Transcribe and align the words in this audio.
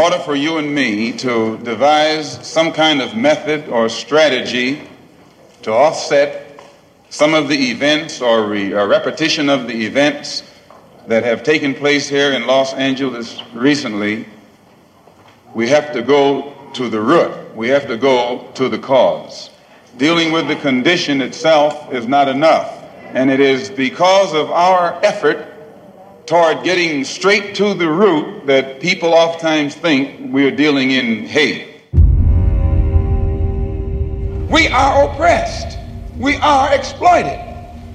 order 0.00 0.18
for 0.18 0.34
you 0.34 0.56
and 0.56 0.74
me 0.74 1.12
to 1.12 1.58
devise 1.58 2.46
some 2.46 2.72
kind 2.72 3.02
of 3.02 3.14
method 3.14 3.68
or 3.68 3.86
strategy 3.90 4.80
to 5.60 5.70
offset 5.70 6.58
some 7.10 7.34
of 7.34 7.48
the 7.48 7.70
events 7.70 8.22
or 8.22 8.46
re- 8.46 8.72
a 8.72 8.86
repetition 8.86 9.50
of 9.50 9.66
the 9.66 9.84
events 9.84 10.42
that 11.06 11.22
have 11.22 11.42
taken 11.42 11.74
place 11.74 12.08
here 12.08 12.32
in 12.32 12.46
Los 12.46 12.72
Angeles 12.72 13.42
recently, 13.52 14.24
we 15.52 15.68
have 15.68 15.92
to 15.92 16.00
go 16.00 16.54
to 16.72 16.88
the 16.88 17.00
root. 17.00 17.54
We 17.54 17.68
have 17.68 17.86
to 17.88 17.98
go 17.98 18.50
to 18.54 18.70
the 18.70 18.78
cause. 18.78 19.50
Dealing 19.98 20.32
with 20.32 20.48
the 20.48 20.56
condition 20.56 21.20
itself 21.20 21.92
is 21.92 22.06
not 22.06 22.26
enough. 22.26 22.72
And 23.12 23.30
it 23.30 23.40
is 23.40 23.68
because 23.68 24.32
of 24.32 24.50
our 24.50 24.98
effort 25.04 25.49
toward 26.30 26.62
getting 26.62 27.02
straight 27.02 27.56
to 27.56 27.74
the 27.74 27.90
root 27.90 28.46
that 28.46 28.78
people 28.78 29.08
oftentimes 29.12 29.74
think 29.74 30.32
we're 30.32 30.52
dealing 30.52 30.92
in 30.92 31.26
hate. 31.26 31.82
We 34.48 34.68
are 34.68 35.10
oppressed. 35.10 35.76
We 36.16 36.36
are 36.36 36.72
exploited. 36.72 37.36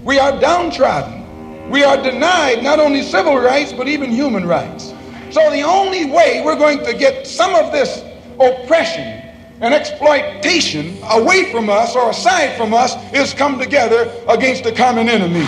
We 0.03 0.19
are 0.19 0.37
downtrodden. 0.37 1.69
We 1.69 1.85
are 1.85 1.95
denied 1.95 2.61
not 2.61 2.77
only 2.77 3.03
civil 3.03 3.37
rights, 3.37 3.71
but 3.71 3.87
even 3.87 4.11
human 4.11 4.45
rights. 4.45 4.93
So 5.31 5.49
the 5.49 5.61
only 5.61 6.11
way 6.11 6.41
we're 6.43 6.57
going 6.57 6.83
to 6.83 6.93
get 6.93 7.25
some 7.25 7.55
of 7.55 7.71
this 7.71 8.03
oppression 8.37 9.31
and 9.61 9.73
exploitation 9.73 10.97
away 11.09 11.53
from 11.53 11.69
us 11.69 11.95
or 11.95 12.09
aside 12.09 12.57
from 12.57 12.73
us 12.73 12.97
is 13.13 13.33
come 13.33 13.57
together 13.57 14.11
against 14.27 14.65
a 14.65 14.73
common 14.73 15.07
enemy. 15.07 15.47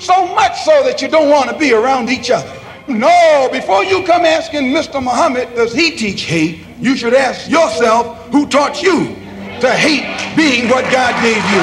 So 0.00 0.34
much 0.34 0.62
so 0.62 0.82
that 0.82 1.02
you 1.02 1.08
don't 1.08 1.28
want 1.28 1.50
to 1.50 1.58
be 1.58 1.74
around 1.74 2.08
each 2.08 2.30
other. 2.30 2.50
No, 2.88 3.48
before 3.52 3.84
you 3.84 4.02
come 4.04 4.24
asking 4.24 4.72
Mr. 4.72 4.94
Muhammad, 4.94 5.54
does 5.54 5.74
he 5.74 5.90
teach 5.90 6.22
hate? 6.22 6.64
You 6.80 6.96
should 6.96 7.12
ask 7.12 7.48
yourself, 7.50 8.26
who 8.32 8.48
taught 8.48 8.82
you 8.82 9.14
to 9.60 9.70
hate 9.70 10.34
being 10.34 10.70
what 10.70 10.90
God 10.90 11.14
gave 11.22 11.36
you? 11.36 11.60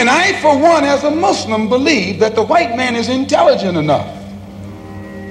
And 0.00 0.10
I, 0.10 0.36
for 0.42 0.58
one, 0.58 0.82
as 0.82 1.04
a 1.04 1.10
Muslim, 1.12 1.68
believe 1.68 2.18
that 2.18 2.34
the 2.34 2.42
white 2.42 2.76
man 2.76 2.96
is 2.96 3.08
intelligent 3.08 3.78
enough. 3.78 4.14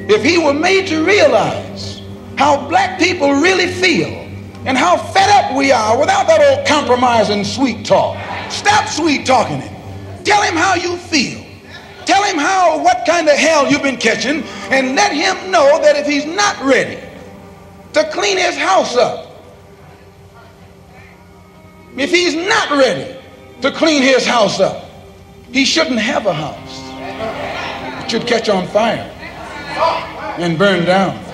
If 0.09 0.23
he 0.23 0.37
were 0.37 0.53
made 0.53 0.87
to 0.87 1.03
realize 1.03 2.01
how 2.37 2.67
black 2.69 2.97
people 2.97 3.33
really 3.33 3.67
feel 3.67 4.26
and 4.67 4.77
how 4.77 4.97
fed 4.97 5.29
up 5.29 5.55
we 5.55 5.71
are 5.71 5.97
without 5.97 6.27
that 6.27 6.41
old 6.41 6.67
compromising 6.67 7.45
sweet 7.45 7.85
talk. 7.85 8.17
Stop 8.51 8.89
sweet 8.89 9.25
talking 9.25 9.61
him. 9.61 9.73
Tell 10.25 10.43
him 10.43 10.55
how 10.55 10.75
you 10.75 10.97
feel. 10.97 11.41
Tell 12.05 12.21
him 12.23 12.37
how, 12.37 12.83
what 12.83 13.05
kind 13.07 13.29
of 13.29 13.35
hell 13.35 13.71
you've 13.71 13.81
been 13.81 13.97
catching, 13.97 14.43
and 14.69 14.95
let 14.95 15.13
him 15.13 15.51
know 15.51 15.81
that 15.81 15.95
if 15.95 16.05
he's 16.05 16.25
not 16.25 16.61
ready 16.61 17.01
to 17.93 18.09
clean 18.11 18.37
his 18.37 18.57
house 18.57 18.97
up, 18.97 19.41
if 21.95 22.11
he's 22.11 22.35
not 22.35 22.69
ready 22.71 23.17
to 23.61 23.71
clean 23.71 24.01
his 24.01 24.25
house 24.25 24.59
up, 24.59 24.85
he 25.51 25.63
shouldn't 25.63 25.99
have 25.99 26.25
a 26.25 26.33
house. 26.33 28.03
It 28.03 28.11
should 28.11 28.27
catch 28.27 28.49
on 28.49 28.67
fire 28.67 29.09
and 30.37 30.57
burn 30.57 30.85
down. 30.85 31.26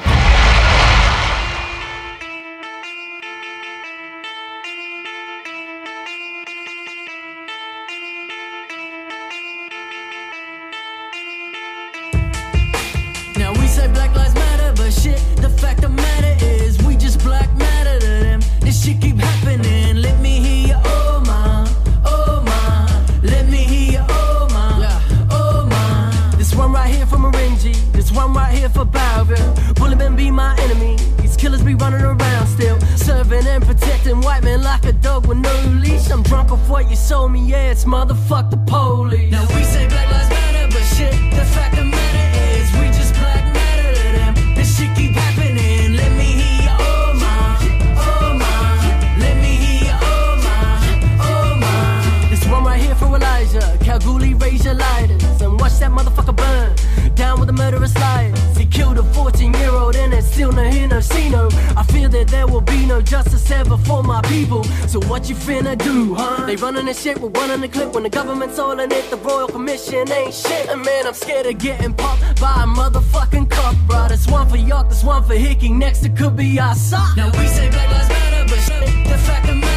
energy. 27.65 27.79
This 27.91 28.11
one 28.11 28.33
right 28.33 28.53
here 28.53 28.69
for 28.69 28.85
Belleville. 28.85 29.53
Bulletmen 29.75 30.15
be 30.15 30.31
my 30.31 30.55
enemy. 30.59 30.97
These 31.21 31.37
killers 31.37 31.63
be 31.63 31.75
running 31.75 32.01
around 32.01 32.47
still. 32.47 32.79
Serving 32.97 33.47
and 33.47 33.63
protecting 33.63 34.21
white 34.21 34.43
men 34.43 34.63
like 34.63 34.85
a 34.85 34.93
dog 34.93 35.27
with 35.27 35.37
no 35.37 35.53
leash. 35.81 36.09
I'm 36.11 36.23
drunk 36.23 36.51
off 36.51 36.69
what 36.69 36.89
you 36.89 36.95
sold 36.95 37.31
me. 37.31 37.41
Yeah, 37.45 37.71
it's 37.71 37.85
motherfuck 37.85 38.49
the 38.49 38.57
police. 38.57 39.31
Now 39.31 39.45
we 39.55 39.63
say 39.63 39.87
black 39.87 40.09
lives 40.11 40.29
matter, 40.29 40.67
but 40.67 40.83
shit, 40.95 41.13
the 41.31 41.45
fact 41.45 41.77
of 41.77 41.87
matter 41.87 42.59
is 42.59 42.71
we 42.79 42.87
just 42.87 43.13
black 43.15 43.43
matter 43.53 43.93
to 43.95 44.07
them. 44.17 44.55
This 44.55 44.77
shit 44.77 44.95
keep 44.95 45.11
happening. 45.11 45.95
Let 45.95 46.11
me 46.17 46.29
hear 46.41 46.63
your 46.67 46.77
oh 46.79 47.13
my, 47.23 47.57
oh 47.97 48.33
my. 48.37 49.17
Let 49.19 49.35
me 49.37 49.55
hear 49.63 49.85
your 49.89 49.99
oh 50.01 50.35
my, 50.43 51.17
oh 51.21 51.55
my. 51.59 52.29
This 52.29 52.45
one 52.47 52.63
right 52.63 52.81
here 52.81 52.95
for 52.95 53.15
Elijah. 53.15 53.77
Kalgoorlie, 53.81 54.33
raise 54.33 54.65
your 54.65 54.75
lighters 54.75 55.32
watch 55.73 55.79
that 55.79 55.91
motherfucker 55.91 56.35
burn. 56.35 57.15
Down 57.15 57.39
with 57.39 57.47
the 57.47 57.53
murderous 57.53 57.95
lies. 57.95 58.57
He 58.57 58.65
killed 58.65 58.97
a 58.97 59.03
14 59.03 59.53
year 59.53 59.71
old 59.71 59.95
and 59.95 60.13
it's 60.13 60.27
still 60.27 60.51
no 60.51 60.63
here, 60.63 60.87
no 60.87 60.99
see 60.99 61.29
no. 61.29 61.49
I 61.77 61.83
feel 61.83 62.09
that 62.09 62.27
there 62.27 62.47
will 62.47 62.61
be 62.61 62.85
no 62.85 63.01
justice 63.01 63.49
ever 63.51 63.77
for 63.77 64.03
my 64.03 64.21
people. 64.23 64.63
So 64.87 64.99
what 65.07 65.29
you 65.29 65.35
finna 65.35 65.77
do, 65.77 66.15
huh? 66.15 66.45
They 66.45 66.55
running 66.55 66.85
this 66.85 67.01
shit 67.01 67.19
with 67.19 67.35
one 67.35 67.51
in 67.51 67.61
the 67.61 67.67
clip 67.67 67.93
when 67.93 68.03
the 68.03 68.09
government's 68.09 68.59
all 68.59 68.79
in 68.79 68.91
it. 68.91 69.09
The 69.09 69.17
Royal 69.17 69.47
Commission 69.47 70.11
ain't 70.11 70.33
shit. 70.33 70.69
And 70.69 70.83
man, 70.83 71.07
I'm 71.07 71.13
scared 71.13 71.45
of 71.45 71.57
getting 71.57 71.93
popped 71.93 72.41
by 72.41 72.63
a 72.63 72.67
motherfucking 72.67 73.49
cop, 73.49 73.75
bro. 73.87 74.07
There's 74.07 74.27
one 74.27 74.49
for 74.49 74.57
York, 74.57 74.89
there's 74.89 75.03
one 75.03 75.23
for 75.23 75.35
Hickey. 75.35 75.69
Next, 75.69 76.05
it 76.05 76.15
could 76.17 76.35
be 76.35 76.59
our 76.59 76.75
sock. 76.75 77.17
Now 77.17 77.31
we 77.37 77.47
say 77.47 77.69
Black 77.69 77.89
Lives 77.89 78.09
Matter, 78.09 78.45
but 78.47 79.09
the 79.09 79.17
fact 79.17 79.49
of 79.49 79.72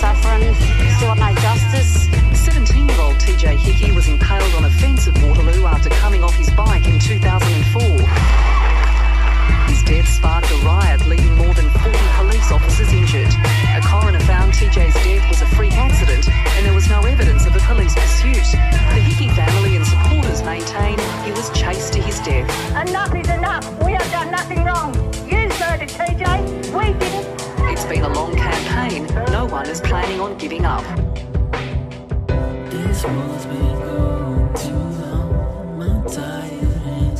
same, 0.00 0.16
still 0.16 0.54
suffering, 0.54 0.54
still 0.96 1.14
no 1.14 1.34
justice. 1.34 2.08
17 2.32 2.88
year 2.88 3.00
old 3.00 3.16
TJ 3.16 3.56
Hickey 3.56 3.92
was 3.92 4.08
impaled 4.08 4.54
on 4.54 4.64
a 4.64 4.70
fence 4.70 5.06
at 5.06 5.14
Waterloo 5.22 5.66
after 5.66 5.90
coming 6.00 6.24
off 6.24 6.34
his 6.34 6.50
bike 6.50 6.86
in 6.86 6.98
2004. 6.98 7.82
His 9.68 9.82
death 9.84 10.08
sparked 10.08 10.50
a 10.50 10.56
riot, 10.64 11.06
leaving 11.06 11.34
more 11.36 11.54
than 11.54 11.68
40 11.70 11.98
police 12.16 12.50
officers 12.50 12.92
injured. 12.92 13.32
A 13.76 13.80
coroner 13.84 14.20
found 14.20 14.52
TJ's 14.52 14.94
death 15.04 15.28
was 15.28 15.42
a 15.42 15.46
freak 15.56 15.72
accident 15.72 16.28
and 16.28 16.66
there 16.66 16.74
was 16.74 16.88
no 16.88 17.02
evidence 17.02 17.46
of 17.46 17.54
a 17.54 17.60
police 17.60 17.94
pursuit. 17.94 18.46
The 18.94 19.02
Hickey 19.04 19.28
family 19.28 19.76
and 19.76 19.86
supporters 19.86 20.42
maintain 20.42 20.98
he 21.24 21.30
was 21.32 21.50
chased 21.50 21.92
to 21.92 22.00
his 22.00 22.18
death. 22.20 22.48
Enough 22.88 23.14
is 23.14 23.28
enough. 23.28 23.64
We 23.84 23.92
have 23.92 24.10
done 24.10 24.30
nothing 24.30 24.64
wrong. 24.64 24.94
You 25.28 25.48
murdered 25.60 25.88
TJ. 25.88 26.72
We 26.72 26.98
didn't. 26.98 27.39
It's 27.90 27.98
been 27.98 28.08
a 28.08 28.14
long 28.14 28.36
campaign. 28.36 29.04
No 29.32 29.46
one 29.46 29.68
is 29.68 29.80
planning 29.80 30.20
on 30.20 30.38
giving 30.38 30.64
up. 30.64 30.84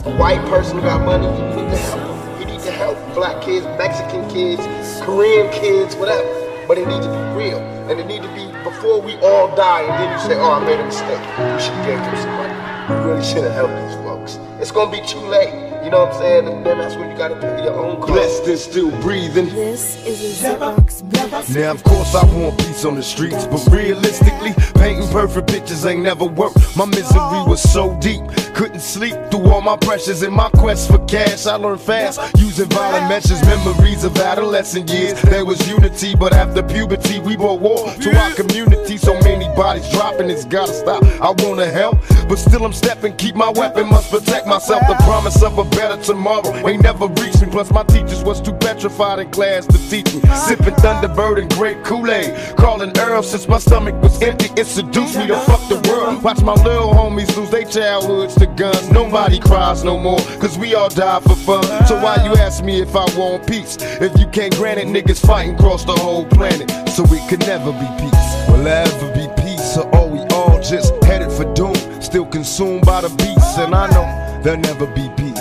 A 0.07 0.17
white 0.17 0.39
person 0.49 0.77
who 0.77 0.83
got 0.83 1.05
money, 1.05 1.27
you 1.27 1.57
need 1.57 1.71
to 1.73 1.77
help. 1.77 2.39
You 2.39 2.47
need 2.47 2.61
to 2.61 2.71
help 2.71 2.97
black 3.15 3.43
kids, 3.43 3.67
Mexican 3.79 4.31
kids, 4.31 4.63
Korean 5.03 5.51
kids, 5.51 5.97
whatever. 5.97 6.29
But 6.69 6.79
it 6.79 6.87
needs 6.87 7.05
to 7.05 7.11
be 7.11 7.37
real. 7.37 7.59
And 7.91 7.99
it 7.99 8.07
need 8.07 8.23
to 8.23 8.33
be 8.37 8.47
before 8.63 9.03
we 9.03 9.17
all 9.17 9.53
die 9.57 9.81
and 9.81 9.91
then 9.91 10.13
you 10.13 10.25
say, 10.25 10.39
oh, 10.39 10.53
I 10.53 10.65
made 10.65 10.79
a 10.79 10.85
mistake. 10.85 11.19
We 11.19 11.61
should 11.61 11.75
have 11.75 11.85
gave 11.85 11.99
them 11.99 12.17
some 12.17 12.31
money. 12.35 12.55
We 12.95 13.11
really 13.11 13.25
should 13.25 13.43
have 13.43 13.55
helped 13.55 13.75
these 13.75 13.97
folks. 14.05 14.39
It's 14.61 14.71
gonna 14.71 14.93
be 14.93 15.05
too 15.05 15.19
late. 15.19 15.70
You 15.91 15.97
know 15.97 16.05
what 16.05 16.15
I'm 16.15 16.21
saying? 16.21 16.47
And 16.47 16.65
then 16.65 16.79
that's 16.79 16.95
when 16.95 17.11
you 17.11 17.17
gotta 17.17 17.35
pay 17.35 17.65
your 17.65 17.75
own 17.75 17.97
cost. 17.97 18.13
Blessed 18.13 18.47
and 18.47 18.59
still 18.61 18.91
breathing. 19.01 19.47
This 19.47 20.07
is 20.07 20.45
a 20.45 20.55
Xerox 20.55 21.53
Now, 21.53 21.73
of 21.73 21.83
course, 21.83 22.15
I 22.15 22.25
want 22.27 22.61
peace 22.61 22.85
on 22.85 22.95
the 22.95 23.03
streets, 23.03 23.45
but 23.47 23.67
realistically, 23.73 24.53
painting 24.81 25.09
perfect 25.09 25.49
pictures 25.49 25.85
ain't 25.85 26.05
never 26.05 26.27
worked. 26.27 26.77
My 26.77 26.85
misery 26.85 27.43
was 27.45 27.61
so 27.61 27.99
deep. 27.99 28.23
Couldn't 28.61 28.81
sleep 28.81 29.17
through 29.31 29.51
all 29.51 29.63
my 29.63 29.75
pressures 29.75 30.23
in 30.23 30.35
my 30.35 30.51
quest 30.51 30.91
for 30.91 30.99
cash. 31.07 31.47
I 31.47 31.55
learned 31.55 31.81
fast 31.81 32.21
using 32.37 32.69
violent 32.69 33.09
measures, 33.09 33.43
memories 33.47 34.05
of 34.05 34.15
adolescent 34.19 34.91
years. 34.91 35.19
There 35.23 35.47
was 35.47 35.67
unity, 35.67 36.15
but 36.15 36.35
after 36.35 36.63
puberty, 36.63 37.21
we 37.21 37.37
brought 37.37 37.61
war 37.61 37.91
to 37.91 38.17
our 38.19 38.35
community. 38.35 38.99
So 38.99 39.15
many 39.21 39.47
bodies 39.57 39.91
dropping, 39.91 40.29
it's 40.29 40.45
gotta 40.45 40.75
stop. 40.75 41.03
I 41.23 41.31
wanna 41.43 41.71
help, 41.71 42.01
but 42.29 42.37
still 42.37 42.63
I'm 42.67 42.75
stepping, 42.75 43.17
keep 43.17 43.35
my 43.35 43.49
weapon, 43.49 43.89
must 43.89 44.11
protect 44.11 44.47
myself. 44.47 44.83
The 44.87 44.97
promise 45.05 45.43
of 45.43 45.57
a 45.57 45.65
better 45.65 45.97
tomorrow 46.03 46.53
ain't 46.69 46.83
never 46.83 47.07
reached 47.07 47.41
me. 47.41 47.49
Plus, 47.51 47.71
my 47.73 47.85
teachers 47.85 48.23
was 48.23 48.43
too 48.43 48.53
petrified 48.53 49.21
in 49.21 49.31
class 49.31 49.65
to 49.69 49.79
teach 49.89 50.13
me. 50.13 50.21
Sipping 50.37 50.75
Thunderbird 50.75 51.41
and 51.41 51.51
grape 51.55 51.83
Kool-Aid, 51.83 52.59
calling 52.59 52.93
Earl 52.99 53.23
since 53.23 53.49
my 53.49 53.59
stomach 53.59 53.95
was 54.03 54.21
empty. 54.21 54.51
It 54.61 54.67
seduced 54.67 55.17
me 55.17 55.29
to 55.29 55.39
fuck 55.49 55.67
the 55.71 55.81
world. 55.89 56.23
Watch 56.23 56.43
my 56.43 56.53
little 56.53 56.93
homies 56.93 57.35
lose 57.39 57.49
their 57.49 57.65
childhoods 57.65 58.35
to 58.35 58.50
guns. 58.57 58.91
Nobody 58.91 59.39
cries 59.39 59.85
no 59.85 59.99
more, 59.99 60.21
cause 60.41 60.59
we 60.59 60.75
all 60.75 60.89
die 60.89 61.21
for 61.21 61.37
fun. 61.37 61.65
So 61.87 62.01
why 62.01 62.17
you 62.25 62.35
ask 62.37 62.65
me 62.65 62.81
if 62.81 62.95
I 62.95 63.05
want 63.19 63.47
peace? 63.47 63.77
If 63.81 64.19
you 64.19 64.27
can't 64.29 64.55
grant 64.57 64.81
it, 64.81 64.87
niggas 64.87 65.25
fighting 65.27 65.55
across 65.55 65.85
the 65.85 65.93
whole 65.93 66.25
planet. 66.27 66.71
So 66.91 67.03
we 67.05 67.19
could 67.29 67.41
never 67.41 67.73
be 67.73 67.89
peace. 67.99 68.31
Will 68.49 68.67
ever 68.67 69.15
be 69.15 69.29
peace, 69.43 69.77
or 69.77 69.95
are 69.95 70.07
we 70.07 70.21
all 70.35 70.61
just 70.61 70.93
headed 71.05 71.31
for 71.33 71.45
doom? 71.55 71.75
Still 72.01 72.27
consumed 72.27 72.85
by 72.85 73.03
the 73.03 73.09
beats, 73.11 73.59
and 73.59 73.75
I 73.75 73.87
know 73.91 74.43
there'll 74.43 74.61
never 74.61 74.87
be 74.87 75.09
peace. 75.17 75.39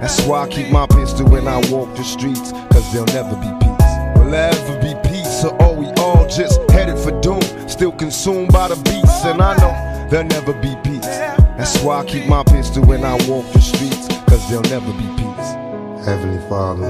That's 0.00 0.20
why 0.26 0.44
I 0.44 0.48
keep 0.48 0.70
my 0.70 0.86
pistol 0.86 1.28
when 1.28 1.46
I 1.46 1.58
walk 1.70 1.94
the 1.96 2.04
streets, 2.04 2.52
cause 2.72 2.92
there'll 2.92 3.06
never 3.06 3.36
be 3.36 3.50
peace. 3.64 3.90
Will 4.16 4.34
ever 4.34 4.78
be 4.80 4.94
peace, 5.08 5.44
or 5.44 5.60
are 5.62 5.74
we 5.74 5.86
all 6.02 6.26
just 6.28 6.60
headed 6.70 6.98
for 6.98 7.18
doom? 7.20 7.42
Still 7.68 7.92
consumed 7.92 8.52
by 8.52 8.68
the 8.68 8.76
beats, 8.76 9.24
and 9.24 9.42
I 9.42 9.56
know 9.56 10.08
there'll 10.08 10.26
never 10.26 10.52
be 10.54 10.68
peace. 10.76 10.79
That's 11.60 11.78
why 11.82 11.98
I 11.98 12.04
keep 12.06 12.26
my 12.26 12.42
pistol 12.42 12.82
when 12.86 13.04
I 13.04 13.12
walk 13.28 13.44
the 13.52 13.60
streets, 13.60 14.08
cause 14.24 14.48
there'll 14.48 14.62
never 14.70 14.90
be 14.94 15.06
peace. 15.22 16.06
Heavenly 16.06 16.40
Father, 16.48 16.88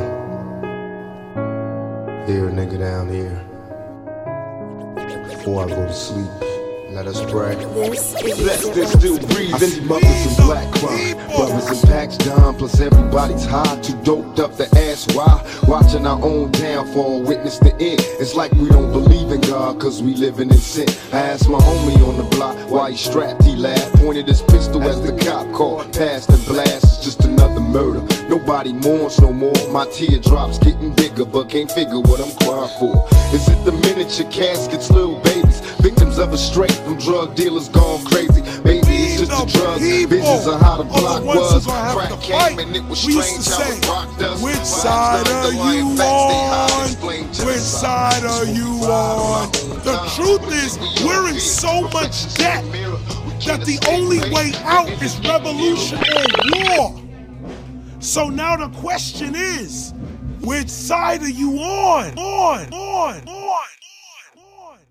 here 2.25 2.49
a 2.49 2.53
nigga 2.53 2.79
down 2.79 3.09
here. 3.09 3.35
Before 5.27 5.65
I 5.65 5.69
go 5.71 5.87
to 5.89 5.93
sleep, 5.93 6.31
let 6.93 7.07
us 7.07 7.21
pray. 7.31 7.55
This 7.55 8.15
is 8.15 8.39
Blessed 8.39 8.77
and 8.77 8.89
still 8.89 9.17
I 9.17 9.35
breathing. 9.35 9.59
see 9.59 9.81
mothers 9.83 10.39
in 10.39 10.45
black 10.45 10.73
crime, 10.75 11.17
brothers 11.37 11.83
in 11.83 11.89
packs 11.89 12.17
down, 12.19 12.57
plus 12.57 12.81
everybody's 12.81 13.45
high, 13.45 13.81
too 13.81 13.97
doped 14.03 14.41
up 14.41 14.57
to 14.57 14.67
ask 14.79 15.15
why. 15.15 15.41
Watching 15.69 16.07
our 16.07 16.23
own 16.23 16.51
downfall, 16.53 17.23
witness 17.23 17.59
the 17.59 17.73
end. 17.75 18.01
It's 18.19 18.35
like 18.35 18.53
we 18.53 18.69
don't 18.69 18.93
believe 18.93 19.31
in 19.31 19.41
God, 19.43 19.81
cause 19.81 20.03
we 20.03 20.15
living 20.15 20.51
in 20.51 20.59
sin. 20.59 20.89
I 21.13 21.19
asked 21.19 21.49
my 21.49 21.59
homie 21.59 22.07
on 22.09 22.17
the 22.17 22.25
block 22.37 22.57
why 22.71 22.91
he 22.91 22.97
strapped, 22.97 23.45
he 23.45 23.55
laughed, 23.55 23.95
pointed 23.97 24.27
his 24.27 24.43
pistol 24.43 24.83
as 24.83 25.01
the 25.01 25.17
cop 25.25 25.51
called, 25.53 25.93
passed 25.93 26.29
and 26.31 26.45
blast. 26.47 26.85
It's 26.85 27.05
just 27.05 27.25
another 27.25 27.61
murder. 27.61 28.01
Nobody 28.29 28.73
mourns 28.73 29.21
no 29.21 29.33
more. 29.33 29.55
My 29.71 29.87
teardrops 29.87 30.59
getting 30.59 30.95
bigger, 30.95 31.25
but 31.25 31.49
can't 31.51 31.71
figure 31.71 32.01
what 32.01 32.21
I'm 32.21 32.35
crying 32.39 32.71
for. 32.79 33.09
Is 33.35 33.49
it 33.49 33.65
the 33.65 33.73
miniature 33.73 34.29
caskets, 34.31 34.91
little 34.91 35.21
babies, 35.21 35.61
victims 35.81 36.19
of 36.19 36.33
a 36.33 36.39
straight 36.39 36.80
from 36.85 36.99
drug 36.99 37.35
dealers 37.37 37.69
gone 37.69 38.05
crazy? 38.07 38.43
Maybe 38.65 38.81
it's 38.89 39.21
just 39.29 39.31
the 39.53 39.59
drugs. 39.59 39.81
Visions 39.81 40.47
of 40.47 40.61
how 40.61 40.77
the 40.79 40.85
block 40.85 41.25
was. 41.25 41.67
Crack 41.67 42.21
came 42.21 42.59
and 42.59 42.77
it 42.77 42.85
was 42.85 43.05
We 43.07 43.15
used 43.15 43.43
strange 43.43 43.45
to 43.47 43.53
how 43.53 43.71
it 43.71 43.83
say, 43.83 43.89
rocked 43.89 44.23
us. 44.23 44.43
which 44.43 44.65
side 44.65 45.29
are 45.29 45.53
you 45.53 45.97
facts, 45.97 45.99
they 45.99 47.15
hide, 47.15 47.41
on? 47.43 47.47
Which 47.47 47.59
side 47.59 48.25
are 48.25 48.45
you 48.45 48.67
on? 48.85 49.53
The 49.85 49.97
truth 50.17 50.53
is, 50.53 50.79
we're 51.05 51.29
in 51.29 51.41
so 51.41 51.83
much 51.91 52.35
debt 52.37 52.65
that 53.47 53.65
the 53.65 53.79
only 53.89 54.21
way 54.33 54.53
out 54.65 54.89
is 55.03 55.19
revolution 55.21 55.99
or 55.99 56.77
war. 56.77 57.03
So 58.01 58.29
now 58.29 58.57
the 58.57 58.69
question 58.79 59.35
is, 59.35 59.93
which 60.41 60.69
side 60.69 61.23
are 61.23 61.29
you? 61.29 61.53
On, 61.59 62.19
on, 62.19 62.73
on, 62.73 63.29
on. 63.29 63.61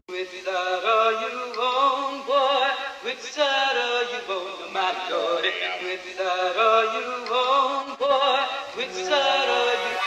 Which 0.09 0.43
side 0.43 0.83
are 0.83 1.13
you 1.21 1.61
on, 1.61 2.25
boy? 2.25 2.67
Which 3.03 3.19
side 3.19 3.77
are 3.77 4.03
you 4.09 4.33
on, 4.33 4.73
my 4.73 5.07
lord? 5.11 5.45
Which 5.83 6.17
side 6.17 6.57
are 6.57 6.85
you 6.95 7.31
on, 7.31 7.95
boy? 7.95 8.39
Which 8.75 8.89
side 8.89 9.49
are 9.49 9.91
you 9.93 9.98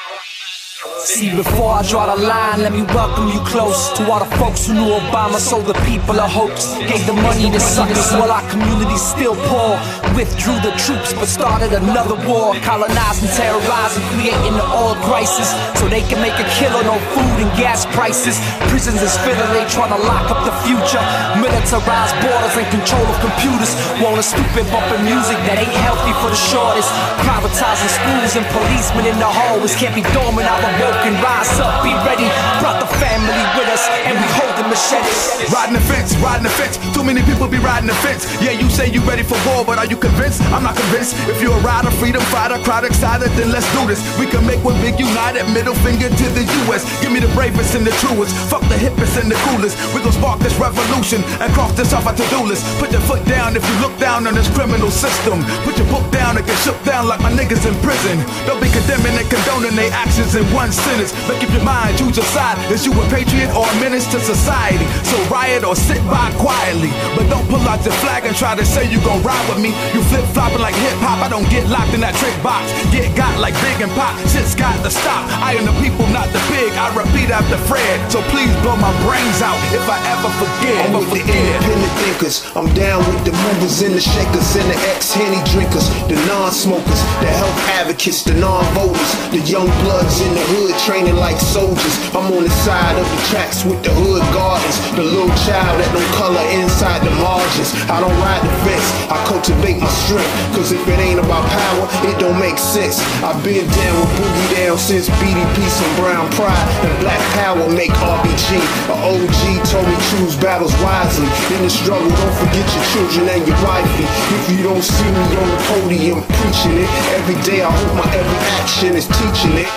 See, 0.82 1.30
before 1.30 1.78
I 1.78 1.86
draw 1.86 2.10
the 2.10 2.18
line, 2.26 2.58
let 2.58 2.74
me 2.74 2.82
welcome 2.90 3.30
you 3.30 3.38
close 3.46 3.94
to 3.94 4.02
all 4.10 4.18
the 4.18 4.26
folks 4.34 4.66
who 4.66 4.74
knew 4.74 4.90
Obama 4.90 5.38
sold 5.38 5.70
the 5.70 5.78
people 5.86 6.18
a 6.18 6.26
hoax. 6.26 6.74
Gave 6.90 7.06
the 7.06 7.14
money 7.14 7.46
to 7.54 7.60
suckers 7.62 8.10
while 8.18 8.34
our 8.34 8.42
community 8.50 8.98
still 8.98 9.38
poor. 9.46 9.78
Withdrew 10.18 10.58
the 10.58 10.74
troops 10.82 11.14
but 11.14 11.30
started 11.30 11.70
another 11.70 12.18
war. 12.26 12.58
Colonizing, 12.66 13.30
terrorizing, 13.30 14.02
creating 14.10 14.58
the 14.58 14.66
oil 14.74 14.98
crisis. 15.06 15.54
So 15.78 15.86
they 15.86 16.02
can 16.02 16.18
make 16.18 16.34
a 16.34 16.46
kill 16.58 16.74
on 16.74 16.90
no 16.90 16.98
food 17.14 17.46
and 17.46 17.50
gas 17.54 17.86
prices. 17.94 18.42
Prisons 18.66 18.98
is 18.98 19.14
filling, 19.22 19.54
they 19.54 19.62
trying 19.70 19.94
to 19.94 20.02
lock 20.02 20.34
up 20.34 20.42
the 20.42 20.54
future. 20.66 21.02
Militarized 21.38 22.16
borders 22.26 22.58
and 22.58 22.66
control 22.74 23.06
of 23.06 23.16
computers. 23.22 23.70
Want 24.02 24.18
a 24.18 24.26
stupid 24.26 24.66
bumping 24.74 25.06
music 25.06 25.38
that 25.46 25.62
ain't 25.62 25.78
healthy 25.86 26.10
for 26.18 26.26
the 26.26 26.40
shortest. 26.50 26.90
Privatizing 27.22 27.92
schools 28.02 28.34
and 28.34 28.46
policemen 28.50 29.06
in 29.06 29.22
the 29.22 29.30
hallways. 29.30 29.78
Can't 29.78 29.94
be 29.94 30.02
dormant, 30.10 30.50
I'm 30.72 30.80
awoken. 30.80 31.14
Rise 31.20 31.60
up, 31.60 31.84
be 31.84 31.92
ready. 32.08 32.28
Brought 32.60 32.80
the 32.80 32.88
family 32.96 33.44
with 33.56 33.68
us, 33.68 33.84
and 34.08 34.16
we 34.16 34.26
hold 34.40 34.56
the 34.56 34.64
machetes. 34.64 35.52
Riding 35.52 35.76
the 35.76 35.84
fence, 35.84 36.16
riding 36.16 36.44
the 36.48 36.54
fence. 36.56 36.80
Too 36.96 37.04
many 37.04 37.20
people 37.28 37.46
be 37.48 37.58
riding 37.58 37.88
the 37.88 37.98
fence. 38.00 38.24
Yeah, 38.40 38.56
you 38.56 38.68
say 38.70 38.88
you 38.88 39.04
ready 39.04 39.22
for 39.22 39.36
war, 39.44 39.64
but 39.64 39.76
are 39.76 39.86
you 39.86 39.96
convinced? 39.96 40.40
I'm 40.48 40.64
not 40.64 40.76
convinced. 40.76 41.12
If 41.28 41.42
you're 41.42 41.52
a 41.52 41.60
rider, 41.60 41.90
freedom 42.00 42.22
fighter, 42.32 42.56
crowd 42.64 42.84
excited, 42.84 43.28
then 43.36 43.52
let's 43.52 43.68
do 43.76 43.84
this. 43.84 44.00
We 44.16 44.26
can 44.26 44.46
make 44.46 44.64
one 44.64 44.78
big 44.80 44.98
united 44.98 45.44
middle 45.52 45.76
finger 45.84 46.08
to 46.08 46.26
the 46.32 46.44
U.S. 46.64 46.88
Give 47.02 47.12
me 47.12 47.20
the 47.20 47.32
bravest 47.36 47.74
and 47.76 47.84
the 47.84 47.92
truest. 48.00 48.32
Fuck 48.48 48.64
the 48.72 48.78
hippest 48.80 49.20
and 49.20 49.28
the 49.28 49.36
coolest. 49.52 49.76
We 49.92 50.00
gon' 50.00 50.16
spark 50.16 50.40
this 50.40 50.56
revolution 50.56 51.20
and 51.42 51.52
cross 51.52 51.76
this 51.76 51.92
off 51.92 52.06
our 52.06 52.16
to-do 52.16 52.48
list. 52.48 52.64
Put 52.80 52.92
your 52.92 53.04
foot 53.04 53.22
down 53.28 53.56
if 53.56 53.64
you 53.68 53.76
look 53.84 53.92
down 54.00 54.26
on 54.26 54.34
this 54.34 54.48
criminal 54.56 54.90
system. 54.90 55.44
Put 55.68 55.76
your 55.76 55.88
book 55.92 56.06
down 56.10 56.38
and 56.40 56.46
get 56.46 56.56
shook 56.64 56.80
down 56.84 57.08
like 57.08 57.20
my 57.20 57.32
niggas 57.32 57.66
in 57.68 57.74
prison. 57.84 58.16
Don't 58.48 58.62
be 58.62 58.70
condemning 58.72 59.20
and 59.20 59.28
condoning 59.28 59.76
their 59.76 59.92
actions 59.92 60.34
in 60.34 60.44
one 60.62 60.70
sentence. 60.70 61.10
Make 61.26 61.42
up 61.42 61.50
your 61.50 61.66
mind, 61.66 61.98
your 61.98 62.12
side. 62.30 62.54
Is 62.70 62.86
you 62.86 62.94
a 62.94 63.04
patriot 63.10 63.50
or 63.50 63.66
a 63.66 63.74
menace 63.82 64.06
to 64.14 64.20
society? 64.20 64.86
So 65.02 65.18
riot 65.26 65.64
or 65.64 65.74
sit 65.74 65.98
by 66.06 66.30
quietly. 66.38 66.94
But 67.18 67.26
don't 67.26 67.46
pull 67.50 67.62
out 67.66 67.82
your 67.82 67.96
flag 67.98 68.22
and 68.26 68.34
try 68.36 68.54
to 68.54 68.64
say 68.64 68.86
you 68.86 69.02
gon' 69.02 69.22
ride 69.26 69.42
with 69.50 69.58
me. 69.58 69.74
You 69.90 70.00
flip 70.06 70.22
flopping 70.30 70.62
like 70.62 70.76
hip 70.78 70.98
hop. 71.02 71.18
I 71.18 71.28
don't 71.28 71.48
get 71.50 71.66
locked 71.66 71.94
in 71.94 72.00
that 72.06 72.14
trick 72.14 72.36
box. 72.46 72.70
Get 72.94 73.10
got 73.18 73.34
like 73.42 73.58
big 73.58 73.82
and 73.82 73.90
pop. 73.98 74.14
Shit's 74.30 74.54
got 74.54 74.78
to 74.86 74.90
stop. 74.90 75.26
I 75.42 75.58
am 75.58 75.66
the 75.66 75.74
people, 75.82 76.06
not 76.14 76.30
the 76.30 76.42
big. 76.52 76.70
I 76.78 76.94
repeat 76.94 77.34
after 77.34 77.58
Fred. 77.66 77.98
So 78.12 78.22
please 78.30 78.52
blow 78.62 78.78
my 78.78 78.94
brains 79.02 79.42
out 79.42 79.58
if 79.74 79.82
I 79.90 79.98
ever 80.14 80.30
forget. 80.38 80.78
I'm 80.86 80.94
with 80.94 81.10
the 81.10 81.26
forget. 81.26 81.42
independent 81.42 81.94
thinkers. 82.06 82.36
I'm 82.54 82.70
down 82.78 83.02
with 83.10 83.24
the 83.26 83.34
movers 83.34 83.82
and 83.82 83.98
the 83.98 84.04
shakers 84.04 84.54
and 84.54 84.68
the 84.70 84.78
ex-henny 84.94 85.42
drinkers, 85.50 85.90
the 86.06 86.14
non-smokers, 86.30 87.02
the 87.18 87.30
health 87.34 87.58
advocates, 87.82 88.22
the 88.22 88.34
non-voters, 88.38 89.10
the 89.34 89.42
young 89.42 89.66
bloods 89.82 90.20
in 90.20 90.30
the 90.38 90.51
hood 90.52 90.76
training 90.84 91.16
like 91.16 91.40
soldiers. 91.40 91.96
I'm 92.12 92.28
on 92.28 92.44
the 92.44 92.54
side 92.64 92.96
of 93.00 93.06
the 93.08 93.20
tracks 93.32 93.64
with 93.64 93.80
the 93.80 93.92
hood 94.04 94.20
gardens, 94.36 94.76
the 94.92 95.04
little 95.04 95.32
child 95.48 95.80
that 95.80 95.88
don't 95.96 96.12
color 96.12 96.44
inside 96.52 97.00
the 97.00 97.12
margins. 97.24 97.72
I 97.88 98.00
don't 98.04 98.16
ride 98.20 98.42
the 98.44 98.52
fence, 98.68 98.88
I 99.08 99.16
cultivate 99.24 99.80
my 99.80 99.88
strength. 100.04 100.28
Cause 100.52 100.72
if 100.76 100.82
it 100.84 100.98
ain't 101.00 101.20
about 101.20 101.48
power, 101.48 101.84
it 102.04 102.16
don't 102.20 102.36
make 102.36 102.60
sense. 102.60 103.00
I've 103.24 103.40
been 103.40 103.64
down 103.64 103.94
with 104.04 104.12
Boogie 104.20 104.48
Down 104.60 104.76
since 104.76 105.08
BDP, 105.16 105.56
some 105.72 105.92
brown 105.96 106.28
pride, 106.36 106.66
and 106.84 106.92
black 107.00 107.22
power 107.32 107.64
make 107.72 107.92
RBG. 107.96 108.60
A 108.92 108.96
OG 109.08 109.40
told 109.72 109.86
me 109.88 109.96
choose 110.12 110.36
battles 110.36 110.74
wisely. 110.84 111.28
In 111.56 111.64
the 111.64 111.72
struggle, 111.72 112.12
don't 112.12 112.36
forget 112.36 112.66
your 112.68 112.86
children 112.92 113.24
and 113.32 113.42
your 113.48 113.56
wifey. 113.64 114.06
If 114.36 114.44
you 114.52 114.60
don't 114.68 114.84
see 114.84 115.08
me 115.08 115.24
on 115.32 115.48
the 115.48 115.60
podium 115.70 116.18
preaching 116.44 116.76
it, 116.84 116.90
every 117.16 117.38
day 117.40 117.64
I 117.64 117.70
hope 117.72 117.92
my 117.96 118.06
every 118.12 118.40
action 118.60 118.92
is 118.96 119.08
teaching 119.08 119.56
it. 119.56 119.70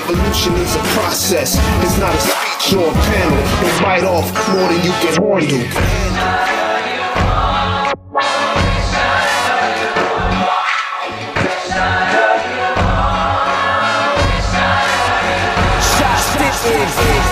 Revolution 0.00 0.54
is 0.56 0.74
a 0.76 0.82
process, 0.94 1.56
it's 1.82 1.98
not 1.98 2.14
a 2.14 2.20
speech 2.20 2.74
or 2.76 2.88
a 2.88 2.92
panel. 2.92 3.38
It 3.66 3.82
bite 3.82 4.04
off 4.04 4.28
more 4.52 4.68
than 4.68 4.84
you 4.84 4.92
can 5.00 5.14
handle. 5.22 5.66
Shots 15.96 16.28
this 16.36 16.60
is 16.66 17.25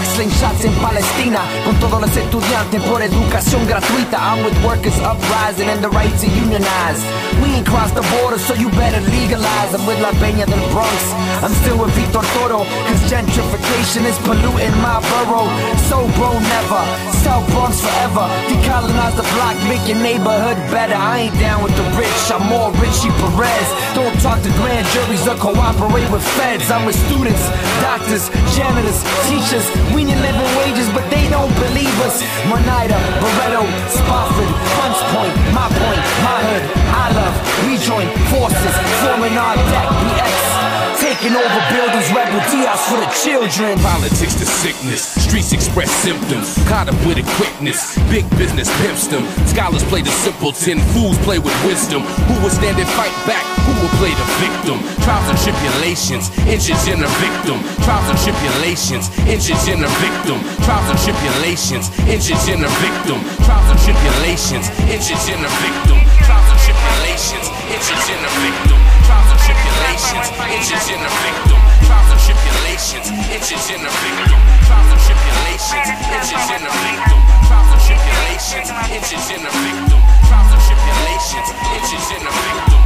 like 0.00 0.08
slingshots 0.16 0.64
in 0.64 0.72
Palestina. 0.80 1.40
Con 1.64 1.76
todos 1.78 2.00
los 2.00 2.16
estudiantes 2.16 2.82
por 2.82 3.02
educación 3.02 3.66
gratuita. 3.66 4.18
I'm 4.18 4.44
with 4.44 4.56
workers 4.64 4.98
uprising 5.00 5.68
and 5.68 5.82
the 5.82 5.90
right 5.90 6.12
to 6.20 6.26
unionize. 6.26 7.00
We 7.42 7.54
ain't 7.56 7.66
crossed 7.66 7.94
the 7.94 8.02
border, 8.16 8.38
so 8.38 8.54
you 8.54 8.70
better 8.70 9.00
legalize. 9.00 9.74
I'm 9.74 9.86
with 9.86 10.00
La 10.00 10.12
Peña 10.12 10.46
del 10.46 10.62
Bronx. 10.72 11.00
I'm 11.42 11.52
still 11.62 11.78
with 11.78 11.92
Victor 11.94 12.24
Toro, 12.34 12.64
cause 12.64 13.02
gentrification 13.10 14.04
is 14.04 14.18
polluting 14.24 14.76
my 14.80 15.00
borough. 15.00 15.48
So 15.88 16.08
bro, 16.16 16.32
never. 16.38 16.82
South 17.24 17.44
Bronx 17.52 17.80
forever. 17.80 18.28
Decolonize 18.48 19.16
the 19.16 19.26
block, 19.36 19.56
make 19.68 19.84
your 19.88 20.00
neighborhood 20.00 20.56
better. 20.70 20.96
I 20.96 21.28
ain't 21.28 21.38
down 21.38 21.62
with 21.62 21.76
the 21.76 21.84
rich, 21.96 22.20
I'm 22.32 22.44
more 22.48 22.72
Richie 22.80 23.12
Perez. 23.20 23.68
Don't 23.94 24.09
talk 24.22 24.36
to 24.44 24.52
grand 24.60 24.84
juries 24.92 25.24
or 25.26 25.36
cooperate 25.40 26.08
with 26.12 26.24
feds. 26.36 26.70
I'm 26.70 26.84
with 26.84 26.96
students, 27.08 27.40
doctors, 27.80 28.28
janitors, 28.52 29.00
teachers. 29.32 29.64
We 29.96 30.04
need 30.04 30.20
living 30.20 30.50
wages, 30.60 30.88
but 30.92 31.08
they 31.08 31.24
don't 31.32 31.52
believe 31.56 31.96
us. 32.04 32.20
Monida, 32.44 33.00
Barreto, 33.16 33.64
Spofford, 33.88 34.50
Hunts 34.76 35.00
Point, 35.08 35.32
my 35.56 35.66
point, 35.72 36.02
my 36.20 36.36
hood. 36.36 36.64
I 36.92 37.06
love, 37.16 37.34
we 37.64 37.80
join 37.80 38.06
forces, 38.28 38.74
forming 39.00 39.36
our 39.40 39.56
deck, 39.72 39.88
BX. 39.88 40.60
Taking 41.00 41.32
over 41.32 41.60
buildings, 41.72 42.12
rebel 42.12 42.44
Diaz 42.52 42.80
for 42.92 43.00
the 43.00 43.08
children. 43.24 43.78
Politics 43.80 44.34
to 44.36 44.44
sickness, 44.44 45.00
streets 45.24 45.52
express 45.52 45.90
symptoms. 45.90 46.60
Caught 46.68 46.92
up 46.92 47.06
with 47.08 47.16
a 47.16 47.24
quickness, 47.40 47.96
big 48.12 48.28
business 48.36 48.68
pimps 48.84 49.06
them. 49.06 49.24
Scholars 49.48 49.82
play 49.84 50.02
the 50.02 50.10
simpleton, 50.10 50.78
fools 50.92 51.16
play 51.24 51.38
with 51.38 51.56
wisdom. 51.64 52.02
Who 52.28 52.42
will 52.42 52.50
stand 52.50 52.78
and 52.78 52.88
fight 52.90 53.16
back? 53.26 53.59
Play 53.98 54.14
the 54.14 54.28
victim? 54.38 54.78
Trials 55.02 55.28
and 55.28 55.38
tribulations, 55.40 56.30
inches 56.46 56.86
in 56.88 57.02
a 57.02 57.10
victim. 57.20 57.58
Trials 57.84 58.08
and 58.08 58.18
tribulations, 58.20 59.10
inches 59.26 59.68
in 59.68 59.82
a 59.82 59.90
victim. 60.00 60.38
Trials 60.64 60.88
and 60.88 61.00
tribulations, 61.00 61.90
inches 62.06 62.48
in 62.48 62.64
a 62.64 62.70
victim. 62.80 63.18
Trials 63.44 63.68
and 63.72 63.80
tribulations, 63.80 64.66
inches 64.88 65.24
in 65.28 65.40
a 65.42 65.50
victim. 65.60 65.98
Trials 66.24 66.48
and 66.48 66.60
tribulations, 66.64 67.46
inches 67.72 68.04
in 68.08 68.20
a 68.20 68.30
victim. 68.40 68.78
Trials 69.04 69.28
and 69.32 69.40
tribulations, 69.44 70.28
inches 70.54 70.86
in 70.88 71.00
a 71.02 71.10
victim. 71.20 71.60
Trials 71.84 72.10
and 72.14 72.20
tribulations, 72.24 73.06
inches 73.10 73.66
in 73.74 73.82
a 73.84 73.92
victim. 74.00 74.40
Trials 74.64 74.90
and 74.90 75.02
tribulations, 75.04 75.88
inches 76.08 76.46
in 76.54 76.62
a 76.62 76.72
victim. 76.80 77.20
Trials 77.50 77.70
and 77.74 77.82
tribulations, 77.84 78.68
inches 78.96 79.26
in 79.34 79.42
a 79.44 79.52
victim. 79.60 80.00
Trials 80.30 80.50
and 80.54 80.62
tribulations, 80.64 81.48
inches 81.74 82.06
in 82.14 82.22
a 82.24 82.32
victim. 82.32 82.80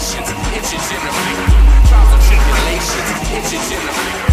tribulations, 0.00 0.28
itches 0.56 0.90
in 0.90 1.00
the 1.04 1.12
finger. 1.12 1.48
Trials 1.88 2.12
and 2.12 2.22
tribulations, 2.24 3.08
itches 3.36 3.70
in 3.72 3.80
the 3.86 3.92
finger. 3.92 4.30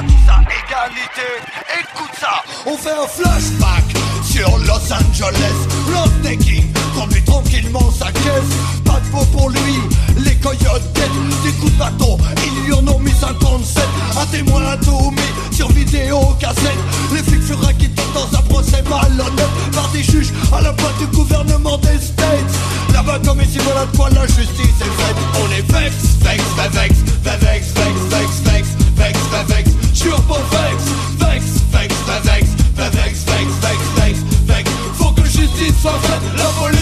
Tous 0.00 0.30
à 0.30 0.38
égalité, 0.42 1.28
écoute 1.80 2.14
ça, 2.20 2.42
on 2.66 2.76
fait 2.76 2.92
un 2.92 3.06
flashback 3.08 3.84
sur 4.22 4.48
Los 4.58 4.92
Angeles, 4.92 5.58
Lord 5.90 6.10
Taking 6.22 6.72
conduit 6.94 7.24
tranquillement 7.24 7.90
sa 7.90 8.12
caisse, 8.12 8.54
pas 8.84 9.00
de 9.00 9.08
peau 9.10 9.24
pour 9.32 9.50
lui, 9.50 9.80
coyotes 10.40 10.82
des 11.44 11.52
coups 11.52 11.72
de 11.72 11.78
bâton. 11.78 12.18
Ils 12.44 12.64
lui 12.64 12.72
en 12.72 12.86
ont 12.88 12.98
mis 12.98 13.12
57. 13.12 13.84
Un 14.20 14.26
témoin 14.26 14.62
a 14.66 14.76
tout 14.76 15.10
mis 15.10 15.56
sur 15.56 15.68
vidéo 15.72 16.20
cassette. 16.38 16.78
Les 17.12 17.22
flics 17.22 17.42
furent 17.42 17.68
acquittés 17.68 18.02
dans 18.14 18.38
un 18.38 18.42
procès 18.42 18.82
malhonnête 18.88 19.48
par 19.72 19.88
des 19.92 20.02
juges 20.02 20.32
à 20.52 20.60
la 20.60 20.72
place 20.72 20.96
du 20.98 21.06
gouvernement 21.06 21.78
des 21.78 21.98
States. 21.98 22.54
Là-bas, 22.92 23.20
comme 23.24 23.40
ici, 23.40 23.58
voilà 23.64 23.86
de 23.86 23.96
quoi 23.96 24.10
la 24.10 24.26
justice 24.26 24.78
est 24.80 25.02
faite. 25.02 25.16
On 25.40 25.50
est 25.50 25.66
vex, 25.72 25.94
vex, 26.22 26.42
vex, 26.56 26.74
vex, 26.74 26.94
vex, 27.24 27.66
vex, 27.74 27.98
vex, 28.10 28.30
vex, 28.48 28.78
vex, 28.96 29.18
vex, 29.28 29.68
vex, 29.78 30.04
vex, 31.18 31.54
vex, 31.72 31.94
vex, 32.22 32.24
vex, 32.24 33.24
vex, 33.26 33.48
vex, 33.60 33.78
vex, 33.96 34.18
vex. 34.46 34.70
Faut 34.94 35.12
que 35.12 35.24
justice 35.24 35.80
soit 35.80 35.98
faite. 36.02 36.22
La 36.36 36.44
police 36.60 36.77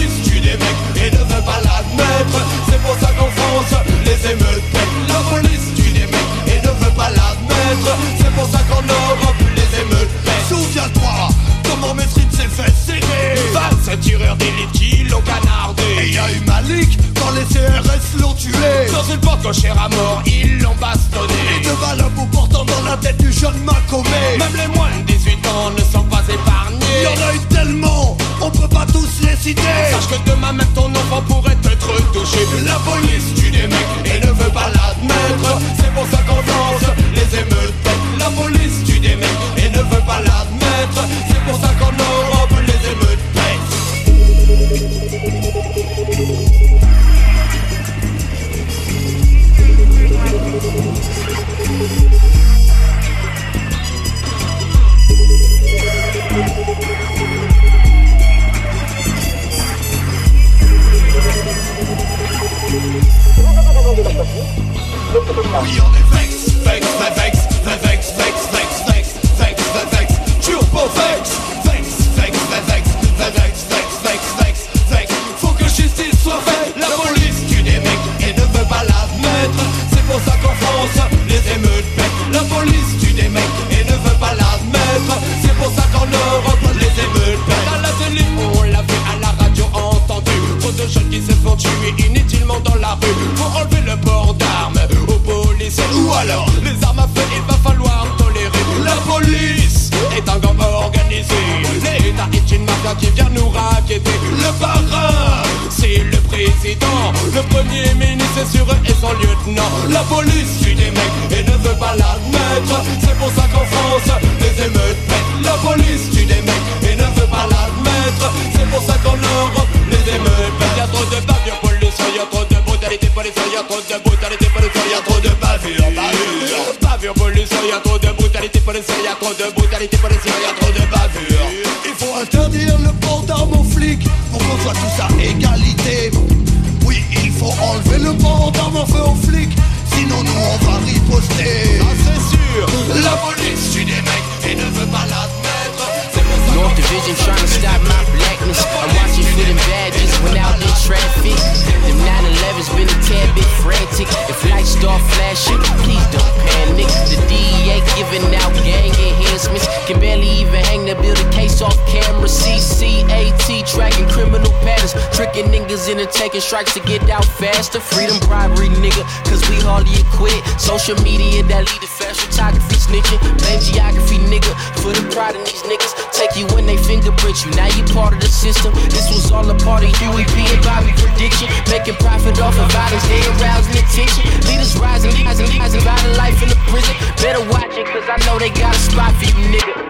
watch 187.49 187.77
it, 187.77 187.85
cause 187.87 188.03
I 188.07 188.17
know 188.25 188.39
they 188.39 188.49
got 188.49 188.75
a 188.75 188.79
spot 188.79 189.13
for 189.15 189.25
you, 189.25 189.57
nigga. 189.57 189.86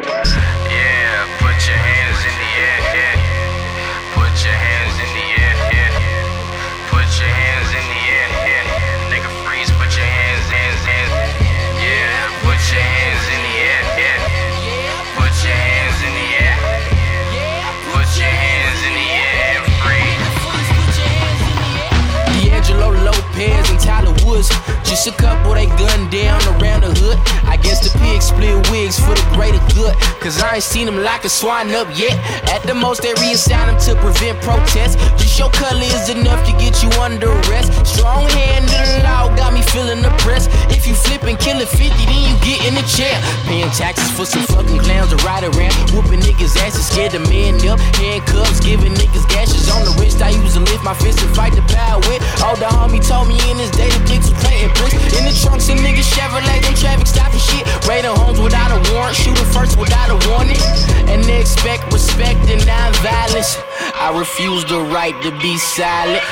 Just 24.88 25.06
a 25.06 25.12
couple 25.12 25.52
they 25.54 25.68
gunned 25.76 26.16
down 26.16 26.40
around 26.56 26.88
the 26.88 26.96
hood. 26.96 27.20
I 27.44 27.60
guess 27.60 27.84
the 27.84 27.92
pigs 28.00 28.32
split 28.32 28.56
wigs 28.72 28.96
for 28.96 29.12
the 29.12 29.28
greater 29.36 29.60
good. 29.76 29.92
Cause 30.24 30.40
I 30.40 30.56
ain't 30.56 30.64
seen 30.64 30.88
them 30.88 31.04
lock 31.04 31.28
a 31.28 31.30
swine 31.30 31.76
up 31.76 31.92
yet. 31.92 32.16
At 32.48 32.64
the 32.64 32.74
most, 32.74 33.04
they 33.04 33.12
reassign 33.20 33.68
them 33.68 33.76
to 33.84 34.00
prevent 34.00 34.40
protests. 34.40 34.96
Just 35.20 35.36
your 35.36 35.52
color 35.52 35.84
is 35.84 36.08
enough 36.08 36.40
to 36.48 36.56
get 36.56 36.80
you 36.80 36.88
under 37.04 37.28
arrest. 37.28 37.76
Strong 37.84 38.32
hand 38.32 38.64
of 38.64 38.86
the 38.88 39.04
law 39.04 39.28
got 39.36 39.52
me 39.52 39.60
feeling 39.76 40.00
oppressed. 40.08 40.48
If 40.72 40.88
you 40.88 40.96
flip 40.96 41.28
and 41.28 41.36
kill 41.36 41.60
it 41.60 41.68
50, 41.68 41.92
then 41.92 42.24
you 42.24 42.36
get 42.48 42.64
in 42.64 42.74
the 42.80 42.86
chair. 42.88 43.20
Paying 43.44 43.72
taxes 43.76 44.08
for 44.16 44.24
some 44.24 44.48
fucking 44.48 44.80
clowns 44.88 45.12
to 45.12 45.20
ride 45.28 45.44
around. 45.44 45.76
Whooping 45.92 46.24
niggas' 46.24 46.56
asses, 46.64 46.88
scared 46.88 47.12
to 47.12 47.20
man 47.28 47.60
up. 47.68 47.80
Handcuffs, 48.00 48.64
giving 48.64 48.96
niggas 48.96 49.28
gashes 49.28 49.68
on 49.68 49.84
the 49.84 49.92
wrist. 50.00 50.24
I 50.24 50.32
used 50.32 50.56
to 50.56 50.64
lift 50.64 50.84
my 50.84 50.96
fist 50.96 51.20
and 51.20 51.36
fight 51.36 51.52
the 51.52 51.64
power 51.76 52.00
with. 52.08 52.24
Oh, 52.40 52.56
the 52.56 52.72
homie 52.72 53.04
told 53.04 53.28
me 53.28 53.36
in 53.52 53.60
his 53.60 53.72
day 53.76 53.92
the 53.92 54.00
dicks 54.08 54.32
was 54.32 54.48
In 55.18 55.26
the 55.26 55.34
trunks 55.42 55.70
of 55.70 55.78
niggas 55.78 56.10
Chevrolet, 56.14 56.62
them 56.62 56.76
traffic 56.76 57.08
stopping 57.08 57.40
shit. 57.40 57.66
Raiding 57.88 58.12
homes 58.12 58.40
without 58.40 58.72
a 58.72 58.80
warrant, 58.94 59.16
shooting 59.16 59.46
first 59.46 59.78
without 59.78 60.10
a 60.10 60.30
warning. 60.30 60.62
And 61.10 61.24
they 61.24 61.42
expect 61.42 61.92
respect 61.92 62.40
and 62.50 62.66
non-violence. 62.66 63.58
I 63.96 64.14
refuse 64.18 64.66
the 64.66 64.80
right 64.80 65.16
to 65.24 65.32
be 65.40 65.58
silent. 65.58 66.24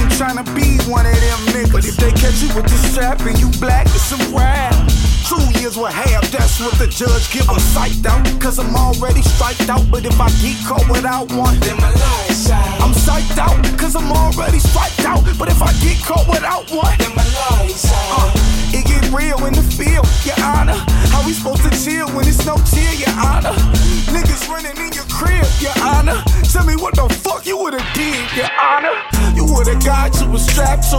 Ain't 0.00 0.12
tryna 0.12 0.44
be 0.54 0.78
one 0.90 1.06
of 1.06 1.14
them 1.14 1.40
niggas. 1.52 1.72
But 1.72 1.84
if 1.86 1.96
they 1.96 2.10
catch 2.12 2.42
you 2.42 2.54
with 2.54 2.64
this 2.64 2.92
strap 2.92 3.20
and 3.20 3.38
you 3.38 3.50
black, 3.60 3.86
it's 3.86 4.12
a 4.12 4.36
rap. 4.36 4.83
Two 5.34 5.58
years 5.58 5.76
with 5.76 5.92
half, 5.92 6.30
that's 6.30 6.60
what 6.60 6.78
the 6.78 6.86
judge 6.86 7.32
give. 7.32 7.48
I'm 7.50 7.56
psyched 7.58 8.06
out, 8.06 8.22
cause 8.40 8.60
I'm 8.60 8.74
already 8.76 9.22
striked 9.22 9.68
out. 9.68 9.82
But 9.90 10.06
if 10.06 10.20
I 10.20 10.28
get 10.40 10.56
caught 10.64 10.88
without 10.88 11.32
one, 11.32 11.58
then 11.58 11.76
my 11.78 11.90
lights 11.90 12.50
out. 12.50 12.80
I'm 12.80 12.92
psyched 12.92 13.38
out, 13.38 13.58
cause 13.78 13.96
I'm 13.96 14.12
already 14.12 14.60
striked 14.60 15.04
out. 15.04 15.24
But 15.36 15.48
if 15.48 15.60
I 15.60 15.72
get 15.82 15.98
caught 16.04 16.28
without 16.28 16.70
one, 16.70 16.94
then 16.98 17.14
my 17.16 17.24
lights 17.24 17.90
out. 17.90 18.30
Uh, 18.30 18.53
get 18.94 19.12
real 19.12 19.38
in 19.46 19.54
the 19.54 19.62
field, 19.62 20.06
your 20.24 20.38
honor. 20.44 20.78
How 21.10 21.24
we 21.26 21.32
supposed 21.32 21.62
to 21.62 21.70
chill 21.70 22.08
when 22.14 22.26
it's 22.26 22.44
no 22.46 22.56
chill, 22.70 22.94
your 22.94 23.14
honor? 23.18 23.54
Niggas 24.10 24.48
running 24.48 24.76
in 24.78 24.92
your 24.92 25.06
crib, 25.10 25.46
your 25.60 25.74
honor. 25.82 26.22
Tell 26.52 26.64
me 26.64 26.76
what 26.76 26.94
the 26.94 27.08
fuck 27.22 27.46
you 27.46 27.56
would've 27.58 27.84
did, 27.94 28.22
your 28.36 28.50
honor. 28.60 28.94
You 29.34 29.44
would've 29.44 29.82
got 29.84 30.14
you 30.20 30.30
a 30.34 30.38
strap 30.38 30.80
to 30.90 30.98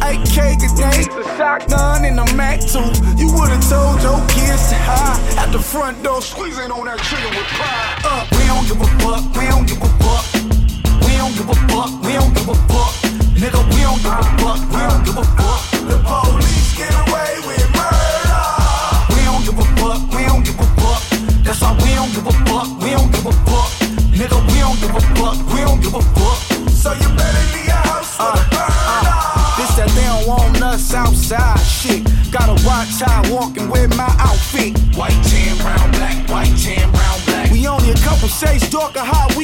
AK 0.00 0.58
grenade, 0.58 1.08
a 1.12 1.24
shotgun, 1.36 2.04
and 2.04 2.20
a 2.20 2.26
Mac 2.34 2.60
2. 2.60 2.80
You 3.20 3.28
would've 3.32 3.64
told 3.68 4.00
your 4.02 4.20
kids 4.32 4.72
to 4.72 4.76
hide 4.80 5.20
at 5.38 5.52
the 5.52 5.58
front 5.60 6.02
door, 6.02 6.22
squeezing 6.22 6.70
on 6.70 6.86
that 6.86 6.98
trigger 7.04 7.28
with 7.36 7.48
pride. 7.56 8.00
Uh, 8.04 8.24
we 8.32 8.44
don't 8.48 8.66
give 8.68 8.80
a 8.80 8.88
fuck, 9.02 9.24
we 9.36 9.44
don't 9.48 9.66
give 9.68 9.82
a 9.82 9.90
fuck. 10.00 10.24
We 11.04 11.12
don't 11.20 11.34
give 11.36 11.48
a 11.48 11.56
fuck, 11.68 11.90
we 12.02 12.12
don't 12.12 12.32
give 12.34 12.48
a 12.48 12.56
fuck. 12.72 12.92
Nigga, 13.36 13.60
we 13.68 13.80
don't 13.84 14.00
give 14.00 14.16
a 14.16 14.24
fuck, 14.40 14.60
we 14.72 14.80
don't 14.80 15.04
give 15.04 15.18
a 15.18 15.24
fuck. 15.36 15.60
The 15.86 15.96
police 16.02 16.76
get 16.76 16.94
away 16.94 17.05
give 24.86 24.96
a 24.96 25.00
fuck, 25.16 25.38
we 25.52 25.60
don't 25.60 25.80
give 25.82 25.94
a 25.94 26.02
fuck. 26.14 26.38
So 26.70 26.92
you 26.92 27.08
better 27.16 27.44
leave 27.54 27.66
your 27.66 27.82
house 27.90 28.18
a 28.18 28.22
uh, 28.22 28.26
uh, 28.26 28.50
burner. 28.50 29.56
This 29.58 29.72
that 29.76 29.90
they 29.96 30.04
don't 30.04 30.26
want 30.26 30.62
us 30.62 30.94
outside 30.94 31.58
shit. 31.60 32.04
Gotta 32.30 32.54
watch 32.66 33.00
how 33.00 33.22
I 33.22 33.30
walking 33.30 33.68
with 33.70 33.96
my 33.96 34.10
outfit. 34.18 34.78
White 34.94 35.18
tan, 35.24 35.56
brown, 35.58 35.90
black, 35.92 36.28
white 36.28 36.54
tan, 36.58 36.90
brown, 36.92 37.18
black. 37.26 37.50
We 37.50 37.66
only 37.66 37.90
a 37.90 37.96
couple 37.96 38.28
shades 38.28 38.68
darker 38.70 39.00
how. 39.00 39.35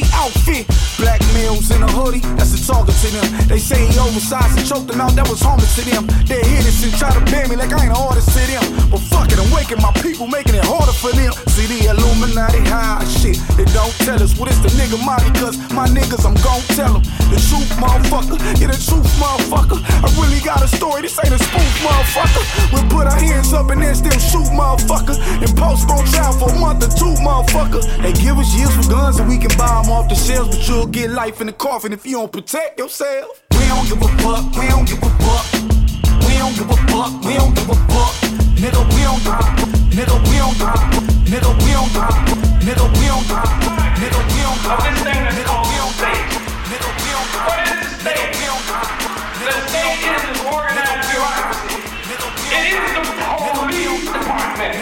In 1.53 1.83
a 1.85 1.93
hoodie, 1.93 2.25
that's 2.41 2.57
a 2.57 2.61
target 2.65 2.97
to 3.05 3.09
them. 3.13 3.29
They 3.47 3.61
say 3.61 3.77
he 3.85 3.93
oversized 4.01 4.57
and 4.57 4.65
choked 4.67 4.89
them 4.89 5.05
out, 5.05 5.13
that 5.21 5.29
was 5.29 5.45
harmless 5.45 5.77
to 5.77 5.85
them. 5.85 6.09
They 6.25 6.41
hit 6.41 6.65
us 6.65 6.81
and 6.81 6.97
try 6.97 7.13
to 7.13 7.21
ban 7.29 7.53
me 7.53 7.61
like 7.61 7.69
I 7.77 7.85
ain't 7.85 7.93
an 7.93 8.01
artist 8.01 8.33
to 8.33 8.41
them. 8.49 8.65
But 8.89 9.05
fuck 9.13 9.29
it, 9.29 9.37
I'm 9.37 9.53
waking 9.53 9.77
my 9.85 9.93
people, 10.01 10.25
making 10.33 10.57
it 10.57 10.65
harder 10.65 10.97
for 10.97 11.13
them. 11.13 11.29
See 11.53 11.69
the 11.69 11.93
Illuminati 11.93 12.65
high 12.65 13.05
shit. 13.05 13.37
They 13.61 13.69
don't 13.77 13.93
tell 14.01 14.17
us 14.17 14.33
what 14.41 14.49
it's 14.49 14.65
the 14.65 14.73
nigga 14.81 14.97
money, 15.05 15.29
cause 15.37 15.61
my 15.77 15.85
niggas, 15.93 16.25
I'm 16.25 16.41
gon' 16.41 16.65
tell 16.73 16.97
them. 16.97 17.05
The 17.29 17.37
truth, 17.37 17.69
motherfucker. 17.77 18.41
Yeah, 18.57 18.73
the 18.73 18.81
truth, 18.81 19.05
motherfucker. 19.21 19.77
I 19.85 20.09
really 20.17 20.41
got 20.41 20.65
a 20.65 20.69
story, 20.73 21.05
this 21.05 21.21
ain't 21.21 21.37
a 21.37 21.39
spoof, 21.39 21.73
motherfucker. 21.85 22.43
We 22.73 22.81
put 22.89 23.05
our 23.05 23.21
hands 23.21 23.53
up 23.53 23.69
and 23.69 23.85
then 23.85 23.93
still 23.93 24.17
shoot, 24.17 24.49
motherfucker. 24.57 25.21
And 25.21 25.53
postpone 25.53 26.09
trial 26.09 26.33
for 26.33 26.49
a 26.49 26.57
month 26.57 26.81
or 26.81 26.93
two, 26.97 27.13
motherfucker. 27.21 27.85
They 28.01 28.17
give 28.17 28.41
us 28.41 28.49
years 28.57 28.73
for 28.73 28.89
guns 28.89 29.21
and 29.21 29.29
we 29.29 29.37
can 29.37 29.53
buy 29.61 29.85
them 29.85 29.93
off 29.93 30.09
the 30.09 30.17
shelves, 30.17 30.57
but 30.57 30.65
you'll 30.65 30.89
get 30.89 31.13
life 31.13 31.42
in 31.43 31.47
the 31.49 31.53
coffin 31.53 31.93
if 31.93 32.07
you 32.07 32.13
don't 32.13 32.31
protect 32.31 32.79
yourself. 32.79 33.43
We 33.51 33.67
don't 33.67 33.83
give 33.89 33.99
a 33.99 34.07
fuck, 34.23 34.47
we 34.55 34.69
don't 34.69 34.87
give 34.87 35.03
a 35.03 35.11
fuck. 35.19 35.43
We 36.23 36.39
don't 36.39 36.55
give 36.55 36.71
a 36.71 36.77
fuck, 36.87 37.11
we 37.27 37.35
don't 37.35 37.51
give 37.59 37.67
a 37.67 37.75
fuck. 37.91 38.15
Nigga, 38.63 38.79
we 38.95 39.03
don't 39.03 39.19
give 39.19 39.35
a 39.35 39.43
fuck. 39.43 39.67
Nigga, 39.91 40.23
we 40.23 40.39
don't 40.39 40.55
give 40.55 40.71
a 40.71 40.79
fuck. 40.79 41.03
Nigga, 41.03 41.59
we 41.59 41.73
don't 41.75 41.83
give 41.83 41.99
a 41.99 42.07
fuck. 42.07 42.23
Nigga, 42.23 42.87
we 42.87 43.03
don't 43.03 43.27
give 43.27 43.35
a 43.35 43.51
fuck. 43.59 43.83
Nigga, 43.99 44.23
we 44.23 44.39
don't 44.39 44.63
give 44.63 44.71
a 44.71 44.79
fuck. 44.79 44.87
Nigga, 44.87 45.27
we 45.27 45.43
don't 45.43 45.67
give 45.67 45.83
a. 45.83 46.15
Nigga, 46.33 46.87
we 46.95 47.11
don't 47.11 47.11
give 47.11 47.19
a 47.19 47.27
fuck. 47.27 47.51
What 47.51 47.59
is 47.59 47.75
the 47.75 47.91
state? 48.07 48.39
The 49.43 49.51
state 49.67 49.99
is 49.99 50.23
an 50.23 50.47
organized 50.47 51.11
bureaucracy. 51.11 51.75
It 52.55 52.71
is 52.71 52.87
the 52.95 53.03
police 53.19 54.07
department. 54.15 54.79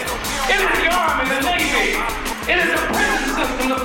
It 0.53 0.61
is 0.61 0.73
the 0.77 0.93
army, 0.93 1.25
the 1.25 1.41
navy. 1.41 1.97
It 2.53 2.57
is 2.61 2.69
the 2.69 2.85
prison 2.93 3.25
system, 3.33 3.65
the 3.73 3.81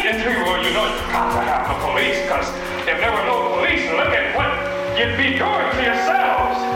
and 0.00 0.18
well, 0.42 0.64
you 0.64 0.72
know, 0.72 0.86
you've 0.88 1.12
got 1.12 1.34
to 1.34 1.42
have 1.42 1.68
the 1.68 1.86
police, 1.86 2.22
because 2.22 2.48
if 2.88 2.96
there 2.98 3.12
were 3.12 3.24
no 3.26 3.56
police, 3.56 3.84
look 3.90 4.08
at 4.08 4.34
what 4.34 4.98
you'd 4.98 5.16
be 5.16 5.36
doing 5.38 5.70
to 5.70 5.82
yourselves. 5.82 6.71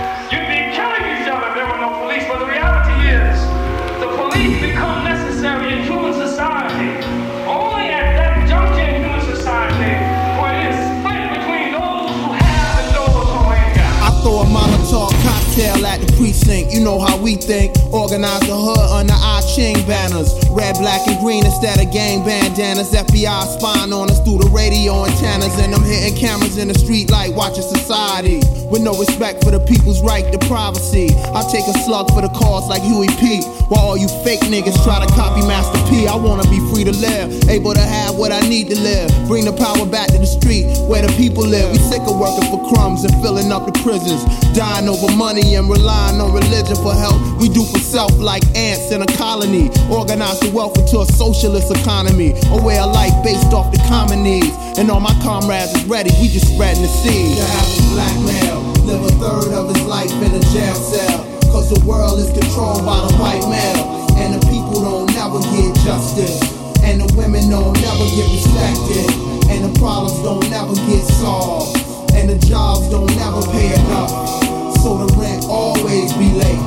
Yell 15.56 15.86
at 15.86 16.04
the 16.04 16.12
precinct, 16.20 16.70
you 16.70 16.84
know 16.84 17.00
how 17.00 17.16
we 17.16 17.34
think. 17.34 17.72
Organize 17.88 18.44
the 18.44 18.52
hood 18.52 18.76
under 18.92 19.16
our 19.16 19.40
ching 19.56 19.80
banners. 19.88 20.28
Red, 20.52 20.76
black, 20.76 21.00
and 21.08 21.16
green 21.24 21.46
instead 21.48 21.80
of 21.80 21.88
gang 21.90 22.20
bandanas. 22.28 22.92
FBI 22.92 23.56
spying 23.56 23.92
on 23.92 24.12
us 24.12 24.20
through 24.20 24.44
the 24.44 24.50
radio 24.52 25.08
antennas. 25.08 25.56
And 25.56 25.72
I'm 25.72 25.80
hitting 25.80 26.12
cameras 26.12 26.58
in 26.58 26.68
the 26.68 26.76
street 26.76 27.10
like 27.10 27.32
watching 27.32 27.64
society. 27.64 28.44
With 28.68 28.82
no 28.82 28.92
respect 29.00 29.44
for 29.44 29.50
the 29.50 29.60
people's 29.64 30.02
right 30.02 30.28
to 30.28 30.38
privacy. 30.44 31.08
I 31.32 31.40
take 31.48 31.64
a 31.64 31.76
slug 31.88 32.12
for 32.12 32.20
the 32.20 32.28
cause 32.36 32.68
like 32.68 32.82
Huey 32.82 33.08
P. 33.16 33.40
While 33.72 33.96
all 33.96 33.96
you 33.96 34.12
fake 34.28 34.44
niggas 34.52 34.76
try 34.84 35.00
to 35.00 35.08
copy 35.16 35.40
Master 35.46 35.80
P. 35.88 36.04
I 36.06 36.16
wanna 36.16 36.44
be 36.52 36.60
free 36.68 36.84
to 36.84 36.92
live, 36.92 37.32
able 37.48 37.72
to 37.72 37.80
have 37.80 38.16
what 38.16 38.30
I 38.30 38.40
need 38.44 38.68
to 38.68 38.78
live. 38.78 39.08
Bring 39.26 39.46
the 39.46 39.56
power 39.56 39.86
back 39.86 40.12
to 40.12 40.18
the 40.18 40.28
street 40.28 40.68
where 40.84 41.00
the 41.00 41.12
people 41.16 41.46
live. 41.46 41.72
We 41.72 41.78
sick 41.78 42.02
of 42.04 42.18
working 42.18 42.44
for 42.50 42.60
crumbs 42.74 43.04
and 43.04 43.14
filling 43.22 43.50
up 43.50 43.64
the 43.64 43.74
prisons. 43.80 44.20
Dying 44.52 44.88
over 44.88 45.10
money 45.16 45.45
and 45.54 45.70
relying 45.70 46.20
on 46.20 46.32
religion 46.34 46.76
for 46.76 46.94
help. 46.94 47.14
We 47.38 47.48
do 47.48 47.62
for 47.64 47.78
self 47.78 48.10
like 48.18 48.42
ants 48.56 48.90
in 48.90 49.02
a 49.02 49.06
colony. 49.14 49.70
Organize 49.90 50.40
the 50.40 50.50
wealth 50.50 50.76
into 50.78 51.00
a 51.00 51.06
socialist 51.06 51.70
economy. 51.70 52.34
A 52.50 52.58
way 52.58 52.78
of 52.78 52.90
life 52.92 53.14
based 53.22 53.52
off 53.54 53.70
the 53.70 53.78
common 53.86 54.22
needs. 54.22 54.50
And 54.78 54.90
all 54.90 55.00
my 55.00 55.14
comrades 55.22 55.72
is 55.74 55.84
ready, 55.84 56.10
we 56.20 56.28
just 56.28 56.52
spreading 56.52 56.82
the 56.82 56.88
seed. 56.88 57.38
Average 57.38 57.86
black 57.94 58.16
male 58.26 58.60
live 58.84 59.04
a 59.06 59.12
third 59.22 59.52
of 59.54 59.74
his 59.74 59.84
life 59.86 60.12
in 60.22 60.34
a 60.34 60.42
jail 60.50 60.74
cell. 60.74 61.22
Cause 61.54 61.70
the 61.70 61.80
world 61.86 62.18
is 62.18 62.30
controlled 62.32 62.84
by 62.84 62.98
the 63.06 63.14
white 63.16 63.46
male. 63.46 64.06
And 64.18 64.34
the 64.34 64.42
people 64.48 64.82
don't 64.82 65.12
never 65.14 65.38
get 65.54 65.70
justice. 65.84 66.40
And 66.82 67.00
the 67.00 67.08
women 67.16 67.48
don't 67.50 67.76
never 67.80 68.06
get 68.16 68.26
respected. 68.34 69.08
And 69.48 69.64
the 69.64 69.72
problems 69.78 70.18
don't 70.26 70.48
never 70.50 70.74
get 70.90 71.04
solved. 71.06 71.76
And 72.14 72.28
the 72.28 72.38
jobs 72.46 72.88
don't 72.90 73.14
never 73.16 73.42
pay 73.52 73.74
enough. 73.74 74.45
So 74.86 75.04
the 75.04 75.12
rent 75.16 75.46
always 75.48 76.12
be 76.12 76.30
late. 76.30 76.62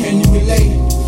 Can 0.00 0.20
you 0.20 0.32
relate? 0.32 1.07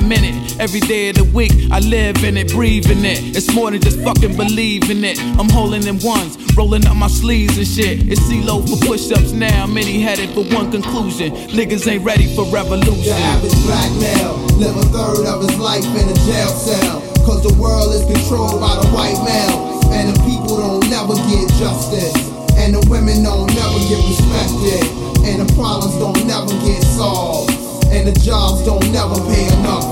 I'm 0.00 0.12
it. 0.12 0.58
Every 0.58 0.80
day 0.80 1.10
of 1.10 1.16
the 1.16 1.24
week, 1.24 1.52
I 1.70 1.80
live 1.80 2.24
in 2.24 2.36
it, 2.36 2.48
breathe 2.52 2.90
in 2.90 3.04
it. 3.04 3.36
It's 3.36 3.52
more 3.54 3.70
than 3.70 3.80
just 3.80 4.00
fucking 4.00 4.34
believing 4.34 5.04
it. 5.04 5.20
I'm 5.36 5.48
holding 5.48 5.86
in 5.86 6.00
ones, 6.00 6.40
rolling 6.56 6.86
up 6.86 6.96
my 6.96 7.08
sleeves 7.08 7.58
and 7.58 7.66
shit. 7.66 8.08
It's 8.08 8.20
CeeLo 8.24 8.64
for 8.64 8.80
push 8.86 9.12
ups 9.12 9.32
now. 9.32 9.66
Many 9.66 10.00
headed 10.00 10.30
for 10.30 10.44
one 10.56 10.72
conclusion. 10.72 11.32
Niggas 11.52 11.86
ain't 11.86 12.02
ready 12.02 12.34
for 12.34 12.48
revolution. 12.48 13.12
The 13.12 13.12
average 13.12 13.60
black 13.68 13.92
male 14.00 14.40
live 14.56 14.76
a 14.76 14.86
third 14.88 15.26
of 15.28 15.44
his 15.44 15.58
life 15.60 15.84
in 15.84 16.08
a 16.08 16.16
jail 16.24 16.48
cell. 16.48 17.04
Cause 17.28 17.44
the 17.44 17.52
world 17.60 17.92
is 17.92 18.04
controlled 18.08 18.60
by 18.60 18.80
the 18.80 18.88
white 18.96 19.20
male. 19.20 19.84
And 19.92 20.08
the 20.08 20.18
people 20.24 20.56
don't 20.56 20.88
never 20.88 21.12
get 21.28 21.44
justice. 21.60 22.16
And 22.56 22.72
the 22.72 22.80
women 22.88 23.22
don't 23.22 23.52
never 23.52 23.78
get 23.84 24.00
respected. 24.08 24.80
And 25.28 25.44
the 25.44 25.48
problems 25.52 25.92
don't 26.00 26.24
never 26.26 26.56
get 26.64 26.80
solved. 26.82 27.69
And 27.92 28.06
the 28.06 28.18
jobs 28.20 28.64
don't 28.64 28.92
never 28.92 29.16
pay 29.26 29.46
enough. 29.58 29.84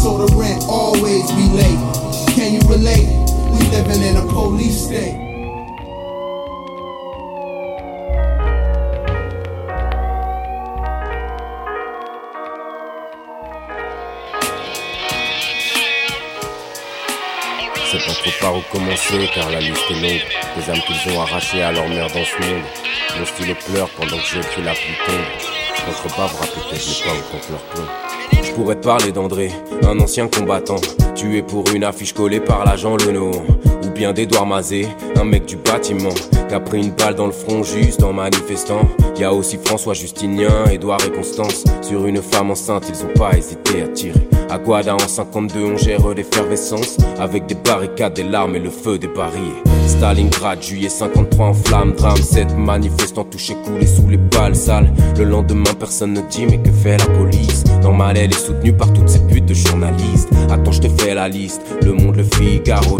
So 0.00 0.24
the 0.24 0.34
rent 0.36 0.64
always 0.68 1.30
be 1.32 1.48
late. 1.52 1.78
Can 2.34 2.54
you 2.54 2.60
relate? 2.68 3.06
We 3.52 3.60
living 3.70 4.02
in 4.02 4.16
a 4.16 4.26
police 4.32 4.86
state. 4.86 5.26
C'est 17.90 18.04
pas 18.04 18.12
trop 18.12 18.30
pas 18.40 18.48
recommencer 18.48 19.30
car 19.34 19.50
la 19.50 19.60
liste 19.60 19.78
est 19.90 19.94
longue 19.94 20.20
Des 20.56 20.70
âmes 20.70 20.82
qu'ils 20.86 21.12
ont 21.12 21.20
arrachées 21.20 21.62
à 21.62 21.72
leur 21.72 21.88
mère 21.88 22.08
dans 22.08 22.24
ce 22.24 22.46
monde 22.46 22.64
Mon 23.18 23.24
stylo 23.24 23.54
pleure 23.66 23.88
pendant 23.90 24.16
que 24.18 24.26
j'écris 24.26 24.62
la 24.62 24.72
pluie 24.72 24.96
tombe 25.06 25.55
Notre 25.86 26.16
bavera 26.16 26.46
peut-être 26.46 27.46
que 27.46 27.52
leur 27.52 27.62
je 28.42 28.52
pourrais 28.52 28.76
te 28.76 28.84
parler 28.84 29.12
d'André, 29.12 29.52
un 29.84 30.00
ancien 30.00 30.28
combattant, 30.28 30.80
tué 31.14 31.42
pour 31.42 31.64
une 31.74 31.84
affiche 31.84 32.12
collée 32.12 32.40
par 32.40 32.64
l'agent 32.64 32.96
Leno. 32.96 33.30
Ou 33.84 33.90
bien 33.90 34.12
d'Edouard 34.12 34.46
Mazé, 34.46 34.88
un 35.16 35.24
mec 35.24 35.46
du 35.46 35.56
bâtiment, 35.56 36.14
qui 36.48 36.54
a 36.54 36.60
pris 36.60 36.78
une 36.78 36.90
balle 36.90 37.14
dans 37.14 37.26
le 37.26 37.32
front 37.32 37.62
juste 37.62 38.02
en 38.02 38.12
manifestant. 38.12 38.80
Y 39.16 39.24
a 39.24 39.32
aussi 39.32 39.58
François 39.62 39.94
Justinien, 39.94 40.64
Edouard 40.70 41.04
et 41.06 41.10
Constance. 41.10 41.64
Sur 41.82 42.06
une 42.06 42.22
femme 42.22 42.50
enceinte, 42.50 42.86
ils 42.88 43.04
ont 43.04 43.12
pas 43.14 43.36
hésité 43.36 43.82
à 43.82 43.88
tirer. 43.88 44.28
À 44.56 44.58
Guada 44.58 44.94
en 44.94 44.98
52, 44.98 45.64
on 45.74 45.76
gère 45.76 46.08
l'effervescence, 46.08 46.96
avec 47.18 47.44
des 47.44 47.56
barricades, 47.56 48.14
des 48.14 48.22
larmes 48.22 48.56
et 48.56 48.58
le 48.58 48.70
feu 48.70 48.96
des 48.96 49.06
barrières. 49.06 49.62
Stalingrad, 49.86 50.62
juillet 50.62 50.88
53 50.88 51.48
en 51.48 51.52
flamme, 51.52 51.92
drame 51.92 52.16
7 52.16 52.56
manifestants 52.56 53.24
touchés, 53.24 53.54
coulés 53.66 53.86
sous 53.86 54.08
les 54.08 54.16
balles 54.16 54.56
sales. 54.56 54.90
Le 55.18 55.24
lendemain, 55.24 55.74
personne 55.78 56.14
ne 56.14 56.22
dit, 56.22 56.46
mais 56.46 56.56
que 56.56 56.70
fait 56.70 56.96
la 56.96 57.04
police? 57.04 57.64
Normal, 57.82 58.16
elle 58.16 58.30
est 58.30 58.46
soutenue 58.46 58.72
par 58.72 58.90
toutes 58.94 59.10
ces 59.10 59.20
putes 59.26 59.44
de 59.44 59.52
journalistes. 59.52 60.30
Attends, 60.48 60.72
je 60.72 60.80
te 60.80 61.02
fais 61.02 61.12
la 61.12 61.28
liste. 61.28 61.60
Le 61.82 61.92
Monde, 61.92 62.16
le 62.16 62.24
Figaro, 62.24 62.96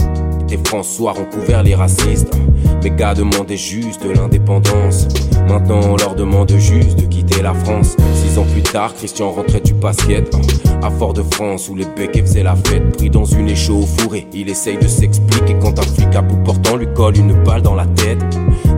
et 0.51 0.59
François 0.62 1.14
ont 1.19 1.25
couvert 1.25 1.62
les 1.62 1.75
racistes. 1.75 2.37
Mes 2.83 2.90
gars 2.90 3.14
demandaient 3.14 3.57
juste 3.57 4.07
de 4.07 4.11
l'indépendance. 4.11 5.09
Maintenant, 5.49 5.81
on 5.91 5.97
leur 5.97 6.15
demande 6.15 6.51
juste 6.57 6.99
de 6.99 7.07
quitter 7.07 7.43
la 7.43 7.55
France. 7.55 7.97
Six 8.15 8.39
ans 8.39 8.47
plus 8.53 8.63
tard, 8.63 8.95
Christian 8.95 9.31
rentrait 9.31 9.61
du 9.61 9.73
basket. 9.75 10.35
À 10.83 10.91
Fort-de-France, 10.91 11.69
où 11.69 11.75
les 11.75 11.85
becs 11.97 12.21
faisaient 12.21 12.43
la 12.43 12.57
fête. 12.57 12.97
Pris 12.97 13.11
dans 13.11 13.25
une 13.25 13.49
échau 13.49 13.79
au 13.79 13.87
fourré, 13.87 14.27
il 14.33 14.49
essaye 14.51 14.77
de 14.77 14.87
s'expliquer 14.87 15.57
quand 15.61 15.79
un 15.79 15.83
flic 15.83 16.15
à 16.15 16.23
bout 16.23 16.37
portant 16.45 16.77
lui 16.77 16.87
colle 16.95 17.17
une 17.17 17.33
balle 17.45 17.63
dans 17.63 17.75
la 17.75 17.87
tête. 17.87 18.19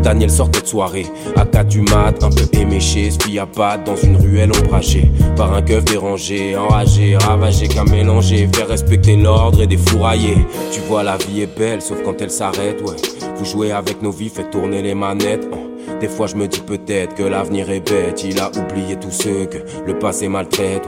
Daniel 0.02 0.30
sortait 0.30 0.60
de 0.60 0.66
soirée, 0.66 1.06
à 1.36 1.44
4 1.44 1.68
du 1.68 1.80
mat, 1.82 2.22
un 2.22 2.30
peu 2.30 2.44
éméché, 2.52 3.10
spi 3.10 3.38
à 3.38 3.46
pattes 3.46 3.84
dans 3.84 3.96
une 3.96 4.16
ruelle 4.16 4.50
ombragée. 4.52 5.10
Par 5.36 5.52
un 5.54 5.62
keuf 5.62 5.84
dérangé, 5.84 6.56
enragé, 6.56 7.16
ravagé 7.16 7.66
qu'un 7.68 7.84
mélangé. 7.84 8.48
Faire 8.54 8.68
respecter 8.68 9.16
l'ordre 9.16 9.62
et 9.62 9.66
des 9.66 9.76
fourraillés. 9.76 10.46
Tu 10.72 10.80
vois, 10.80 11.02
la 11.02 11.16
vie 11.16 11.42
est 11.42 11.58
belle, 11.58 11.82
sauf 11.82 11.98
quand 12.04 12.20
elle 12.20 12.30
s'arrête, 12.30 12.80
ouais. 12.82 12.96
Vous 13.36 13.44
jouez 13.44 13.72
avec 13.72 14.02
nos 14.02 14.10
vies, 14.12 14.28
faites 14.28 14.50
tourner 14.50 14.82
les 14.82 14.94
manettes. 14.94 15.48
hein. 15.52 15.56
Des 16.00 16.08
fois 16.08 16.26
je 16.26 16.36
me 16.36 16.46
dis 16.46 16.60
peut-être 16.60 17.14
que 17.14 17.22
l'avenir 17.22 17.70
est 17.70 17.80
bête, 17.80 18.24
il 18.24 18.38
a 18.40 18.48
oublié 18.48 18.96
tous 18.96 19.10
ceux 19.10 19.46
que 19.46 19.58
le 19.86 19.98
passé 19.98 20.28
maltraite. 20.28 20.82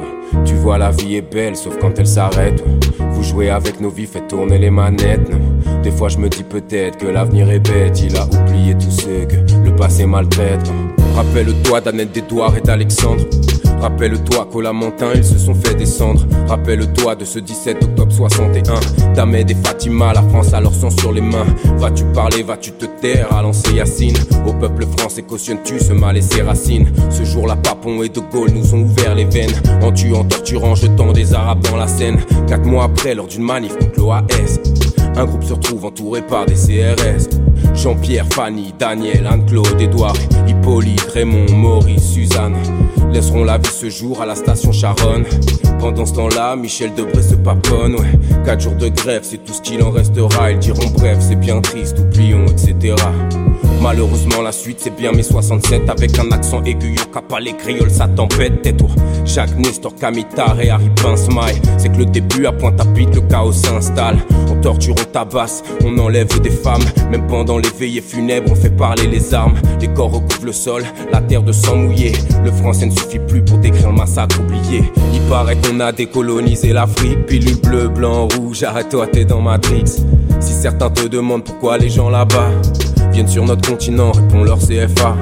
Tu 0.45 0.55
vois 0.55 0.79
la 0.79 0.91
vie 0.91 1.17
est 1.17 1.23
belle 1.23 1.57
sauf 1.57 1.79
quand 1.81 1.99
elle 1.99 2.07
s'arrête. 2.07 2.63
Vous 3.13 3.23
jouez 3.23 3.51
avec 3.51 3.81
nos 3.81 3.91
vies, 3.91 4.07
faites 4.07 4.29
tourner 4.29 4.59
les 4.59 4.71
manettes. 4.71 5.29
non. 5.29 5.39
Des 5.83 5.91
fois 5.91 6.09
je 6.09 6.19
me 6.19 6.29
dis 6.29 6.45
peut-être 6.45 6.99
que 6.99 7.07
l'avenir 7.07 7.51
est 7.51 7.61
bête, 7.61 8.01
il 8.03 8.17
a 8.17 8.27
oublié 8.27 8.75
tous 8.75 8.91
ceux 8.91 9.27
que 9.27 9.37
le 9.65 9.75
passé 9.75 10.07
maltraite. 10.07 10.71
Rappelle-toi 11.15 11.81
d'Annette 11.81 12.13
d'Edouard 12.13 12.57
et 12.57 12.61
d'Alexandre. 12.61 13.25
Rappelle-toi 13.81 14.47
qu'au 14.53 14.61
Lamentin 14.61 15.13
ils 15.15 15.25
se 15.25 15.39
sont 15.39 15.55
fait 15.55 15.75
descendre. 15.75 16.27
Rappelle-toi 16.49 17.15
de 17.15 17.25
ce 17.25 17.39
17 17.39 17.83
octobre 17.83 18.13
61. 18.13 19.15
D'Ahmed 19.15 19.51
et 19.51 19.55
Fatima, 19.55 20.13
la 20.13 20.23
France 20.23 20.53
a 20.53 20.61
leur 20.61 20.75
sang 20.75 20.91
sur 20.91 21.13
les 21.13 21.21
mains. 21.21 21.47
Vas-tu 21.79 22.05
parler, 22.05 22.43
vas-tu 22.43 22.73
te 22.73 22.85
taire? 22.85 23.33
À 23.33 23.43
lancer 23.43 23.73
Yacine 23.73 24.17
Au 24.47 24.53
peuple 24.53 24.87
français 24.99 25.23
cautionnes-tu 25.23 25.81
ce 25.81 25.93
mal 25.93 26.17
et 26.17 26.23
ses 26.23 26.43
racines? 26.43 26.93
Ce 27.11 27.25
jour-là, 27.25 27.57
Papon 27.57 28.03
et 28.03 28.09
De 28.09 28.21
Gaulle 28.21 28.51
nous 28.51 28.75
ont 28.75 28.83
ouvert 28.83 29.15
les 29.15 29.25
veines. 29.25 29.55
En 29.83 29.93
tuant, 29.93 30.25
torturant, 30.25 30.75
jetant 30.75 31.13
des 31.13 31.33
Arabes 31.35 31.63
dans 31.71 31.77
la 31.77 31.89
Seine. 31.89 32.19
Quatre 32.47 32.67
mois 32.67 32.85
après, 32.85 33.15
lors 33.15 33.27
d'une 33.27 33.43
manif 33.43 33.77
contre 33.79 33.99
l'OAS. 33.99 34.61
Un 35.17 35.25
groupe 35.25 35.45
se 35.45 35.53
retrouve 35.53 35.85
entouré 35.85 36.23
par 36.23 36.47
des 36.47 36.55
CRS. 36.55 37.29
Jean-Pierre, 37.75 38.27
Fanny, 38.33 38.75
Daniel, 38.79 39.27
Anne-Claude, 39.27 39.81
Edouard, 39.81 40.17
Hippolyte, 40.47 41.01
Raymond, 41.13 41.53
Maurice, 41.53 42.13
Suzanne 42.13 42.57
laisseront 43.13 43.45
la 43.45 43.59
vie 43.59 43.71
ce 43.71 43.91
jour 43.91 44.23
à 44.23 44.27
la 44.27 44.35
station 44.35 44.73
Charonne. 44.73 45.25
Pendant 45.79 46.07
ce 46.07 46.15
temps-là, 46.15 46.57
Michel 46.57 46.95
Debré 46.95 47.23
se 47.23 47.35
paponne, 47.35 47.95
ouais. 47.95 48.19
Quatre 48.45 48.61
jours 48.61 48.77
de 48.77 48.89
grève, 48.89 49.23
c'est 49.25 49.39
tout 49.39 49.53
ce 49.53 49.61
qu'il 49.61 49.83
en 49.83 49.91
restera. 49.91 50.51
Ils 50.53 50.59
diront 50.59 50.91
bref, 50.95 51.19
c'est 51.21 51.37
bien 51.37 51.61
triste, 51.61 51.99
oublions, 51.99 52.47
etc. 52.47 52.95
Malheureusement, 53.81 54.43
la 54.43 54.53
suite, 54.53 54.79
c'est 54.81 54.95
bien 54.95 55.13
mes 55.13 55.23
67 55.23 55.89
avec 55.89 56.19
un 56.19 56.31
accent 56.33 56.63
aiguillon, 56.65 57.03
capa 57.13 57.41
les 57.41 57.55
grioles, 57.55 57.91
ça 57.91 58.07
t'embête, 58.09 58.61
tais-toi. 58.63 58.91
Jacques 59.25 59.57
Nestor, 59.57 59.95
Kamitar 59.95 60.61
et 60.61 60.69
Harry 60.69 60.91
Pincemaille. 61.03 61.61
C'est 61.79 61.91
que 61.91 61.99
le 61.99 62.07
début 62.07 62.47
à 62.47 62.53
pointe 62.53 62.81
à 62.81 62.85
pitre, 62.85 63.15
le 63.15 63.23
chaos 63.23 63.53
s'installe. 63.53 64.19
On 64.51 64.61
torture, 64.61 64.95
on 65.01 65.05
tabasse, 65.05 65.63
on 65.85 65.97
enlève 65.99 66.41
des 66.41 66.51
femmes. 66.51 66.85
Même 67.11 67.27
pendant 67.27 67.57
les 67.57 67.71
les 67.71 67.79
veillées 67.79 68.01
funèbres, 68.01 68.51
on 68.53 68.55
fait 68.55 68.71
parler 68.71 69.07
les 69.07 69.35
armes. 69.35 69.55
Les 69.81 69.89
corps 69.89 70.13
recouvrent 70.13 70.47
le 70.47 70.53
sol, 70.53 70.85
la 71.13 71.21
terre 71.21 71.43
de 71.43 71.53
sang 71.53 71.77
mouillé. 71.77 72.13
Le 72.45 72.53
français 72.53 72.87
ne 72.87 72.93
suffit 72.93 73.19
plus 73.19 73.43
pour 73.43 73.59
décrire 73.59 73.91
le 73.91 73.97
massacre 73.97 74.41
oublié. 74.41 74.91
Il 75.13 75.21
paraît 75.29 75.57
qu'on 75.57 75.81
a 75.81 75.93
décolonisé 75.93 76.73
l'Afrique. 76.73 77.27
Pilule 77.27 77.61
bleu, 77.61 77.89
blanc, 77.89 78.29
rouge, 78.37 78.63
arrête-toi, 78.63 79.07
t'es 79.09 79.25
dans 79.25 79.41
Matrix. 79.41 80.03
Si 80.41 80.53
certains 80.53 80.91
te 80.91 81.07
demandent 81.07 81.45
pourquoi 81.45 81.79
les 81.79 81.91
gens 81.91 82.11
là-bas 82.11 82.51
sur 83.29 83.45
notre 83.45 83.69
continent, 83.69 84.13
réponds 84.13 84.45
leur 84.45 84.59
CFA. 84.59 85.17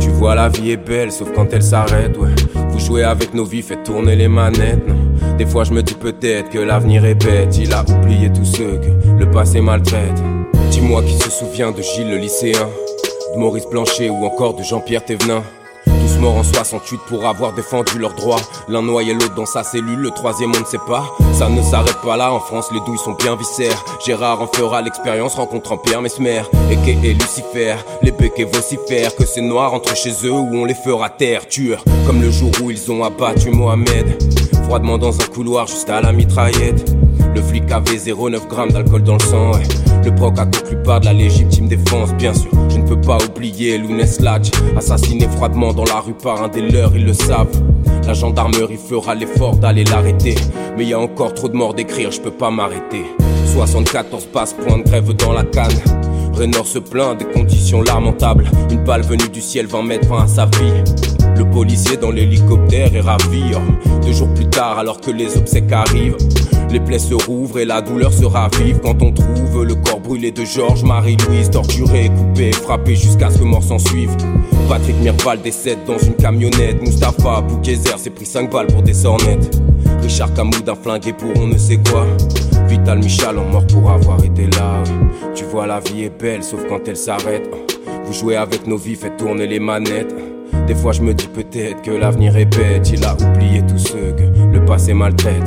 Tu 0.00 0.08
vois, 0.08 0.34
la 0.34 0.48
vie 0.48 0.72
est 0.72 0.76
belle, 0.76 1.12
sauf 1.12 1.28
quand 1.34 1.52
elle 1.52 1.62
s'arrête, 1.62 2.16
ouais. 2.18 2.34
Vous 2.70 2.78
jouez 2.78 3.04
avec 3.04 3.34
nos 3.34 3.44
vies, 3.44 3.62
faites 3.62 3.84
tourner 3.84 4.16
les 4.16 4.28
manettes, 4.28 4.86
non. 4.88 5.36
Des 5.36 5.46
fois, 5.46 5.64
je 5.64 5.72
me 5.72 5.82
dis 5.82 5.94
peut-être 5.94 6.50
que 6.50 6.58
l'avenir 6.58 7.04
est 7.04 7.14
bête. 7.14 7.56
Il 7.58 7.72
a 7.72 7.82
oublié 7.82 8.32
tous 8.32 8.44
ceux 8.44 8.78
que 8.78 9.18
le 9.18 9.30
passé 9.30 9.60
maltraite. 9.60 10.22
Dis-moi 10.70 11.02
qui 11.02 11.14
se 11.14 11.30
souvient 11.30 11.72
de 11.72 11.82
Gilles 11.82 12.10
le 12.10 12.18
lycéen, 12.18 12.68
de 13.34 13.38
Maurice 13.38 13.66
Blanchet 13.70 14.10
ou 14.10 14.24
encore 14.24 14.54
de 14.54 14.62
Jean-Pierre 14.62 15.04
Thévenin. 15.04 15.42
Tous 16.14 16.20
morts 16.20 16.36
en 16.36 16.44
68 16.44 17.00
pour 17.08 17.26
avoir 17.26 17.52
défendu 17.54 17.98
leurs 17.98 18.14
droits. 18.14 18.40
L'un 18.68 18.82
noyait 18.82 19.14
l'autre 19.14 19.34
dans 19.34 19.46
sa 19.46 19.62
cellule, 19.62 19.98
le 19.98 20.10
troisième 20.10 20.52
on 20.54 20.60
ne 20.60 20.64
sait 20.64 20.78
pas. 20.86 21.04
Ça 21.32 21.48
ne 21.48 21.62
s'arrête 21.62 22.00
pas 22.04 22.16
là, 22.16 22.32
en 22.32 22.40
France 22.40 22.68
les 22.72 22.80
douilles 22.80 22.98
sont 22.98 23.14
bien 23.14 23.36
viscères. 23.36 23.84
Gérard 24.04 24.40
en 24.40 24.46
fera 24.46 24.82
l'expérience 24.82 25.34
rencontrant 25.34 25.78
Pierre 25.78 26.02
Mesmer. 26.02 26.42
Et 26.70 26.74
et 26.74 27.14
Lucifer, 27.14 27.76
les 28.02 28.12
béquets 28.12 28.44
vocifèrent 28.44 29.16
que 29.16 29.26
ces 29.26 29.40
noirs 29.40 29.74
entrent 29.74 29.96
chez 29.96 30.12
eux 30.24 30.32
où 30.32 30.54
on 30.54 30.64
les 30.64 30.74
fera 30.74 31.10
taire. 31.10 31.48
Tueurs, 31.48 31.82
comme 32.06 32.20
le 32.20 32.30
jour 32.30 32.50
où 32.62 32.70
ils 32.70 32.92
ont 32.92 33.02
abattu 33.02 33.50
Mohamed. 33.50 34.22
Froidement 34.64 34.98
dans 34.98 35.20
un 35.20 35.26
couloir 35.26 35.66
juste 35.66 35.90
à 35.90 36.00
la 36.00 36.12
mitraillette. 36.12 36.94
Le 37.34 37.42
flic 37.42 37.70
avait 37.72 37.96
0,9 37.96 38.46
grammes 38.48 38.70
d'alcool 38.70 39.02
dans 39.02 39.14
le 39.14 39.20
sang. 39.20 39.52
Le 40.04 40.14
proc 40.14 40.38
a 40.38 40.46
conclu 40.46 40.76
par 40.84 41.00
de 41.00 41.06
la 41.06 41.12
légitime 41.12 41.66
défense, 41.66 42.12
bien 42.14 42.32
sûr. 42.32 42.50
Je 42.68 42.78
ne 42.78 42.86
peux 42.86 43.00
pas 43.00 43.18
oublier 43.24 43.78
Lounès 43.78 44.20
Latch, 44.20 44.50
assassiné 44.76 45.26
froidement 45.28 45.72
dans 45.72 45.84
la 45.84 46.00
rue 46.00 46.14
par 46.14 46.42
un 46.42 46.48
des 46.48 46.60
leurs, 46.60 46.94
ils 46.94 47.04
le 47.04 47.12
savent. 47.12 47.60
La 48.06 48.14
gendarmerie 48.14 48.76
fera 48.76 49.14
l'effort 49.14 49.56
d'aller 49.56 49.82
l'arrêter. 49.84 50.36
Mais 50.76 50.84
y 50.84 50.92
a 50.92 51.00
encore 51.00 51.34
trop 51.34 51.48
de 51.48 51.56
morts 51.56 51.74
d'écrire, 51.74 52.12
je 52.12 52.20
peux 52.20 52.30
pas 52.30 52.50
m'arrêter. 52.50 53.04
74 53.52 54.26
passes, 54.26 54.52
point 54.52 54.78
de 54.78 54.82
grève 54.82 55.12
dans 55.14 55.32
la 55.32 55.42
canne. 55.42 55.72
Rénor 56.34 56.66
se 56.66 56.78
plaint 56.78 57.18
des 57.18 57.24
conditions 57.24 57.80
lamentables. 57.82 58.50
Une 58.70 58.84
balle 58.84 59.02
venue 59.02 59.28
du 59.28 59.40
ciel 59.40 59.66
va 59.66 59.82
mettre 59.82 60.08
fin 60.08 60.24
à 60.24 60.26
sa 60.26 60.46
vie. 60.46 61.23
Le 61.36 61.44
policier 61.50 61.96
dans 61.96 62.10
l'hélicoptère 62.10 62.94
est 62.94 63.00
ravi. 63.00 63.52
oh. 63.54 63.86
Deux 64.04 64.12
jours 64.12 64.32
plus 64.34 64.48
tard, 64.48 64.78
alors 64.78 65.00
que 65.00 65.10
les 65.10 65.36
obsèques 65.36 65.72
arrivent, 65.72 66.16
les 66.70 66.80
plaies 66.80 66.98
se 66.98 67.14
rouvrent 67.14 67.58
et 67.58 67.64
la 67.64 67.80
douleur 67.80 68.12
se 68.12 68.24
ravive 68.24 68.80
quand 68.82 69.00
on 69.02 69.12
trouve 69.12 69.64
le 69.64 69.74
corps 69.76 70.00
brûlé 70.00 70.32
de 70.32 70.44
Georges 70.44 70.82
Marie-Louise, 70.82 71.50
torturé, 71.50 72.08
coupé, 72.08 72.52
frappé 72.52 72.96
jusqu'à 72.96 73.30
ce 73.30 73.38
que 73.38 73.44
mort 73.44 73.62
s'en 73.62 73.78
suive. 73.78 74.10
Patrick 74.68 74.96
Mirval 75.00 75.40
décède 75.40 75.78
dans 75.86 75.98
une 75.98 76.14
camionnette. 76.14 76.80
Mustapha 76.82 77.42
Boukézer 77.42 77.98
s'est 77.98 78.10
pris 78.10 78.26
5 78.26 78.50
balles 78.50 78.66
pour 78.66 78.82
des 78.82 78.94
sornettes. 78.94 79.56
Richard 80.02 80.34
Camoud 80.34 80.68
un 80.68 80.74
flingué 80.74 81.12
pour 81.12 81.30
on 81.36 81.46
ne 81.46 81.58
sait 81.58 81.78
quoi. 81.90 82.06
Vital 82.68 82.98
Michal 82.98 83.38
en 83.38 83.44
mort 83.44 83.66
pour 83.66 83.90
avoir 83.90 84.22
été 84.24 84.46
là. 84.46 84.82
Tu 85.34 85.44
vois, 85.44 85.66
la 85.66 85.80
vie 85.80 86.04
est 86.04 86.20
belle, 86.20 86.42
sauf 86.42 86.60
quand 86.68 86.88
elle 86.88 86.96
s'arrête. 86.96 87.48
Vous 88.04 88.12
jouez 88.12 88.36
avec 88.36 88.66
nos 88.66 88.76
vies, 88.76 88.96
faites 88.96 89.16
tourner 89.16 89.46
les 89.46 89.60
manettes. 89.60 90.14
Des 90.66 90.74
fois, 90.74 90.92
je 90.92 91.02
me 91.02 91.12
dis 91.12 91.28
peut-être 91.28 91.82
que 91.82 91.90
l'avenir 91.90 92.36
est 92.36 92.46
bête. 92.46 92.90
Il 92.90 93.04
a 93.04 93.14
oublié 93.14 93.62
tous 93.66 93.78
ceux 93.78 94.14
que 94.16 94.52
le 94.52 94.64
passé 94.64 94.94
maltraite. 94.94 95.44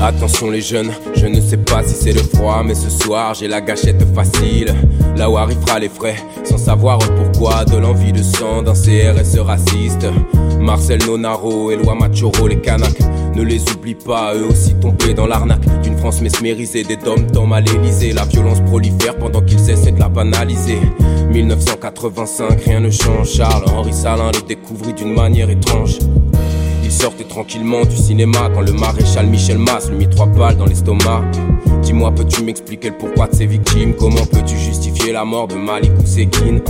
Attention 0.00 0.50
les 0.50 0.60
jeunes, 0.60 0.90
je 1.14 1.26
ne 1.26 1.40
sais 1.40 1.56
pas 1.56 1.82
si 1.82 1.94
c'est 1.94 2.12
le 2.12 2.20
froid, 2.20 2.62
mais 2.62 2.74
ce 2.74 2.90
soir 2.90 3.32
j'ai 3.32 3.48
la 3.48 3.62
gâchette 3.62 4.04
facile. 4.14 4.74
Là 5.16 5.30
où 5.30 5.38
arrivera 5.38 5.78
les 5.78 5.88
frais, 5.88 6.16
sans 6.44 6.58
savoir 6.58 6.98
pourquoi, 6.98 7.64
de 7.64 7.78
l'envie 7.78 8.12
de 8.12 8.22
sang 8.22 8.62
d'un 8.62 8.74
CRS 8.74 9.40
raciste. 9.40 10.06
Marcel 10.60 10.98
Nonaro, 11.06 11.70
Eloi 11.70 11.94
Machoro, 11.94 12.46
les 12.46 12.60
Kanaks. 12.60 13.00
Ne 13.36 13.42
les 13.42 13.62
oublie 13.70 13.94
pas, 13.94 14.34
eux 14.34 14.46
aussi 14.46 14.74
tombés 14.76 15.12
dans 15.12 15.26
l'arnaque 15.26 15.82
d'une 15.82 15.98
France 15.98 16.22
mesmérisée, 16.22 16.84
des 16.84 16.96
dom-toms 16.96 17.52
à 17.52 17.60
l'Elysée. 17.60 18.14
La 18.14 18.24
violence 18.24 18.62
prolifère 18.62 19.14
pendant 19.18 19.42
qu'ils 19.42 19.68
essaient 19.68 19.92
de 19.92 20.00
la 20.00 20.08
banaliser. 20.08 20.80
1985, 21.32 22.62
rien 22.64 22.80
ne 22.80 22.88
change. 22.88 23.32
Charles-Henri 23.32 23.92
Salin 23.92 24.30
le 24.32 24.40
découvrit 24.40 24.94
d'une 24.94 25.12
manière 25.12 25.50
étrange. 25.50 25.98
Il 26.82 26.90
sortait 26.90 27.24
tranquillement 27.24 27.84
du 27.84 27.94
cinéma 27.94 28.48
quand 28.54 28.62
le 28.62 28.72
maréchal 28.72 29.26
Michel 29.26 29.58
Mass 29.58 29.90
lui 29.90 29.98
mit 29.98 30.08
trois 30.08 30.24
balles 30.24 30.56
dans 30.56 30.64
l'estomac. 30.64 31.22
Dis-moi, 31.82 32.12
peux-tu 32.12 32.42
m'expliquer 32.42 32.88
le 32.88 32.96
pourquoi 32.96 33.26
de 33.26 33.34
ces 33.34 33.44
victimes? 33.44 33.92
Comment 33.98 34.24
peux-tu 34.24 34.56
justifier 34.56 35.12
la 35.12 35.26
mort 35.26 35.46
de 35.46 35.56
Malik 35.56 35.92
Oussekine 36.02 36.62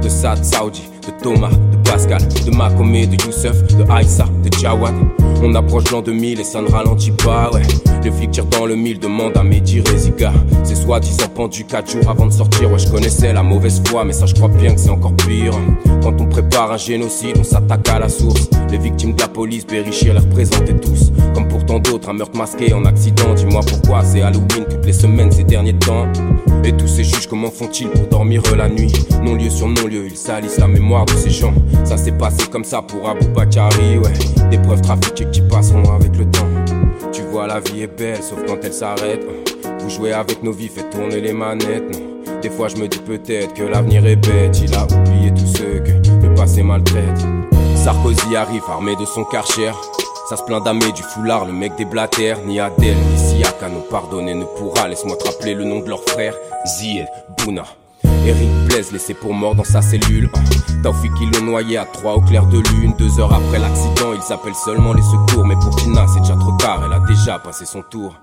De 0.00 0.08
Saad 0.08 0.44
Saoudi, 0.44 0.84
de 1.04 1.20
Thomas, 1.20 1.50
Pascal, 1.92 2.26
de 2.46 2.50
Makomé, 2.56 3.06
de 3.06 3.22
Youssef, 3.22 3.66
de 3.76 3.84
Aïssa, 3.92 4.24
de 4.42 4.50
Jawad 4.58 4.94
On 5.42 5.54
approche 5.54 5.90
l'an 5.90 6.00
2000 6.00 6.40
et 6.40 6.44
ça 6.44 6.62
ne 6.62 6.70
ralentit 6.70 7.10
pas, 7.10 7.50
ouais. 7.52 7.60
Les 8.02 8.10
flics 8.10 8.30
tirent 8.30 8.46
dans 8.46 8.64
le 8.64 8.76
mille, 8.76 8.98
demandent 8.98 9.36
à 9.36 9.42
Mehdi 9.42 9.82
Reziga 9.82 10.32
C'est 10.64 10.74
soi-disant 10.74 11.28
pendu 11.34 11.66
4 11.66 11.90
jours 11.90 12.08
avant 12.08 12.24
de 12.24 12.32
sortir 12.32 12.72
Ouais, 12.72 12.78
je 12.78 12.88
connaissais 12.88 13.34
la 13.34 13.42
mauvaise 13.42 13.82
foi, 13.86 14.06
mais 14.06 14.14
ça 14.14 14.24
je 14.24 14.34
crois 14.34 14.48
bien 14.48 14.72
que 14.74 14.80
c'est 14.80 14.88
encore 14.88 15.14
pire. 15.16 15.52
Quand 16.02 16.18
on 16.18 16.24
prépare 16.24 16.72
un 16.72 16.78
génocide, 16.78 17.36
on 17.38 17.44
s'attaque 17.44 17.86
à 17.90 17.98
la 17.98 18.08
source. 18.08 18.48
Les 18.70 18.78
victimes 18.78 19.14
de 19.14 19.20
la 19.20 19.28
police, 19.28 19.66
Berrichir 19.66 20.14
les 20.14 20.20
représentaient 20.20 20.78
tous. 20.80 21.12
Comme 21.34 21.46
pour 21.46 21.66
tant 21.66 21.78
d'autres, 21.78 22.08
un 22.08 22.14
meurtre 22.14 22.38
masqué 22.38 22.72
en 22.72 22.86
accident. 22.86 23.34
Dis-moi 23.34 23.60
pourquoi 23.68 24.02
c'est 24.02 24.22
Halloween 24.22 24.64
toutes 24.68 24.86
les 24.86 24.94
semaines 24.94 25.30
ces 25.30 25.44
derniers 25.44 25.74
temps. 25.74 26.06
Et 26.64 26.72
tous 26.72 26.88
ces 26.88 27.04
juges, 27.04 27.26
comment 27.26 27.50
font-ils 27.50 27.88
pour 27.88 28.06
dormir 28.08 28.42
la 28.56 28.68
nuit? 28.68 28.92
Non-lieu 29.22 29.50
sur 29.50 29.68
non-lieu, 29.68 30.06
ils 30.06 30.16
salissent 30.16 30.58
la 30.58 30.68
mémoire 30.68 31.04
de 31.04 31.12
ces 31.12 31.30
gens 31.30 31.52
Ça 31.84 31.96
s'est 31.96 32.12
passé 32.12 32.46
comme 32.50 32.64
ça 32.64 32.82
pour 32.82 33.08
Abou 33.08 33.28
Bakari, 33.28 33.98
ouais 33.98 34.48
Des 34.50 34.58
preuves 34.58 34.82
trafiquées 34.82 35.26
qui 35.30 35.42
passeront 35.42 35.94
avec 35.94 36.16
le 36.16 36.24
temps 36.30 36.48
Tu 37.12 37.22
vois, 37.22 37.46
la 37.46 37.60
vie 37.60 37.82
est 37.82 37.98
belle, 37.98 38.22
sauf 38.22 38.38
quand 38.46 38.58
elle 38.62 38.72
s'arrête 38.72 39.24
Vous 39.80 39.90
jouez 39.90 40.12
avec 40.12 40.42
nos 40.42 40.52
vies, 40.52 40.68
faites 40.68 40.90
tourner 40.90 41.20
les 41.20 41.32
manettes, 41.32 41.92
non 41.92 42.40
Des 42.40 42.50
fois 42.50 42.68
je 42.68 42.76
me 42.76 42.88
dis 42.88 42.98
peut-être 42.98 43.54
que 43.54 43.64
l'avenir 43.64 44.06
est 44.06 44.16
bête 44.16 44.60
Il 44.60 44.74
a 44.74 44.84
oublié 44.84 45.32
tous 45.34 45.46
ceux 45.46 45.80
que 45.80 46.26
le 46.26 46.34
passé 46.34 46.62
maltraite 46.62 47.26
Sarkozy 47.76 48.36
arrive 48.36 48.62
armé 48.68 48.94
de 48.96 49.04
son 49.04 49.24
karcher 49.24 49.72
ça 50.28 50.36
se 50.38 50.44
plaint 50.44 50.64
d'Amé 50.64 50.92
du 50.92 51.02
foulard, 51.02 51.44
le 51.44 51.52
mec 51.52 51.76
des 51.76 51.84
blatères. 51.84 52.38
Ni 52.46 52.58
Adèle, 52.58 52.96
ni 52.96 53.18
Siak 53.18 53.62
à 53.62 53.68
nous 53.68 53.80
pardonner 53.80 54.32
ne 54.32 54.44
pourra. 54.44 54.88
Laisse-moi 54.88 55.16
te 55.16 55.24
rappeler 55.24 55.52
le 55.52 55.64
nom 55.64 55.80
de 55.80 55.88
leur 55.90 56.02
frère. 56.04 56.34
Zied, 56.64 57.06
Bouna. 57.36 57.64
Eric 58.24 58.48
Blaise 58.66 58.92
laissé 58.92 59.14
pour 59.14 59.34
mort 59.34 59.54
dans 59.54 59.64
sa 59.64 59.82
cellule. 59.82 60.30
Taufik 60.82 61.12
ils 61.20 61.30
l'ont 61.32 61.44
noyé 61.44 61.76
à 61.76 61.84
3 61.84 62.14
au 62.14 62.20
clair 62.20 62.46
de 62.46 62.58
lune. 62.58 62.94
Deux 62.96 63.18
heures 63.18 63.34
après 63.34 63.58
l'accident, 63.58 64.12
ils 64.14 64.32
appellent 64.32 64.54
seulement 64.54 64.92
les 64.92 65.02
secours. 65.02 65.44
Mais 65.44 65.56
pour 65.56 65.74
Tina, 65.76 66.06
c'est 66.06 66.20
déjà 66.20 66.36
trop 66.36 66.56
tard, 66.56 66.82
elle 66.86 66.92
a 66.92 67.00
déjà 67.00 67.38
passé 67.38 67.64
son 67.64 67.82
tour. 67.82 68.20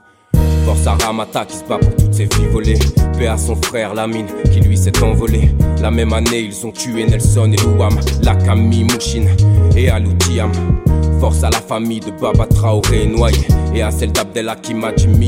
Force 0.69 0.86
à 0.86 1.03
Ramata 1.03 1.45
qui 1.45 1.58
se 1.58 1.63
bat 1.63 1.79
pour 1.79 1.95
toutes 1.95 2.13
ses 2.13 2.27
filles 2.27 2.45
volées. 2.51 2.77
Paix 3.17 3.25
à 3.25 3.39
son 3.39 3.55
frère 3.55 3.95
Lamine 3.95 4.27
qui 4.53 4.60
lui 4.60 4.77
s'est 4.77 5.01
envolé. 5.01 5.49
La 5.82 5.89
même 5.89 6.13
année, 6.13 6.41
ils 6.41 6.63
ont 6.63 6.71
tué 6.71 7.08
Nelson 7.08 7.51
et 7.51 7.55
Louam, 7.55 7.99
Lakami, 8.21 8.84
Mouchine 8.84 9.29
et 9.75 9.89
Aloutiam. 9.89 10.51
Force 11.19 11.43
à 11.43 11.49
la 11.49 11.60
famille 11.60 12.01
de 12.01 12.12
Baba 12.12 12.45
Traoré 12.45 13.08
noyé 13.08 13.47
et 13.73 13.82
à 13.82 13.91
celle 13.91 14.12
d'Abdel 14.12 14.47
Hakim 14.47 14.79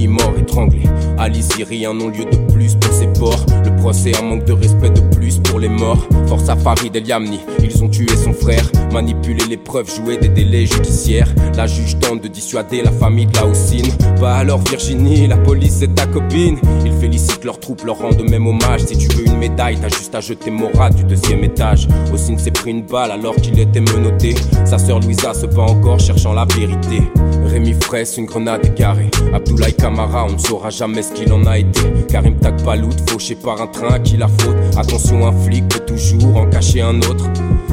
mort 0.07 0.33
étranglé. 0.39 0.83
Ali 1.17 1.43
Siri 1.43 1.85
un 1.85 1.93
non-lieu 1.93 2.25
de 2.25 2.53
plus 2.53 2.75
pour 2.75 2.93
ses 2.93 3.07
ports. 3.07 3.45
Le 3.65 3.75
procès 3.77 4.11
un 4.17 4.23
manque 4.23 4.45
de 4.45 4.53
respect 4.53 4.89
de 4.89 5.01
plus 5.15 5.37
pour 5.39 5.59
les 5.59 5.69
morts. 5.69 6.07
Force 6.27 6.47
à 6.49 6.55
Farid 6.55 6.95
El 6.95 7.07
Yamni, 7.07 7.39
ils 7.61 7.83
ont 7.83 7.89
tué 7.89 8.15
son 8.15 8.33
frère. 8.33 8.63
Manipulé 8.93 9.43
les 9.49 9.57
preuves, 9.57 9.93
joué 9.93 10.17
des 10.17 10.29
délais 10.29 10.65
judiciaires. 10.65 11.33
La 11.57 11.67
juge 11.67 11.99
tente 11.99 12.21
de 12.21 12.27
dissuader 12.27 12.81
la 12.83 12.91
famille 12.91 13.25
de 13.25 13.35
la 13.35 13.45
Houssine. 13.45 13.91
Bah 14.19 14.35
alors 14.35 14.59
Virginie, 14.59 15.27
la 15.31 15.37
police 15.37 15.77
c'est 15.79 15.95
ta 15.95 16.05
copine. 16.07 16.57
Ils 16.85 16.91
félicitent 16.91 17.45
leurs 17.45 17.59
troupes, 17.59 17.83
leur 17.85 17.97
rendent 17.97 18.29
même 18.29 18.47
hommage. 18.47 18.81
Si 18.81 18.97
tu 18.97 19.07
veux 19.15 19.25
une 19.25 19.37
médaille, 19.37 19.77
t'as 19.79 19.87
juste 19.87 20.13
à 20.13 20.19
jeter 20.19 20.51
Morat 20.51 20.89
du 20.89 21.05
deuxième 21.05 21.41
étage. 21.45 21.87
Houssine 22.11 22.37
s'est 22.37 22.51
pris 22.51 22.71
une 22.71 22.83
balle 22.85 23.11
alors 23.11 23.35
qu'il 23.35 23.57
était 23.57 23.79
menotté. 23.79 24.35
Sa 24.65 24.77
sœur 24.77 24.99
Louisa 24.99 25.33
se 25.33 25.45
bat 25.45 25.61
encore 25.61 26.01
cherchant 26.01 26.33
la 26.33 26.45
vérité. 26.45 27.01
Rémi 27.45 27.73
Fraisse, 27.81 28.17
une 28.17 28.25
grenade 28.25 28.65
égarée. 28.65 29.09
Abdoulaye 29.33 29.73
Kamara, 29.73 30.25
on 30.25 30.33
ne 30.33 30.37
saura 30.37 30.69
jamais 30.69 31.01
ce 31.01 31.13
qu'il 31.13 31.31
en 31.31 31.45
a 31.45 31.57
été. 31.57 31.81
Karim 32.09 32.35
Takbalout, 32.35 32.97
fauché 33.09 33.35
par 33.35 33.61
un 33.61 33.67
train 33.67 33.99
qui 33.99 34.17
la 34.17 34.27
faute. 34.27 34.57
Attention, 34.75 35.25
un 35.25 35.31
flic 35.31 35.65
peut 35.69 35.85
toujours 35.85 36.35
en 36.35 36.47
cacher 36.47 36.81
un 36.81 36.97
autre. 36.97 37.29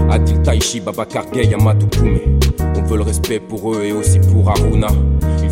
Adil 0.08 0.40
Taichi, 0.42 0.78
Babacar 0.78 1.28
Gay, 1.32 1.52
Amadou 1.52 1.88
Koumé. 1.88 2.22
On 2.76 2.82
veut 2.82 2.98
le 2.98 3.02
respect 3.02 3.40
pour 3.40 3.74
eux 3.74 3.82
et 3.84 3.92
aussi 3.92 4.20
pour 4.20 4.48
Aruna. 4.48 4.88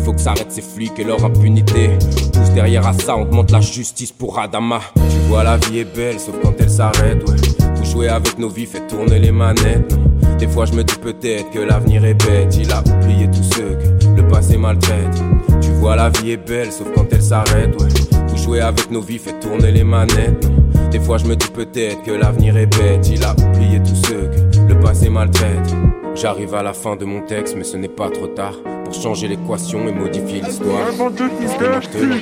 Faut 0.07 0.13
que 0.13 0.21
s'arrête 0.21 0.49
ces 0.53 0.61
flics 0.61 0.97
et 0.99 1.03
leur 1.03 1.25
impunité. 1.25 1.89
Tous 2.31 2.53
derrière 2.55 2.87
à 2.87 2.93
ça, 2.93 3.17
on 3.17 3.25
demande 3.25 3.51
la 3.51 3.59
justice 3.59 4.13
pour 4.13 4.39
Adama. 4.39 4.79
Tu 4.95 5.17
vois, 5.27 5.43
la 5.43 5.57
vie 5.57 5.79
est 5.79 5.95
belle, 5.97 6.17
sauf 6.17 6.33
quand 6.41 6.53
elle 6.59 6.69
s'arrête, 6.69 7.29
ouais. 7.29 7.35
Vous 7.75 7.83
jouez 7.83 8.07
avec 8.07 8.39
nos 8.39 8.47
vies, 8.47 8.67
faites 8.67 8.87
tourner 8.87 9.19
les 9.19 9.33
manettes, 9.33 9.91
non. 9.91 10.37
Des 10.37 10.47
fois, 10.47 10.63
je 10.63 10.71
me 10.71 10.85
dis 10.85 10.95
peut-être 10.95 11.49
que 11.49 11.59
l'avenir 11.59 12.05
est 12.05 12.13
bête. 12.13 12.55
Il 12.55 12.71
a 12.71 12.79
oublié 12.79 13.29
tous 13.29 13.43
ceux 13.53 13.77
que 13.99 14.15
le 14.15 14.25
passé 14.25 14.55
maltraite. 14.55 15.21
Tu 15.59 15.71
vois, 15.71 15.97
la 15.97 16.07
vie 16.07 16.31
est 16.31 16.37
belle, 16.37 16.71
sauf 16.71 16.87
quand 16.95 17.11
elle 17.11 17.21
s'arrête, 17.21 17.75
ouais. 17.81 17.89
Vous 18.29 18.37
jouez 18.37 18.61
avec 18.61 18.89
nos 18.89 19.01
vies, 19.01 19.17
faites 19.17 19.41
tourner 19.41 19.73
les 19.73 19.83
manettes, 19.83 20.41
non. 20.45 20.89
Des 20.89 21.01
fois 21.01 21.17
je 21.17 21.25
me 21.25 21.35
dis 21.35 21.49
peut-être 21.49 22.01
que 22.03 22.11
l'avenir 22.11 22.55
est 22.55 22.73
bête. 22.77 23.09
Il 23.09 23.25
a 23.25 23.33
oublié 23.33 23.81
tous 23.83 24.07
ceux 24.07 24.29
que 24.53 24.73
le 24.73 24.79
passé 24.79 25.09
maltraite. 25.09 25.75
J'arrive 26.15 26.55
à 26.55 26.63
la 26.63 26.71
fin 26.71 26.95
de 26.95 27.03
mon 27.03 27.23
texte, 27.23 27.55
mais 27.57 27.65
ce 27.65 27.75
n'est 27.75 27.89
pas 27.89 28.09
trop 28.09 28.27
tard 28.27 28.53
pour 28.87 29.01
changer 29.01 29.27
l'équation 29.27 29.87
et 29.87 29.91
modifier 29.91 30.41
l'histoire. 30.41 30.87
Et 30.89 32.07
et. 32.07 32.21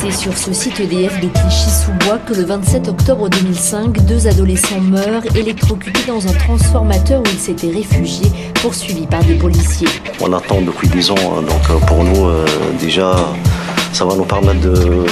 C'est 0.00 0.10
sur 0.12 0.36
ce 0.36 0.52
site 0.52 0.80
EDF 0.80 1.20
de 1.20 1.28
Clichy-sous-Bois 1.28 2.18
que 2.26 2.34
le 2.34 2.44
27 2.44 2.88
octobre 2.88 3.28
2005, 3.28 4.04
deux 4.04 4.26
adolescents 4.26 4.80
meurent 4.80 5.24
électrocutés 5.36 6.04
dans 6.06 6.26
un 6.26 6.32
transformateur 6.32 7.20
où 7.20 7.24
ils 7.32 7.38
s'étaient 7.38 7.70
réfugiés, 7.70 8.30
poursuivis 8.62 9.06
par 9.06 9.22
des 9.24 9.34
policiers. 9.34 9.88
On 10.20 10.32
attend 10.32 10.60
depuis 10.60 10.88
10 10.88 11.10
ans, 11.12 11.14
hein, 11.18 11.42
donc 11.42 11.70
euh, 11.70 11.78
pour 11.86 12.04
nous, 12.04 12.26
euh, 12.26 12.44
déjà, 12.78 13.14
ça 13.92 14.04
va 14.04 14.14
nous 14.14 14.24
permettre 14.24 14.60
de- 14.60 15.04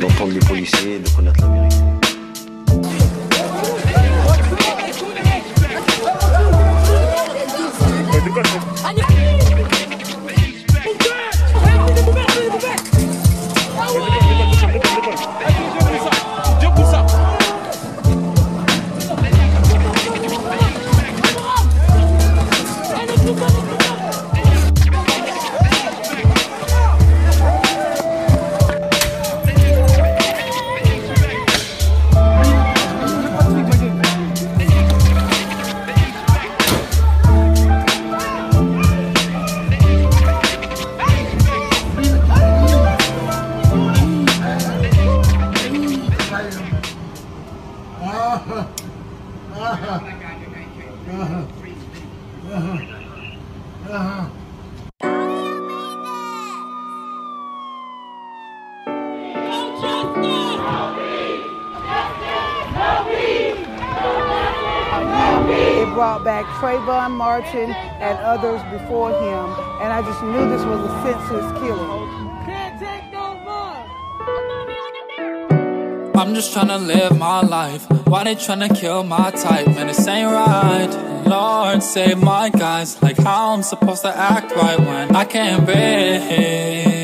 d'entendre 0.00 0.32
les 0.32 0.40
policiers, 0.40 0.98
de 1.04 1.08
connaître 1.10 1.40
la 1.42 1.48
vérité. 1.48 1.76
Trayvon 67.06 67.16
Martin 67.16 67.70
and 67.70 68.18
others 68.18 68.62
before 68.70 69.10
him, 69.10 69.46
and 69.80 69.92
I 69.92 70.02
just 70.02 70.22
knew 70.22 70.48
this 70.48 70.62
was 70.64 70.90
a 70.90 71.02
senseless 71.02 71.58
killing. 71.60 72.26
I'm 76.14 76.34
just 76.34 76.54
tryna 76.54 76.84
live 76.84 77.18
my 77.18 77.42
life. 77.42 77.86
Why 78.06 78.24
they 78.24 78.34
tryna 78.34 78.74
kill 78.74 79.04
my 79.04 79.30
type? 79.32 79.66
Man, 79.66 79.88
this 79.88 80.06
ain't 80.08 80.30
right. 80.30 81.24
Lord, 81.26 81.82
save 81.82 82.22
my 82.22 82.48
guys. 82.48 83.00
Like 83.02 83.18
how 83.18 83.52
I'm 83.52 83.62
supposed 83.62 84.02
to 84.02 84.16
act 84.16 84.52
right 84.56 84.78
when 84.78 85.14
I 85.14 85.24
can't 85.24 85.64
breathe. 85.66 86.95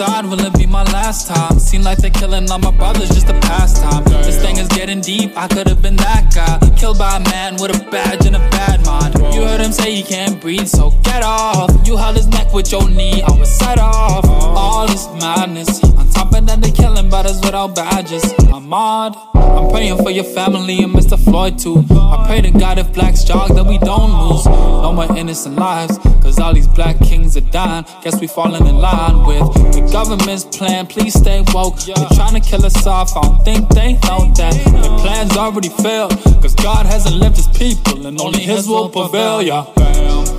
Outside, 0.00 0.26
will 0.26 0.40
it 0.40 0.52
be 0.58 0.66
my 0.66 0.82
last 0.82 1.28
time? 1.28 1.53
Seem 1.64 1.82
like 1.82 1.98
they're 1.98 2.10
killing 2.10 2.48
all 2.50 2.58
my 2.58 2.70
brothers, 2.70 3.08
just 3.08 3.28
a 3.28 3.32
pastime. 3.40 4.04
This 4.22 4.40
thing 4.40 4.58
is 4.58 4.68
getting 4.68 5.00
deep, 5.00 5.32
I 5.36 5.48
could've 5.48 5.82
been 5.82 5.96
that 5.96 6.32
guy. 6.32 6.58
Killed 6.76 6.98
by 6.98 7.16
a 7.16 7.20
man 7.30 7.56
with 7.56 7.74
a 7.74 7.90
badge 7.90 8.26
and 8.26 8.36
a 8.36 8.38
bad 8.50 8.84
mind. 8.84 9.14
You 9.34 9.42
heard 9.42 9.60
him 9.60 9.72
say 9.72 9.94
he 9.94 10.02
can't 10.02 10.40
breathe, 10.40 10.68
so 10.68 10.90
get 11.02 11.22
off. 11.24 11.70
You 11.86 11.96
held 11.96 12.16
his 12.16 12.28
neck 12.28 12.52
with 12.52 12.70
your 12.70 12.88
knee, 12.88 13.22
I 13.22 13.32
was 13.32 13.50
set 13.50 13.78
off. 13.80 14.24
All 14.26 14.86
this 14.86 15.08
madness, 15.20 15.82
on 15.82 16.08
top 16.10 16.32
of 16.34 16.46
that, 16.46 16.60
they're 16.60 16.70
killing 16.70 17.08
brothers 17.08 17.40
without 17.40 17.74
badges. 17.74 18.22
I'm 18.52 18.72
odd. 18.72 19.16
I'm 19.34 19.70
praying 19.70 19.96
for 19.98 20.10
your 20.10 20.24
family 20.24 20.82
and 20.82 20.94
Mr. 20.94 21.18
Floyd 21.18 21.58
too. 21.58 21.84
I 21.90 22.24
pray 22.26 22.40
to 22.42 22.50
God 22.50 22.78
if 22.78 22.92
blacks 22.92 23.24
jog, 23.24 23.54
that 23.54 23.64
we 23.64 23.78
don't 23.78 24.12
lose. 24.28 24.44
No 24.46 24.92
more 24.92 25.16
innocent 25.16 25.56
lives, 25.56 25.98
cause 26.22 26.38
all 26.38 26.52
these 26.52 26.68
black 26.68 26.98
kings 27.00 27.36
are 27.36 27.48
dying. 27.52 27.84
Guess 28.02 28.20
we 28.20 28.26
falling 28.26 28.66
in 28.66 28.76
line 28.76 29.26
with 29.26 29.46
the 29.74 29.88
government's 29.92 30.44
plan. 30.44 30.86
Please 30.86 31.14
stay 31.14 31.42
woke. 31.54 31.78
They're 31.78 31.94
trying 32.14 32.34
to 32.34 32.40
kill 32.40 32.66
us 32.66 32.86
off. 32.86 33.16
I 33.16 33.22
don't 33.22 33.42
think 33.44 33.68
they 33.70 33.92
know 33.92 34.32
that. 34.34 34.52
Their 34.52 34.98
plans 34.98 35.36
already 35.36 35.68
failed, 35.68 36.10
cause 36.42 36.54
God 36.56 36.84
hasn't 36.84 37.16
left 37.16 37.36
his 37.36 37.46
people, 37.46 38.06
and 38.06 38.20
only 38.20 38.40
his 38.40 38.66
will 38.68 38.90
prevail, 38.90 39.40
yeah. 39.40 39.64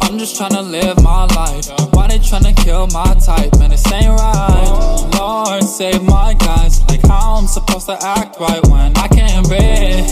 I'm 0.01 0.19
just 0.19 0.36
trying 0.36 0.51
to 0.51 0.62
live 0.62 1.01
my 1.01 1.25
life. 1.25 1.67
Why 1.93 2.08
they 2.08 2.19
trying 2.19 2.43
to 2.43 2.54
kill 2.63 2.88
my 2.88 3.15
type? 3.25 3.58
Man, 3.58 3.71
this 3.71 3.89
ain't 3.91 4.08
right. 4.08 5.10
Lord, 5.17 5.63
save 5.63 6.04
my 6.04 6.34
guys. 6.34 6.84
Like 6.89 7.01
how 7.08 7.36
I'm 7.36 7.47
supposed 7.47 7.88
to 7.88 7.97
act 8.01 8.38
right 8.39 8.62
when 8.67 8.95
I 8.97 9.08
can't 9.08 9.47
breathe. 9.47 10.06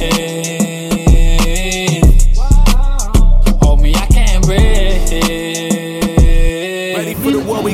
Hold 3.61 3.81
me, 3.81 3.93
I 3.93 4.05
can't 4.07 4.45
breathe. 4.45 5.52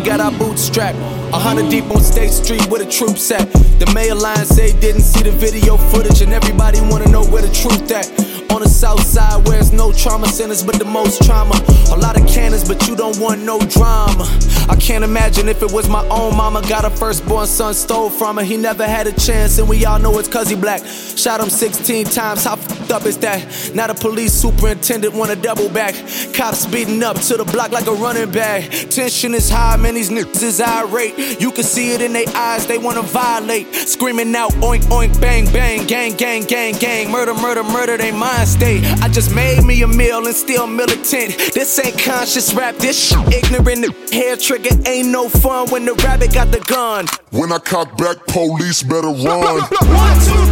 Got 0.09 0.19
our 0.19 0.31
boots 0.39 0.63
strapped. 0.63 0.97
A 0.97 1.37
hundred 1.37 1.69
deep 1.69 1.85
on 1.91 2.01
State 2.01 2.31
Street 2.31 2.65
where 2.65 2.83
the 2.83 2.89
troops 2.89 3.29
at. 3.29 3.45
The 3.77 3.85
mayor 3.93 4.15
line 4.15 4.43
say 4.43 4.73
didn't 4.79 5.03
see 5.03 5.21
the 5.21 5.29
video 5.29 5.77
footage, 5.77 6.21
and 6.21 6.33
everybody 6.33 6.81
wanna 6.81 7.07
know 7.09 7.23
where 7.25 7.43
the 7.43 7.53
truth 7.53 7.91
at. 7.91 8.07
On 8.51 8.61
the 8.61 8.69
south 8.69 9.03
side, 9.03 9.47
where 9.47 9.57
there's 9.57 9.71
no 9.71 9.91
trauma 9.91 10.27
centers, 10.27 10.63
but 10.63 10.79
the 10.79 10.85
most 10.85 11.21
trauma. 11.23 11.55
A 11.91 11.97
lot 11.97 12.19
of 12.19 12.27
cannons, 12.27 12.67
but 12.67 12.87
you 12.87 12.95
don't 12.95 13.17
want 13.19 13.41
no 13.41 13.59
drama. 13.59 14.25
I 14.69 14.75
can't 14.75 15.03
imagine 15.03 15.47
if 15.49 15.61
it 15.61 15.71
was 15.71 15.89
my 15.89 16.07
own 16.09 16.37
mama. 16.37 16.61
Got 16.67 16.85
a 16.85 16.89
firstborn 16.89 17.47
son 17.47 17.73
stole 17.73 18.09
from 18.09 18.37
her. 18.37 18.43
He 18.43 18.57
never 18.57 18.87
had 18.87 19.07
a 19.07 19.11
chance, 19.11 19.57
and 19.57 19.67
we 19.67 19.85
all 19.85 19.99
know 19.99 20.17
it's 20.19 20.27
cause 20.27 20.49
he 20.49 20.55
black. 20.55 20.85
Shot 20.85 21.41
him 21.41 21.49
16 21.49 22.05
times. 22.05 22.43
How 22.43 22.55
fucked 22.55 22.91
up 22.91 23.05
is 23.05 23.17
that? 23.17 23.71
Now 23.75 23.87
the 23.87 23.93
police 23.93 24.33
superintendent 24.33 25.13
wanna 25.13 25.35
double 25.35 25.69
back. 25.69 25.95
Cops 26.33 26.65
beating 26.65 27.03
up 27.03 27.19
to 27.21 27.37
the 27.37 27.45
block 27.45 27.71
like 27.71 27.87
a 27.87 27.93
running 27.93 28.31
back. 28.31 28.69
Tension 28.89 29.33
is 29.33 29.49
high, 29.49 29.75
man. 29.75 29.95
These 29.95 30.09
niggas 30.09 30.43
is 30.43 30.61
irate. 30.61 31.41
You 31.41 31.51
can 31.51 31.63
see 31.63 31.91
it 31.93 32.01
in 32.01 32.13
their 32.13 32.29
eyes, 32.35 32.65
they 32.67 32.77
wanna 32.77 33.01
violate. 33.03 33.73
Screaming 33.73 34.35
out 34.35 34.51
oink 34.61 34.83
oink 34.83 35.19
bang 35.19 35.45
bang, 35.51 35.85
gang 35.87 36.15
gang 36.15 36.43
gang 36.45 36.73
gang, 36.75 37.11
murder 37.11 37.33
murder 37.33 37.63
murder. 37.63 37.97
They 37.97 38.11
mind 38.11 38.38
mind 38.39 38.49
state. 38.49 38.83
I 39.01 39.07
just 39.09 39.33
made 39.35 39.63
me 39.63 39.81
a 39.83 39.87
meal 39.87 40.25
and 40.25 40.35
still 40.35 40.67
militant. 40.67 41.35
This 41.53 41.79
ain't 41.79 41.97
conscious 41.99 42.53
rap, 42.53 42.75
this 42.75 42.97
shit 43.09 43.43
ignorant. 43.43 43.81
The 43.81 43.91
hair 44.11 44.37
trigger 44.37 44.75
ain't 44.85 45.09
no 45.09 45.29
fun 45.29 45.69
when 45.69 45.85
the 45.85 45.93
rabbit 46.05 46.33
got 46.33 46.51
the 46.51 46.59
gun. 46.61 47.07
When 47.31 47.51
I 47.51 47.59
cock 47.59 47.97
back, 47.97 48.17
police 48.27 48.83
better 48.83 49.11
run. 49.11 49.59
1, 49.59 49.69
2, 49.69 49.69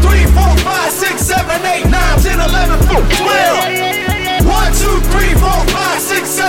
3, 0.04 0.26
4, 0.26 0.58
5, 0.58 0.92
6, 0.92 1.22
7, 1.22 1.66
8, 1.66 1.86
9, 1.90 2.20
10, 2.20 2.40
11, 2.40 2.80
12. 2.88 4.18
1, 4.48 4.74
2, 4.74 5.02
3, 5.12 5.34
4, 5.34 5.50
5, 5.50 6.02
6, 6.02 6.30
7, 6.30 6.47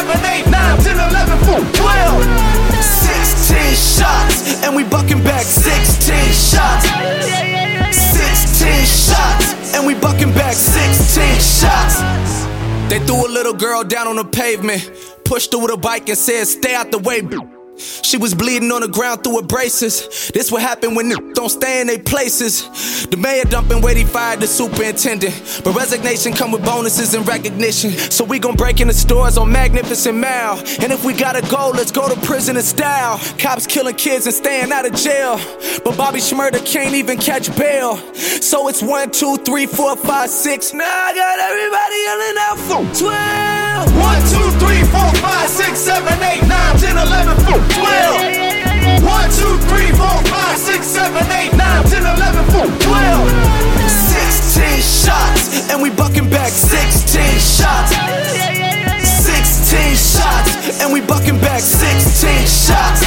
They 12.98 13.06
threw 13.06 13.28
a 13.28 13.30
little 13.30 13.52
girl 13.52 13.84
down 13.84 14.08
on 14.08 14.16
the 14.16 14.24
pavement, 14.24 14.90
pushed 15.24 15.52
her 15.52 15.58
with 15.60 15.70
a 15.70 15.76
bike 15.76 16.08
and 16.08 16.18
said, 16.18 16.48
Stay 16.48 16.74
out 16.74 16.90
the 16.90 16.98
way. 16.98 17.20
B-." 18.10 18.18
She 18.18 18.22
was 18.22 18.34
bleeding 18.34 18.72
on 18.72 18.80
the 18.80 18.88
ground 18.88 19.22
through 19.22 19.36
her 19.36 19.46
braces. 19.46 20.30
This 20.34 20.50
what 20.50 20.62
happen 20.62 20.94
when 20.94 21.10
niggas 21.10 21.34
don't 21.34 21.50
stay 21.50 21.80
in 21.80 21.86
their 21.86 21.98
places. 21.98 23.06
The 23.06 23.16
mayor 23.16 23.44
dumping 23.44 23.80
weight, 23.80 23.96
he 23.96 24.04
fired 24.04 24.40
the 24.40 24.46
superintendent. 24.46 25.62
But 25.64 25.74
resignation 25.76 26.32
come 26.32 26.50
with 26.50 26.64
bonuses 26.64 27.14
and 27.14 27.26
recognition. 27.28 27.90
So 27.92 28.24
we 28.24 28.38
gon' 28.38 28.56
break 28.56 28.80
in 28.80 28.88
the 28.88 28.94
stores 28.94 29.38
on 29.38 29.52
Magnificent 29.52 30.16
Mile. 30.18 30.58
And 30.82 30.92
if 30.92 31.04
we 31.04 31.12
gotta 31.12 31.42
go, 31.50 31.70
let's 31.70 31.92
go 31.92 32.08
to 32.08 32.20
prison 32.26 32.56
in 32.56 32.62
style. 32.62 33.20
Cops 33.38 33.66
killing 33.66 33.94
kids 33.94 34.26
and 34.26 34.34
staying 34.34 34.72
out 34.72 34.86
of 34.86 34.94
jail. 34.94 35.38
But 35.84 35.96
Bobby 35.96 36.20
Schmurder 36.20 36.64
can't 36.64 36.94
even 36.94 37.18
catch 37.18 37.54
bail. 37.56 37.96
So 38.40 38.68
it's 38.68 38.82
one, 38.82 39.10
two, 39.10 39.36
three, 39.38 39.66
four, 39.66 39.96
five, 39.96 40.30
six. 40.30 40.72
Now 40.72 40.84
I 40.84 41.14
got 41.14 41.38
everybody 41.38 41.98
yelling 42.08 42.38
out 42.48 42.58
for 42.68 42.82
12. 42.98 43.58
One, 43.98 44.20
two, 44.32 44.48
three, 44.58 44.82
four, 44.90 45.10
five, 45.20 45.48
six, 45.48 45.78
seven, 45.78 46.14
eight, 46.24 46.42
nine, 46.48 46.76
ten, 46.78 46.96
eleven, 46.96 47.36
twelve. 47.44 47.97
12. 47.98 49.02
1, 49.02 49.30
2, 49.30 49.58
3, 49.58 49.90
4, 49.92 50.22
5, 50.24 50.58
6, 50.58 50.86
7, 50.86 51.32
8, 51.32 51.52
9, 51.54 51.84
10, 51.84 52.06
11, 52.06 52.44
4, 52.52 52.66
12. 52.66 53.88
16 53.88 54.82
shots, 54.82 55.70
and 55.70 55.82
we 55.82 55.90
bucking 55.90 56.28
back 56.30 56.50
16 56.50 57.38
shots. 57.38 57.92
16 59.02 59.96
shots, 59.96 60.80
and 60.80 60.92
we 60.92 61.00
bucking 61.00 61.38
back 61.40 61.60
16 61.60 62.46
shots. 62.46 63.02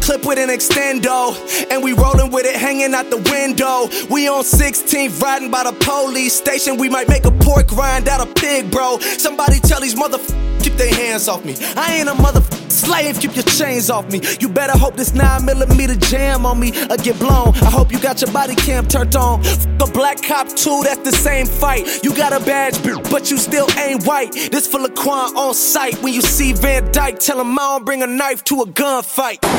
Clip 0.00 0.24
with 0.24 0.38
an 0.38 0.48
extendo, 0.48 1.34
and 1.70 1.82
we 1.82 1.92
rolling 1.92 2.30
with 2.30 2.46
it 2.46 2.56
hanging 2.56 2.94
out 2.94 3.10
the 3.10 3.18
window. 3.30 3.88
We 4.12 4.28
on 4.28 4.42
16th 4.42 5.20
riding 5.20 5.50
by 5.50 5.64
the 5.64 5.72
police 5.72 6.34
station. 6.34 6.76
We 6.76 6.88
might 6.88 7.08
make 7.08 7.24
a 7.24 7.30
pork 7.30 7.70
rind 7.72 8.08
out 8.08 8.20
of 8.20 8.34
pig, 8.34 8.70
bro. 8.70 8.98
Somebody 8.98 9.60
tell 9.60 9.80
these 9.80 9.94
motherfuckers 9.94 10.62
keep 10.62 10.74
their 10.74 10.94
hands 10.94 11.28
off 11.28 11.44
me. 11.44 11.56
I 11.76 11.94
ain't 11.94 12.08
a 12.08 12.14
mother 12.14 12.40
slave, 12.70 13.18
keep 13.20 13.34
your 13.34 13.44
chains 13.44 13.90
off 13.90 14.10
me. 14.10 14.20
You 14.40 14.48
better 14.48 14.76
hope 14.76 14.96
this 14.96 15.12
9 15.14 15.44
millimeter 15.44 15.96
jam 15.96 16.46
on 16.46 16.58
me 16.58 16.70
or 16.90 16.96
get 16.96 17.18
blown. 17.18 17.54
I 17.56 17.70
hope 17.70 17.92
you 17.92 17.98
got 17.98 18.20
your 18.20 18.32
body 18.32 18.54
cam 18.54 18.86
turned 18.86 19.16
on. 19.16 19.44
A 19.80 19.86
black 19.86 20.22
cop 20.22 20.48
too, 20.48 20.82
that's 20.84 21.00
the 21.00 21.12
same 21.12 21.46
fight. 21.46 22.02
You 22.04 22.14
got 22.14 22.32
a 22.32 22.40
badge, 22.44 22.82
but 23.10 23.30
you 23.30 23.38
still 23.38 23.68
ain't 23.78 24.04
white. 24.04 24.32
This 24.32 24.66
for 24.66 24.78
Laquan 24.78 25.34
on 25.36 25.54
sight. 25.54 26.00
When 26.02 26.12
you 26.12 26.22
see 26.22 26.52
Van 26.52 26.90
Dyke, 26.92 27.18
tell 27.18 27.40
him 27.40 27.58
I 27.58 27.62
don't 27.62 27.84
bring 27.84 28.02
a 28.02 28.06
knife 28.06 28.44
to 28.44 28.62
a 28.62 28.66
gunfight. 28.66 29.40
1, 29.44 29.50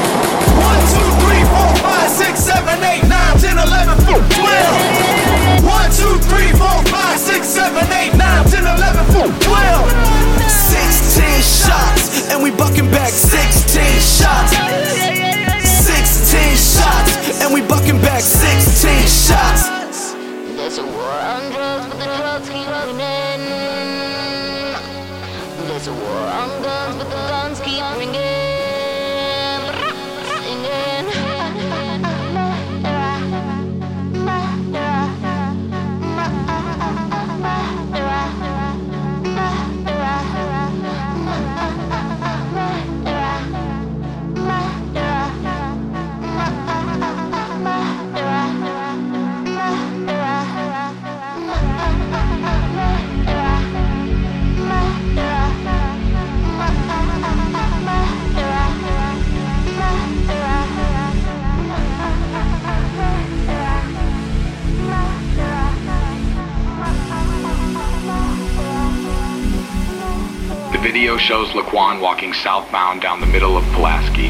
2, 0.92 1.12
3, 1.22 1.44
4, 1.46 1.76
5, 1.76 2.10
6, 2.10 2.40
7, 2.40 2.84
8, 2.84 3.04
9, 3.08 3.38
10, 3.40 3.58
11, 3.58 3.98
12. 4.06 5.64
1, 5.64 5.92
2, 5.92 6.20
3, 6.20 6.52
4, 6.52 6.84
5, 6.86 7.20
6, 7.20 7.48
7, 7.48 7.92
8, 7.92 8.14
9, 8.16 8.46
10, 8.46 8.66
11, 8.66 9.06
12. 9.40 10.21
16 10.52 11.42
shots, 11.42 12.30
and 12.32 12.44
we 12.44 12.52
bucking 12.52 12.90
back 12.92 13.10
16 13.10 13.82
shots. 14.00 14.52
16 15.64 16.56
shots, 16.56 17.42
and 17.42 17.54
we 17.54 17.62
bucking 17.62 18.02
back 18.02 18.22
16 18.22 19.08
shots. 19.08 20.14
There's 20.56 20.78
a 20.78 20.84
war 20.84 21.16
on 21.34 21.52
drugs, 21.52 21.88
but 21.88 21.98
the 22.00 22.06
drugs 22.06 22.50
keep 22.50 22.68
running. 22.68 22.98
There's 25.68 25.88
a 25.88 25.94
war 25.94 26.22
on 26.40 26.62
guns, 26.62 26.96
but 26.98 27.10
the 27.10 27.16
guns 27.16 27.60
keep 27.62 27.84
ringing. 27.98 28.31
Video 70.92 71.16
shows 71.16 71.48
Laquan 71.52 72.02
walking 72.02 72.34
southbound 72.34 73.02
down 73.02 73.22
the 73.22 73.26
middle 73.26 73.56
of 73.56 73.64
Pulaski. 73.72 74.28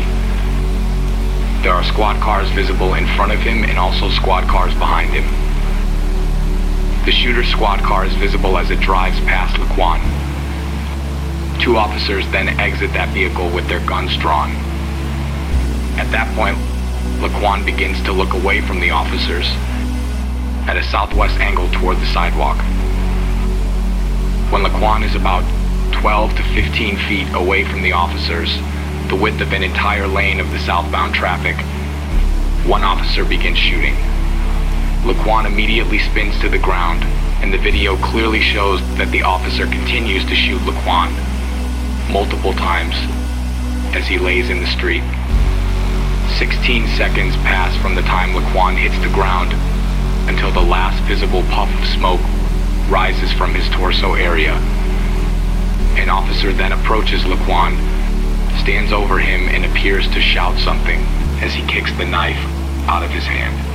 There 1.64 1.74
are 1.74 1.84
squad 1.84 2.22
cars 2.22 2.48
visible 2.52 2.94
in 2.94 3.08
front 3.16 3.32
of 3.32 3.40
him 3.40 3.64
and 3.64 3.80
also 3.80 4.12
squad 4.12 4.48
cars 4.48 4.72
behind 4.76 5.10
him. 5.10 5.24
The 7.04 7.12
shooter's 7.12 7.48
squad 7.48 7.80
car 7.80 8.06
is 8.06 8.14
visible 8.14 8.60
as 8.60 8.70
it 8.70 8.80
drives 8.80 9.20
past 9.22 9.56
Laquan. 9.56 10.00
Two 11.60 11.78
officers 11.78 12.30
then 12.30 12.48
exit 12.60 12.94
that 12.94 13.10
vehicle 13.10 13.50
with 13.50 13.68
their 13.68 13.84
guns 13.88 14.16
drawn. 14.18 14.52
At 15.98 16.12
that 16.12 16.32
point, 16.36 16.58
Laquan 17.26 17.66
begins 17.66 18.00
to 18.04 18.12
look 18.12 18.34
away 18.34 18.62
from 18.62 18.80
the 18.80 18.92
officers 18.92 19.48
at 20.70 20.78
a 20.78 20.84
southwest 20.84 21.40
angle 21.40 21.72
toward 21.72 21.98
the 21.98 22.06
sidewalk. 22.14 22.58
When 24.54 24.62
Laquan 24.62 25.04
is 25.04 25.16
about 25.16 25.44
12 26.02 26.36
to 26.36 26.44
15 26.56 26.98
feet 26.98 27.28
away 27.36 27.64
from 27.64 27.84
the 27.84 27.92
officers, 27.92 28.58
the 29.08 29.16
width 29.16 29.40
of 29.40 29.54
an 29.54 29.62
entire 29.62 30.08
lane 30.08 30.40
of 30.40 30.50
the 30.50 30.58
southbound 30.58 31.14
traffic, 31.14 31.56
one 32.66 32.82
officer 32.82 33.24
begins 33.24 33.60
shooting. 33.60 33.94
Laquan 35.06 35.46
immediately 35.46 36.00
spins 36.00 36.40
to 36.40 36.50
the 36.50 36.58
ground, 36.58 37.04
and 37.44 37.54
the 37.54 37.58
video 37.60 37.98
clearly 37.98 38.42
shows 38.42 38.82
that 38.98 39.12
the 39.12 39.22
officer 39.22 39.68
continues 39.68 40.26
to 40.26 40.34
shoot 40.34 40.60
Laquan 40.62 41.14
multiple 42.12 42.54
times 42.54 42.96
as 43.94 44.08
he 44.08 44.18
lays 44.18 44.50
in 44.50 44.60
the 44.60 44.74
street. 44.74 45.04
16 46.40 46.88
seconds 46.98 47.36
pass 47.46 47.80
from 47.80 47.94
the 47.94 48.02
time 48.02 48.34
Laquan 48.34 48.76
hits 48.76 48.98
the 49.06 49.14
ground 49.14 49.54
until 50.28 50.50
the 50.50 50.68
last 50.68 51.00
visible 51.04 51.44
puff 51.54 51.70
of 51.80 51.88
smoke 51.90 52.22
rises 52.90 53.32
from 53.34 53.54
his 53.54 53.70
torso 53.70 54.16
area. 54.16 54.60
An 55.98 56.10
officer 56.10 56.54
then 56.54 56.72
approaches 56.72 57.24
Laquan, 57.24 57.78
stands 58.62 58.92
over 58.92 59.20
him, 59.20 59.48
and 59.50 59.66
appears 59.66 60.08
to 60.10 60.22
shout 60.22 60.58
something 60.60 61.00
as 61.42 61.54
he 61.54 61.66
kicks 61.68 61.92
the 61.98 62.06
knife 62.06 62.44
out 62.88 63.04
of 63.04 63.12
his 63.12 63.26
hand. 63.26 63.71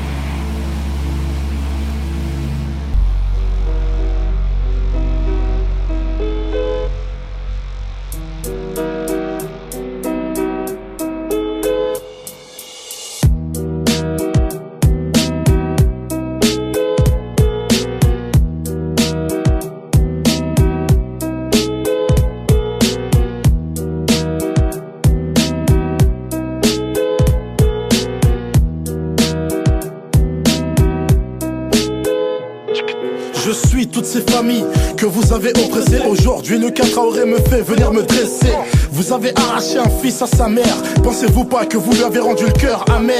Aujourd'hui, 36.46 36.64
le 36.64 36.70
4 36.70 36.98
aurait 36.98 37.26
me 37.26 37.38
fait 37.38 37.60
venir 37.60 37.92
me 37.92 38.02
dresser. 38.02 38.52
Vous 38.92 39.12
avez 39.12 39.32
arraché 39.34 39.78
un 39.78 39.90
fils 40.00 40.22
à 40.22 40.28
sa 40.28 40.46
mère. 40.48 40.76
Pensez-vous 41.02 41.44
pas 41.44 41.66
que 41.66 41.76
vous 41.76 41.92
lui 41.92 42.04
avez 42.04 42.20
rendu 42.20 42.44
le 42.44 42.52
cœur 42.52 42.84
amer? 42.88 43.18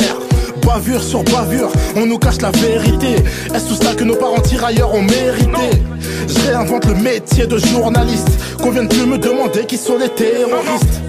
Bavure 0.64 1.02
sur 1.02 1.24
bavure, 1.24 1.68
on 1.96 2.06
nous 2.06 2.18
cache 2.18 2.40
la 2.40 2.52
vérité. 2.52 3.16
Est-ce 3.52 3.66
tout 3.66 3.84
ça 3.84 3.94
que 3.96 4.04
nos 4.04 4.14
parents 4.14 4.40
tirailleurs 4.40 4.94
ont 4.94 5.02
mérité? 5.02 5.82
Je 6.28 6.46
réinvente 6.46 6.86
le 6.86 6.94
métier 6.94 7.48
de 7.48 7.58
journaliste. 7.58 8.28
Qu'on 8.62 8.70
vienne 8.70 8.88
plus 8.88 9.06
me 9.06 9.18
demander 9.18 9.64
qui 9.66 9.76
sont 9.76 9.98
les 9.98 10.08
terroristes. 10.10 11.02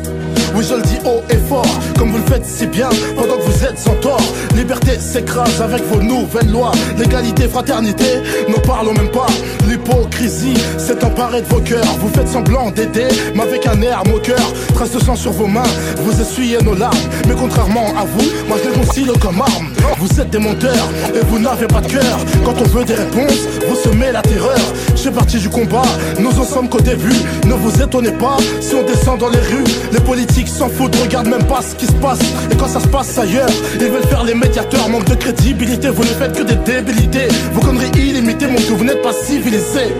Oui, 0.57 0.65
je 0.67 0.73
le 0.73 0.81
dis 0.81 0.97
haut 1.05 1.21
et 1.29 1.37
fort, 1.47 1.67
comme 1.99 2.09
vous 2.09 2.17
le 2.17 2.23
faites 2.23 2.43
si 2.43 2.65
bien, 2.65 2.89
pendant 3.15 3.37
que 3.37 3.43
vous 3.43 3.63
êtes 3.63 3.77
sans 3.77 3.93
tort. 3.97 4.23
Liberté 4.55 4.97
s'écrase 4.97 5.61
avec 5.61 5.83
vos 5.85 6.01
nouvelles 6.01 6.49
lois. 6.51 6.71
Légalité, 6.97 7.47
fraternité, 7.47 8.23
n'en 8.49 8.57
parlons 8.61 8.93
même 8.93 9.11
pas. 9.11 9.27
L'hypocrisie 9.69 10.55
s'est 10.79 11.05
emparée 11.05 11.43
de 11.43 11.47
vos 11.47 11.59
cœurs. 11.59 11.85
Vous 11.99 12.09
faites 12.09 12.27
semblant 12.27 12.71
d'aider, 12.71 13.07
mais 13.35 13.43
avec 13.43 13.67
un 13.67 13.79
air 13.83 14.01
moqueur. 14.07 14.51
Trace 14.73 14.93
de 14.93 14.99
sang 14.99 15.15
sur 15.15 15.31
vos 15.31 15.45
mains, 15.45 15.61
vous 15.97 16.19
essuyez 16.19 16.57
nos 16.63 16.73
larmes. 16.73 16.97
Mais 17.27 17.35
contrairement 17.39 17.93
à 17.95 18.05
vous, 18.05 18.25
moi 18.47 18.57
je 18.63 18.69
les 18.69 18.75
concile 18.75 19.11
comme 19.21 19.39
arme. 19.39 19.69
Vous 19.99 20.19
êtes 20.19 20.31
des 20.31 20.39
menteurs 20.39 20.89
et 21.13 21.23
vous 21.27 21.37
n'avez 21.37 21.67
pas 21.67 21.81
de 21.81 21.87
cœur. 21.87 22.17
Quand 22.43 22.55
on 22.59 22.63
veut 22.63 22.83
des 22.83 22.95
réponses, 22.95 23.45
vous 23.69 23.75
semez 23.75 24.11
la 24.11 24.23
terreur. 24.23 24.57
J'ai 25.03 25.11
parti 25.11 25.37
du 25.37 25.47
combat, 25.47 25.83
nous 26.19 26.39
en 26.39 26.43
sommes 26.43 26.67
qu'au 26.69 26.81
début. 26.81 27.13
Ne 27.45 27.53
vous 27.53 27.81
étonnez 27.81 28.11
pas 28.11 28.37
si 28.59 28.73
on 28.73 28.83
descend 28.83 29.19
dans 29.19 29.29
les 29.29 29.39
rues. 29.39 29.63
Les 29.91 29.99
politiques 29.99 30.47
s'en 30.47 30.69
foutent, 30.69 30.95
regardent 30.95 31.27
même 31.27 31.45
pas 31.45 31.61
ce 31.61 31.75
qui 31.75 31.85
se 31.85 31.93
passe. 31.93 32.19
Et 32.51 32.55
quand 32.57 32.67
ça 32.67 32.79
se 32.79 32.87
passe 32.87 33.15
ailleurs, 33.17 33.47
ils 33.75 33.87
veulent 33.87 34.07
faire 34.07 34.23
les 34.23 34.33
médiateurs. 34.33 34.89
Manque 34.89 35.05
de 35.05 35.15
crédibilité, 35.15 35.89
vous 35.89 36.03
ne 36.03 36.07
faites 36.07 36.33
que 36.35 36.41
des 36.41 36.55
débilités. 36.55 37.27
Vos 37.53 37.61
conneries 37.61 37.91
illimitées 37.95 38.47
montrent 38.47 38.67
que 38.67 38.73
vous 38.73 38.85
n'êtes 38.85 39.03
pas 39.03 39.13
civilisés. 39.13 39.93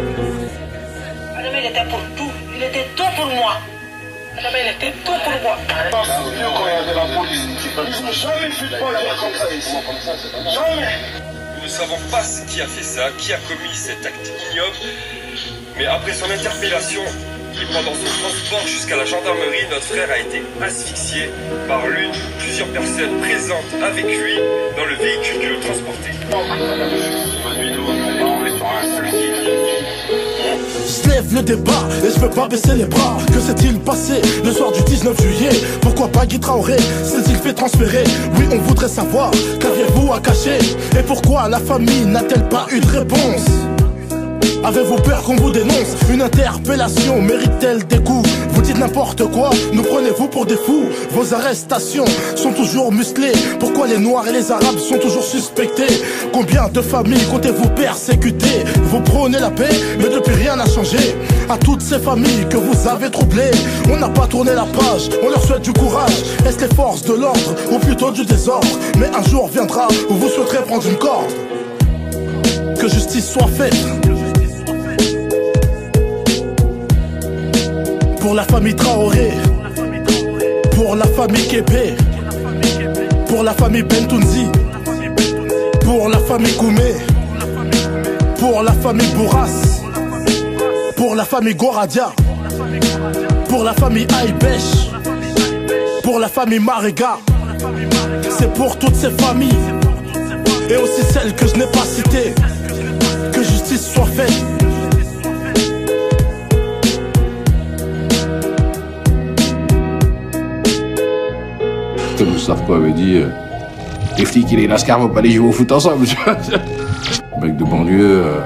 Madame, 1.36 1.54
il 1.60 1.68
était 1.70 1.86
pour 1.90 2.00
tout. 2.18 2.32
Il 2.56 2.64
était 2.64 2.88
tout 2.96 3.04
pour 3.16 3.28
moi. 3.28 3.54
Madame, 4.36 4.54
il 4.62 4.70
était 4.76 4.94
tout 5.06 5.12
pour 5.24 5.42
moi. 5.44 5.58
Nous 7.78 8.08
ne 10.82 11.27
savons 11.70 12.00
pas 12.12 12.24
qui 12.48 12.62
a 12.62 12.68
fait 12.68 12.84
ça, 12.84 13.10
qui 13.18 13.34
a 13.34 13.38
commis 13.38 13.74
cet 13.74 14.06
acte 14.06 14.32
ignoble, 14.52 14.78
mais 15.78 15.86
après 15.86 16.14
son 16.14 16.30
interpellation, 16.30 17.02
qui, 17.54 17.66
pendant 17.66 17.94
son 17.94 18.22
transport 18.22 18.68
jusqu'à 18.68 18.96
la 18.96 19.06
gendarmerie, 19.06 19.68
notre 19.70 19.86
frère 19.86 20.10
a 20.12 20.20
été 20.20 20.42
asphyxié 20.62 21.30
par 21.68 21.86
l'une 21.88 22.12
ou 22.12 22.40
plusieurs 22.40 22.68
personnes 22.70 23.20
présentes 23.20 23.74
avec 23.84 24.06
lui 24.06 24.38
dans 24.78 24.86
le 24.86 24.96
véhicule 24.96 25.40
qui 25.40 25.48
le 25.48 25.60
transportait. 25.60 26.14
Je 30.88 31.10
lève 31.10 31.34
le 31.34 31.42
débat 31.42 31.84
et 32.02 32.10
je 32.14 32.20
veux 32.20 32.30
pas 32.30 32.48
baisser 32.48 32.74
les 32.76 32.86
bras. 32.86 33.18
Que 33.28 33.40
s'est-il 33.42 33.78
passé 33.80 34.22
le 34.44 34.52
soir 34.52 34.72
du 34.72 34.82
19 34.84 35.22
juillet? 35.22 35.50
Pourquoi 35.82 36.08
pas 36.08 36.26
Guy 36.26 36.40
Traoré 36.40 36.78
s'est-il 37.04 37.36
fait 37.36 37.54
transférer? 37.54 38.06
Oui, 38.38 38.46
on 38.54 38.58
voudrait 38.60 38.88
savoir. 38.88 39.32
Qu'aviez-vous 39.60 40.14
à 40.14 40.20
cacher? 40.20 40.60
Et 40.98 41.04
pourquoi 41.04 41.50
la 41.50 41.60
famille 41.60 42.06
n'a-t-elle 42.06 42.48
pas 42.48 42.68
eu 42.72 42.80
de 42.80 42.88
réponse? 42.88 43.46
Avez-vous 44.64 44.96
peur 44.96 45.22
qu'on 45.24 45.36
vous 45.36 45.52
dénonce? 45.52 45.96
Une 46.10 46.22
interpellation 46.22 47.22
mérite-t-elle 47.22 47.86
des 47.86 48.00
coups? 48.00 48.30
Dites 48.68 48.80
n'importe 48.80 49.24
quoi, 49.32 49.50
nous 49.72 49.82
prenez-vous 49.82 50.28
pour 50.28 50.46
des 50.46 50.58
fous. 50.58 50.86
Vos 51.12 51.34
arrestations 51.34 52.06
sont 52.36 52.52
toujours 52.52 52.92
musclées. 52.92 53.32
Pourquoi 53.60 53.88
les 53.88 53.98
noirs 53.98 54.28
et 54.28 54.34
les 54.34 54.52
arabes 54.52 54.78
sont 54.78 54.98
toujours 54.98 55.24
suspectés? 55.24 55.88
Combien 56.34 56.68
de 56.68 56.82
familles 56.82 57.24
comptez-vous 57.32 57.70
persécuter? 57.70 58.66
Vous 58.84 59.00
prônez 59.00 59.40
la 59.40 59.52
paix, 59.52 59.70
mais 60.00 60.10
depuis 60.10 60.36
rien 60.36 60.58
n'a 60.58 60.66
changé. 60.66 60.98
À 61.50 61.58
toutes 61.58 61.82
ces 61.82 62.00
familles 62.00 62.46
que 62.50 62.58
vous 62.58 62.88
avez 62.90 63.10
troublées 63.10 63.52
On 63.90 63.98
n'a 63.98 64.10
pas 64.10 64.28
tourné 64.28 64.52
la 64.54 64.66
page, 64.66 65.10
on 65.24 65.30
leur 65.30 65.42
souhaite 65.42 65.62
du 65.62 65.72
courage. 65.72 66.24
Est-ce 66.46 66.60
les 66.60 66.76
forces 66.76 67.04
de 67.04 67.14
l'ordre 67.14 67.56
ou 67.72 67.80
plutôt 67.80 68.12
du 68.12 68.26
désordre? 68.26 68.68
Mais 69.00 69.08
un 69.08 69.24
jour 69.30 69.48
viendra 69.48 69.88
où 70.10 70.14
vous 70.14 70.28
souhaiterez 70.28 70.64
prendre 70.64 70.86
une 70.86 70.98
corde. 70.98 71.32
Que 72.78 72.90
justice 72.90 73.32
soit 73.32 73.48
faite 73.48 74.07
Pour 78.28 78.36
la 78.36 78.44
famille 78.44 78.76
Traoré. 78.76 79.32
Pour 80.76 80.98
la 80.98 81.06
famille 81.06 81.48
Kébé. 81.48 81.96
Pour 83.30 83.42
la 83.42 83.54
famille 83.54 83.84
Bentounzi. 83.84 84.48
Pour 85.86 86.10
la 86.10 86.18
famille 86.20 86.54
Koumé 86.58 86.94
Pour 88.38 88.64
la 88.64 88.74
famille 88.74 89.08
Bourras 89.16 89.82
Pour 90.98 91.16
la 91.16 91.24
famille 91.24 91.56
Goradia. 91.56 92.12
Pour 93.48 93.64
la 93.64 93.72
famille 93.72 94.08
Aïbèche. 94.20 94.92
Pour 96.04 96.20
la 96.20 96.28
famille 96.28 96.60
Mariga 96.60 97.20
C'est 98.38 98.54
pour 98.56 98.78
toutes 98.78 98.96
ces 98.96 99.12
familles. 99.12 99.64
Et 100.70 100.76
aussi 100.76 101.02
celles 101.14 101.34
que 101.34 101.48
je 101.48 101.56
n'ai 101.56 101.68
pas 101.68 101.86
citées. 101.86 102.36
Que 103.32 103.42
justice 103.42 103.90
soit 103.94 104.06
faite 104.06 104.44
Moustapha 112.48 112.76
avait 112.76 112.94
dit, 112.94 113.16
euh, 113.16 113.28
les 114.18 114.24
flics 114.24 114.54
et 114.54 114.56
les 114.56 114.68
lascars 114.68 115.00
vont 115.00 115.10
pas 115.10 115.20
aller 115.20 115.32
jouer 115.32 115.50
au 115.50 115.52
foot 115.52 115.70
ensemble. 115.70 116.06
Mec 117.42 117.58
de 117.58 117.64
banlieue, 117.66 118.24
euh, 118.26 118.40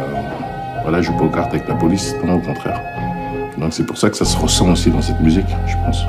voilà, 0.82 1.04
joue 1.04 1.14
pas 1.14 1.26
aux 1.26 1.30
cartes 1.30 1.54
avec 1.54 1.68
la 1.68 1.76
police, 1.76 2.16
non, 2.26 2.38
au 2.38 2.40
contraire. 2.40 2.82
Donc 3.60 3.72
c'est 3.74 3.86
pour 3.86 3.98
ça 3.98 4.10
que 4.10 4.18
ça 4.18 4.26
se 4.26 4.36
ressent 4.36 4.72
aussi 4.72 4.90
dans 4.90 5.04
cette 5.04 5.20
musique, 5.22 5.46
je 5.68 5.76
pense. 5.86 6.04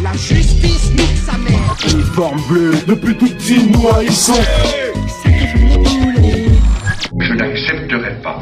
La 0.00 0.12
justice 0.12 0.92
nique 0.92 1.18
sa 1.26 1.36
mère. 1.36 1.76
Uniforme 1.92 2.40
bleu, 2.48 2.74
depuis 2.86 3.16
tout 3.16 3.26
petit, 3.26 3.70
nous 3.72 3.88
haïssons. 3.88 4.34
Je 7.18 7.34
n'accepterai 7.34 8.22
pas 8.22 8.38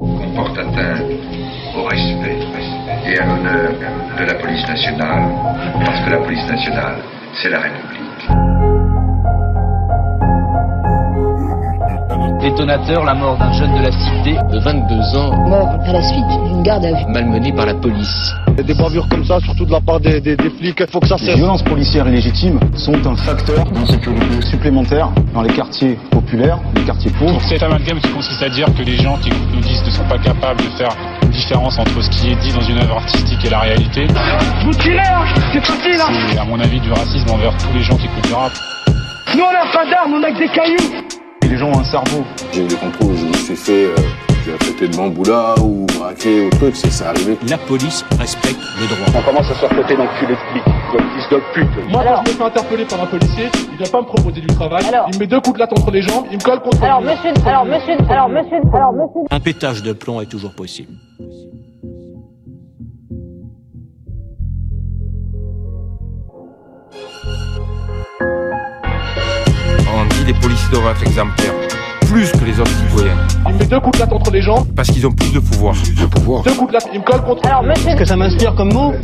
qu'on 0.00 0.34
porte 0.34 0.58
atteinte 0.58 1.19
et 3.10 3.18
à 3.18 3.26
l'honneur 3.26 3.70
de 4.18 4.24
la 4.24 4.34
police 4.34 4.66
nationale, 4.68 5.22
parce 5.84 6.00
que 6.04 6.10
la 6.10 6.18
police 6.18 6.46
nationale, 6.48 6.96
c'est 7.42 7.50
la 7.50 7.58
République. 7.60 8.00
Détonateur, 12.40 13.04
la 13.04 13.14
mort 13.14 13.36
d'un 13.36 13.52
jeune 13.52 13.74
de 13.74 13.82
la 13.82 13.92
cité 13.92 14.32
de 14.50 14.58
22 14.60 15.16
ans, 15.18 15.48
mort 15.48 15.68
à 15.84 15.92
la 15.92 16.02
suite 16.02 16.24
d'une 16.46 16.62
garde 16.62 16.84
à 16.86 16.92
vue, 16.92 17.04
malmené 17.12 17.52
par 17.52 17.66
la 17.66 17.74
police. 17.74 18.32
Des 18.56 18.74
bavures 18.74 19.08
comme 19.08 19.24
ça, 19.24 19.38
surtout 19.40 19.64
de 19.66 19.72
la 19.72 19.80
part 19.80 20.00
des, 20.00 20.20
des, 20.20 20.36
des 20.36 20.50
flics, 20.50 20.80
il 20.80 20.86
faut 20.90 21.00
que 21.00 21.06
ça 21.08 21.16
Les 21.20 21.26
cesse. 21.26 21.36
violences 21.36 21.62
policières 21.62 22.08
illégitimes 22.08 22.58
sont 22.74 23.06
un 23.06 23.16
facteur 23.16 23.64
d'insécurité 23.72 24.40
supplémentaire 24.42 25.10
dans 25.34 25.42
les 25.42 25.52
quartiers 25.52 25.98
populaires, 26.10 26.58
les 26.76 26.82
quartiers 26.82 27.10
pauvres. 27.18 27.40
Cet 27.42 27.62
amalgame 27.62 28.00
qui 28.00 28.10
consiste 28.10 28.42
à 28.42 28.48
dire 28.48 28.66
que 28.74 28.82
les 28.82 28.96
gens 28.96 29.16
qui 29.18 29.30
nos 29.30 29.60
disques 29.60 29.86
ne 29.86 29.90
sont 29.90 30.04
pas 30.04 30.18
capables 30.18 30.60
de 30.60 30.70
faire 30.76 30.94
une 31.30 31.36
différence 31.36 31.78
entre 31.78 32.02
ce 32.02 32.10
qui 32.10 32.32
est 32.32 32.34
dit 32.36 32.52
dans 32.52 32.60
une 32.60 32.78
œuvre 32.78 32.96
artistique 32.96 33.44
et 33.44 33.50
la 33.50 33.60
réalité. 33.60 34.06
Vous 34.64 34.72
tirez, 34.72 34.98
hein 34.98 35.24
C'est 35.52 35.64
facile, 35.64 36.00
hein 36.00 36.12
C'est 36.28 36.38
à 36.38 36.44
mon 36.44 36.58
avis 36.58 36.80
du 36.80 36.90
racisme 36.90 37.30
envers 37.30 37.56
tous 37.56 37.72
les 37.72 37.82
gens 37.82 37.96
qui 37.96 38.06
écoutent 38.06 38.28
le 38.28 38.34
rap. 38.34 38.52
Nous, 39.36 39.44
on 39.44 39.52
n'a 39.52 39.72
pas 39.72 39.88
d'armes, 39.88 40.14
on 40.14 40.22
a 40.24 40.32
que 40.32 40.38
des 40.38 40.48
cailloux 40.48 41.09
Les 41.50 41.56
gens 41.58 41.68
ont 41.68 41.80
un 41.80 41.84
cerveau. 41.84 42.24
J'ai 42.52 42.62
eu 42.62 42.68
des 42.68 42.76
contrôles 42.76 43.10
où 43.10 43.16
je 43.16 43.24
me 43.24 43.32
suis 43.32 43.56
fait, 43.56 43.86
euh, 43.86 43.96
j'ai 44.78 44.86
de 44.86 44.96
bamboula 44.96 45.56
ou 45.60 45.84
braqué 45.98 46.46
ou 46.46 46.50
truc, 46.50 46.76
c'est 46.76 46.92
ça 46.92 47.08
arrivé. 47.08 47.36
La 47.48 47.58
police 47.58 48.04
respecte 48.20 48.60
le 48.80 48.86
droit. 48.86 49.20
On 49.20 49.22
commence 49.28 49.50
à 49.50 49.54
se 49.54 49.58
faire 49.58 49.68
côté 49.70 49.96
d'enculés 49.96 50.34
de 50.34 50.38
flics, 50.52 50.64
comme 50.92 51.10
fils 51.16 51.28
de 51.28 51.42
pute. 51.52 51.90
Moi, 51.90 52.04
quand 52.04 52.22
je 52.24 52.30
me 52.30 52.36
fais 52.36 52.44
interpeller 52.44 52.84
par 52.84 53.02
un 53.02 53.06
policier, 53.06 53.48
il 53.72 53.76
vient 53.78 53.90
pas 53.90 54.00
me 54.00 54.06
proposer 54.06 54.40
du 54.40 54.46
travail. 54.46 54.84
il 55.08 55.14
me 55.16 55.18
met 55.18 55.26
deux 55.26 55.40
coups 55.40 55.54
de 55.54 55.58
latte 55.58 55.72
entre 55.72 55.90
les 55.90 56.02
jambes, 56.02 56.26
il 56.30 56.38
me 56.38 56.42
colle 56.42 56.60
contre 56.60 56.84
Alors 56.84 57.00
le 57.00 57.08
monsieur, 57.08 57.30
alors 57.44 57.64
monsieur, 57.64 57.94
alors 58.08 58.28
monsieur, 58.28 58.58
alors 58.72 58.92
monsieur. 58.92 59.20
Un 59.32 59.40
pétage 59.40 59.82
de 59.82 59.92
plomb 59.92 60.20
est 60.20 60.26
toujours 60.26 60.52
possible. 60.52 60.92
Les 70.30 70.38
policiers 70.38 70.68
doivent 70.70 70.92
être 70.94 71.02
exemplaires, 71.02 71.52
plus 72.06 72.30
que 72.30 72.44
les 72.44 72.60
autres 72.60 72.70
citoyens, 72.70 73.16
Il 73.48 73.52
me 73.52 73.58
met 73.58 73.66
deux 73.66 73.80
coups 73.80 73.98
de 73.98 74.04
latte 74.04 74.12
entre 74.12 74.30
les 74.30 74.40
jambes, 74.40 74.64
parce 74.76 74.88
qu'ils 74.88 75.04
ont 75.04 75.10
plus 75.10 75.32
de 75.32 75.40
pouvoir. 75.40 75.74
De 75.74 76.06
pouvoir 76.06 76.44
deux 76.44 76.52
coups 76.52 76.68
de 76.68 76.74
latte, 76.74 76.88
il 76.94 77.00
me 77.00 77.04
colle 77.04 77.20
contre 77.24 77.44
Alors 77.48 77.64
monsieur. 77.64 77.96
que 77.96 78.04
ça 78.04 78.14
m'inspire 78.14 78.54
comme 78.54 78.72
mot 78.72 78.94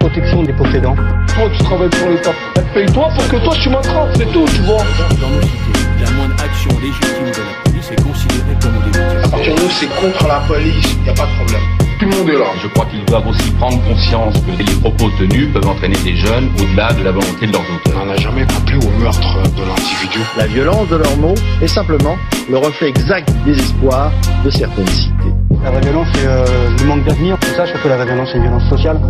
Protection 0.00 0.42
des 0.42 0.54
possédants. 0.54 0.94
Toi, 0.94 1.50
tu 1.54 1.64
travailles 1.64 1.90
pour 1.90 2.08
l'État. 2.08 2.30
Elle 2.56 2.64
paye 2.72 2.86
toi 2.94 3.10
pour 3.14 3.28
que 3.28 3.44
toi, 3.44 3.54
tu 3.62 3.68
m'attrapes, 3.68 4.08
c'est 4.16 4.32
tout, 4.32 4.46
tu 4.54 4.62
vois. 4.62 4.78
Dans 5.20 5.28
nos 5.28 5.42
cités, 5.42 5.80
la 6.02 6.10
moindre 6.12 6.42
action 6.42 6.70
légitime 6.80 7.26
de 7.26 7.42
la 7.44 7.70
police 7.70 7.90
est 7.90 8.02
considérée 8.02 8.56
comme 8.62 8.72
une 8.88 9.22
À 9.22 9.28
partir 9.28 9.54
de 9.54 9.60
nous, 9.60 9.68
c'est 9.68 10.00
contre 10.00 10.26
la 10.26 10.40
police, 10.48 10.96
y 11.04 11.10
a 11.10 11.12
pas 11.12 11.26
de 11.26 11.44
problème. 11.44 11.83
Tout 11.98 12.06
le 12.06 12.16
monde 12.16 12.28
est 12.28 12.38
là. 12.38 12.46
Je 12.60 12.68
crois 12.68 12.86
qu'ils 12.86 13.04
doivent 13.04 13.26
aussi 13.28 13.50
prendre 13.52 13.80
conscience 13.84 14.34
que 14.40 14.58
les 14.58 14.80
propos 14.80 15.10
tenus 15.18 15.52
peuvent 15.52 15.66
entraîner 15.66 15.96
des 16.04 16.16
jeunes 16.16 16.50
au-delà 16.60 16.92
de 16.92 17.04
la 17.04 17.12
volonté 17.12 17.46
de 17.46 17.52
leurs 17.52 17.62
auteurs. 17.62 18.02
On 18.02 18.06
n'a 18.06 18.16
jamais 18.16 18.42
appelé 18.42 18.78
au 18.84 18.90
meurtre 19.00 19.42
de 19.42 19.62
l'individu. 19.62 20.18
La 20.36 20.46
violence 20.46 20.88
de 20.88 20.96
leurs 20.96 21.16
mots 21.18 21.34
est 21.62 21.68
simplement 21.68 22.16
le 22.50 22.58
reflet 22.58 22.88
exact 22.88 23.32
du 23.32 23.52
désespoir 23.52 24.12
de 24.44 24.50
certaines 24.50 24.86
cités. 24.88 25.32
La 25.62 25.70
vraie 25.70 25.80
violence, 25.80 26.08
c'est 26.14 26.26
euh, 26.26 26.44
le 26.78 26.84
manque 26.86 27.04
d'avenir. 27.04 27.38
Tout 27.38 27.54
ça, 27.56 27.66
surtout 27.66 27.88
la 27.88 27.96
vraie 27.96 28.06
violence, 28.06 28.28
c'est 28.32 28.38
une 28.38 28.44
violence 28.44 28.68
sociale. 28.68 29.00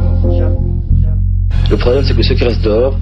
Le 1.71 1.77
problème, 1.77 2.05
c'est 2.05 2.15
que 2.15 2.23
ceux 2.23 2.35
qui 2.35 2.45
restent 2.45 2.63
dehors 2.63 2.97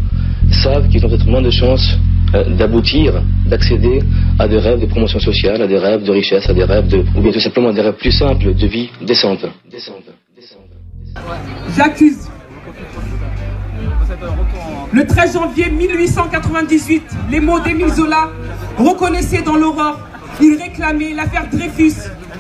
savent 0.51 0.89
qu'ils 0.89 1.05
ont 1.05 1.09
peut-être 1.09 1.27
moins 1.27 1.43
de 1.43 1.51
chances 1.51 1.99
euh, 2.35 2.45
d'aboutir, 2.57 3.15
d'accéder 3.47 4.01
à 4.39 4.49
des 4.49 4.59
rêves 4.59 4.81
de 4.81 4.87
promotion 4.87 5.19
sociale, 5.19 5.63
à 5.63 5.67
des 5.67 5.79
rêves 5.79 6.03
de 6.03 6.11
richesse, 6.11 6.49
à 6.49 6.55
des 6.55 6.65
rêves 6.65 6.89
de, 6.89 7.05
ou 7.17 7.21
bien 7.21 7.33
tout 7.33 7.41
simplement 7.41 7.73
des 7.73 7.83
rêves 7.83 7.95
plus 7.95 8.13
simples 8.13 8.55
de 8.55 8.67
vie 8.67 8.91
décente. 9.01 9.47
J'accuse. 11.77 12.29
Le 14.93 15.07
13 15.07 15.35
janvier 15.35 15.71
1898, 15.71 17.03
les 17.31 17.41
mots 17.41 17.61
d'Émile 17.61 17.89
Zola 17.89 18.31
reconnaissaient 18.79 19.43
dans 19.43 19.57
l'aurore, 19.57 19.99
il 20.41 20.61
réclamait 20.61 21.15
l'affaire 21.15 21.49
Dreyfus, 21.51 21.95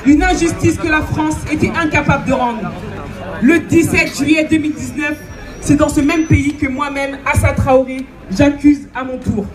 une 0.06 0.22
injustice 0.22 0.76
que 0.78 0.88
la 0.88 1.02
France 1.02 1.36
était 1.50 1.70
incapable 1.70 2.28
de 2.28 2.32
rendre. 2.32 2.72
Le 3.42 3.60
17 3.60 4.18
juillet 4.18 4.46
2019, 4.50 5.16
c'est 5.60 5.76
dans 5.76 5.88
ce 5.88 6.00
même 6.00 6.26
pays 6.26 6.54
que 6.54 6.68
moi-même, 6.68 7.18
Assa 7.24 7.52
Traoré, 7.52 8.04
j'accuse 8.30 8.88
à 8.94 9.04
mon 9.04 9.18
tour. 9.18 9.46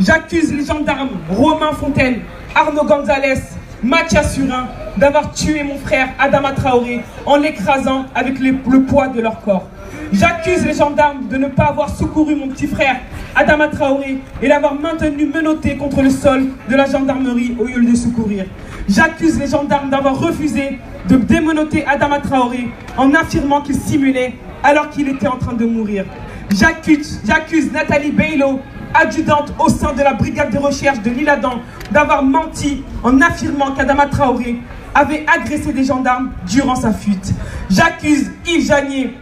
J'accuse 0.00 0.52
les 0.52 0.64
gendarmes 0.64 1.10
Romain 1.30 1.72
Fontaine, 1.72 2.20
Arnaud 2.54 2.84
Gonzalez, 2.84 3.40
Mathias 3.82 4.34
Surin 4.34 4.68
d'avoir 4.96 5.32
tué 5.32 5.62
mon 5.62 5.76
frère 5.76 6.08
Adama 6.18 6.52
Traoré 6.52 7.00
en 7.26 7.36
l'écrasant 7.36 8.06
avec 8.14 8.38
le, 8.38 8.82
poids 8.82 9.08
de 9.08 9.20
leur 9.20 9.40
corps. 9.40 9.68
J'accuse 10.12 10.64
les 10.64 10.74
gendarmes 10.74 11.26
de 11.28 11.36
ne 11.36 11.48
pas 11.48 11.64
avoir 11.64 11.88
secouru 11.90 12.34
mon 12.34 12.48
petit 12.48 12.66
frère 12.66 12.96
Adama 13.34 13.68
Traoré 13.68 14.18
et 14.40 14.48
l'avoir 14.48 14.74
maintenu 14.74 15.26
menotté 15.26 15.76
contre 15.76 16.02
le 16.02 16.10
sol 16.10 16.46
de 16.68 16.76
la 16.76 16.86
gendarmerie 16.86 17.56
au 17.58 17.64
lieu 17.64 17.82
de 17.82 17.90
le 17.90 17.96
secourir. 17.96 18.44
J'accuse 18.88 19.38
les 19.38 19.48
gendarmes 19.48 19.90
d'avoir 19.90 20.18
refusé 20.18 20.78
de 21.08 21.16
démenoter 21.16 21.84
Adama 21.86 22.20
Traoré 22.20 22.68
en 22.96 23.12
affirmant 23.14 23.62
qu'il 23.62 23.76
simulait 23.76 24.34
alors 24.62 24.90
qu'il 24.90 25.08
était 25.08 25.28
en 25.28 25.38
train 25.38 25.54
de 25.54 25.64
mourir. 25.64 26.04
J'accuse, 26.50 27.72
Nathalie 27.72 28.10
Baylo 28.10 28.60
adjudante 28.94 29.52
au 29.58 29.68
sein 29.68 29.92
de 29.92 30.02
la 30.02 30.14
brigade 30.14 30.50
de 30.50 30.58
recherche 30.58 31.00
de 31.00 31.10
l'Île-Adam, 31.10 31.60
d'avoir 31.90 32.22
menti 32.22 32.82
en 33.02 33.20
affirmant 33.20 33.72
qu'Adama 33.72 34.06
Traoré 34.06 34.58
avait 34.94 35.24
agressé 35.32 35.72
des 35.72 35.84
gendarmes 35.84 36.30
durant 36.46 36.76
sa 36.76 36.92
fuite. 36.92 37.32
J'accuse 37.70 38.30
Yves 38.46 38.66
Janier, 38.66 39.14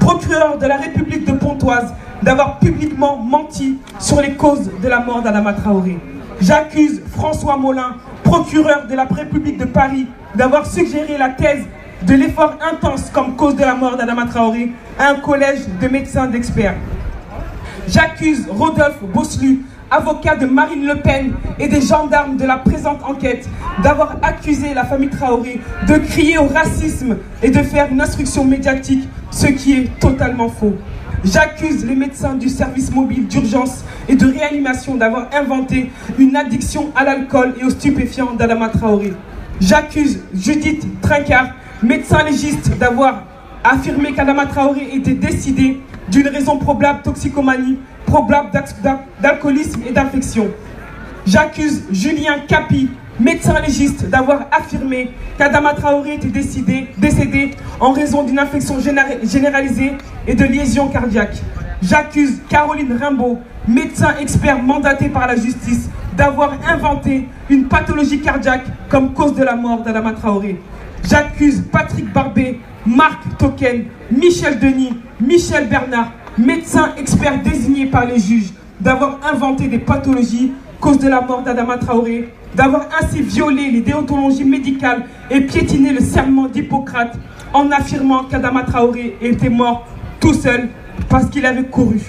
procureur 0.00 0.58
de 0.58 0.66
la 0.66 0.76
République 0.76 1.24
de 1.24 1.32
Pontoise, 1.32 1.94
d'avoir 2.22 2.58
publiquement 2.58 3.16
menti 3.16 3.78
sur 3.98 4.20
les 4.20 4.34
causes 4.34 4.70
de 4.82 4.88
la 4.88 5.00
mort 5.00 5.22
d'Adama 5.22 5.54
Traoré. 5.54 5.98
J'accuse 6.40 7.00
François 7.12 7.56
Molin, 7.56 7.96
procureur 8.24 8.86
de 8.86 8.94
la 8.94 9.04
République 9.04 9.58
de 9.58 9.64
Paris, 9.64 10.06
d'avoir 10.34 10.66
suggéré 10.66 11.16
la 11.18 11.30
thèse 11.30 11.64
de 12.02 12.14
l'effort 12.14 12.54
intense 12.72 13.10
comme 13.12 13.36
cause 13.36 13.56
de 13.56 13.62
la 13.62 13.74
mort 13.74 13.96
d'Adama 13.96 14.26
Traoré 14.26 14.72
à 14.98 15.10
un 15.10 15.16
collège 15.16 15.60
de 15.80 15.88
médecins 15.88 16.26
d'experts. 16.26 16.76
J'accuse 17.90 18.46
Rodolphe 18.48 19.02
Bosselu, 19.12 19.62
avocat 19.90 20.36
de 20.36 20.46
Marine 20.46 20.86
Le 20.86 20.96
Pen 21.00 21.32
et 21.58 21.66
des 21.66 21.80
gendarmes 21.80 22.36
de 22.36 22.44
la 22.44 22.58
présente 22.58 23.02
enquête, 23.02 23.48
d'avoir 23.82 24.16
accusé 24.22 24.74
la 24.74 24.84
famille 24.84 25.08
Traoré 25.08 25.60
de 25.88 25.94
crier 25.96 26.38
au 26.38 26.46
racisme 26.46 27.16
et 27.42 27.50
de 27.50 27.60
faire 27.62 27.88
une 27.90 28.00
instruction 28.00 28.44
médiatique, 28.44 29.08
ce 29.32 29.48
qui 29.48 29.72
est 29.72 29.98
totalement 29.98 30.48
faux. 30.48 30.74
J'accuse 31.24 31.84
les 31.84 31.96
médecins 31.96 32.34
du 32.34 32.48
service 32.48 32.92
mobile 32.92 33.26
d'urgence 33.26 33.82
et 34.08 34.14
de 34.14 34.26
réanimation 34.26 34.94
d'avoir 34.94 35.26
inventé 35.34 35.90
une 36.16 36.36
addiction 36.36 36.92
à 36.94 37.02
l'alcool 37.04 37.54
et 37.60 37.64
aux 37.64 37.70
stupéfiants 37.70 38.34
d'Adama 38.38 38.68
Traoré. 38.68 39.12
J'accuse 39.60 40.20
Judith 40.32 40.86
Trincard, 41.02 41.48
médecin 41.82 42.22
légiste, 42.22 42.70
d'avoir 42.78 43.24
affirmé 43.64 44.12
qu'Adama 44.12 44.46
Traoré 44.46 44.90
était 44.94 45.14
décidé 45.14 45.80
d'une 46.10 46.28
raison 46.28 46.58
probable 46.58 47.02
toxicomanie, 47.02 47.78
probable 48.06 48.50
d'alcoolisme 49.20 49.82
et 49.86 49.92
d'infection. 49.92 50.48
J'accuse 51.26 51.84
Julien 51.92 52.40
Capi, 52.48 52.90
médecin 53.18 53.60
légiste, 53.60 54.08
d'avoir 54.08 54.46
affirmé 54.50 55.12
qu'Adama 55.38 55.74
Traoré 55.74 56.14
était 56.14 56.28
décédé 56.98 57.50
en 57.78 57.92
raison 57.92 58.24
d'une 58.24 58.38
infection 58.38 58.78
généralisée 58.80 59.92
et 60.26 60.34
de 60.34 60.44
lésions 60.44 60.88
cardiaques. 60.88 61.40
J'accuse 61.82 62.40
Caroline 62.48 62.98
Rimbaud, 63.00 63.38
médecin 63.68 64.14
expert 64.20 64.62
mandaté 64.62 65.08
par 65.08 65.26
la 65.26 65.36
justice, 65.36 65.88
d'avoir 66.16 66.52
inventé 66.68 67.28
une 67.48 67.66
pathologie 67.66 68.20
cardiaque 68.20 68.64
comme 68.88 69.14
cause 69.14 69.34
de 69.34 69.44
la 69.44 69.54
mort 69.54 69.82
d'Adama 69.82 70.12
Traoré. 70.12 70.60
J'accuse 71.08 71.62
Patrick 71.70 72.12
Barbet, 72.12 72.58
Marc 72.84 73.20
Token, 73.38 73.84
Michel 74.10 74.58
Denis, 74.58 74.94
Michel 75.20 75.68
Bernard, 75.68 76.12
médecins 76.38 76.92
experts 76.96 77.42
désignés 77.42 77.86
par 77.86 78.06
les 78.06 78.18
juges, 78.18 78.52
d'avoir 78.80 79.18
inventé 79.30 79.68
des 79.68 79.78
pathologies 79.78 80.52
cause 80.80 80.98
de 80.98 81.08
la 81.08 81.20
mort 81.20 81.42
d'Adama 81.42 81.76
Traoré, 81.76 82.32
d'avoir 82.54 82.86
ainsi 83.00 83.20
violé 83.20 83.70
les 83.70 83.82
déontologies 83.82 84.44
médicales 84.44 85.04
et 85.30 85.42
piétiné 85.42 85.92
le 85.92 86.00
serment 86.00 86.48
d'Hippocrate 86.48 87.18
en 87.52 87.70
affirmant 87.70 88.24
qu'Adama 88.24 88.62
Traoré 88.62 89.18
était 89.20 89.50
mort 89.50 89.86
tout 90.20 90.32
seul 90.32 90.70
parce 91.10 91.26
qu'il 91.26 91.44
avait 91.44 91.64
couru. 91.64 92.00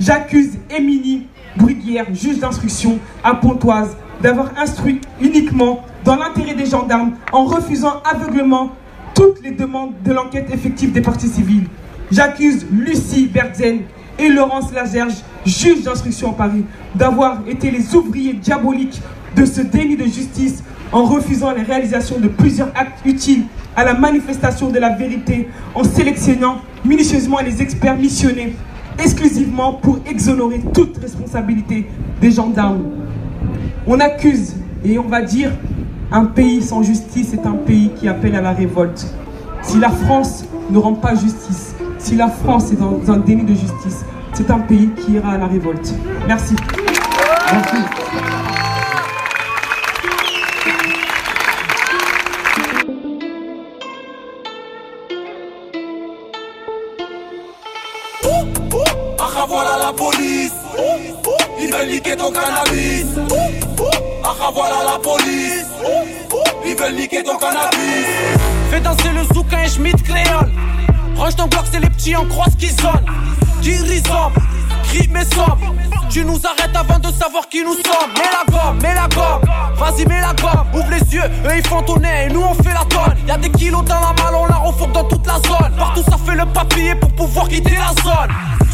J'accuse 0.00 0.58
Émilie 0.76 1.28
Bruguière, 1.56 2.06
juge 2.12 2.40
d'instruction 2.40 2.98
à 3.22 3.34
Pontoise, 3.34 3.96
d'avoir 4.20 4.50
instruit 4.58 5.00
uniquement 5.20 5.84
dans 6.04 6.16
l'intérêt 6.16 6.54
des 6.54 6.66
gendarmes 6.66 7.12
en 7.32 7.44
refusant 7.44 8.02
aveuglement 8.04 8.72
toutes 9.14 9.40
les 9.42 9.52
demandes 9.52 9.92
de 10.04 10.12
l'enquête 10.12 10.50
effective 10.52 10.90
des 10.90 11.00
parties 11.00 11.28
civiles. 11.28 11.68
J'accuse 12.10 12.66
Lucie 12.70 13.26
Bertzen 13.26 13.80
et 14.18 14.28
Laurence 14.28 14.72
Lagerge, 14.72 15.14
juge 15.44 15.82
d'instruction 15.82 16.30
à 16.30 16.34
Paris, 16.34 16.64
d'avoir 16.94 17.40
été 17.48 17.70
les 17.70 17.94
ouvriers 17.94 18.32
diaboliques 18.32 19.00
de 19.34 19.44
ce 19.44 19.60
déni 19.60 19.96
de 19.96 20.04
justice 20.04 20.62
en 20.92 21.04
refusant 21.04 21.52
les 21.52 21.62
réalisations 21.62 22.18
de 22.18 22.28
plusieurs 22.28 22.68
actes 22.68 23.04
utiles 23.04 23.44
à 23.74 23.84
la 23.84 23.94
manifestation 23.94 24.70
de 24.70 24.78
la 24.78 24.90
vérité, 24.90 25.48
en 25.74 25.84
sélectionnant 25.84 26.62
minutieusement 26.84 27.40
les 27.44 27.60
experts 27.60 27.96
missionnés 27.96 28.54
exclusivement 28.98 29.74
pour 29.74 29.98
exonérer 30.06 30.62
toute 30.72 30.96
responsabilité 30.98 31.86
des 32.20 32.30
gendarmes. 32.30 32.84
On 33.86 34.00
accuse 34.00 34.54
et 34.84 34.98
on 34.98 35.08
va 35.08 35.22
dire 35.22 35.52
un 36.10 36.24
pays 36.24 36.62
sans 36.62 36.82
justice 36.82 37.34
est 37.34 37.46
un 37.46 37.56
pays 37.56 37.90
qui 37.98 38.08
appelle 38.08 38.36
à 38.36 38.40
la 38.40 38.52
révolte. 38.52 39.06
Si 39.62 39.78
la 39.78 39.90
France 39.90 40.44
ne 40.70 40.78
rend 40.78 40.94
pas 40.94 41.14
justice, 41.14 41.75
si 42.06 42.14
la 42.14 42.28
France 42.28 42.70
est 42.70 42.76
dans 42.76 43.00
un 43.10 43.16
déni 43.16 43.42
de 43.42 43.52
justice, 43.54 44.04
c'est 44.32 44.48
un 44.52 44.60
pays 44.60 44.90
qui 44.90 45.14
ira 45.14 45.32
à 45.32 45.38
la 45.38 45.48
révolte. 45.48 45.92
Merci. 46.28 46.54
Merci. 47.52 47.76
Ah 59.18 59.44
voilà 59.48 59.76
la 59.86 59.92
police 59.92 60.52
Ils 61.60 61.72
veulent 61.72 61.88
niquer 61.88 62.16
ton 62.16 62.30
cannabis 62.30 63.06
Ah 64.24 64.50
voilà 64.54 64.76
la 64.92 64.98
police 65.00 65.66
Ils 66.64 66.76
veulent 66.76 66.94
niquer 66.94 67.22
ton 67.24 67.36
cannabis 67.36 68.06
Fais 68.70 68.80
danser 68.80 69.10
le 69.12 69.24
zouk 69.34 69.46
et 69.52 69.68
Schmidt 69.68 70.02
créole 70.02 70.50
Range 71.16 71.34
ton 71.34 71.46
bloc, 71.46 71.64
c'est 71.70 71.80
les 71.80 71.88
petits 71.88 72.14
en 72.14 72.26
crosse 72.26 72.54
qui 72.58 72.68
sonnent. 72.68 73.06
Qui 73.62 73.76
rhisome, 73.78 74.32
crie 74.84 75.08
somme. 75.34 75.76
Tu 76.10 76.24
nous 76.24 76.40
arrêtes 76.44 76.74
avant 76.74 76.98
de 76.98 77.08
savoir 77.12 77.48
qui 77.48 77.64
nous 77.64 77.74
sommes. 77.74 78.12
Mets 78.16 78.30
la 78.30 78.52
gomme, 78.52 78.80
mets 78.80 78.94
la 78.94 79.08
gomme. 79.08 79.42
Vas-y 79.76 80.06
mets 80.06 80.20
la 80.20 80.32
gomme, 80.34 80.66
ouvre 80.74 80.90
les 80.90 81.14
yeux, 81.14 81.24
eux 81.24 81.56
ils 81.56 81.66
font 81.66 81.82
tourner 81.82 82.26
et 82.26 82.28
nous 82.28 82.42
on 82.42 82.54
fait 82.54 82.72
la 82.72 82.84
tonne. 82.88 83.16
Y'a 83.26 83.36
des 83.38 83.50
kilos 83.50 83.84
dans 83.84 83.94
la 83.94 84.12
malle, 84.22 84.34
on 84.34 84.46
la 84.46 84.56
refourgue 84.56 84.92
dans 84.92 85.04
toute 85.04 85.26
la 85.26 85.34
zone. 85.34 85.72
Partout 85.76 86.02
ça 86.08 86.16
fait 86.24 86.36
le 86.36 86.46
papier 86.46 86.94
pour 86.94 87.10
pouvoir 87.12 87.48
quitter 87.48 87.74
la 87.74 88.02
zone. 88.02 88.30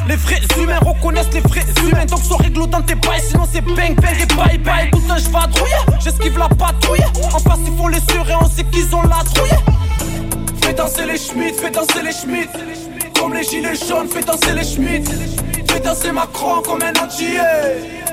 Les 0.09 0.16
vrais 0.16 0.40
humains 0.61 0.78
reconnaissent 0.84 1.32
les 1.32 1.40
vrais 1.40 1.64
humains. 1.82 2.07
Donc 2.07 2.20
sois 2.22 2.38
réglo 2.38 2.66
dans 2.66 2.82
tes 2.82 2.97
bails 2.97 3.22
Sinon 3.26 3.47
c'est 3.51 3.61
bang 3.61 3.95
bang 3.95 4.16
et 4.20 4.34
bye 4.34 4.59
bye. 4.59 4.90
Cousin 4.90 5.16
je 5.16 5.30
vadrouille 5.30 5.70
J'esquive 6.01 6.38
la 6.38 6.49
patrouille. 6.49 7.05
En 7.32 7.38
face 7.38 7.61
ils 7.66 7.76
font 7.76 7.88
les 7.88 7.99
et 7.99 8.34
On 8.40 8.49
sait 8.49 8.64
qu'ils 8.64 8.95
ont 8.95 9.03
la 9.03 9.22
trouille 9.24 9.82
Fais 10.73 10.79
danser 10.79 11.05
les 11.05 11.18
schmitts, 11.18 11.61
fais 11.61 11.70
danser 11.70 12.03
les 12.03 12.12
schmitts 12.12 12.49
Comme 13.20 13.35
les 13.35 13.45
gilets 13.45 13.75
jaunes, 13.75 14.09
fais 14.09 14.23
danser 14.23 14.55
les 14.55 14.64
schmitts 14.64 15.07
Fais 15.70 15.81
danser 15.81 16.12
Macron 16.12 16.62
comme 16.62 16.81
un 16.81 17.05
entier 17.05 17.41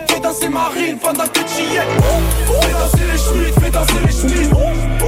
Fais 0.10 0.20
danser 0.20 0.50
Marine 0.50 0.98
pendant 1.02 1.24
que 1.24 1.40
tu 1.40 1.62
y 1.62 1.78
es. 1.78 2.62
Fais 2.62 2.74
danser 2.74 3.06
les 3.14 3.18
schmitts, 3.18 3.60
fais 3.62 3.72
danser 3.72 3.94
les 4.06 4.12
schmitts 4.12 4.52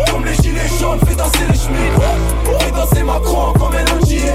Comme 0.09 0.23
les 0.23 0.35
gilets 0.35 0.69
jaunes, 0.79 0.99
fais 1.05 1.13
danser 1.13 1.39
les 1.49 1.57
schmitts 1.57 2.57
Fais 2.61 2.71
danser 2.71 3.03
Macron 3.03 3.51
comme 3.59 3.75
un 3.75 3.99
entier 3.99 4.31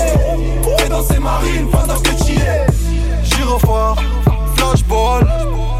Fais 0.77 0.89
danser 0.91 1.19
Marine 1.19 1.71
pendant 1.71 1.99
que 1.99 2.23
tu 2.23 2.33
y 2.33 2.37
es. 2.37 2.67
Flashball 4.57 5.27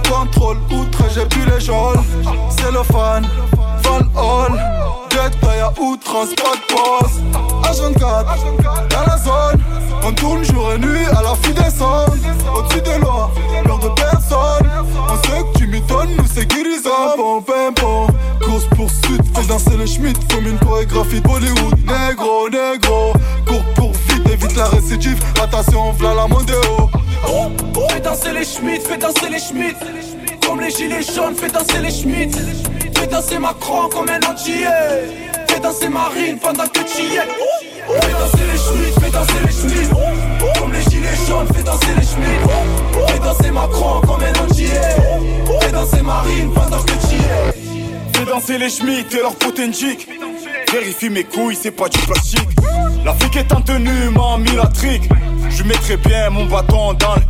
Contrôle, 0.09 0.57
outrage, 0.71 1.13
j'ai 1.15 1.27
plus 1.27 1.45
les 1.45 1.61
geôles 1.61 2.01
Cellophane, 2.59 3.29
Van 3.83 4.01
Hall 5.17 5.31
Détail 5.31 5.61
à 5.61 5.73
outrance, 5.81 6.29
pas 6.35 6.55
de 6.57 6.67
pause 6.69 7.23
H24, 7.63 8.89
dans 8.91 9.07
la 9.07 9.19
zone. 9.19 9.63
On 10.03 10.13
tourne 10.13 10.45
jour 10.45 10.73
et 10.75 10.79
nuit 10.79 11.07
à 11.17 11.23
la 11.23 11.35
fille 11.43 11.55
des 11.55 11.71
sondes 11.71 12.19
Au-dessus 12.55 12.81
des 12.83 12.99
lois, 12.99 13.31
peur 13.65 13.79
de 13.79 13.89
personne. 13.89 14.71
On 15.09 15.17
sait 15.27 15.43
que 15.43 15.59
tu 15.59 15.67
m'étonnes, 15.67 16.11
nous 16.17 16.25
c'est 16.33 16.47
guérison 16.47 17.17
Bon, 17.17 17.41
ben 17.41 17.73
bon, 17.81 18.07
course 18.45 18.67
poursuite. 18.77 19.23
Fais 19.35 19.47
danser 19.47 19.77
les 19.79 19.87
schmitt 19.87 20.19
comme 20.33 20.47
une 20.47 20.59
chorégraphie 20.59 21.21
de 21.21 21.27
Bollywood. 21.27 21.79
Négro, 21.79 22.49
négro, 22.51 23.13
cours 23.47 23.65
pour 23.75 23.93
vite 23.93 24.29
Évite 24.31 24.57
la 24.57 24.67
récidive, 24.67 25.23
attention, 25.43 25.93
v'là 25.93 26.15
la 26.15 26.27
mondéo 26.27 26.61
Fais 27.91 28.01
danser 28.01 28.33
les 28.33 28.45
schmitts, 28.45 28.87
fais 28.87 28.99
danser 28.99 29.29
les 29.31 29.39
schmitts 29.39 29.77
Comme 30.47 30.61
les 30.61 30.71
gilets 30.71 31.03
jaunes, 31.03 31.35
fais 31.35 31.49
danser 31.49 31.79
les 31.81 31.91
schmitts 31.91 32.37
Fais 32.97 33.07
danser 33.07 33.39
Macron 33.39 33.89
comme 33.89 34.09
un 34.09 34.31
entier 34.31 34.67
Fais 35.49 35.61
danser 35.61 35.89
Marine 35.89 36.39
pendant 36.39 36.67
que 36.67 36.81
tu 36.81 37.03
y 37.03 37.17
es. 37.17 38.01
Fais 38.01 38.13
danser 38.13 38.45
les 38.53 38.59
schmitts, 38.59 39.01
fais 39.01 39.11
danser 39.11 39.41
les 39.47 39.53
schmitts 39.53 39.91
Comme 40.59 40.73
les 40.73 40.83
gilets 40.83 41.27
jaunes, 41.29 41.47
fais 41.55 41.63
danser 41.63 41.95
les 41.99 42.07
schmitts 42.07 43.09
Fais 43.09 43.19
danser 43.21 43.51
Macron 43.51 44.01
comme 44.01 44.23
un 44.23 44.45
entier 44.45 44.69
Fais 45.61 45.73
danser 45.73 46.03
Marine 46.03 46.53
pendant 46.53 46.83
que 46.83 46.93
tu 46.93 47.15
y 47.15 47.19
es. 47.19 48.19
Fais 48.19 48.25
danser 48.25 48.59
les 48.59 48.71
schmitts 48.71 49.15
et 49.15 49.19
leur 49.19 49.37
potentique 49.37 50.09
Vérifie 50.73 51.11
mes 51.11 51.25
couilles, 51.25 51.57
c'est 51.61 51.71
pas 51.71 51.89
du 51.89 51.99
plastique. 51.99 52.49
La 53.05 53.15
flic 53.15 53.37
est 53.37 53.53
en 53.53 53.61
tenue, 53.61 54.11
m'a 54.11 54.37
mis 54.37 54.57
la 54.57 54.67
trique. 54.67 55.09
Je 55.49 55.63
mettrai 55.63 55.97
bien 55.97 56.29
mon 56.31 56.45
bâton 56.47 56.93
dans 56.95 57.15
le... 57.15 57.23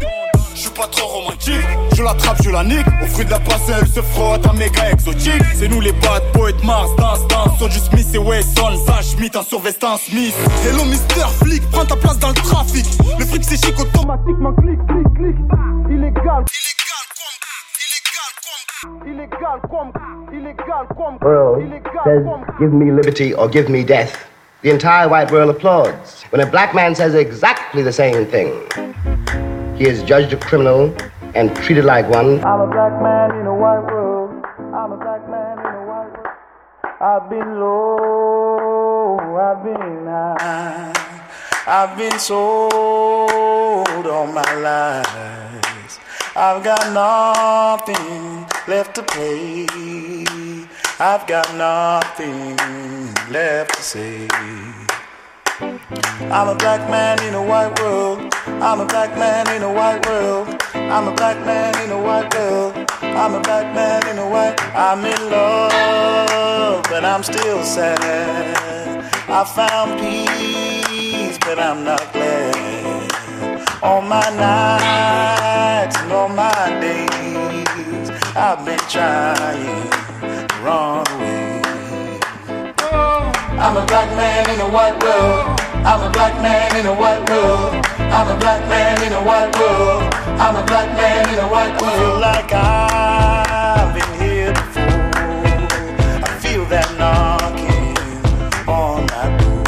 Je 0.57 0.63
suis 0.63 0.71
pas 0.71 0.87
trop 0.87 1.07
romantique, 1.07 1.67
je 1.95 2.03
l'attrape, 2.03 2.39
je 2.43 2.49
la 2.49 2.65
nique. 2.65 2.87
Au 3.03 3.07
fruit 3.07 3.27
de 3.27 3.31
la 3.31 3.39
passe, 3.41 3.69
elle 3.69 3.87
se 3.87 4.01
frotte, 4.01 4.47
un 4.47 4.55
méga 4.55 4.91
exotique. 4.91 5.43
C'est 5.55 5.69
nous 5.69 5.83
les 5.83 5.93
bad 5.93 6.23
de 6.33 6.65
Mars, 6.67 6.97
dance, 6.97 7.29
dance 7.29 7.59
Sont 7.59 7.67
du 7.69 7.79
Smith 7.79 8.07
et 8.15 8.19
Wesson, 8.19 8.75
Zach 8.87 9.03
Schmidt 9.03 9.37
en 9.37 9.43
survestant 9.43 9.99
Smith. 9.99 10.35
Hello 10.67 10.85
Mister 10.85 11.27
Flick, 11.43 11.63
prends 11.71 11.85
ta 11.85 11.95
place 11.97 12.19
dans 12.19 12.29
le 12.29 12.35
trafic. 12.35 12.87
Le 13.19 13.27
fric 13.27 13.45
c'est 13.45 13.63
chic 13.63 13.79
automatiquement 13.79 14.55
clic, 14.55 14.79
clic, 14.89 15.07
clic. 15.15 15.37
Illégal, 15.91 16.45
illégal 16.49 17.05
Illégal 19.05 19.61
comme, 19.69 19.93
illégal 20.33 20.87
comme, 20.97 21.19
illégal 21.61 22.25
comme. 22.25 22.45
give 22.59 22.73
me 22.73 22.91
liberty 22.91 23.35
or 23.35 23.51
give 23.51 23.69
me 23.69 23.85
death, 23.85 24.27
the 24.63 24.71
entire 24.71 25.07
white 25.07 25.31
world 25.31 25.51
applauds. 25.51 26.25
When 26.31 26.41
a 26.41 26.47
black 26.47 26.75
man 26.75 26.95
says 26.95 27.15
exactly 27.15 27.83
the 27.83 27.93
same 27.93 28.25
thing, 28.25 28.53
he 29.77 29.87
is 29.87 30.03
judged 30.03 30.33
a 30.33 30.37
criminal 30.39 30.95
and 31.35 31.55
treated 31.57 31.85
like 31.85 32.09
one. 32.09 32.43
I'm 32.45 32.61
a 32.61 32.67
black 32.67 33.01
man 33.03 33.39
in 33.39 33.47
a 33.47 33.55
white 33.55 33.85
world. 33.93 34.45
I'm 34.75 34.93
a 34.93 34.97
black 34.97 35.29
man 35.29 35.59
in 35.59 35.67
a 35.67 35.85
white 35.85 36.13
world. 36.17 36.27
I've 36.99 37.29
been 37.29 37.61
low, 37.61 39.19
I've 39.37 39.63
been 39.63 40.07
high. 40.07 40.93
I've 41.67 41.99
been 41.99 42.19
sold 42.19 44.07
all 44.07 44.27
my 44.27 44.55
life. 44.55 46.01
I've 46.35 46.65
got 46.65 46.93
nothing 46.93 48.47
left 48.67 48.95
to 48.95 49.03
pay. 49.03 49.67
I've 50.99 51.27
got 51.27 51.55
nothing 51.55 52.57
left 53.31 53.75
to 53.75 53.83
say. 53.83 54.29
I'm 55.89 56.49
a 56.49 56.55
black 56.57 56.91
man 56.91 57.23
in 57.23 57.35
a 57.35 57.43
white 57.43 57.79
world. 57.79 58.35
I'm 58.45 58.81
a 58.81 58.87
black 58.87 59.17
man 59.17 59.47
in 59.55 59.63
a 59.63 59.73
white 59.73 60.05
world. 60.05 60.61
I'm 60.75 61.07
a 61.07 61.15
black 61.15 61.39
man 61.47 61.81
in 61.85 61.93
a 61.93 62.03
white 62.03 62.35
world. 62.35 62.75
I'm 63.03 63.35
a 63.35 63.41
black 63.41 63.73
man 63.73 64.05
in 64.09 64.19
a 64.19 64.29
white. 64.29 64.61
I'm 64.75 65.05
in 65.05 65.31
love, 65.31 66.83
but 66.91 67.05
I'm 67.05 67.23
still 67.23 67.63
sad. 67.63 69.05
I 69.29 69.45
found 69.45 70.01
peace, 70.01 71.39
but 71.39 71.61
I'm 71.61 71.85
not 71.85 72.13
glad. 72.13 73.13
All 73.81 74.03
my 74.03 74.29
nights 74.31 75.97
and 75.99 76.11
all 76.11 76.29
my 76.29 76.81
days, 76.81 78.11
I've 78.35 78.65
been 78.67 78.81
trying 78.89 79.65
to 79.65 80.63
run 80.65 81.07
away. 81.13 82.21
I'm 83.59 83.77
a 83.77 83.87
black 83.87 84.11
man 84.17 84.51
in 84.51 84.61
a 84.61 84.69
white 84.69 85.01
world. 85.01 85.76
I'm 85.87 86.03
a 86.03 86.11
black 86.11 86.35
man 86.43 86.77
in 86.77 86.87
a 86.87 86.93
white 86.93 87.31
world. 87.31 87.73
I'm 87.97 88.29
a 88.29 88.37
black 88.41 88.61
man 88.69 89.01
in 89.07 89.13
a 89.13 89.23
white 89.23 89.57
world. 89.57 90.03
I'm 90.43 90.57
a 90.57 90.67
black 90.67 90.91
man 90.97 91.33
in 91.33 91.39
a 91.39 91.47
white 91.47 91.81
world. 91.81 91.95
I 91.95 91.99
feel 92.03 92.19
like 92.19 92.53
I've 92.53 93.95
been 93.95 94.13
here 94.21 94.53
before. 94.53 94.83
I 96.27 96.39
feel 96.43 96.65
that 96.75 96.91
knocking 96.99 97.97
on 98.67 99.07
my 99.15 99.27
door. 99.39 99.63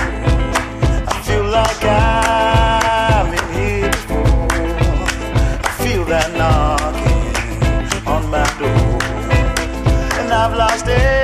I 1.06 1.22
feel 1.22 1.44
like 1.44 1.84
I've 1.84 3.30
been 3.30 3.48
here 3.54 3.88
before. 3.88 4.48
I 5.62 5.70
feel 5.84 6.04
that 6.06 6.34
knocking 6.36 8.08
on 8.08 8.28
my 8.28 8.42
door. 8.58 8.98
And 10.18 10.32
I've 10.32 10.56
lost 10.56 10.88
everything 10.88 11.17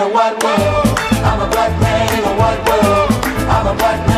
in 0.00 0.06
a 0.06 0.14
white 0.14 0.42
world. 0.42 0.98
I'm 1.28 1.40
a 1.40 1.50
black 1.50 1.78
man 1.80 2.18
in 2.18 2.24
a 2.24 2.34
white 2.38 2.62
world. 2.66 3.10
I'm 3.50 3.66
a 3.66 3.74
black 3.74 3.98
man 4.06 4.09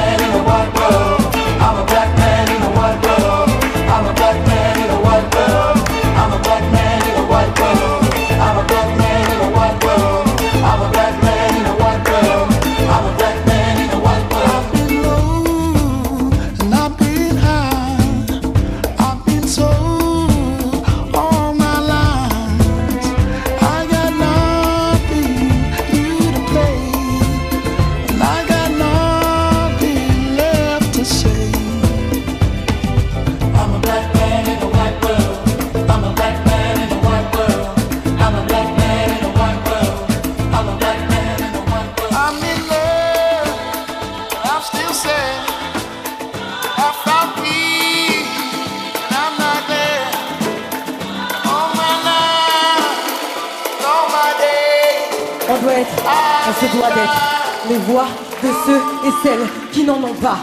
se 56.72 56.76
doit 56.78 56.88
d'être 56.88 57.68
les 57.68 57.78
voix 57.78 58.06
de 58.42 58.48
ceux 58.66 58.80
et 59.06 59.12
celles 59.22 59.46
qui 59.72 59.84
n'en 59.84 60.02
ont 60.02 60.14
pas. 60.14 60.38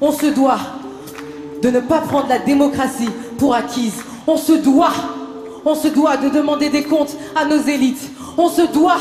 On 0.00 0.12
se 0.12 0.26
doit 0.26 0.58
de 1.62 1.70
ne 1.70 1.80
pas 1.80 2.00
prendre 2.00 2.28
la 2.28 2.38
démocratie 2.38 3.10
pour 3.38 3.54
acquise. 3.54 4.02
On 4.26 4.36
se 4.36 4.52
doit, 4.52 4.92
on 5.64 5.74
se 5.74 5.88
doit 5.88 6.16
de 6.16 6.28
demander 6.28 6.68
des 6.68 6.84
comptes 6.84 7.16
à 7.34 7.44
nos 7.44 7.60
élites. 7.60 8.10
On 8.36 8.48
se 8.48 8.62
doit 8.62 8.98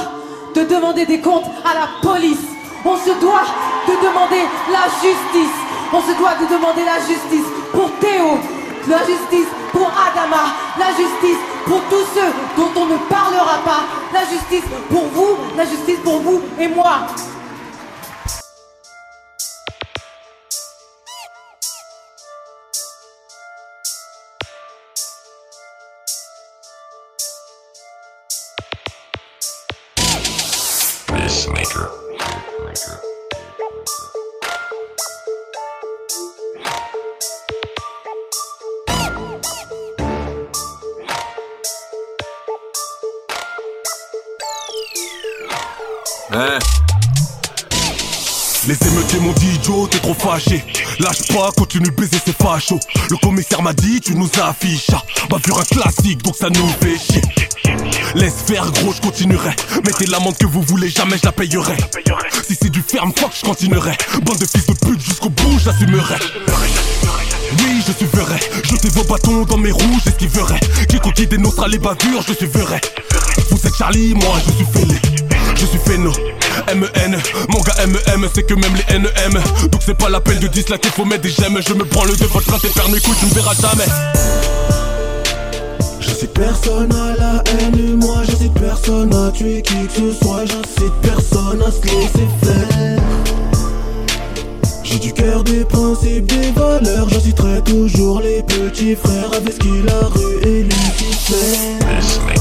de 0.55 0.61
demander 0.63 1.05
des 1.05 1.19
comptes 1.19 1.49
à 1.65 1.73
la 1.73 1.87
police. 2.01 2.45
On 2.85 2.95
se 2.97 3.19
doit 3.19 3.45
de 3.87 3.93
demander 3.93 4.43
la 4.71 4.85
justice. 5.01 5.55
On 5.93 6.01
se 6.01 6.17
doit 6.17 6.35
de 6.35 6.53
demander 6.53 6.83
la 6.85 6.99
justice 6.99 7.45
pour 7.71 7.91
Théo, 7.99 8.37
la 8.89 8.99
justice 8.99 9.47
pour 9.71 9.87
Adama, 9.87 10.43
la 10.79 10.87
justice 10.87 11.37
pour 11.65 11.81
tous 11.89 12.05
ceux 12.13 12.31
dont 12.57 12.71
on 12.75 12.85
ne 12.85 12.97
parlera 13.09 13.57
pas, 13.65 13.83
la 14.13 14.21
justice 14.21 14.63
pour 14.89 15.05
vous, 15.13 15.37
la 15.57 15.65
justice 15.65 15.99
pour 16.03 16.19
vous 16.19 16.41
et 16.59 16.67
moi. 16.67 17.07
Hein 46.35 46.57
Les 48.67 48.87
émeutiers 48.87 49.19
m'ont 49.19 49.33
dit 49.33 49.59
Joe 49.63 49.87
t'es 49.87 49.99
trop 49.99 50.15
fâché 50.15 50.63
Lâche 50.99 51.27
pas, 51.27 51.51
continue 51.55 51.91
baiser 51.91 52.17
c'est 52.25 52.35
facho 52.35 52.79
Le 53.11 53.17
commissaire 53.17 53.61
m'a 53.61 53.73
dit 53.73 54.01
tu 54.01 54.15
nous 54.15 54.29
affiches 54.41 54.89
Bavure 55.29 55.59
un 55.59 55.63
classique 55.63 56.23
donc 56.23 56.35
ça 56.35 56.49
nous 56.49 56.67
fait 56.81 56.97
chier 56.97 57.21
Laisse 58.15 58.41
faire 58.47 58.71
gros 58.71 58.93
je 58.93 59.01
continuerai 59.01 59.51
Mettez 59.85 60.07
l'amende 60.07 60.35
que 60.35 60.47
vous 60.47 60.63
voulez 60.63 60.89
jamais 60.89 61.17
je 61.17 61.25
la 61.25 61.31
payerai 61.31 61.77
Si 62.47 62.57
c'est 62.59 62.71
du 62.71 62.81
ferme 62.81 63.11
fuck 63.15 63.31
je 63.35 63.45
continuerai 63.45 63.95
Bande 64.23 64.39
de 64.39 64.45
fils 64.47 64.65
de 64.65 64.73
pute 64.73 65.01
jusqu'au 65.01 65.29
bout 65.29 65.59
j'assumerai 65.63 66.15
oui, 67.59 67.83
je 67.85 67.91
suivrai. 67.91 68.39
Jetez 68.63 68.89
vos 68.89 69.03
bâtons 69.03 69.43
dans 69.43 69.57
mes 69.57 69.71
roues, 69.71 69.99
j'esquiverai. 70.03 70.59
Quiconque 70.89 71.21
dénoncera 71.27 71.67
les 71.67 71.77
bavures, 71.77 72.23
je 72.27 72.33
suivrai. 72.33 72.81
Vous 73.51 73.67
êtes 73.67 73.75
Charlie, 73.75 74.15
moi 74.15 74.37
je 74.43 74.51
suis 74.53 74.65
Félé. 74.73 75.32
Je 75.55 75.65
suis 75.65 75.79
Féno. 75.79 76.11
MEN, 76.75 77.17
mon 77.49 77.59
gars 77.61 77.85
MEM, 77.85 78.29
c'est 78.33 78.43
que 78.43 78.53
même 78.53 78.73
les 78.75 78.99
NEM. 78.99 79.41
Donc 79.71 79.81
c'est 79.85 79.97
pas 79.97 80.09
la 80.09 80.19
peine 80.19 80.39
de 80.39 80.47
dislaquer, 80.47 80.89
faut 80.89 81.05
mettre 81.05 81.21
des 81.21 81.29
j'aime. 81.29 81.59
Je 81.65 81.73
me 81.73 81.83
branle 81.83 82.15
de 82.15 82.25
votre 82.25 82.45
trace 82.45 82.63
et 82.63 82.69
faire 82.69 82.89
mes 82.89 82.99
couilles, 82.99 83.15
tu 83.19 83.25
me 83.25 83.33
verras 83.33 83.53
jamais. 83.53 83.85
J'incite 85.99 86.33
personne 86.33 86.91
à 86.93 87.15
la 87.17 87.43
haine, 87.51 87.97
moi 87.99 88.17
j'incite 88.27 88.53
personne 88.53 89.13
à 89.13 89.31
tuer 89.31 89.61
qui 89.61 89.87
que 89.87 89.93
ce 89.93 90.23
soit, 90.23 90.45
j'incite 90.45 90.93
personne 91.01 91.61
à 91.65 91.71
se 91.71 91.81
laisser 91.83 92.27
faire. 92.43 92.99
J'ai 94.83 94.99
du 94.99 95.13
cœur, 95.13 95.43
des 95.43 95.65
principes, 95.65 96.25
des 96.25 96.51
valeurs, 96.51 97.09
j'inciterai 97.09 97.61
toujours 97.63 98.21
les 98.21 98.43
petits 98.43 98.95
frères 98.95 99.33
avec 99.35 99.53
ce 99.53 99.59
qu'il 99.59 99.89
a 99.89 100.07
rue 100.07 100.47
et 100.47 100.63
Lucifer. 100.63 102.32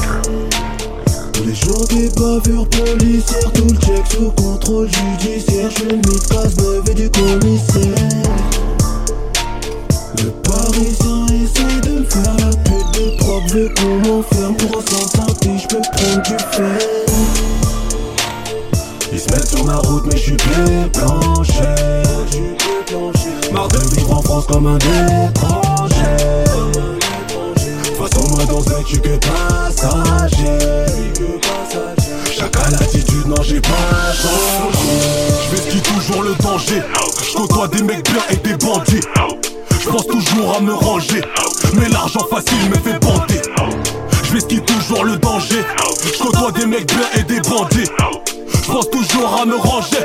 Les 1.45 1.55
jours 1.55 1.85
des 1.89 2.07
bavures 2.09 2.67
policières, 2.69 3.51
tout 3.53 3.65
le 3.65 3.75
check 3.75 4.05
sous 4.11 4.31
contrôle 4.31 4.87
judiciaire, 4.87 5.69
je 5.71 5.83
le 5.83 5.99
casse-neuf 6.29 6.89
et 6.89 6.93
du 6.93 7.09
commissaire. 7.09 7.95
Le 10.23 10.31
parisien 10.41 11.25
essaye 11.27 11.81
de 11.81 11.99
me 11.99 12.05
faire 12.05 12.37
la 12.39 12.51
pute 12.63 12.91
de 12.93 13.17
proc, 13.17 13.43
veut 13.51 13.69
qu'on 13.75 13.97
m'enferme 14.07 14.55
pour 14.55 14.77
un 14.77 14.83
je 15.57 15.67
peux 15.67 15.81
prendre 15.81 16.21
du 16.23 16.37
fer. 16.51 16.79
Ils 19.11 19.19
se 19.19 19.29
mettent 19.31 19.49
sur 19.49 19.65
ma 19.65 19.75
route 19.75 20.05
mais 20.05 20.15
je 20.17 20.23
suis 20.23 20.37
blanc, 20.37 21.43
Marre 23.51 23.67
de 23.67 23.79
vivre 23.95 24.17
en 24.17 24.21
France 24.21 24.45
comme 24.47 24.67
un 24.67 24.77
étranger 24.77 25.33
Façon 28.03 28.27
moi 28.35 28.43
dans 28.43 28.59
ce 28.59 28.69
je 28.85 28.99
que 28.99 29.17
passager. 29.17 30.57
Chacun 32.37 32.69
l'attitude, 32.71 33.27
non 33.27 33.41
j'ai 33.41 33.61
pas 33.61 34.11
changé. 34.11 35.55
Ski 35.55 35.81
toujours 35.81 36.23
le 36.23 36.35
danger. 36.35 36.81
Je 37.25 37.33
côtoie 37.33 37.69
des 37.69 37.81
mecs 37.81 38.03
bien 38.03 38.21
et 38.29 38.35
des 38.35 38.57
bandits. 38.57 38.99
Je 39.79 39.89
pense 39.89 40.05
toujours 40.07 40.57
à 40.57 40.59
me 40.59 40.73
ranger. 40.73 41.21
Mais 41.75 41.87
l'argent 41.87 42.27
facile 42.29 42.69
me 42.71 42.75
fait 42.75 42.99
bander. 42.99 43.41
Ski 44.37 44.59
toujours 44.59 45.05
le 45.05 45.15
danger. 45.15 45.63
Je 46.03 46.21
côtoie 46.21 46.51
des 46.51 46.65
mecs 46.65 46.87
bien 46.87 47.07
et 47.15 47.23
des 47.23 47.39
bandits. 47.39 47.89
Je 48.53 48.69
pense 48.69 48.89
toujours 48.89 49.39
à 49.41 49.45
me 49.45 49.55
ranger. 49.55 50.03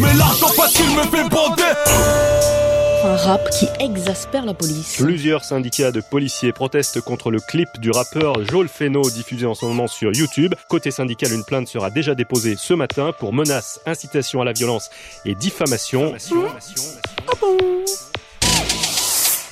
Mais 0.00 0.12
l'argent 0.18 0.48
facile 0.48 0.90
me 0.90 1.02
fait 1.04 1.26
bander 1.30 2.77
Un 3.04 3.16
rap 3.16 3.50
qui 3.50 3.68
exaspère 3.80 4.44
la 4.44 4.54
police. 4.54 4.96
Plusieurs 4.98 5.44
syndicats 5.44 5.92
de 5.92 6.00
policiers 6.00 6.52
protestent 6.52 7.00
contre 7.00 7.30
le 7.30 7.38
clip 7.38 7.68
du 7.80 7.90
rappeur 7.90 8.44
Joel 8.44 8.68
Feno 8.68 9.08
diffusé 9.10 9.46
en 9.46 9.54
ce 9.54 9.64
moment 9.64 9.86
sur 9.86 10.12
YouTube. 10.12 10.54
Côté 10.68 10.90
syndical, 10.90 11.32
une 11.32 11.44
plainte 11.44 11.68
sera 11.68 11.90
déjà 11.90 12.14
déposée 12.14 12.56
ce 12.56 12.74
matin 12.74 13.12
pour 13.18 13.32
menaces, 13.32 13.80
incitation 13.86 14.40
à 14.40 14.44
la 14.44 14.52
violence 14.52 14.90
et 15.24 15.34
diffamation. 15.34 16.14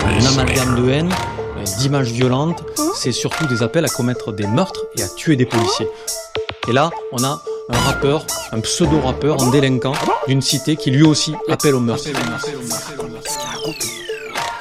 Un 0.00 0.26
amalgame 0.26 0.82
de 0.82 0.90
haine, 0.90 1.14
d'images 1.78 2.10
violentes, 2.10 2.64
c'est 2.96 3.12
surtout 3.12 3.46
des 3.46 3.62
appels 3.62 3.84
à 3.84 3.88
commettre 3.88 4.32
des 4.32 4.46
meurtres 4.46 4.86
et 4.96 5.02
à 5.02 5.08
tuer 5.08 5.36
des 5.36 5.46
policiers. 5.46 5.86
Et 6.68 6.72
là, 6.72 6.90
on 7.12 7.22
a 7.22 7.40
un 7.68 7.78
rappeur, 7.78 8.26
un 8.52 8.60
pseudo-rappeur, 8.60 9.40
un 9.40 9.50
délinquant 9.50 9.92
d'une 10.26 10.42
cité 10.42 10.76
qui 10.76 10.90
lui 10.90 11.04
aussi 11.04 11.32
appelle 11.48 11.76
au 11.76 11.80
meurtre. 11.80 12.04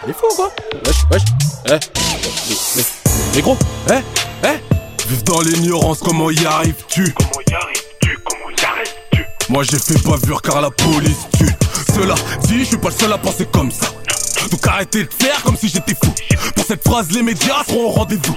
Il 0.04 0.10
est 0.10 0.14
fou 0.14 0.28
quoi. 0.36 0.52
Wesh, 0.86 0.98
wesh, 1.12 1.22
eh, 1.66 1.70
mais, 1.70 2.56
mais, 2.76 2.84
mais 3.34 3.42
gros, 3.42 3.58
eh, 3.90 4.02
eh. 4.44 5.08
Vive 5.08 5.24
dans 5.24 5.40
l'ignorance, 5.42 6.00
comment 6.00 6.30
y 6.30 6.46
arrives-tu? 6.46 7.12
Comment 7.14 7.42
y 7.50 7.54
arrives-tu? 7.54 8.20
Comment 8.24 8.50
y 8.52 8.66
arrives-tu? 8.66 9.26
Moi 9.50 9.64
j'ai 9.64 9.80
fait 9.80 9.98
bavure 10.08 10.42
car 10.44 10.62
la 10.62 10.70
police 10.70 11.26
tue. 11.38 11.50
Cela 11.96 12.14
dit, 12.44 12.60
je 12.60 12.66
suis 12.66 12.78
pas 12.78 12.90
le 12.90 12.96
seul 12.96 13.14
à 13.14 13.18
penser 13.18 13.48
comme 13.52 13.72
ça. 13.72 13.88
Donc 14.52 14.68
arrêtez 14.68 15.06
de 15.06 15.10
faire 15.12 15.42
comme 15.44 15.58
si 15.58 15.70
j'étais 15.70 15.96
fou. 15.96 16.14
Pour 16.56 16.66
cette 16.66 16.88
phrase 16.88 17.10
les 17.12 17.24
médias 17.24 17.64
seront 17.68 17.86
au 17.86 17.90
rendez-vous. 17.90 18.36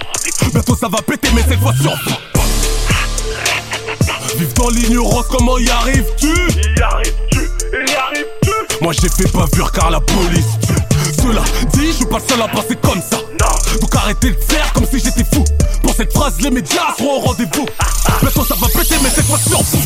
Bientôt 0.52 0.74
ça 0.74 0.88
va 0.88 1.02
péter 1.02 1.28
mais 1.34 1.42
cette 1.46 1.60
fois 1.60 1.74
sur 1.74 1.92
Vive 4.38 4.52
dans 4.54 4.68
l'ignorance, 4.70 5.26
comment 5.28 5.58
y 5.58 5.68
arrives-tu 5.68 6.28
Y 6.28 6.80
arrives-tu 6.80 7.40
Y 7.72 7.94
arrives-tu 7.96 8.50
Moi 8.80 8.92
j'ai 8.92 9.08
fait 9.08 9.26
bavure 9.32 9.72
car 9.72 9.90
la 9.90 10.00
police 10.00 10.46
tue. 10.64 11.20
Cela 11.20 11.42
dit, 11.72 11.86
je 11.88 11.92
suis 11.92 12.06
pas 12.06 12.18
le 12.18 12.28
seul 12.28 12.42
à 12.42 12.46
penser 12.46 12.76
comme 12.80 13.02
ça. 13.02 13.16
Donc 13.80 13.96
arrêtez 13.96 14.30
de 14.30 14.40
faire 14.40 14.72
comme 14.74 14.86
si 14.86 15.00
j'étais 15.00 15.24
fou. 15.24 15.42
Pour 15.82 15.92
cette 15.92 16.12
phrase 16.12 16.40
les 16.40 16.52
médias 16.52 16.94
seront 16.96 17.16
au 17.16 17.20
rendez-vous. 17.20 17.66
Bientôt 18.20 18.44
ça 18.44 18.54
va 18.60 18.68
péter 18.68 18.94
mais 19.02 19.10
cette 19.10 19.26
fois 19.26 19.38
sur 19.38 19.60
vous 19.60 19.82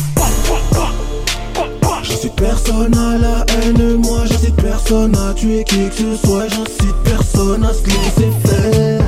J'incite 2.03 2.35
personne 2.35 2.95
à 2.95 3.17
la 3.17 3.45
haine, 3.55 3.95
moi 4.05 4.19
j'incite 4.25 4.55
personne 4.57 5.17
à 5.17 5.33
tuer 5.33 5.63
qui 5.63 5.89
que 5.89 5.95
ce 5.95 6.27
soit, 6.27 6.47
j'incite 6.47 6.95
personne 7.03 7.65
à 7.65 7.73
se 7.73 7.85
laisser 7.87 8.31
faire. 8.45 9.01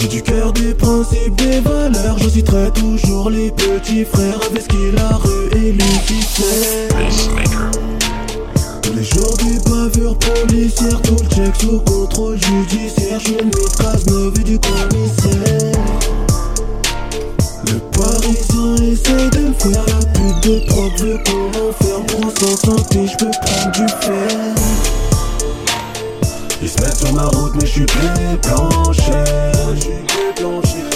J'ai 0.00 0.08
du 0.08 0.22
cœur, 0.22 0.50
des 0.54 0.72
principes, 0.72 1.34
des 1.36 1.60
valeurs, 1.60 2.16
je 2.18 2.30
citerai 2.30 2.70
toujours 2.70 3.28
les 3.28 3.50
petits 3.50 4.06
frères 4.06 4.40
avec 4.50 4.66
qui 4.66 4.90
la 4.96 5.10
rue 5.18 5.50
et 5.58 5.72
Lucifer. 5.72 6.88
Tous 8.80 8.94
les 8.94 9.04
jours 9.04 9.36
des 9.36 9.70
bavures 9.70 10.16
policières, 10.16 11.02
tout 11.02 11.16
le 11.20 11.28
check 11.36 11.54
sous 11.60 11.80
contrôle 11.80 12.38
judiciaire, 12.40 13.20
je 13.20 13.44
mythe 13.44 13.76
Cazeneuve 13.76 14.40
et 14.40 14.44
du 14.44 14.58
commissaire. 14.58 15.72
Le 17.66 17.78
parisien 17.92 18.76
essaye 18.76 19.30
de 19.30 19.48
me 19.48 19.52
faire 19.52 19.84
la 19.86 20.00
pute 20.06 20.48
de 20.48 20.66
proc, 20.66 20.98
veut 20.98 21.18
qu'on 21.26 21.68
enferme 21.68 22.06
pour 22.06 22.32
s'en 22.38 22.56
santé, 22.56 23.06
je 23.06 23.16
peux 23.18 23.30
prendre 23.42 23.72
du 23.72 23.86
fer. 24.00 24.99
Ils 26.62 26.68
se 26.68 26.78
mettent 26.82 26.96
sur 26.96 27.12
ma 27.14 27.24
route 27.24 27.54
mais 27.54 27.66
je 27.66 27.72
suis 27.72 27.86
déblanché 27.86 29.12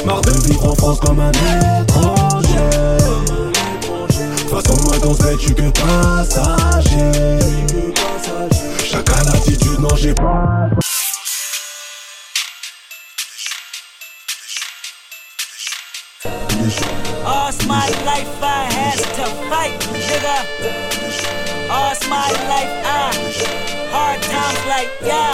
Marre 0.04 0.20
de 0.20 0.32
vivre 0.46 0.70
en 0.70 0.74
France 0.74 1.00
comme 1.00 1.20
un 1.20 1.30
étranger. 1.30 2.58
Façon 4.50 4.82
moi 4.84 4.98
dans 5.02 5.14
cette 5.14 5.40
je 5.40 5.46
suis 5.46 5.54
que 5.54 5.70
passager. 5.70 7.38
Chacun 8.84 9.24
l'attitude 9.24 9.80
non 9.80 9.96
j'ai 9.96 10.12
pas 10.12 10.68
All 17.26 17.52
my 17.66 17.88
life 18.04 18.28
I 18.42 18.68
had 18.70 18.98
to 18.98 19.24
fight, 19.48 19.78
nigga. 19.92 20.44
All 21.70 21.96
my 22.08 22.30
life 22.48 22.86
I 22.86 23.73
hard 23.94 24.20
times 24.22 24.62
like 24.66 24.90
yeah, 25.06 25.32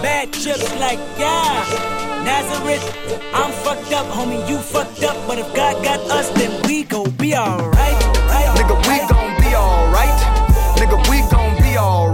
bad 0.00 0.32
trips 0.32 0.72
like 0.80 1.00
yeah. 1.18 1.92
Nazareth, 2.24 2.84
I'm 3.34 3.52
fucked 3.64 3.92
up, 3.92 4.06
homie. 4.16 4.40
You 4.48 4.56
fucked 4.56 5.04
up, 5.04 5.16
but 5.28 5.38
if 5.38 5.48
God 5.54 5.84
got 5.84 6.00
us, 6.10 6.30
then 6.30 6.50
we 6.66 6.84
gon' 6.84 7.10
be 7.10 7.36
alright. 7.36 8.00
Nigga, 8.56 8.76
we 8.88 8.96
gon' 9.12 9.32
be 9.44 9.50
alright. 9.54 10.18
Nigga, 10.80 10.98
we 11.10 11.18
gon' 11.30 11.62
be 11.62 11.76
alright. 11.76 12.13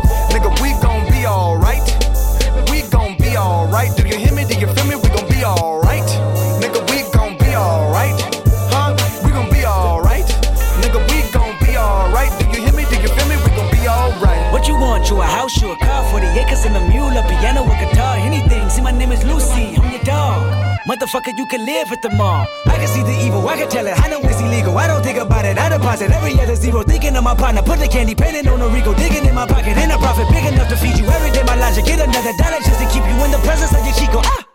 At 22.03 22.09
the 22.09 22.17
mall. 22.17 22.47
I 22.65 22.75
can 22.77 22.87
see 22.87 23.03
the 23.03 23.15
evil, 23.25 23.47
I 23.47 23.57
can 23.57 23.69
tell 23.69 23.85
it. 23.85 23.93
I 23.93 24.09
know 24.09 24.19
it's 24.23 24.41
illegal. 24.41 24.77
I 24.77 24.87
don't 24.87 25.03
think 25.03 25.17
about 25.17 25.45
it. 25.45 25.57
I 25.57 25.69
deposit 25.69 26.11
every 26.11 26.33
other 26.39 26.55
zero. 26.55 26.83
Thinking 26.83 27.15
of 27.15 27.23
my 27.23 27.35
partner, 27.35 27.61
put 27.61 27.79
the 27.79 27.87
candy, 27.87 28.15
painting 28.15 28.47
on 28.47 28.61
a 28.61 28.67
Rico, 28.69 28.93
digging 28.93 29.25
in 29.25 29.35
my 29.35 29.45
pocket. 29.45 29.77
In 29.77 29.91
a 29.91 29.97
profit 29.97 30.27
big 30.29 30.45
enough 30.45 30.69
to 30.69 30.77
feed 30.77 30.97
you 30.97 31.05
every 31.05 31.31
day. 31.31 31.43
My 31.43 31.55
logic, 31.55 31.85
get 31.85 31.99
another 31.99 32.33
dollar 32.37 32.59
just 32.65 32.79
to 32.79 32.87
keep 32.89 33.05
you 33.05 33.17
in 33.25 33.31
the 33.31 33.41
presence 33.45 33.73
of 33.73 33.83
your 33.85 33.95
Chico. 33.95 34.21
Ah! 34.23 34.47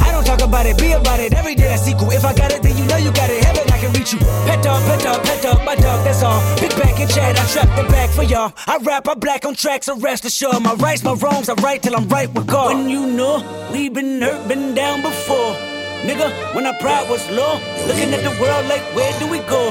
I 0.00 0.10
don't 0.10 0.24
talk 0.24 0.40
about 0.42 0.66
it, 0.66 0.78
be 0.78 0.92
about 0.92 1.20
it. 1.20 1.32
Every 1.34 1.54
day 1.54 1.72
I 1.72 1.76
sequel. 1.76 2.10
If 2.10 2.24
I 2.24 2.34
got 2.34 2.52
it, 2.52 2.62
then 2.62 2.76
you 2.76 2.84
know 2.86 2.96
you 2.96 3.12
got 3.12 3.28
it. 3.30 3.44
Heaven, 3.44 3.64
I 3.70 3.78
can 3.78 3.92
reach 3.92 4.12
you. 4.12 4.20
Pet 4.48 4.62
dog, 4.62 4.82
pet 4.84 5.00
dog, 5.00 5.22
pet 5.24 5.42
dog, 5.42 5.64
my 5.64 5.74
dog, 5.74 6.04
that's 6.04 6.22
all. 6.22 6.40
Big 6.60 6.70
back 6.80 6.98
and 6.98 7.10
chat, 7.10 7.38
I 7.38 7.44
trap 7.52 7.68
the 7.76 7.84
back 7.92 8.10
for 8.10 8.22
y'all. 8.24 8.52
I 8.66 8.78
rap, 8.78 9.08
I 9.08 9.14
black 9.14 9.44
on 9.44 9.54
tracks, 9.54 9.86
so 9.86 9.98
rest 9.98 10.24
assured. 10.24 10.62
My 10.62 10.74
rights, 10.74 11.04
my 11.04 11.12
wrongs, 11.14 11.48
I 11.48 11.54
right 11.54 11.82
till 11.82 11.96
I'm 11.96 12.08
right 12.08 12.32
with 12.32 12.46
God. 12.46 12.74
When 12.74 12.88
you 12.88 13.06
know 13.06 13.44
we've 13.72 13.92
been 13.92 14.22
hurt, 14.22 14.48
been 14.48 14.74
down 14.74 15.02
before. 15.02 15.81
Nigga, 16.02 16.54
when 16.54 16.66
our 16.66 16.74
pride 16.80 17.08
was 17.08 17.22
low, 17.30 17.60
looking 17.86 18.10
at 18.12 18.22
the 18.26 18.34
world 18.42 18.66
like, 18.66 18.82
where 18.94 19.12
do 19.20 19.26
we 19.30 19.38
go? 19.46 19.70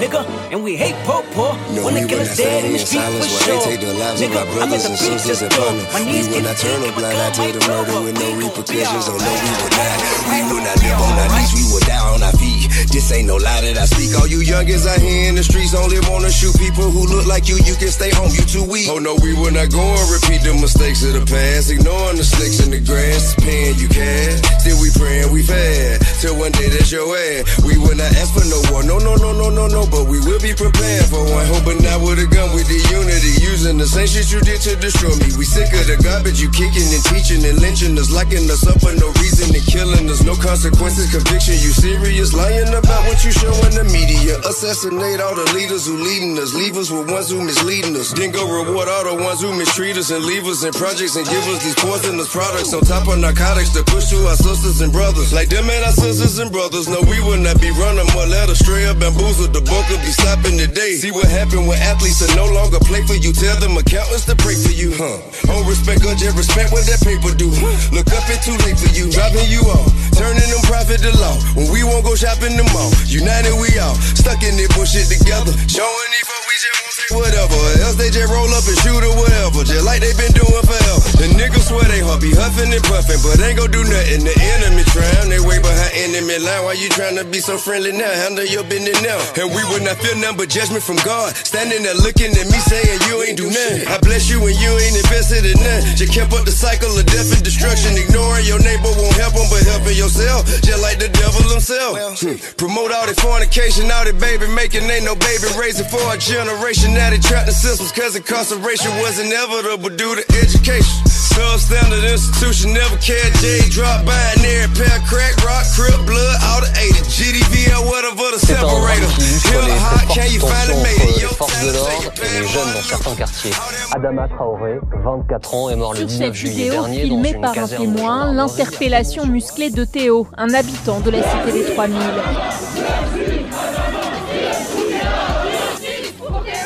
Nigga, 0.00 0.24
and 0.50 0.64
we 0.64 0.74
hate 0.74 0.96
po 1.04 1.20
po. 1.36 1.52
No, 1.76 1.84
Wanna 1.84 2.00
we 2.00 2.08
kill 2.08 2.16
will 2.16 2.24
us 2.24 2.32
not 2.32 2.44
dead 2.48 2.64
in 2.64 2.72
the 2.72 2.78
street 2.80 3.04
for 3.04 3.28
sure. 3.28 3.60
they 3.60 3.76
take 3.76 3.80
the 3.84 3.92
lives 3.92 4.22
of 4.24 4.30
Nigga, 4.32 4.40
our 4.40 4.46
I'm 4.48 4.54
brothers 4.56 4.84
and 4.88 4.96
sisters 4.96 5.26
just 5.28 5.42
upon 5.44 5.76
go. 5.76 5.84
them. 5.84 5.92
My 5.92 6.00
We 6.00 6.24
will 6.32 6.42
not 6.48 6.56
turn 6.56 6.80
a 6.80 6.90
blind 6.96 7.18
eye 7.20 7.32
to 7.36 7.44
the 7.52 7.62
murder 7.68 7.96
with 8.00 8.16
no 8.16 8.28
repercussions. 8.40 9.04
Oh 9.04 9.20
no, 9.20 9.28
we 9.28 9.50
will 9.52 9.72
not. 9.76 10.00
We 10.32 10.38
will 10.48 10.64
not 10.64 10.76
live 10.80 10.96
on 10.96 11.14
our 11.20 11.28
knees. 11.36 11.52
We 11.52 11.64
will 11.68 11.84
die 11.84 12.08
on 12.08 12.22
our 12.24 12.32
feet. 12.40 12.55
This 12.92 13.12
ain't 13.12 13.28
no 13.28 13.36
lie 13.36 13.60
that 13.60 13.76
I 13.78 13.86
speak. 13.86 14.16
All 14.18 14.26
you 14.26 14.40
youngins 14.40 14.86
out 14.86 15.00
here 15.00 15.28
in 15.28 15.34
the 15.34 15.44
streets 15.44 15.74
only 15.74 16.00
wanna 16.08 16.30
shoot 16.30 16.54
people 16.58 16.90
who 16.90 17.06
look 17.06 17.26
like 17.26 17.48
you. 17.48 17.56
You 17.64 17.74
can 17.76 17.90
stay 17.90 18.10
home. 18.10 18.30
You 18.32 18.44
too 18.46 18.64
weak. 18.64 18.88
Oh 18.90 18.98
no, 18.98 19.14
we 19.22 19.34
will 19.34 19.52
not 19.52 19.70
go 19.70 19.82
and 19.82 20.08
repeat 20.10 20.42
the 20.46 20.54
mistakes 20.54 21.02
of 21.02 21.12
the 21.12 21.24
past. 21.26 21.70
Ignoring 21.70 22.16
the 22.16 22.24
slicks 22.24 22.60
in 22.62 22.70
the 22.70 22.80
grass, 22.80 23.34
paying 23.42 23.76
you 23.76 23.88
cash. 23.88 24.38
Still 24.62 24.78
we 24.80 24.90
praying 24.94 25.32
we 25.32 25.42
fast 25.42 26.20
till 26.20 26.38
one 26.38 26.52
day 26.52 26.68
that's 26.68 26.90
your 26.90 27.06
ass. 27.10 27.44
We 27.64 27.78
will 27.78 27.96
not 27.96 28.10
ask 28.16 28.32
for 28.32 28.44
no 28.46 28.58
war. 28.70 28.82
No, 28.82 28.98
no, 28.98 29.14
no, 29.16 29.32
no, 29.32 29.50
no, 29.50 29.66
no. 29.66 29.82
But 29.86 30.06
we 30.06 30.18
will 30.22 30.40
be 30.40 30.54
prepared 30.54 31.06
for 31.10 31.22
one. 31.22 31.46
Hoping 31.52 31.82
not 31.82 32.00
with 32.00 32.22
a 32.22 32.28
gun 32.28 32.54
with 32.54 32.66
the 32.66 32.80
unity. 32.90 33.32
Using 33.42 33.76
the 33.78 33.86
same 33.86 34.08
shit 34.08 34.32
you 34.32 34.40
did 34.40 34.60
to 34.66 34.76
destroy 34.76 35.14
me. 35.20 35.34
We 35.36 35.44
sick 35.44 35.68
of 35.74 35.86
the 35.86 35.98
garbage 36.02 36.40
you 36.40 36.50
kicking 36.50 36.88
and 36.90 37.04
teaching 37.10 37.42
and 37.44 37.58
lynching 37.60 37.98
us, 37.98 38.10
locking 38.10 38.46
us 38.50 38.66
up 38.66 38.80
for 38.80 38.94
no 38.96 39.12
reason 39.22 39.54
and 39.54 39.64
killing 39.66 40.08
us. 40.10 40.22
No 40.24 40.34
consequences, 40.34 41.12
conviction. 41.12 41.54
You 41.60 41.72
serious? 41.74 42.32
Lying 42.32 42.72
about 42.76 43.02
what 43.08 43.24
you 43.24 43.32
show 43.32 43.52
in 43.64 43.72
the 43.72 43.84
media. 43.88 44.36
Assassinate 44.44 45.20
all 45.20 45.34
the 45.34 45.48
leaders 45.56 45.88
who 45.88 45.96
leading 45.96 46.36
us. 46.38 46.52
Leave 46.52 46.76
us 46.76 46.92
with 46.92 47.08
ones 47.10 47.32
who 47.32 47.40
misleading 47.40 47.96
us. 47.96 48.12
Then 48.12 48.30
go 48.30 48.44
reward 48.44 48.88
all 48.88 49.04
the 49.08 49.16
ones 49.16 49.40
who 49.40 49.50
mistreat 49.56 49.96
us 49.96 50.12
and 50.12 50.24
leave 50.24 50.44
us 50.44 50.62
in 50.62 50.72
projects 50.76 51.16
and 51.16 51.24
give 51.26 51.44
us 51.48 51.64
these 51.64 51.74
poisonous 51.80 52.28
products 52.28 52.76
on 52.76 52.84
top 52.84 53.08
of 53.08 53.18
narcotics 53.18 53.72
to 53.72 53.82
push 53.88 54.12
to 54.12 54.18
our 54.28 54.36
sisters 54.36 54.80
and 54.84 54.92
brothers. 54.92 55.32
Like 55.32 55.48
them 55.48 55.68
and 55.68 55.82
our 55.84 55.96
sisters 55.96 56.38
and 56.38 56.52
brothers. 56.52 56.88
No, 56.88 57.00
we 57.08 57.18
will 57.24 57.40
not 57.40 57.58
be 57.60 57.72
running 57.72 58.06
more 58.12 58.28
led 58.28 58.52
astray 58.52 58.84
or 58.84 58.94
bamboozled. 58.94 59.56
The 59.56 59.64
book 59.64 59.84
will 59.88 60.02
be 60.04 60.12
stopping 60.12 60.60
today. 60.60 61.00
See 61.00 61.10
what 61.10 61.26
happened 61.26 61.64
when 61.64 61.80
athletes 61.80 62.20
are 62.20 62.34
no 62.36 62.44
longer 62.52 62.78
play 62.84 63.00
for 63.08 63.16
you. 63.16 63.32
Tell 63.32 63.56
them 63.58 63.80
accountants 63.80 64.28
to 64.28 64.36
pray 64.36 64.54
for 64.54 64.74
you. 64.74 64.92
Huh. 64.92 65.24
On 65.56 65.64
respect, 65.64 66.04
God, 66.04 66.20
just 66.20 66.36
respect 66.36 66.70
what 66.72 66.84
that 66.84 67.00
paper 67.00 67.32
do. 67.32 67.48
Look 67.90 68.08
up, 68.12 68.28
it's 68.28 68.44
too 68.44 68.56
late 68.68 68.76
for 68.76 68.92
you. 68.92 69.08
Dropping 69.08 69.48
you 69.48 69.64
off. 69.72 69.88
Turning 70.16 70.48
them 70.48 70.64
profit 70.68 71.00
to 71.04 71.12
law. 71.16 71.36
When 71.56 71.72
we 71.72 71.84
won't 71.84 72.04
go 72.04 72.16
shopping 72.16 72.56
the 72.56 72.65
mall. 72.72 72.90
United 73.06 73.54
we 73.58 73.70
all. 73.78 73.94
Stuck 74.14 74.42
in 74.42 74.56
this 74.56 74.70
bullshit 74.74 75.06
together. 75.10 75.52
Showing 75.68 76.10
these 76.14 76.26
folk 76.26 76.44
we 76.48 76.56
just 76.58 76.85
whatever. 77.14 77.58
Else 77.84 77.94
they 77.94 78.10
just 78.10 78.32
roll 78.32 78.50
up 78.50 78.66
and 78.66 78.78
shoot 78.82 79.02
or 79.02 79.14
whatever. 79.14 79.62
Just 79.62 79.86
like 79.86 80.02
they 80.02 80.10
been 80.18 80.34
doing 80.34 80.64
forever. 80.66 80.98
The 81.22 81.28
niggas 81.38 81.70
swear 81.70 81.86
they 81.86 82.02
hard 82.02 82.18
be 82.18 82.34
huffing 82.34 82.72
and 82.72 82.82
puffing. 82.82 83.20
But 83.22 83.38
ain't 83.38 83.58
gon' 83.60 83.70
do 83.70 83.82
nothing. 83.86 84.26
The 84.26 84.34
enemy 84.58 84.82
trying. 84.90 85.30
They 85.30 85.38
way 85.38 85.62
behind 85.62 85.92
enemy 85.94 86.42
line. 86.42 86.66
Why 86.66 86.74
you 86.74 86.90
trying 86.90 87.14
to 87.20 87.24
be 87.24 87.38
so 87.38 87.58
friendly 87.58 87.92
now? 87.94 88.10
Handle 88.10 88.46
your 88.46 88.64
business 88.66 88.98
now. 89.02 89.18
And 89.38 89.54
we 89.54 89.62
would 89.70 89.86
not 89.86 90.00
feel 90.02 90.18
nothing 90.18 90.38
but 90.40 90.48
judgment 90.50 90.82
from 90.82 90.98
God. 91.06 91.36
Standing 91.36 91.86
there 91.86 91.98
looking 92.02 92.34
at 92.34 92.46
me 92.50 92.58
saying 92.66 92.98
you 93.06 93.22
ain't 93.22 93.38
do 93.38 93.46
nothing. 93.46 93.86
I 93.86 93.98
bless 94.02 94.26
you 94.26 94.42
and 94.42 94.56
you 94.58 94.70
ain't 94.74 94.98
invested 94.98 95.46
in 95.46 95.54
nothing. 95.62 95.94
Just 95.94 96.10
kept 96.10 96.34
up 96.34 96.42
the 96.42 96.54
cycle 96.54 96.90
of 96.90 97.06
death 97.06 97.30
and 97.30 97.44
destruction. 97.44 97.94
Ignoring 97.94 98.46
your 98.46 98.58
neighbor 98.58 98.90
won't 98.98 99.14
help 99.14 99.38
them 99.38 99.46
but 99.52 99.62
helping 99.62 99.94
yourself. 99.94 100.46
Just 100.64 100.82
like 100.82 100.98
the 100.98 101.12
devil 101.12 101.44
himself. 101.52 102.18
Hmm. 102.18 102.40
Promote 102.58 102.90
all 102.90 103.06
the 103.06 103.14
fornication, 103.14 103.90
all 103.94 104.02
the 104.02 104.16
baby 104.16 104.48
making. 104.50 104.88
Ain't 104.90 105.04
no 105.04 105.14
baby 105.14 105.46
raising 105.54 105.86
for 105.86 106.02
a 106.10 106.18
generation. 106.18 106.95
Now 106.96 107.10
they 107.10 107.18
trapped 107.18 107.48
in 107.48 107.52
systems 107.54 107.92
cause 107.92 108.16
incarceration 108.16 108.90
was 109.04 109.18
inevitable 109.20 109.90
due 109.90 110.16
to 110.16 110.24
education. 110.40 110.96
Substandard 111.36 112.08
institution 112.10 112.72
never 112.72 112.96
cared. 112.96 113.34
J 113.36 113.68
drop 113.68 114.06
by 114.06 114.16
an 114.36 114.40
air 114.44 114.66
pair 114.72 114.98
crack, 115.04 115.36
rock, 115.44 115.64
crib, 115.76 116.00
blood, 116.08 116.36
all 116.48 116.60
the 116.64 116.72
80. 116.72 117.04
GDVL, 117.12 117.84
whatever 117.84 118.32
the 118.32 118.40
C'est 118.40 118.56
un 118.56 118.64
drame 118.64 119.04
separator. 119.04 119.12
qui 119.12 119.24
illustre 119.24 119.52
Hill 119.52 119.66
les 119.66 119.72
hot, 119.76 120.06
très 120.08 120.14
can 120.16 120.32
you 120.32 120.40
fortes 120.40 120.54
finally 120.56 120.72
tensions 120.72 120.82
made 120.82 120.96
it? 120.96 121.12
entre 121.12 121.20
Yo, 121.20 121.28
les 121.28 121.36
forces 121.36 121.60
de 121.60 121.72
l'ordre 121.76 122.12
et 122.16 122.40
les 122.40 122.46
jeunes 122.48 122.72
dans 122.72 122.88
certains 122.88 123.14
quartiers. 123.14 123.50
Adama 123.94 124.28
Traoré, 124.28 124.78
24 125.04 125.54
ans, 125.54 125.68
est 125.70 125.76
mort 125.76 125.92
le 125.92 125.98
Sur 125.98 126.06
19 126.06 126.26
cette 126.28 126.34
juillet 126.34 126.54
vidéo 126.64 126.72
dernier 126.72 127.08
dans 127.08 127.22
une 127.24 127.40
par 127.42 127.58
un 127.58 127.68
témoin, 127.68 128.32
l'interpellation 128.32 129.26
musclée 129.26 129.68
de 129.70 129.84
Théo, 129.84 130.26
un 130.38 130.54
habitant 130.54 131.00
de 131.00 131.10
la 131.10 131.18
cité 131.22 131.52
des 131.52 131.74
3000. 131.74 131.98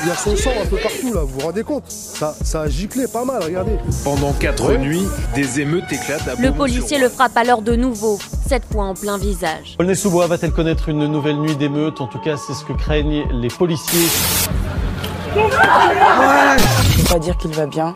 Il 0.03 0.09
y 0.09 0.11
a 0.13 0.17
son 0.17 0.35
sang 0.37 0.51
un 0.63 0.67
peu 0.67 0.77
partout 0.79 1.13
là, 1.13 1.21
vous 1.23 1.39
vous 1.39 1.47
rendez 1.47 1.63
compte? 1.63 1.85
Ça, 1.89 2.35
ça 2.43 2.63
a 2.63 2.69
giclé 2.69 3.07
pas 3.07 3.25
mal, 3.25 3.43
regardez. 3.43 3.77
Pendant 4.03 4.33
quatre 4.33 4.71
Ouais. 4.71 4.79
nuits, 4.79 5.07
des 5.35 5.61
émeutes 5.61 5.93
éclatent 5.93 6.27
à 6.27 6.35
Le 6.41 6.53
policier 6.53 6.99
le 6.99 7.09
frappe 7.11 7.37
alors 7.37 7.61
de 7.61 7.75
nouveau, 7.77 8.19
cette 8.49 8.65
fois 8.73 8.85
en 8.85 8.95
plein 8.95 9.19
visage. 9.19 9.77
Aulnay-sous-Bois 9.79 10.27
va-t-elle 10.27 10.53
connaître 10.53 10.89
une 10.89 11.07
nouvelle 11.07 11.37
nuit 11.37 11.55
d'émeute 11.57 12.01
En 12.01 12.07
tout 12.07 12.19
cas, 12.19 12.37
c'est 12.37 12.55
ce 12.55 12.65
que 12.65 12.73
craignent 12.73 13.25
les 13.33 13.49
policiers. 13.49 14.09
Je 15.35 16.97
peux 17.03 17.09
pas 17.13 17.19
dire 17.19 17.37
qu'il 17.37 17.53
va 17.53 17.67
bien. 17.67 17.93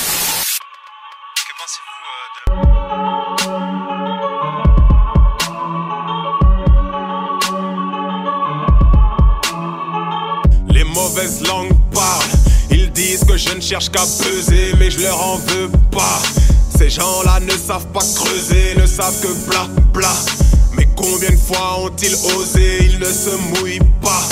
Ne 13.54 13.60
cherche 13.60 13.90
qu'à 13.90 14.00
peser, 14.00 14.74
mais 14.78 14.90
je 14.90 15.00
leur 15.00 15.20
en 15.22 15.36
veux 15.36 15.70
pas. 15.90 16.20
Ces 16.76 16.90
gens-là 16.90 17.40
ne 17.40 17.52
savent 17.52 17.86
pas 17.88 18.04
creuser, 18.14 18.74
ne 18.76 18.86
savent 18.86 19.18
que 19.20 19.28
bla 19.48 19.68
bla. 19.92 20.12
Mais 20.76 20.88
combien 20.96 21.30
de 21.30 21.36
fois 21.36 21.80
ont-ils 21.80 22.14
osé? 22.36 22.78
Ils 22.84 22.98
ne 22.98 23.04
se 23.04 23.30
mouillent 23.60 23.78
pas. 24.02 24.22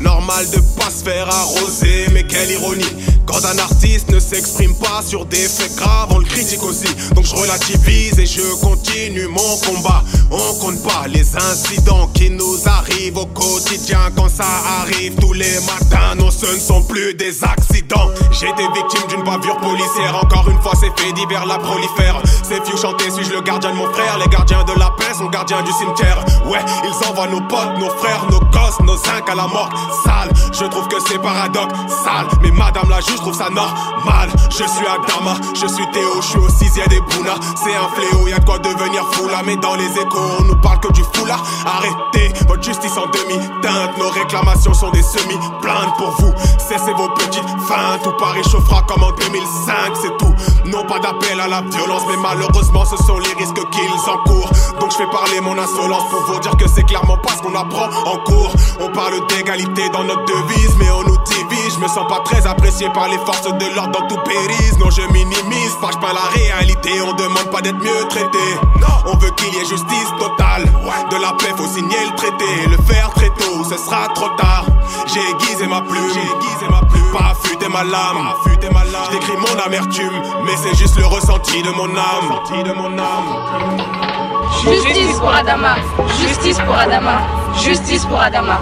Normal 0.00 0.48
de 0.50 0.60
pas 0.78 0.90
se 0.90 1.02
faire 1.02 1.28
arroser, 1.28 2.06
mais 2.12 2.24
quelle 2.24 2.50
ironie. 2.50 2.84
Quand 3.28 3.44
un 3.44 3.58
artiste 3.58 4.08
ne 4.10 4.18
s'exprime 4.18 4.74
pas 4.76 5.02
sur 5.06 5.26
des 5.26 5.36
faits 5.36 5.76
graves, 5.76 6.08
on 6.10 6.18
le 6.18 6.24
critique 6.24 6.62
aussi. 6.62 6.88
Donc 7.14 7.26
je 7.26 7.36
relativise 7.36 8.18
et 8.18 8.24
je 8.24 8.40
continue 8.62 9.28
mon 9.28 9.56
combat. 9.66 10.02
On 10.30 10.54
compte 10.54 10.82
pas 10.82 11.06
les 11.08 11.36
incidents 11.36 12.08
qui 12.14 12.30
nous 12.30 12.56
arrivent 12.66 13.18
au 13.18 13.26
quotidien 13.26 14.00
quand 14.16 14.30
ça 14.30 14.46
arrive 14.80 15.14
tous 15.16 15.34
les 15.34 15.60
matins. 15.60 16.14
Non, 16.16 16.30
ce 16.30 16.46
ne 16.46 16.58
sont 16.58 16.82
plus 16.84 17.12
des 17.14 17.44
accidents. 17.44 18.08
J'ai 18.32 18.48
été 18.48 18.62
victime 18.74 19.06
d'une 19.10 19.24
bavure 19.24 19.58
policière. 19.58 20.18
Encore 20.22 20.48
une 20.48 20.60
fois, 20.62 20.72
c'est 20.80 20.98
fait 20.98 21.12
divers 21.12 21.44
la 21.44 21.58
prolifère. 21.58 22.22
C'est 22.42 22.64
few 22.64 22.78
chanter, 22.78 23.10
suis-je 23.10 23.32
le 23.32 23.42
gardien 23.42 23.72
de 23.72 23.76
mon 23.76 23.92
frère? 23.92 24.18
Les 24.18 24.28
gardiens 24.28 24.64
de 24.64 24.72
la 24.78 24.90
paix 24.98 25.12
sont 25.18 25.26
gardiens 25.26 25.62
du 25.62 25.72
cimetière. 25.72 26.24
Ouais, 26.46 26.64
ils 26.82 27.08
envoient 27.08 27.28
nos 27.28 27.42
potes, 27.42 27.78
nos 27.78 27.90
frères, 27.90 28.24
nos 28.30 28.40
gosses, 28.40 28.80
nos 28.84 28.96
zincs 28.96 29.28
à 29.30 29.34
la 29.34 29.46
mort. 29.46 29.68
Sale, 30.02 30.30
je 30.52 30.64
trouve 30.64 30.88
que 30.88 30.96
c'est 31.06 31.18
paradoxal. 31.18 32.26
Mais 32.42 32.50
madame 32.52 32.88
la 32.88 33.00
juge 33.00 33.17
trouve 33.18 33.34
ça 33.34 33.48
normal. 33.50 34.30
Je 34.50 34.64
suis 34.64 34.86
Adama, 34.86 35.34
je 35.54 35.66
suis 35.66 35.86
Théo, 35.92 36.20
je 36.20 36.26
suis 36.26 36.38
au 36.38 36.48
sixième 36.48 36.88
des 36.88 37.00
Bouna. 37.00 37.34
C'est 37.56 37.74
un 37.74 37.88
fléau, 37.94 38.28
y'a 38.28 38.38
de 38.38 38.44
quoi 38.44 38.58
devenir 38.58 39.04
fou 39.12 39.28
là. 39.28 39.42
Mais 39.44 39.56
dans 39.56 39.74
les 39.74 39.90
échos, 39.98 40.18
on 40.40 40.44
nous 40.44 40.56
parle 40.56 40.80
que 40.80 40.92
du 40.92 41.02
fou 41.02 41.24
là. 41.26 41.36
Arrêtez 41.66 42.32
votre 42.46 42.62
justice 42.62 42.96
en 42.96 43.06
demi-teinte. 43.06 43.98
Nos 43.98 44.10
réclamations 44.10 44.74
sont 44.74 44.90
des 44.90 45.02
semi-plaintes 45.02 45.96
pour 45.96 46.10
vous. 46.18 46.32
Cessez 46.58 46.92
vos 46.94 47.08
petites 47.10 47.48
feintes. 47.66 48.02
Tout 48.02 48.12
Paris 48.18 48.42
chauffera 48.50 48.82
comme 48.82 49.02
en 49.02 49.12
2005, 49.12 49.74
c'est 50.02 50.16
tout. 50.18 50.34
Non 50.66 50.84
pas 50.84 50.98
d'appel 50.98 51.40
à 51.40 51.48
la 51.48 51.62
violence, 51.62 52.02
mais 52.08 52.16
malheureusement 52.16 52.84
ce 52.84 52.96
sont 53.04 53.18
les 53.18 53.32
risques 53.34 53.70
qu'ils 53.70 54.10
encourent. 54.10 54.50
Donc 54.80 54.92
je 54.92 54.96
fais 54.96 55.10
parler 55.10 55.40
mon 55.40 55.56
insolence 55.58 56.04
pour 56.10 56.20
vous 56.22 56.40
dire 56.40 56.56
que 56.56 56.68
c'est 56.68 56.84
clairement 56.84 57.16
pas 57.18 57.32
ce 57.36 57.42
qu'on 57.42 57.54
apprend 57.54 57.88
en 58.06 58.18
cours. 58.18 58.52
On 58.80 58.88
parle 58.92 59.26
d'égalité 59.28 59.88
dans 59.90 60.04
notre 60.04 60.24
devise, 60.24 60.76
mais 60.78 60.90
on 60.90 61.02
nous 61.02 61.18
divise. 61.24 61.74
Je 61.74 61.80
me 61.80 61.88
sens 61.88 62.06
pas 62.08 62.20
très 62.24 62.46
apprécié 62.46 62.88
par 62.90 63.07
les 63.10 63.18
forces 63.18 63.42
de 63.42 63.74
l'ordre 63.74 64.00
dans 64.00 64.06
tout 64.06 64.20
périsse. 64.24 64.78
Non, 64.78 64.90
je 64.90 65.02
minimise, 65.12 65.72
fâche 65.80 65.98
pas 66.00 66.12
la 66.12 66.28
réalité. 66.34 66.90
On 67.02 67.12
demande 67.14 67.50
pas 67.50 67.60
d'être 67.60 67.78
mieux 67.78 68.08
traité. 68.08 68.38
On 69.06 69.16
veut 69.16 69.30
qu'il 69.30 69.54
y 69.54 69.58
ait 69.58 69.66
justice 69.66 70.10
totale. 70.18 70.64
De 71.10 71.16
la 71.16 71.32
paix, 71.32 71.52
faut 71.56 71.66
signer 71.66 71.96
le 72.10 72.16
traité. 72.16 72.66
Le 72.70 72.76
faire 72.82 73.10
très 73.10 73.28
tôt, 73.30 73.64
ce 73.64 73.76
sera 73.76 74.08
trop 74.14 74.28
tard. 74.36 74.66
J'ai 75.06 75.20
aiguisé 75.30 75.66
ma 75.66 75.80
plume, 75.80 76.08
j'ai 76.12 76.20
aiguisé 76.20 76.66
ma 76.70 76.80
plume. 76.86 77.12
Pas 77.12 77.32
affûté 77.32 77.68
ma 77.68 77.84
lame, 77.84 78.28
Je 78.44 79.10
décris 79.12 79.36
mon 79.36 79.64
amertume, 79.64 80.22
mais 80.44 80.52
c'est 80.62 80.76
juste 80.76 80.96
le 80.98 81.06
ressenti 81.06 81.62
de 81.62 81.70
mon 81.70 81.88
âme. 81.96 82.64
De 82.64 82.72
mon 82.72 82.98
âme. 82.98 83.78
Justice 84.62 85.18
pour 85.18 85.32
Adama. 85.32 85.76
Justice 86.20 86.58
pour 86.58 86.74
Adama. 86.76 87.20
Justice 87.62 88.04
pour 88.04 88.20
Adama. 88.20 88.60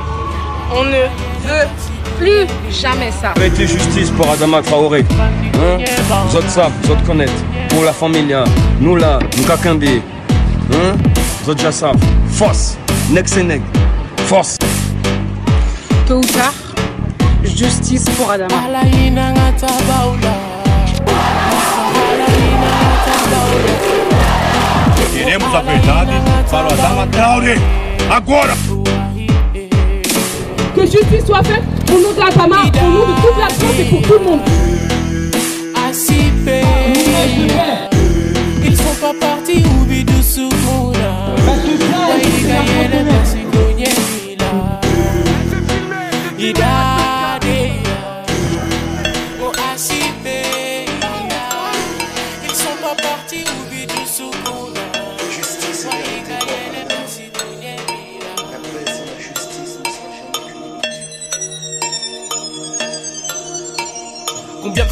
On 0.75 0.85
ne 0.85 0.91
veut 0.91 1.69
plus 2.19 2.47
jamais 2.71 3.11
ça. 3.11 3.33
Arrêtez 3.37 3.67
justice 3.67 4.11
pour 4.11 4.29
Adama 4.31 4.63
Traoré. 4.63 5.05
Hein? 5.55 5.85
Vous 6.29 6.37
autres 6.37 6.51
savent, 6.51 6.73
vous 6.83 6.93
autres 6.93 7.05
connaissent. 7.05 7.45
Pour 7.69 7.85
la 7.85 7.93
famille, 7.93 8.35
nous 8.81 8.97
là, 8.97 9.19
nous 9.37 9.45
Kakande. 9.45 9.85
Hein? 9.85 10.97
Vous 11.43 11.51
autres 11.51 11.59
déjà 11.59 11.73
savent. 11.73 11.97
Force. 12.31 12.77
Nex 13.11 13.37
et 13.37 13.43
neg. 13.43 13.63
Force. 14.27 14.59
Tôt 16.07 16.19
ou 16.19 16.25
tard, 16.25 16.53
justice 17.45 18.05
pour 18.17 18.31
Adama. 18.31 18.55
Queremos 25.13 25.55
a 25.55 25.63
verdade 25.63 26.13
para 26.51 26.69
o 26.69 26.73
Adama 26.73 27.07
Traoré. 27.07 27.59
Agora! 28.11 28.55
Justice 30.91 31.27
soit 31.27 31.43
faite 31.43 31.63
au 31.93 32.01
nom 32.01 32.13
de 32.13 32.19
la 32.19 32.33
Tama, 32.33 32.57
au 32.63 32.91
nom 32.91 33.07
de 33.07 33.15
toute 33.21 33.39
la 33.39 33.49
France 33.49 33.79
et 33.81 33.85
pour 33.85 34.03
tout 34.03 34.13
le 34.13 34.25
monde. 34.25 34.41
Ils 38.65 38.77
sont 38.77 38.95
pas 39.01 39.15
partis 39.21 39.65
ou 39.65 39.87
Idade 46.39 47.45
Oh 49.43 49.53
Asipe 49.73 50.29
Ils 52.45 52.55
sont 52.55 52.77
pas 52.81 52.95
partis 53.03 53.45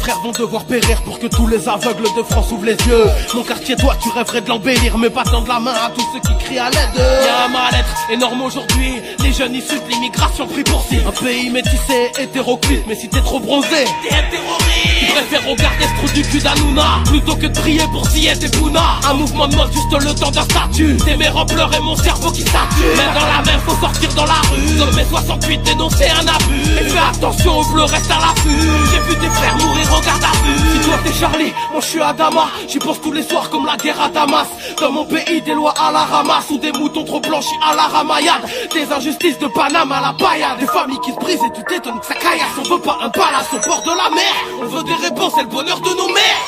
frères 0.05 0.19
vont 0.19 0.31
devoir 0.31 0.65
périr 0.65 1.01
pour 1.01 1.17
que 1.17 1.25
tous 1.25 1.47
les 1.47 1.67
aveugles 1.67 2.07
de 2.15 2.21
France 2.21 2.51
ouvrent 2.51 2.65
les 2.65 2.77
yeux 2.87 3.05
Mon 3.33 3.41
quartier, 3.41 3.75
toi, 3.75 3.95
tu 4.01 4.09
rêverais 4.09 4.41
de 4.41 4.49
l'embellir, 4.49 4.97
mais 4.99 5.09
pas 5.09 5.23
tendre 5.23 5.47
la 5.47 5.59
main 5.59 5.73
à 5.73 5.89
tous 5.89 6.05
ceux 6.13 6.19
qui 6.19 6.45
crient 6.45 6.59
à 6.59 6.69
l'aide. 6.69 6.95
Y'a 6.95 7.45
un 7.45 7.47
mal-être 7.47 8.11
énorme 8.11 8.43
aujourd'hui, 8.43 9.01
les 9.23 9.33
jeunes 9.33 9.55
issus 9.55 9.79
de 9.79 9.89
l'immigration 9.89 10.45
pris 10.45 10.63
pour 10.63 10.83
cible. 10.83 11.07
Un 11.07 11.23
pays 11.23 11.49
métissé, 11.49 12.11
hétéroclite, 12.19 12.83
mais 12.87 12.95
si 12.95 13.09
t'es 13.09 13.21
trop 13.21 13.39
bronzé, 13.39 13.85
t'es 14.07 14.15
un 14.15 14.29
terroriste. 14.29 14.85
Tu 14.99 15.05
préfères 15.07 15.49
regarder 15.49 15.85
ce 15.85 15.97
trou 15.97 16.13
du 16.13 16.21
cul 16.21 16.39
d'Anouna 16.39 17.03
plutôt 17.05 17.35
que 17.35 17.47
de 17.47 17.59
prier 17.59 17.83
pour 17.91 18.07
Ziet 18.09 18.33
et 18.41 18.49
Pouna. 18.49 18.99
Un 19.09 19.13
mouvement 19.13 19.47
de 19.47 19.55
mode 19.55 19.71
juste 19.73 19.91
le 19.91 20.13
temps 20.13 20.31
d'un 20.31 20.43
statut. 20.43 20.97
Tes 20.97 21.15
mères 21.17 21.35
en 21.35 21.45
pleurs 21.45 21.73
et 21.73 21.79
mon 21.79 21.95
cerveau 21.95 22.31
qui 22.31 22.41
sature. 22.41 22.95
Main 22.95 23.19
dans 23.19 23.25
la 23.25 23.43
main, 23.43 23.59
faut 23.65 23.75
sortir 23.79 24.13
dans 24.13 24.25
la 24.25 24.41
rue. 24.51 24.95
Mes 24.95 25.03
68 25.03 25.63
dénoncer 25.63 26.05
un 26.09 26.27
abus. 26.27 26.79
Et 26.79 26.89
fais 26.89 26.99
attention 26.99 27.59
au 27.59 27.65
bleu, 27.65 27.83
reste 27.83 28.11
à 28.11 28.19
l'affût. 28.19 28.69
J'ai 28.91 28.99
vu 28.99 29.19
tes 29.19 29.29
frères 29.29 29.57
mourir, 29.57 29.94
Si 30.03 30.79
toi 30.81 30.97
t'es 31.03 31.13
Charlie, 31.13 31.53
moi 31.71 31.81
je 31.81 31.85
suis 31.85 32.01
Adama. 32.01 32.47
J'y 32.67 32.79
pense 32.79 33.01
tous 33.01 33.11
les 33.11 33.23
soirs 33.23 33.49
comme 33.49 33.65
la 33.65 33.77
guerre 33.77 34.01
à 34.01 34.09
Damas. 34.09 34.47
Dans 34.79 34.91
mon 34.91 35.05
pays, 35.05 35.41
des 35.41 35.53
lois 35.53 35.73
à 35.79 35.91
la 35.91 36.03
ramasse 36.03 36.49
ou 36.49 36.57
des 36.57 36.71
moutons 36.71 37.03
trop 37.03 37.19
blanchis 37.19 37.55
à 37.63 37.75
la 37.75 37.83
ramayade. 37.83 38.43
Des 38.73 38.91
injustices 38.91 39.39
de 39.39 39.47
Paname 39.47 39.91
à 39.91 40.01
la 40.01 40.13
paillade. 40.13 40.59
Des 40.59 40.67
familles 40.67 40.99
qui 40.99 41.11
se 41.11 41.17
brisent 41.17 41.43
et 41.43 41.53
tu 41.55 41.63
t'étonnes 41.63 41.99
que 41.99 42.05
ça 42.05 42.15
caillasse. 42.15 42.57
On 42.57 42.63
veut 42.63 42.81
pas 42.81 42.97
un 43.01 43.09
palace 43.09 43.47
au 43.53 43.67
bord 43.67 43.81
de 43.83 43.91
la 43.91 44.09
mer. 44.09 44.35
On 44.61 44.65
veut 44.65 44.83
des 44.83 44.95
réponses 44.95 45.33
et 45.39 45.43
le 45.43 45.47
bonheur 45.49 45.79
de 45.79 45.89
nos 45.89 46.07
mères. 46.09 46.45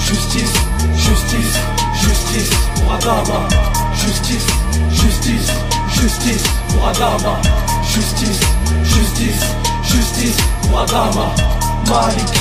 Justice, 0.00 0.52
justice, 0.94 1.58
justice 1.94 2.50
pour 2.76 2.94
Adama. 2.94 3.48
Justice, 3.94 4.46
justice, 4.90 5.52
justice 5.88 6.44
pour 6.68 6.88
Adama. 6.88 7.40
Justice, 7.82 8.40
justice, 8.84 9.42
justice 9.84 10.36
pour 10.62 10.80
Adama. 10.80 11.55
Malik, 11.88 12.32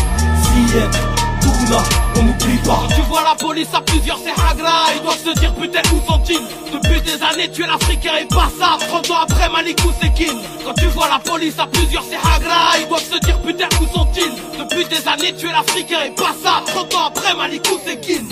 Touna, 1.41 1.83
on 2.15 2.23
n'oublie 2.23 2.57
pas. 2.65 2.79
Quand 2.81 2.95
tu 2.95 3.01
vois 3.01 3.21
la 3.23 3.35
police 3.35 3.67
à 3.73 3.81
plusieurs, 3.81 4.17
c'est 4.17 4.31
Hagra. 4.31 4.87
Ils 4.95 5.03
doivent 5.03 5.23
se 5.23 5.39
dire 5.39 5.53
putain 5.53 5.81
où 5.93 6.11
sont-ils? 6.11 6.41
Depuis 6.73 7.01
des 7.01 7.21
années, 7.23 7.51
tu 7.51 7.63
es 7.63 7.67
l'Africain 7.67 8.13
et 8.21 8.25
pas 8.25 8.49
ça. 8.59 8.77
30 8.87 9.11
ans 9.11 9.21
après, 9.23 9.49
Malikou 9.49 9.89
Sekin. 10.01 10.35
Quand 10.65 10.73
tu 10.73 10.87
vois 10.87 11.07
la 11.07 11.19
police 11.19 11.59
à 11.59 11.67
plusieurs, 11.67 12.03
c'est 12.09 12.17
Hagra. 12.17 12.79
Ils 12.81 12.87
doivent 12.87 13.03
se 13.03 13.19
dire 13.19 13.39
putain 13.41 13.67
où 13.81 13.95
sont-ils? 13.95 14.33
Depuis 14.59 14.85
des 14.85 15.07
années, 15.07 15.35
tu 15.37 15.47
es 15.47 15.51
l'Africain 15.51 15.99
et 16.07 16.11
pas 16.11 16.33
ça. 16.43 16.63
30 16.65 16.95
ans 16.95 17.07
après, 17.07 17.35
Malikou 17.35 17.77
Sekin. 17.85 18.23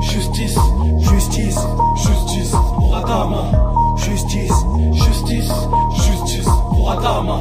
Justice, 0.00 0.56
justice, 1.00 1.58
justice 1.96 2.50
pour 2.50 2.96
Adama. 2.96 3.44
Justice, 3.96 4.52
justice, 4.92 5.52
justice 5.96 6.48
pour 6.70 6.90
Adama. 6.92 7.40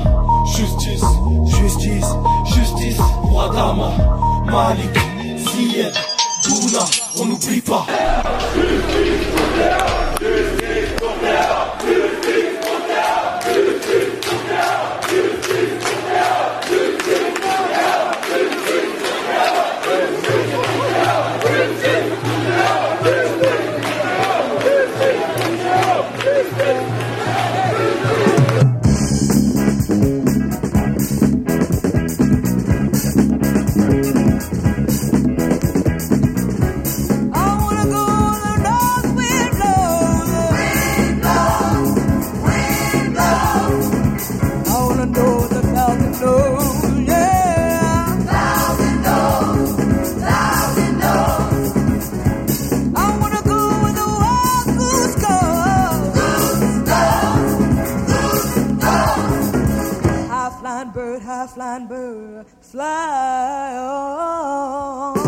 Justice, 0.55 1.03
justice, 1.45 2.05
justice 2.45 2.97
pour 3.21 3.43
Adama. 3.43 3.91
Malik, 4.45 4.97
Ziyed, 5.37 5.93
Douna, 6.43 6.85
on 7.19 7.25
n'oublie 7.25 7.61
pas. 7.61 7.85
Fly 62.61 63.77
on. 63.77 65.18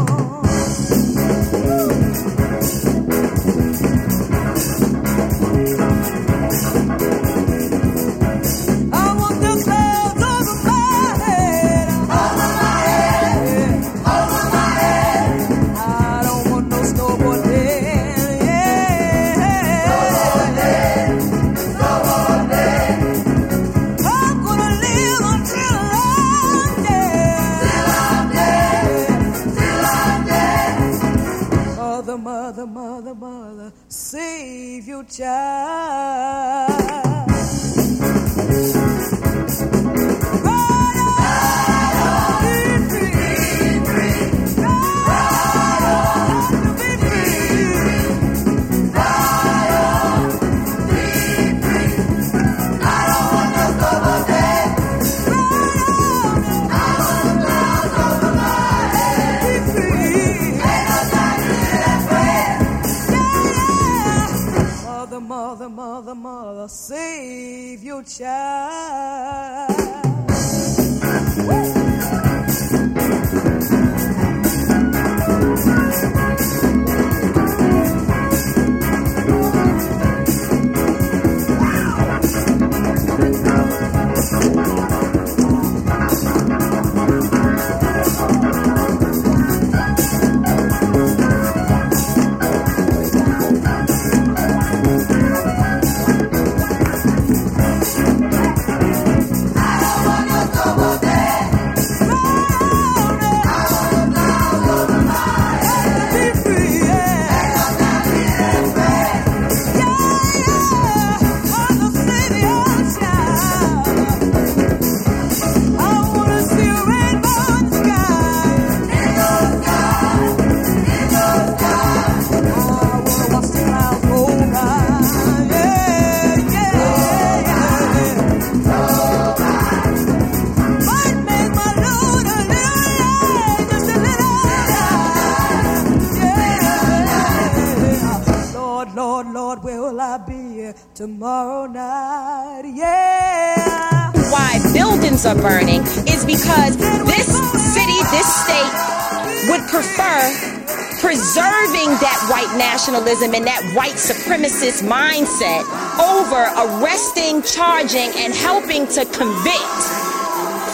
Nationalism 152.82 153.36
and 153.36 153.46
that 153.46 153.62
white 153.76 153.94
supremacist 153.94 154.82
mindset 154.82 155.62
over 156.02 156.82
arresting, 156.82 157.44
charging, 157.44 158.10
and 158.18 158.34
helping 158.34 158.88
to 158.88 159.06
convict 159.06 159.82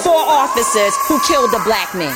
four 0.04 0.16
officers 0.16 0.96
who 1.08 1.20
killed 1.28 1.54
a 1.54 1.62
black 1.66 1.94
man. 1.94 2.16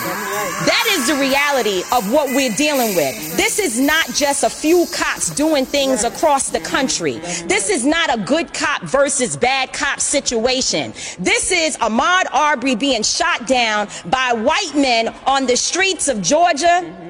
That 0.66 0.88
is 0.92 1.08
the 1.08 1.16
reality 1.16 1.84
of 1.92 2.10
what 2.14 2.30
we're 2.34 2.56
dealing 2.56 2.96
with. 2.96 3.36
This 3.36 3.60
is 3.60 3.82
not 3.82 4.06
just 4.14 4.44
a 4.46 4.50
few 4.50 4.86
cops 4.94 5.30
doing 5.32 5.66
things 5.66 6.06
across 6.06 6.52
the 6.52 6.62
country. 6.62 7.18
This 7.48 7.70
is 7.70 7.86
not 7.86 8.14
a 8.14 8.22
good 8.22 8.54
cop 8.54 8.84
versus 8.84 9.36
bad 9.36 9.74
cop 9.74 10.00
situation. 10.00 10.94
This 11.20 11.52
is 11.52 11.76
Ahmaud 11.78 12.28
Arbery 12.32 12.76
being 12.76 13.04
shot 13.04 13.46
down 13.46 13.90
by 14.06 14.32
white 14.32 14.74
men 14.74 15.14
on 15.26 15.48
the 15.48 15.58
streets 15.58 16.08
of 16.08 16.22
Georgia. 16.22 17.01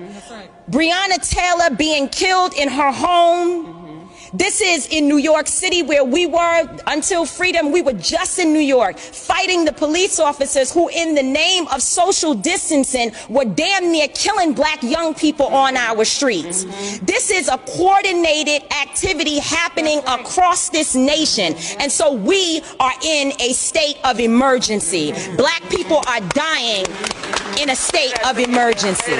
Breonna 0.71 1.19
Taylor 1.29 1.75
being 1.75 2.07
killed 2.07 2.53
in 2.53 2.69
her 2.69 2.93
home. 2.93 4.09
This 4.33 4.61
is 4.61 4.87
in 4.87 5.09
New 5.09 5.17
York 5.17 5.47
City 5.47 5.83
where 5.83 6.05
we 6.05 6.25
were 6.25 6.79
until 6.87 7.25
freedom. 7.25 7.73
We 7.73 7.81
were 7.81 7.91
just 7.91 8.39
in 8.39 8.53
New 8.53 8.59
York 8.59 8.97
fighting 8.97 9.65
the 9.65 9.73
police 9.73 10.17
officers 10.17 10.71
who, 10.71 10.87
in 10.87 11.13
the 11.15 11.23
name 11.23 11.67
of 11.67 11.81
social 11.81 12.33
distancing, 12.33 13.11
were 13.27 13.43
damn 13.43 13.91
near 13.91 14.07
killing 14.07 14.53
black 14.53 14.81
young 14.81 15.13
people 15.13 15.47
on 15.47 15.75
our 15.75 16.05
streets. 16.05 16.63
This 16.99 17.29
is 17.29 17.49
a 17.49 17.57
coordinated 17.57 18.63
activity 18.71 19.39
happening 19.39 19.99
across 20.07 20.69
this 20.69 20.95
nation. 20.95 21.53
And 21.79 21.91
so 21.91 22.13
we 22.13 22.61
are 22.79 22.93
in 23.03 23.33
a 23.41 23.51
state 23.51 23.97
of 24.05 24.21
emergency. 24.21 25.11
Black 25.35 25.69
people 25.69 26.01
are 26.07 26.21
dying 26.29 26.85
in 27.59 27.69
a 27.69 27.75
state 27.75 28.17
of 28.25 28.39
emergency. 28.39 29.11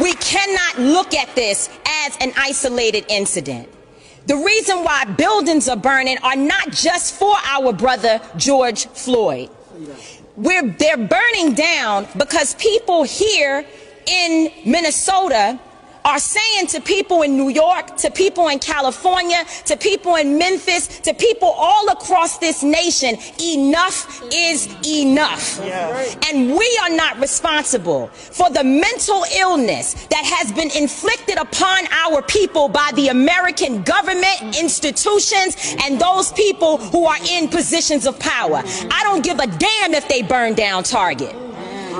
We 0.00 0.12
cannot 0.14 0.78
look 0.78 1.14
at 1.14 1.34
this 1.34 1.70
as 1.86 2.16
an 2.20 2.32
isolated 2.36 3.06
incident. 3.08 3.68
The 4.26 4.36
reason 4.36 4.84
why 4.84 5.04
buildings 5.04 5.68
are 5.68 5.76
burning 5.76 6.18
are 6.22 6.36
not 6.36 6.70
just 6.70 7.14
for 7.14 7.34
our 7.44 7.72
brother 7.72 8.20
George 8.36 8.86
Floyd. 8.88 9.50
We're, 10.36 10.68
they're 10.68 10.96
burning 10.96 11.54
down 11.54 12.06
because 12.16 12.54
people 12.54 13.04
here 13.04 13.64
in 14.06 14.50
Minnesota 14.66 15.58
are 16.04 16.18
saying 16.18 16.66
to 16.68 16.80
people 16.80 17.22
in 17.22 17.36
New 17.36 17.48
York, 17.48 17.96
to 17.96 18.10
people 18.10 18.48
in 18.48 18.58
California, 18.58 19.44
to 19.64 19.76
people 19.76 20.16
in 20.16 20.38
Memphis, 20.38 21.00
to 21.00 21.14
people 21.14 21.48
all 21.48 21.88
across 21.88 22.38
this 22.38 22.62
nation, 22.62 23.16
enough 23.40 24.22
is 24.32 24.68
enough. 24.86 25.60
And 26.28 26.50
we 26.50 26.80
are 26.82 26.90
not 26.90 27.18
responsible 27.20 28.08
for 28.08 28.50
the 28.50 28.64
mental 28.64 29.24
illness 29.36 29.94
that 30.10 30.24
has 30.24 30.52
been 30.52 30.70
inflicted 30.76 31.38
upon 31.38 31.86
our 31.90 32.22
people 32.22 32.68
by 32.68 32.90
the 32.94 33.08
American 33.08 33.82
government, 33.82 34.58
institutions, 34.58 35.76
and 35.82 35.98
those 36.00 36.32
people 36.32 36.78
who 36.78 37.06
are 37.06 37.18
in 37.28 37.48
positions 37.48 38.06
of 38.06 38.18
power. 38.18 38.62
I 38.90 39.00
don't 39.04 39.24
give 39.24 39.38
a 39.38 39.46
damn 39.46 39.94
if 39.94 40.08
they 40.08 40.22
burn 40.22 40.54
down 40.54 40.82
Target. 40.82 41.43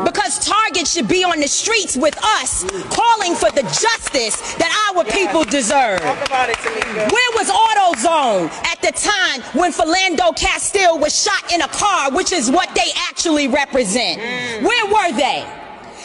Because 0.02 0.38
Target 0.44 0.88
should 0.88 1.06
be 1.06 1.22
on 1.24 1.38
the 1.38 1.46
streets 1.46 1.96
with 1.96 2.16
us, 2.40 2.64
calling 2.90 3.34
for 3.34 3.50
the 3.50 3.62
justice 3.62 4.54
that 4.56 4.72
our 4.90 5.04
people 5.04 5.44
deserve. 5.44 6.00
Where 6.00 7.30
was 7.38 7.48
AutoZone 7.50 8.50
at 8.66 8.80
the 8.82 8.92
time 8.92 9.42
when 9.58 9.72
Philando 9.72 10.36
Castile 10.36 10.98
was 10.98 11.14
shot 11.22 11.52
in 11.52 11.62
a 11.62 11.68
car, 11.68 12.10
which 12.10 12.32
is 12.32 12.50
what 12.50 12.74
they 12.74 12.90
actually 13.08 13.46
represent? 13.48 14.20
Where 14.64 14.86
were 14.86 15.16
they? 15.16 15.63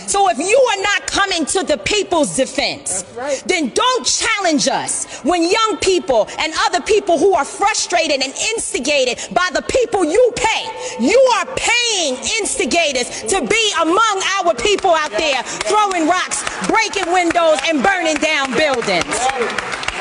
So 0.10 0.28
if 0.28 0.40
you 0.40 0.58
are 0.72 0.82
not 0.82 1.06
coming 1.06 1.46
to 1.46 1.64
the 1.64 1.78
people's 1.78 2.36
defense, 2.36 3.04
then 3.46 3.70
don't 3.70 4.04
challenge 4.04 4.68
us 4.68 5.06
when 5.22 5.44
young 5.44 5.78
people 5.82 6.28
and 6.40 6.52
other 6.66 6.82
people 6.82 7.20
who 7.20 7.36
are 7.36 7.46
frustrated 7.46 8.24
and 8.24 8.34
instigated 8.56 9.20
by 9.36 9.50
the 9.54 9.62
people 9.62 10.04
you 10.04 10.34
pay, 10.36 10.66
you 11.00 11.20
are 11.38 11.46
paying 11.56 12.16
instigators 12.40 13.22
to 13.30 13.46
be 13.46 13.72
among 13.84 14.22
our 14.42 14.56
people 14.56 14.96
out 14.96 15.12
there 15.12 15.44
throwing 15.44 16.08
rocks, 16.08 16.42
breaking 16.66 17.14
windows, 17.14 17.60
and 17.68 17.84
burning 17.84 18.16
down 18.16 18.50
buildings. 18.58 19.16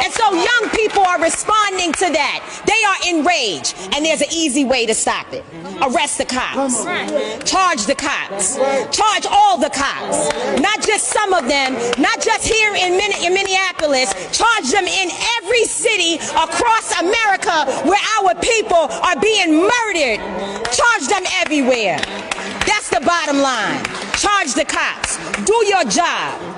And 0.02 0.12
so 0.12 0.32
young 0.32 0.70
people 0.70 1.02
are 1.02 1.20
responding 1.20 1.92
to 1.94 2.08
that. 2.12 2.38
They 2.66 2.84
are 2.84 3.18
enraged. 3.18 3.74
And 3.94 4.04
there's 4.04 4.20
an 4.20 4.28
easy 4.32 4.64
way 4.64 4.86
to 4.86 4.94
stop 4.94 5.32
it. 5.32 5.44
Arrest 5.82 6.18
the 6.18 6.24
cops. 6.24 6.84
Charge 7.50 7.86
the 7.86 7.94
cops. 7.94 8.56
Charge 8.96 9.26
all 9.28 9.58
the 9.58 9.70
cops. 9.70 9.97
Not 10.60 10.82
just 10.82 11.08
some 11.08 11.32
of 11.32 11.48
them, 11.48 11.74
not 11.98 12.20
just 12.20 12.46
here 12.46 12.74
in, 12.74 12.94
in 13.24 13.34
Minneapolis. 13.34 14.12
Charge 14.36 14.70
them 14.70 14.86
in 14.86 15.10
every 15.38 15.64
city 15.64 16.16
across 16.36 16.98
America 17.00 17.66
where 17.88 18.00
our 18.18 18.34
people 18.40 18.88
are 19.02 19.18
being 19.20 19.62
murdered. 19.62 20.20
Charge 20.72 21.06
them 21.08 21.24
everywhere. 21.40 21.98
That's 22.66 22.90
the 22.90 23.00
bottom 23.04 23.38
line. 23.38 23.84
Charge 24.16 24.54
the 24.54 24.64
cops. 24.64 25.16
Do 25.44 25.54
your 25.66 25.84
job. 25.84 26.57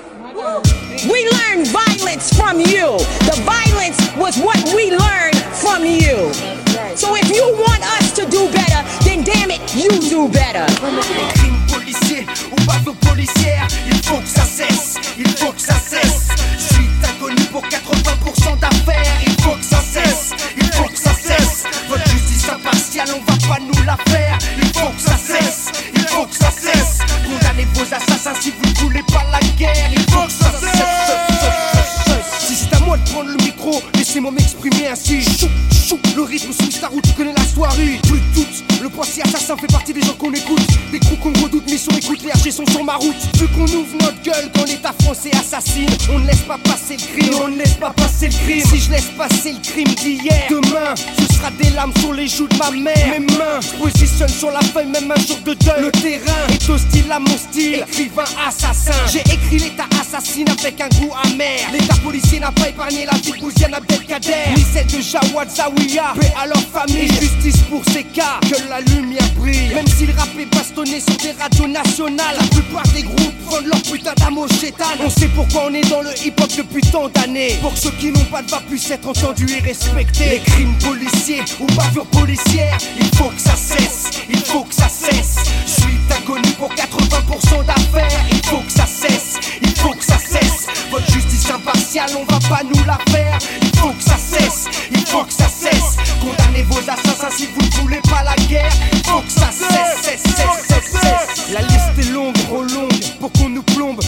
We 0.33 1.29
learned 1.29 1.67
violence 1.67 2.31
from 2.33 2.59
you. 2.59 2.95
The 3.27 3.35
violence 3.43 3.99
was 4.15 4.37
what 4.39 4.57
we 4.73 4.91
learned 4.91 5.35
from 5.59 5.83
you. 5.83 6.31
So 6.95 7.15
if 7.15 7.27
you 7.29 7.43
want 7.59 7.83
us 7.99 8.13
to 8.13 8.25
do 8.25 8.47
better, 8.51 8.81
then 9.03 9.23
damn 9.23 9.51
it, 9.51 9.61
you 9.75 9.89
do 10.09 10.29
better. 10.29 10.65
Les 12.11 12.25
ou 12.51 12.55
bavures 12.65 12.95
policières, 12.95 13.67
il 13.87 13.95
faut 14.03 14.19
que 14.19 14.27
ça 14.27 14.43
cesse, 14.43 14.95
il 15.17 15.27
faut 15.29 15.51
que 15.51 15.61
ça 15.61 15.75
cesse. 15.75 16.27
Je 16.57 16.73
suis 16.73 16.89
pour 17.51 17.63
80% 17.63 18.59
d'affaires, 18.59 19.13
il 19.25 19.41
faut 19.41 19.55
que 19.55 19.63
ça 19.63 19.81
cesse, 19.81 20.31
il 20.55 20.71
faut 20.71 20.87
que 20.87 20.97
ça 20.97 21.13
cesse. 21.13 21.63
Votre 21.89 22.07
justice 22.09 22.49
impartiale, 22.49 23.09
on 23.15 23.31
va 23.31 23.37
pas 23.47 23.59
nous 23.59 23.83
la 23.83 23.97
faire, 24.09 24.37
il 24.57 24.67
faut 24.79 24.89
que 24.89 25.01
ça 25.01 25.17
cesse, 25.17 25.71
il 25.93 26.01
faut 26.01 26.25
que 26.25 26.35
ça 26.35 26.51
cesse. 26.51 27.00
Condamnez 27.61 27.65
vos 27.73 27.93
assassins 27.93 28.33
si 28.39 28.51
vous 28.51 28.73
voulez 28.81 29.03
pas 29.03 29.23
la 29.31 29.39
guerre, 29.57 29.89
il 29.91 29.99
faut 30.11 30.25
que 30.25 30.31
ça 30.31 30.51
cesse. 30.59 30.71
Si 32.39 32.55
c'est 32.55 32.75
à 32.75 32.79
moi 32.79 32.97
de 32.97 33.09
prendre 33.09 33.29
le 33.29 33.40
laissez-moi 33.95 34.31
m'exprimer 34.31 34.87
ainsi. 34.87 35.21
Chou, 35.21 35.47
chou, 35.87 35.99
le 36.15 36.23
rythme 36.23 36.51
sous 36.51 36.79
ta 36.79 36.87
route, 36.87 37.03
tu 37.03 37.13
connais 37.13 37.33
la 37.33 37.45
soirée. 37.45 37.99
Plus 38.03 38.21
doute, 38.33 38.63
le 38.81 38.89
poissier 38.89 39.23
assassin 39.23 39.55
fait 39.57 39.71
partie 39.71 39.93
des 39.93 40.01
gens 40.01 40.13
qu'on 40.13 40.33
écoute. 40.33 40.61
Des 40.91 40.99
coups 40.99 41.19
qu'on 41.21 41.33
redoute, 41.43 41.69
mission 41.69 41.91
écoute, 41.97 42.19
les 42.23 42.51
sont 42.51 42.65
sur 42.67 42.83
ma 42.83 42.95
route. 42.95 43.15
Vu 43.37 43.47
qu'on 43.49 43.65
ouvre 43.65 43.95
notre 43.99 44.21
gueule 44.23 44.51
quand 44.55 44.65
l'État 44.65 44.93
français 45.01 45.31
assassine, 45.39 45.89
on 46.11 46.19
ne 46.19 46.27
laisse 46.27 46.41
pas 46.41 46.57
passer 46.57 46.97
le 46.97 47.19
crime, 47.19 47.35
on 47.43 47.47
ne 47.49 47.57
laisse 47.57 47.75
pas 47.75 47.91
passer 47.91 48.27
le 48.27 48.33
crime. 48.33 48.65
Si 48.65 48.79
je 48.79 48.91
laisse 48.91 49.09
passer 49.17 49.53
le 49.53 49.59
crime 49.59 49.93
d'hier, 49.95 50.47
demain, 50.49 50.95
ce 50.95 51.33
sera 51.33 51.51
des 51.51 51.69
larmes 51.71 51.93
sur 51.99 52.13
les 52.13 52.27
joues 52.27 52.47
de 52.47 52.57
ma 52.57 52.71
mère. 52.71 53.19
Mes 53.19 53.19
mains 53.19 53.61
se 53.61 53.75
positionnent 53.75 54.29
sur 54.29 54.51
la 54.51 54.61
feuille, 54.61 54.87
même 54.87 55.11
un 55.11 55.19
jour 55.21 55.37
de 55.45 55.53
deuil. 55.53 55.81
Le 55.81 55.91
terrain 55.91 56.47
est 56.49 56.69
hostile 56.69 57.11
à 57.11 57.19
mon 57.19 57.37
style, 57.37 57.83
écrivain 57.87 58.23
assassin. 58.47 58.91
J'ai 59.11 59.21
écrit 59.21 59.59
l'État 59.59 59.87
assassine 59.99 60.49
avec 60.49 60.79
un 60.81 60.89
goût 60.99 61.13
amer. 61.23 61.59
L'État 61.71 61.95
policier 62.03 62.39
n'a 62.39 62.51
pas 62.51 62.69
épargné 62.69 63.05
la 63.05 63.17
vie 63.17 63.33
ni 64.55 64.63
celle 64.73 64.87
de 64.87 65.01
Jawad 65.01 65.49
Zawiya. 65.49 66.13
Paix 66.19 66.33
à 66.41 66.47
leur 66.47 66.61
famille, 66.73 67.07
justice 67.07 67.61
pour 67.69 67.83
ces 67.93 68.03
cas, 68.03 68.39
que 68.41 68.69
la 68.69 68.81
lumière 68.81 69.27
brille. 69.37 69.73
Même 69.73 69.87
si 69.87 70.05
le 70.05 70.13
rap 70.13 70.29
est 70.39 70.45
bastonné 70.45 70.99
sur 70.99 71.15
des 71.17 71.31
radios 71.39 71.67
nationales, 71.67 72.35
la 72.39 72.47
plupart 72.47 72.87
des 72.93 73.03
groupes 73.03 73.33
vendent 73.45 73.65
leur 73.65 73.81
putain 73.81 74.13
d'amour 74.17 74.47
chétane. 74.59 74.99
On 75.03 75.09
sait 75.09 75.29
pourquoi 75.35 75.67
on 75.69 75.73
est 75.73 75.87
dans 75.89 76.01
le 76.01 76.11
hip-hop 76.25 76.49
depuis 76.57 76.81
tant 76.81 77.07
d'années. 77.09 77.57
Pour 77.61 77.77
ceux 77.77 77.91
qui 77.91 78.11
n'ont 78.11 78.25
pas 78.25 78.41
de 78.41 78.49
voix 78.49 78.61
puissent 78.67 78.91
être 78.91 79.07
entendus 79.07 79.47
et 79.57 79.61
respectés. 79.61 80.29
Les 80.29 80.39
crimes 80.39 80.77
policiers 80.79 81.43
ou 81.59 81.65
bavures 81.67 82.07
policières, 82.07 82.77
il 82.99 83.17
faut 83.17 83.29
que 83.29 83.41
ça 83.41 83.55
cesse, 83.55 84.09
il 84.29 84.39
faut 84.39 84.63
que 84.63 84.73
ça 84.73 84.89
cesse. 84.89 85.35
Je 85.65 85.81
suis 85.81 85.97
inconnu 86.09 86.49
pour 86.57 86.69
80% 86.73 87.65
d'affaires, 87.65 88.25
il 88.31 88.45
faut 88.45 88.59
que 88.59 88.71
ça 88.71 88.85
cesse, 88.85 89.39
il 89.61 89.71
faut 89.77 89.93
que 89.93 90.03
ça 90.03 90.17
cesse. 90.17 90.67
Votre 90.91 91.09
justice 91.11 91.30
impartial, 91.51 92.09
on 92.17 92.23
va 92.31 92.39
pas 92.49 92.63
nous 92.63 92.83
la 92.85 92.97
faire. 93.11 93.37
Il 93.61 93.77
faut 93.79 93.91
que 93.91 94.03
ça 94.03 94.17
cesse, 94.17 94.65
il 94.91 95.05
faut 95.05 95.23
que 95.23 95.33
ça 95.33 95.47
cesse. 95.47 95.97
Condamnez 96.19 96.63
vos 96.63 96.79
assassins 96.79 97.29
si 97.35 97.47
vous 97.47 97.61
ne 97.61 97.81
voulez 97.81 98.01
pas 98.09 98.23
la 98.23 98.35
guerre. 98.47 98.71
Il 98.93 99.03
faut 99.05 99.21
que 99.21 99.31
ça 99.31 99.49
cesse, 99.51 100.01
cesse, 100.01 100.23
cesse, 100.23 100.67
cesse, 100.67 100.91
cesse. 100.91 101.51
La 101.53 101.61
liste 101.61 101.97
est 101.99 102.11
longue, 102.11 102.33
trop 102.47 102.63
longue, 102.63 102.99
pour 103.19 103.31
qu'on 103.33 103.49
nous 103.49 103.63
plombe 103.63 104.01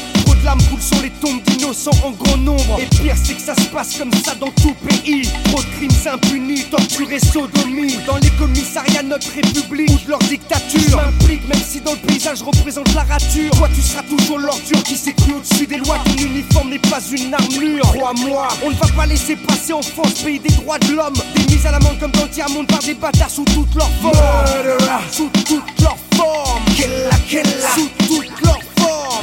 sont 0.83 1.01
les 1.01 1.09
tombes 1.09 1.41
d'innocents 1.43 1.91
en 2.03 2.11
grand 2.11 2.37
nombre. 2.37 2.77
Et 2.79 2.85
pire, 2.85 3.15
c'est 3.23 3.33
que 3.33 3.41
ça 3.41 3.55
se 3.55 3.67
passe 3.67 3.97
comme 3.97 4.11
ça 4.25 4.35
dans 4.35 4.51
tout 4.61 4.75
pays. 4.87 5.29
Trop 5.45 5.61
de 5.61 5.67
crimes 5.77 6.13
impunis, 6.13 6.65
torture 6.65 7.11
et 7.11 7.19
sodomie. 7.19 7.97
Dans 8.05 8.17
les 8.17 8.29
commissariats, 8.31 9.03
notre 9.03 9.27
république 9.33 9.89
ou 9.89 10.05
de 10.05 10.09
leur 10.09 10.19
dictature. 10.19 10.81
Je 10.89 10.95
m'implique, 10.95 11.47
même 11.47 11.61
si 11.65 11.79
dans 11.79 11.93
le 11.93 11.99
paysage 11.99 12.41
représente 12.41 12.93
la 12.93 13.03
rature. 13.03 13.51
Toi, 13.51 13.69
tu 13.73 13.81
seras 13.81 14.03
toujours 14.03 14.39
l'ordure 14.39 14.83
qui 14.83 14.97
s'écrit 14.97 15.33
au-dessus 15.33 15.67
des 15.67 15.77
lois. 15.77 15.99
Ton 16.05 16.17
uniforme 16.17 16.69
n'est 16.69 16.79
pas 16.79 17.01
une 17.11 17.33
armure. 17.33 17.85
Crois-moi, 17.93 18.47
on 18.63 18.69
ne 18.69 18.75
va 18.75 18.87
pas 18.95 19.05
laisser 19.05 19.35
passer 19.35 19.73
en 19.73 19.81
France, 19.81 20.13
pays 20.23 20.39
des 20.39 20.49
droits 20.49 20.79
de 20.79 20.91
l'homme. 20.93 21.15
Des 21.35 21.53
mises 21.53 21.65
à 21.65 21.71
l'amende 21.71 21.99
comme 21.99 22.11
dans 22.11 22.23
le 22.23 22.29
tiers-monde 22.29 22.67
par 22.67 22.79
des 22.79 22.93
bâtards 22.93 23.29
sous 23.29 23.45
toutes 23.45 23.75
leurs 23.75 23.91
formes. 24.01 24.17
Sous 25.11 25.29
toutes 25.45 25.79
leurs 25.81 25.97
formes. 26.15 26.65
Killa, 26.75 27.17
killa. 27.27 27.43
Sous 27.75 27.89
toutes 28.07 28.41
leurs 28.41 28.53
formes. 28.53 28.62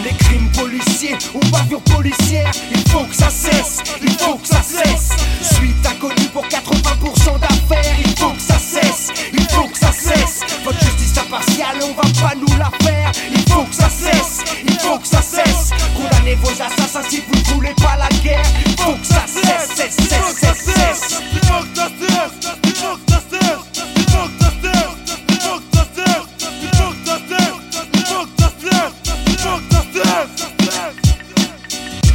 Les 0.03 0.15
crimes 0.15 0.51
policiers 0.53 1.17
ou 1.35 1.41
bavures 1.51 1.83
policières, 1.83 2.51
il 2.71 2.91
faut 2.91 3.05
que 3.05 3.15
ça 3.15 3.29
cesse. 3.29 3.79
Il 4.03 4.11
faut 4.13 4.37
que 4.37 4.47
ça 4.47 4.63
cesse. 4.63 5.11
Suite 5.43 5.87
inconnue 5.87 6.29
pour 6.33 6.47
80% 6.47 7.39
d'affaires, 7.39 7.95
il 7.99 8.19
faut 8.19 8.31
que 8.31 8.41
ça 8.41 8.59
cesse. 8.59 9.09
Il 9.33 9.43
faut 9.51 9.69
que 9.69 9.79
ça 9.79 9.93
cesse. 9.93 10.41
Votre 10.65 10.81
justice 10.81 11.19
impartiale, 11.19 11.79
on 11.83 11.93
va 11.93 12.09
pas 12.21 12.35
nous 12.35 12.57
la 12.57 12.71
faire. 12.83 13.13
Il 13.31 13.53
faut 13.53 13.65
que 13.65 13.75
ça 13.75 13.91
cesse. 13.91 14.39
Il 14.67 14.79
faut 14.79 14.99
que 14.99 15.07
ça 15.07 15.21
cesse. 15.21 15.71
Condamnez 15.95 16.37
vos 16.37 16.51
assassins 16.51 17.03
si 17.09 17.23
vous 17.27 17.39
ne 17.39 17.55
voulez 17.55 17.75
pas 17.83 17.97
la 17.99 18.09
guerre. 18.23 18.45
Il 18.67 18.77
faut 18.83 18.95
que 18.95 19.07
ça 19.07 19.25
cesse. 19.27 19.77
Cesse, 19.77 19.97
cesse, 19.97 20.39
cesse, 20.39 20.65
cesse. 20.65 21.21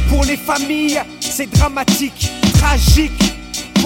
Pour 0.08 0.24
les 0.24 0.36
familles, 0.36 1.00
c'est 1.20 1.50
dramatique, 1.50 2.30
tragique. 2.54 3.35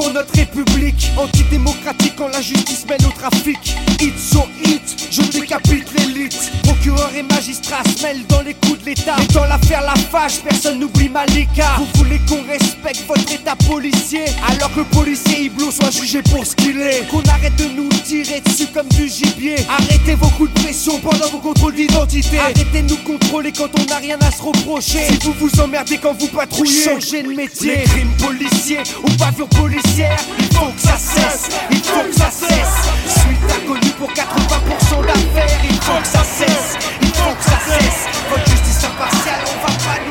Pour 0.01 0.15
notre 0.15 0.35
république, 0.35 1.11
antidémocratique 1.19 2.15
quand 2.17 2.29
la 2.29 2.41
justice 2.41 2.87
mène 2.89 3.05
au 3.05 3.11
trafic. 3.11 3.59
Hit 4.01 4.19
so 4.19 4.47
hit, 4.65 4.81
je 5.11 5.21
décapite 5.21 5.93
l'élite. 5.93 6.51
Procureur 6.63 7.11
et 7.15 7.23
magistrat 7.23 7.83
se 7.85 8.03
mêlent 8.03 8.27
dans 8.27 8.41
les 8.41 8.55
coups 8.55 8.81
de 8.81 8.87
l'État. 8.87 9.17
Et 9.23 9.31
dans 9.35 9.45
l'affaire 9.45 9.83
Lafage, 9.83 10.39
personne 10.39 10.79
n'oublie 10.79 11.11
Malika. 11.11 11.77
Vous 11.77 12.03
voulez 12.03 12.19
qu'on 12.27 12.43
respecte 12.51 13.07
votre 13.07 13.31
état 13.31 13.55
policier? 13.69 14.25
Alors 14.49 14.73
que 14.73 14.79
le 14.79 14.85
policier 14.87 15.43
Iblo 15.43 15.71
soit 15.71 15.91
jugé 15.91 16.23
pour 16.23 16.47
ce 16.47 16.57
qu'il 16.57 16.81
est. 16.81 17.07
Qu'on 17.11 17.21
arrête 17.25 17.57
de 17.57 17.65
nous 17.65 17.91
tirer 18.03 18.41
dessus 18.41 18.69
comme 18.73 18.89
du 18.89 19.07
gibier. 19.07 19.57
Arrêtez 19.69 20.15
vos 20.15 20.31
coups 20.31 20.51
de 20.55 20.61
pression 20.61 20.99
pendant 21.01 21.29
vos 21.29 21.41
contrôles 21.41 21.75
d'identité. 21.75 22.39
Arrêtez 22.39 22.81
de 22.81 22.89
nous 22.89 22.97
contrôler 23.05 23.53
quand 23.53 23.69
on 23.79 23.85
n'a 23.85 23.99
rien 23.99 24.17
à 24.23 24.31
se 24.31 24.41
reprocher. 24.41 25.09
Si 25.11 25.19
vous 25.25 25.35
vous 25.39 25.61
emmerdez 25.61 25.99
quand 25.99 26.19
vous 26.19 26.29
patrouillez, 26.29 26.85
changez 26.85 27.23
de 27.23 27.35
métier. 27.35 27.77
Les 27.77 27.83
crimes 27.83 28.17
policiers 28.17 28.81
ou 29.05 29.11
bavures 29.19 29.47
il 29.99 30.57
faut 30.57 30.67
que 30.73 30.81
ça 30.81 30.97
cesse. 30.97 31.49
Il 31.71 31.79
faut 31.79 32.03
que 32.03 32.15
ça 32.15 32.31
cesse. 32.31 33.21
Suite 33.21 33.39
inconnue 33.57 33.93
pour 33.99 34.11
80% 34.11 35.07
d'affaires, 35.07 35.61
il 35.65 35.81
faut 35.81 36.01
que 36.01 36.07
ça 36.07 36.23
cesse. 36.25 36.77
Il 37.03 37.09
faut 37.09 37.35
que 37.35 37.45
ça 37.45 37.59
cesse. 37.67 38.07
Votre 38.31 38.51
justice 38.51 38.85
impartiale, 38.85 39.41
on 39.47 39.67
va 39.67 39.73
pas 39.85 40.10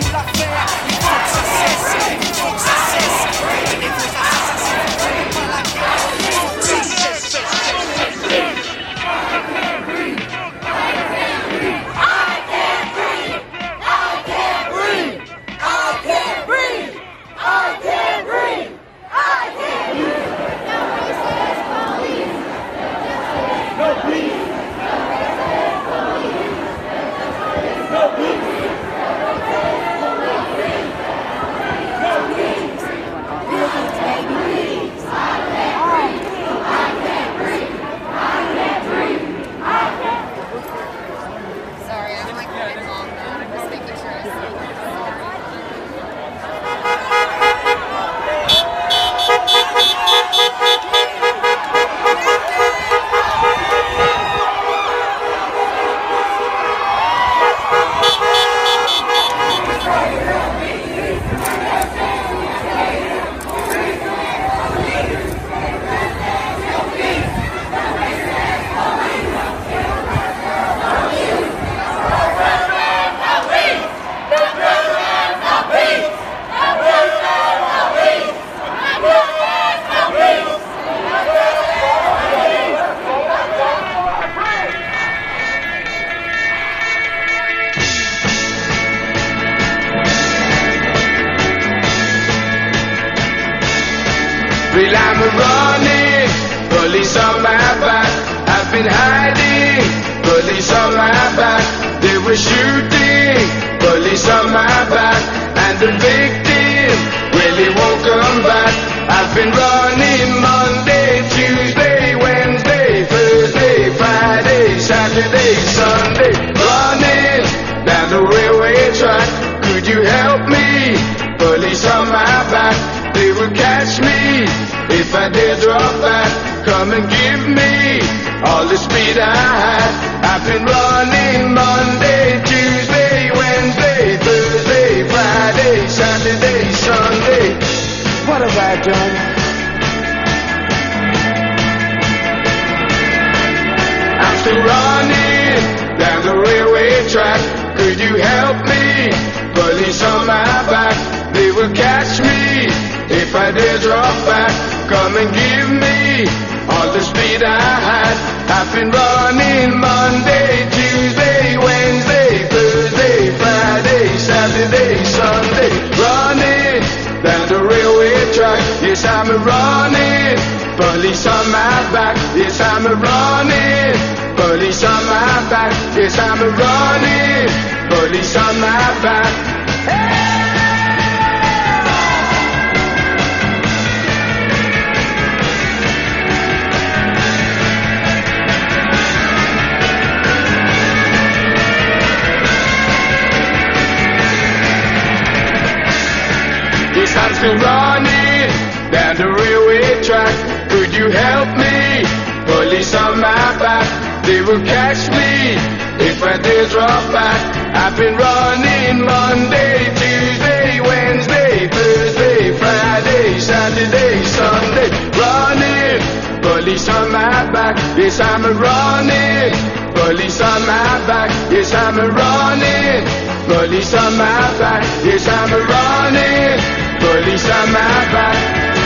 I'm 221.99 222.15
running. 222.15 223.03
Police 223.45 223.93
on 223.93 224.15
my 224.15 224.39
back, 224.57 224.83
yes 225.03 225.27
I'm 225.27 225.51
a 225.51 225.59
running. 225.59 226.59
Police 227.03 227.49
on 227.49 227.67
my 227.73 227.99
back. 228.15 228.35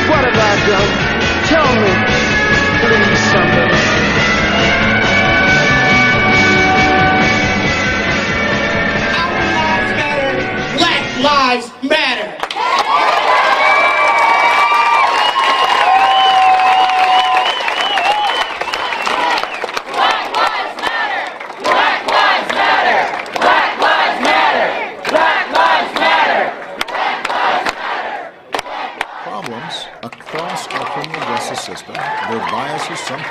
What 0.09 0.25
have 0.25 0.33
I 0.33 0.53
done? 0.65 0.91
Tell 1.45 1.69
me, 1.77 2.22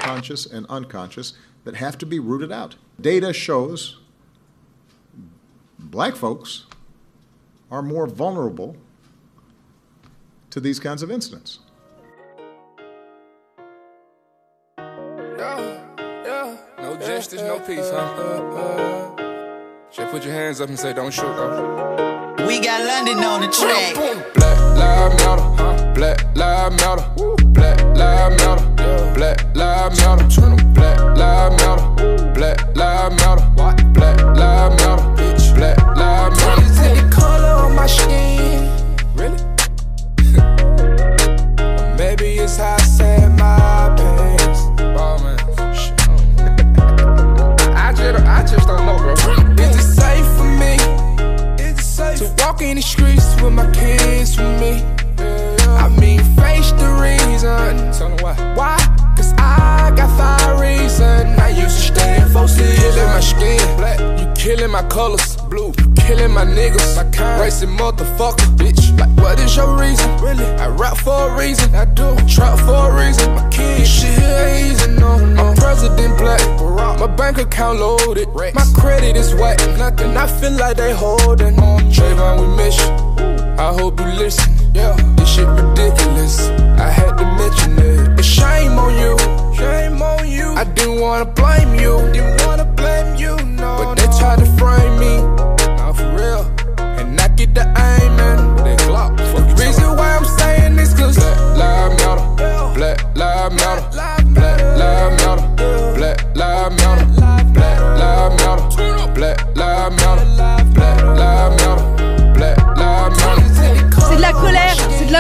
conscious 0.03 0.47
and 0.47 0.67
unconscious, 0.67 1.35
that 1.65 1.77
have 1.77 1.97
to 1.99 2.07
be 2.07 2.19
rooted 2.19 2.51
out. 2.53 2.77
Data 3.01 3.33
shows 3.33 3.99
black 5.79 6.17
folks 6.17 6.67
are 7.71 7.83
more 7.83 8.07
vulnerable 8.07 8.77
to 10.51 10.61
these 10.61 10.79
kinds 10.81 11.03
of 11.03 11.11
incidents. 11.11 11.61
No 16.79 16.97
justice, 16.99 17.41
no 17.41 17.59
peace, 17.61 17.91
huh? 17.91 19.15
Just 19.91 20.11
put 20.11 20.25
your 20.25 20.35
hands 20.35 20.61
up 20.61 20.69
and 20.69 20.79
say, 20.79 20.93
don't 20.93 21.13
shoot, 21.13 21.23
though. 21.23 22.35
We 22.47 22.61
got 22.61 22.85
London 22.85 23.19
on 23.25 23.41
the 23.41 23.49
track. 23.49 23.95
Black 24.35 24.59
live 24.77 25.15
matter, 25.19 25.43
huh? 25.43 25.93
Black 25.95 26.37
live 26.37 26.73
matter, 26.73 27.05
Black 27.53 27.81
live 27.97 28.37
matter, 28.39 28.72
Black 29.15 29.45
live 29.55 29.97
matter, 29.99 30.25
Black 30.73 30.99
live 31.17 31.53
matter, 31.53 31.87
Black 32.35 32.75
live 32.77 33.13
matter, 33.13 33.47
Black 33.55 33.79
live 34.37 34.73
matter, 34.73 35.03
bitch, 35.17 35.55
Black 35.55 35.79
live 35.97 36.33
matter. 36.33 36.63
Is 36.63 36.79
it 36.81 36.95
the 36.97 37.09
color 37.15 37.55
on 37.67 37.75
my 37.77 37.87
skin? 37.87 38.71
Really? 39.15 39.39
Maybe 41.99 42.39
it's 42.39 42.57
how 42.57 42.75
I 42.75 42.79
say 42.79 43.29
my 43.29 43.95
pants. 43.97 44.61
Oh 44.99 45.19
man. 45.23 45.39
I 47.77 47.93
just, 47.93 48.25
I 48.25 48.43
just 48.47 48.67
don't 48.67 48.87
know, 48.87 48.97
bro. 48.99 49.13
Is 49.63 49.77
it 49.77 49.83
safe 50.01 50.27
for 50.37 50.45
me? 50.45 50.77
Is 51.63 51.79
it 51.79 51.83
safe 51.83 52.19
to 52.19 52.25
walk 52.43 52.63
in 52.63 52.77
the 52.77 52.83
streets 52.83 53.35
with 53.43 53.53
my 53.53 53.71
kids 53.73 54.37
with 54.39 54.61
me? 54.61 54.83
I 55.77 55.89
mean, 56.01 56.23
face 56.37 56.73
the 56.73 56.89
reason. 57.01 57.93
Tell 57.93 58.09
them 58.09 58.17
why. 58.23 58.35
Why? 58.55 58.79
I 59.43 59.93
got 59.97 60.11
five 60.17 60.61
reasons. 60.61 61.39
I 61.39 61.49
used 61.49 61.77
to 61.79 61.95
stay 61.95 62.23
in 62.23 62.29
four 62.29 62.47
Killing 62.47 63.09
my 63.15 63.21
skin, 63.21 63.77
black. 63.77 63.99
You 64.21 64.27
killing 64.35 64.71
my 64.71 64.83
colors, 64.89 65.37
blue. 65.51 65.73
You 65.79 65.95
killing 65.97 66.33
my 66.33 66.45
niggas, 66.45 66.97
my 66.97 67.11
kind. 67.11 67.41
Racing 67.41 67.71
motherfucker, 67.71 68.49
bitch. 68.57 68.97
Like, 68.99 69.11
what 69.23 69.39
is 69.41 69.57
your 69.57 69.77
reason? 69.79 70.09
Really? 70.19 70.45
I 70.45 70.69
rap 70.69 70.97
for 70.97 71.31
a 71.31 71.39
reason. 71.39 71.75
I 71.75 71.85
do. 71.85 72.17
Trap 72.27 72.59
for 72.61 72.91
a 72.91 72.97
reason. 72.97 73.35
My 73.35 73.49
kid, 73.51 73.87
shit 73.87 74.19
here 74.19 74.47
ain't 74.47 74.73
easy, 74.73 74.91
no, 74.93 75.19
no. 75.19 75.45
My 75.45 75.55
president 75.55 76.17
black. 76.19 76.41
My 77.03 77.09
bank 77.09 77.39
account 77.39 77.81
loaded. 77.81 78.29
My 78.55 78.65
credit 78.77 79.17
is 79.17 79.35
wet. 79.35 79.59
Nothing. 79.77 80.17
I 80.17 80.27
feel 80.27 80.53
like 80.53 80.77
they 80.77 80.93
holding 80.93 81.59
on. 81.59 81.81
Trayvon, 81.91 82.41
we 82.41 82.57
miss 82.57 82.79
you. 82.79 82.91
I 83.59 83.73
hope 83.73 83.99
you 83.99 84.07
listen. 84.07 84.62
Yeah, 84.75 84.97
this 85.17 85.29
shit 85.35 85.47
ridiculous. 85.47 86.49
I 86.79 86.89
had 86.89 87.17
to 87.19 87.25
mention 87.37 87.79
it. 87.79 88.17
But 88.17 88.25
shame 88.25 88.79
on 88.79 88.93
you. 88.99 89.19
Shame 89.55 90.01
on 90.01 90.29
you. 90.29 90.55
I 90.55 90.65
didn't 90.65 91.01
wanna 91.01 91.27
blame 91.27 91.75
you. 91.75 91.99
Didn't 92.13 92.47
wanna 92.47 92.65
blame 92.65 93.17
you, 93.17 93.37
no. 93.45 93.71
But 93.79 93.95
they 93.97 94.07
tried 94.19 94.39
to 94.39 94.47
frame 94.57 94.99
me. 94.99 95.15
Nah, 95.77 95.93
for 95.93 96.09
real. 96.17 96.43
And 96.79 97.21
I 97.21 97.29
get 97.29 97.55
the 97.55 97.65
aim 97.77 98.22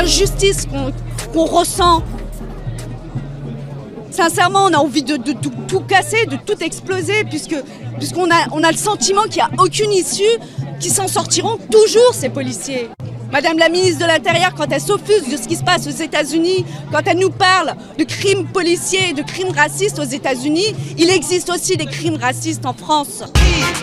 l'injustice 0.02 0.66
qu'on 1.32 1.44
ressent. 1.44 2.02
Sincèrement, 4.10 4.64
on 4.64 4.72
a 4.72 4.78
envie 4.78 5.04
de, 5.04 5.16
tout, 5.16 5.80
casser, 5.80 6.26
de 6.26 6.36
tout 6.36 6.60
exploser, 6.60 7.24
puisque 7.24 7.54
puisqu'on 7.98 8.28
a, 8.30 8.48
on 8.50 8.64
a 8.64 8.72
le 8.72 8.76
sentiment 8.76 9.22
qu'il 9.22 9.36
n'y 9.36 9.42
a 9.42 9.50
aucune 9.58 9.92
issue, 9.92 10.24
qu'ils 10.80 10.92
s'en 10.92 11.06
sortiront 11.06 11.56
toujours, 11.70 12.12
ces 12.12 12.28
policiers. 12.28 12.90
Madame 13.30 13.58
la 13.58 13.68
ministre 13.68 14.00
de 14.00 14.06
l'Intérieur, 14.06 14.54
quand 14.56 14.66
elle 14.72 14.80
s'offuse 14.80 15.28
de 15.30 15.36
ce 15.36 15.46
qui 15.46 15.54
se 15.54 15.62
passe 15.62 15.86
aux 15.86 15.90
États-Unis, 15.90 16.66
quand 16.90 17.02
elle 17.06 17.18
nous 17.18 17.30
parle 17.30 17.74
de 17.96 18.04
crimes 18.04 18.46
policiers 18.46 19.12
de 19.12 19.22
crimes 19.22 19.54
racistes 19.56 20.00
aux 20.00 20.02
États-Unis, 20.02 20.74
il 20.98 21.10
existe 21.10 21.48
aussi 21.48 21.76
des 21.76 21.86
crimes 21.86 22.18
racistes 22.20 22.66
en 22.66 22.74
France. 22.74 23.22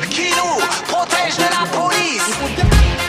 Qui 0.09 0.29
nous 0.31 0.93
protège 0.93 1.37
de 1.37 1.43
la 1.43 1.65
police? 1.79 3.08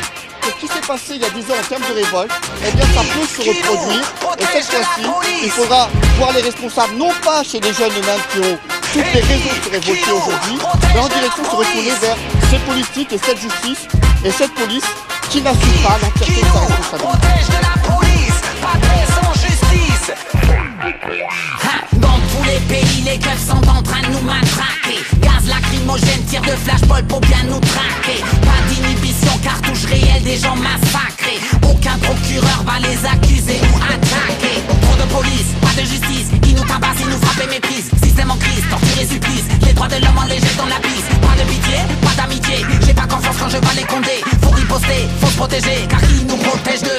Ce 0.51 0.67
qui 0.67 0.73
s'est 0.73 0.81
passé 0.87 1.15
il 1.15 1.23
y 1.23 1.25
a 1.25 1.31
10 1.31 1.45
ans 1.45 1.55
en 1.61 1.69
termes 1.69 1.83
de 1.89 1.95
révolte, 1.95 2.33
eh 2.67 2.73
bien 2.73 2.85
ça 2.87 3.03
peut 3.03 3.27
se 3.27 3.41
reproduire. 3.49 4.03
Et 4.39 4.45
cette 4.53 4.65
fois-ci, 4.65 5.03
il 5.45 5.51
faudra 5.51 5.89
voir 6.19 6.33
les 6.33 6.43
responsables, 6.43 6.95
non 6.97 7.11
pas 7.25 7.45
chez 7.45 7.61
les 7.61 7.73
jeunes 7.73 7.93
eux-mêmes 7.93 8.21
qui 8.33 8.39
ont 8.41 8.59
toutes 8.93 9.15
les 9.15 9.21
raisons 9.21 9.55
de 9.57 9.65
se 9.65 9.71
révolter 9.71 10.11
aujourd'hui, 10.11 10.59
mais 10.93 11.01
en 11.01 11.09
direction 11.09 11.43
de 11.43 11.49
se 11.49 11.55
retourner 11.57 11.91
vers 12.01 12.17
ces 12.51 12.59
politiques 12.59 13.13
et 13.13 13.19
cette 13.19 13.39
justice 13.39 13.87
et 14.25 14.31
cette 14.33 14.53
police 14.55 14.85
qui 15.31 15.41
n'assume 15.41 15.83
pas 15.85 15.99
l'entièreté 16.03 16.41
de 16.41 16.47
sa 16.47 16.61
responsabilité. 16.61 17.07
Protège 17.07 17.47
de 17.47 17.61
la 17.63 17.75
police, 17.95 18.41
pas 18.61 18.75
de 18.77 18.83
paix 18.83 19.07
sans 19.15 19.33
justice 19.35 20.13
Dans 21.95 22.09
tous 22.09 22.45
les 22.45 22.61
pays, 22.67 23.03
les 23.03 23.19
keufs 23.19 23.47
sont 23.47 23.69
en 23.69 23.83
train 23.83 24.03
de 24.03 24.13
nous 24.13 24.21
matraquer. 24.23 24.99
Gaz 25.21 25.47
lacrymogène, 25.47 26.25
tir 26.27 26.43
de 26.43 26.57
flashball 26.57 27.05
pour 27.07 27.21
bien 27.21 27.45
nous 27.45 27.61
traquer. 27.61 28.21
Pas 28.43 28.61
d'inhibition, 28.69 29.20
cartouche 29.41 29.85
réelle, 29.85 30.23
des 30.23 30.37
gens 30.37 30.57
massacrés. 30.57 31.41
Aucun 31.63 31.99
procureur 31.99 32.63
va 32.65 32.79
les 32.79 32.99
accuser 33.07 33.61
ou 33.73 33.77
attaquer. 33.77 34.61
Trop 34.83 34.97
de 34.97 35.07
police, 35.13 35.51
pas 35.61 35.81
de 35.81 35.87
justice. 35.87 36.29
Ils 36.47 36.55
nous 36.55 36.65
tabassent, 36.65 37.01
ils 37.01 37.09
nous 37.09 37.21
frappent 37.21 37.45
et 37.45 37.51
méprisent. 37.51 37.91
Système 38.03 38.31
en 38.31 38.37
crise, 38.37 38.65
torture 38.69 39.01
et 39.01 39.07
supplice. 39.07 39.45
Les 39.67 39.73
droits 39.73 39.89
de 39.89 39.97
l'homme 39.97 40.25
les 40.29 40.41
jette 40.41 40.57
dans 40.57 40.67
la 40.67 40.81
piste. 40.81 41.09
Pas 41.21 41.37
de 41.43 41.49
pitié, 41.49 41.79
pas 42.03 42.15
d'amitié. 42.23 42.67
J'ai 42.87 42.95
pas 42.95 43.07
confiance 43.07 43.37
quand 43.39 43.49
je 43.49 43.57
vais 43.57 43.77
les 43.77 43.87
compter. 43.87 44.21
Faut 44.43 44.51
riposter, 44.51 45.09
faut 45.21 45.31
se 45.31 45.37
protéger. 45.37 45.87
Car 45.89 46.01
qui 46.01 46.25
nous 46.25 46.37
protège 46.37 46.83
de? 46.83 46.99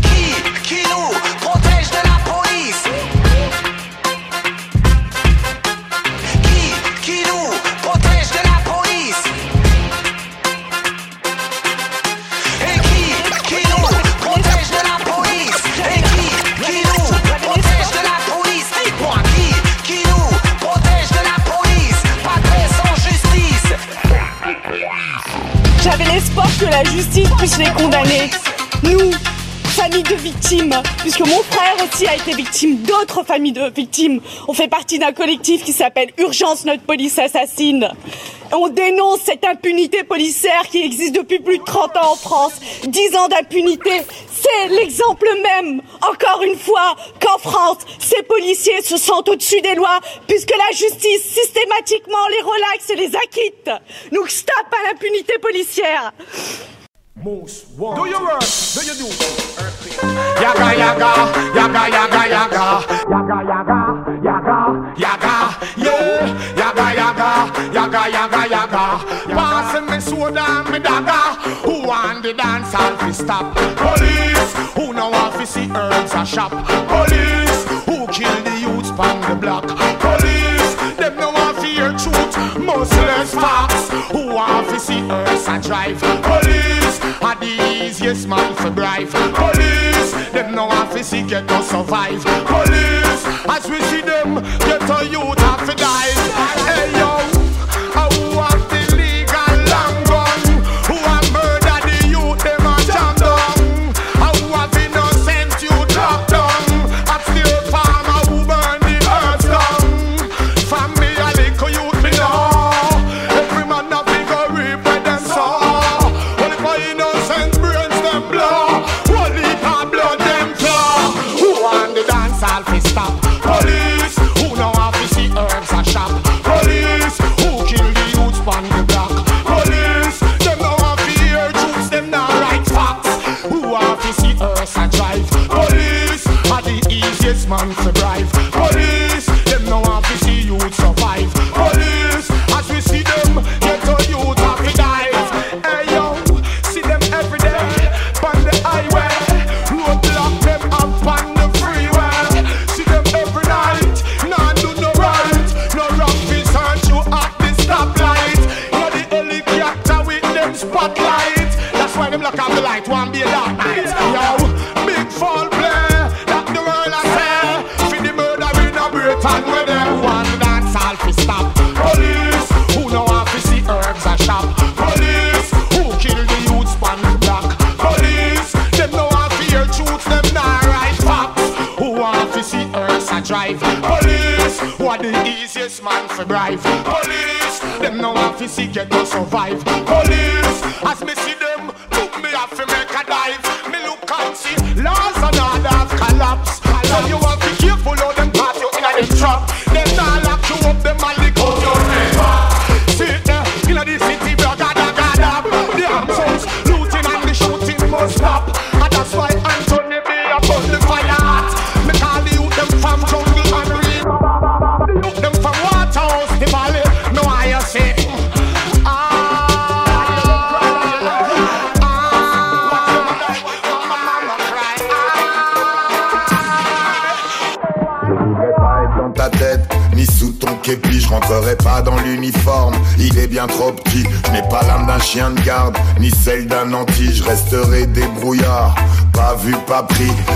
Qui 0.00 0.24
Qui 0.62 0.82
nous 0.90 1.10
protège 1.40 1.88
de 1.90 2.02
la 2.08 2.18
police? 2.30 3.21
Que 26.62 26.70
la 26.70 26.84
justice 26.84 27.28
puisse 27.38 27.58
les 27.58 27.70
condamner. 27.70 28.30
Nous, 28.84 29.10
famille 29.64 30.04
de 30.04 30.14
victimes, 30.14 30.74
puisque 30.98 31.20
mon 31.20 31.42
frère 31.42 31.74
aussi 31.82 32.06
a 32.06 32.14
été 32.14 32.34
victime 32.34 32.82
d'autres 32.82 33.24
familles 33.24 33.52
de 33.52 33.68
victimes. 33.74 34.20
On 34.46 34.52
fait 34.52 34.68
partie 34.68 35.00
d'un 35.00 35.12
collectif 35.12 35.64
qui 35.64 35.72
s'appelle 35.72 36.10
Urgence 36.18 36.64
Notre 36.64 36.82
Police 36.82 37.18
Assassine. 37.18 37.88
On 38.52 38.68
dénonce 38.68 39.20
cette 39.20 39.44
impunité 39.44 40.04
policière 40.04 40.62
qui 40.70 40.82
existe 40.82 41.14
depuis 41.14 41.40
plus 41.40 41.58
de 41.58 41.64
30 41.64 41.96
ans 41.96 42.12
en 42.12 42.16
France. 42.16 42.52
10 42.86 43.16
ans 43.16 43.28
d'impunité, 43.28 44.02
C'est 44.30 44.68
l'exemple 44.68 45.28
même, 45.42 45.80
encore 46.02 46.42
une 46.42 46.58
fois, 46.58 46.96
qu'en 47.20 47.38
France, 47.38 47.78
ces 47.98 48.22
policiers 48.24 48.82
se 48.82 48.96
sentent 48.96 49.28
au-dessus 49.28 49.60
des 49.60 49.74
lois, 49.76 50.00
puisque 50.26 50.50
la 50.50 50.76
justice 50.76 51.22
systématiquement 51.22 52.26
les 52.30 52.42
relaxe 52.42 52.90
et 52.90 52.96
les 52.96 53.16
acquitte. 53.16 53.70
Donc 54.12 54.30
stop 54.30 54.66
à 54.72 54.90
l'impunité 54.90 55.34
policière. 55.38 56.12
Do 57.24 57.30
your 58.06 58.20
work, 58.24 58.40
do 58.74 58.82
you 58.82 58.94
do? 58.98 59.06
Yaga 60.42 60.74
yaga, 60.74 61.10
yaga 61.54 61.88
yaga 61.88 62.22
yaga, 62.26 62.64
yaga 63.12 63.38
yaga, 63.46 63.78
yaga, 64.24 64.56
yaga, 64.98 65.34
yeah, 65.76 65.81
yaga 67.72 68.10
yaga, 68.10 68.42
yaga. 68.48 68.84
Passing 69.34 69.86
me 69.90 70.00
soda 70.00 70.44
and 70.46 70.70
me 70.70 70.78
dagger. 70.78 71.26
Who 71.66 71.86
want 71.86 72.22
the 72.22 72.32
dance 72.34 72.72
hall 72.72 72.96
fi 72.96 73.10
stop? 73.12 73.54
Police, 73.76 74.52
who 74.76 74.92
know 74.92 75.10
want 75.10 75.34
fi 75.34 75.44
see 75.44 75.70
herbs 75.70 76.12
a 76.14 76.24
shop? 76.26 76.52
Police, 76.88 77.64
who 77.86 78.06
kill 78.08 78.38
the 78.44 78.54
youths 78.60 78.90
pon 78.92 79.20
the 79.28 79.36
block? 79.36 79.66
Police, 80.00 80.74
them 80.96 81.16
no 81.16 81.30
want 81.30 81.58
fi 81.58 81.68
hear 81.68 81.92
truth, 81.98 82.36
merciless 82.58 83.34
facts. 83.34 83.90
Who 84.12 84.34
want 84.34 84.66
fi 84.68 84.78
see 84.78 85.00
herbs 85.10 85.46
a 85.48 85.60
drive? 85.60 86.00
Police, 86.00 87.00
are 87.22 87.36
the 87.36 87.52
easiest 87.84 88.28
man 88.28 88.54
for 88.56 88.70
bribe. 88.70 89.08
Police, 89.34 90.12
them 90.32 90.54
no 90.54 90.66
want 90.66 90.92
fi 90.92 91.02
see 91.02 91.22
get 91.22 91.48
to 91.48 91.62
survive. 91.62 92.22
Police, 92.46 93.24
as 93.48 93.68
we 93.70 93.80
see 93.90 94.02
them, 94.02 94.34
get 94.66 94.82
a 94.82 95.04
youth 95.06 95.38
have 95.38 95.66
to 95.68 95.74
die. 95.76 96.12
Hey 96.66 96.90
yo, 96.98 97.21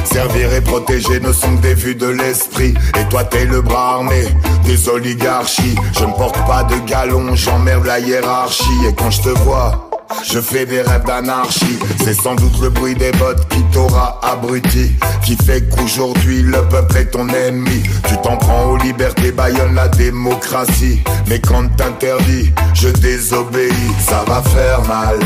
servir 0.05 0.52
et 0.52 0.60
protéger 0.60 1.20
ne 1.20 1.32
sont 1.32 1.56
que 1.56 1.62
des 1.62 1.74
vues 1.74 1.94
de 1.94 2.06
l'esprit, 2.06 2.74
et 2.98 3.09
toi 3.09 3.24
t'es 3.24 3.44
le 3.44 3.60
bras 3.60 3.94
armé 3.94 4.24
des 4.64 4.89
oligarchies, 4.89 5.77
je 5.98 6.05
ne 6.05 6.12
porte 6.12 6.39
pas 6.47 6.64
de 6.64 6.77
galon, 6.89 7.35
j'emmerde 7.35 7.86
la 7.86 7.98
hiérarchie, 8.01 8.86
et 8.89 8.94
quand 8.94 9.10
je 9.10 9.23
te 9.23 9.28
vois, 9.28 9.90
je 10.24 10.40
fais 10.40 10.66
des 10.66 10.82
rêves 10.82 11.05
d'anarchie, 11.05 11.78
c'est 12.05 12.14
sans 12.14 12.35
doute 12.35 12.60
le 12.60 12.70
bruit 12.70 12.94
des 12.94 13.12
bottes 13.12 13.48
qui 13.48 13.62
t'aura 13.73 14.20
abruti, 14.23 14.93
qui 15.24 15.36
fait 15.36 15.62
qu'aujourd'hui 15.68 16.43
le 16.43 16.62
peuple 16.68 16.97
est 16.98 17.06
ton 17.06 17.28
ennemi. 17.28 17.82
Tu 18.09 18.16
t'en 18.23 18.36
prends 18.36 18.70
aux 18.70 18.77
libertés, 18.77 19.32
baillonne 19.32 19.74
la 19.74 19.89
démocratie. 19.89 21.02
Mais 21.28 21.40
quand 21.40 21.68
t'interdis, 21.77 22.52
je 22.74 22.89
désobéis, 22.89 23.73
ça 24.01 24.24
va 24.27 24.43
faire 24.43 24.82
mal. 24.86 25.18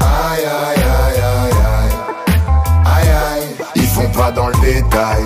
Aïe 0.00 0.44
aïe 0.44 0.79
dans 4.28 4.48
le 4.48 4.54
détail. 4.60 5.24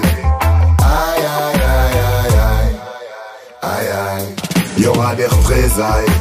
Aïe 0.78 1.24
aïe 1.40 1.62
aïe 1.76 1.98
aïe 2.22 2.38
aïe, 2.52 2.76
aïe 3.62 3.88
aïe, 4.16 4.82
y 4.82 4.86
aura 4.86 5.14
des 5.16 5.26
représailles. 5.26 6.14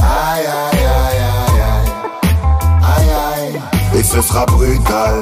Aïe 0.00 0.46
aïe 0.46 0.84
aïe 0.84 1.20
aïe 1.36 1.62
aïe, 1.74 1.90
aïe 2.96 3.10
aïe, 3.92 4.00
et 4.00 4.02
ce 4.02 4.22
sera 4.22 4.46
brutal. 4.46 5.20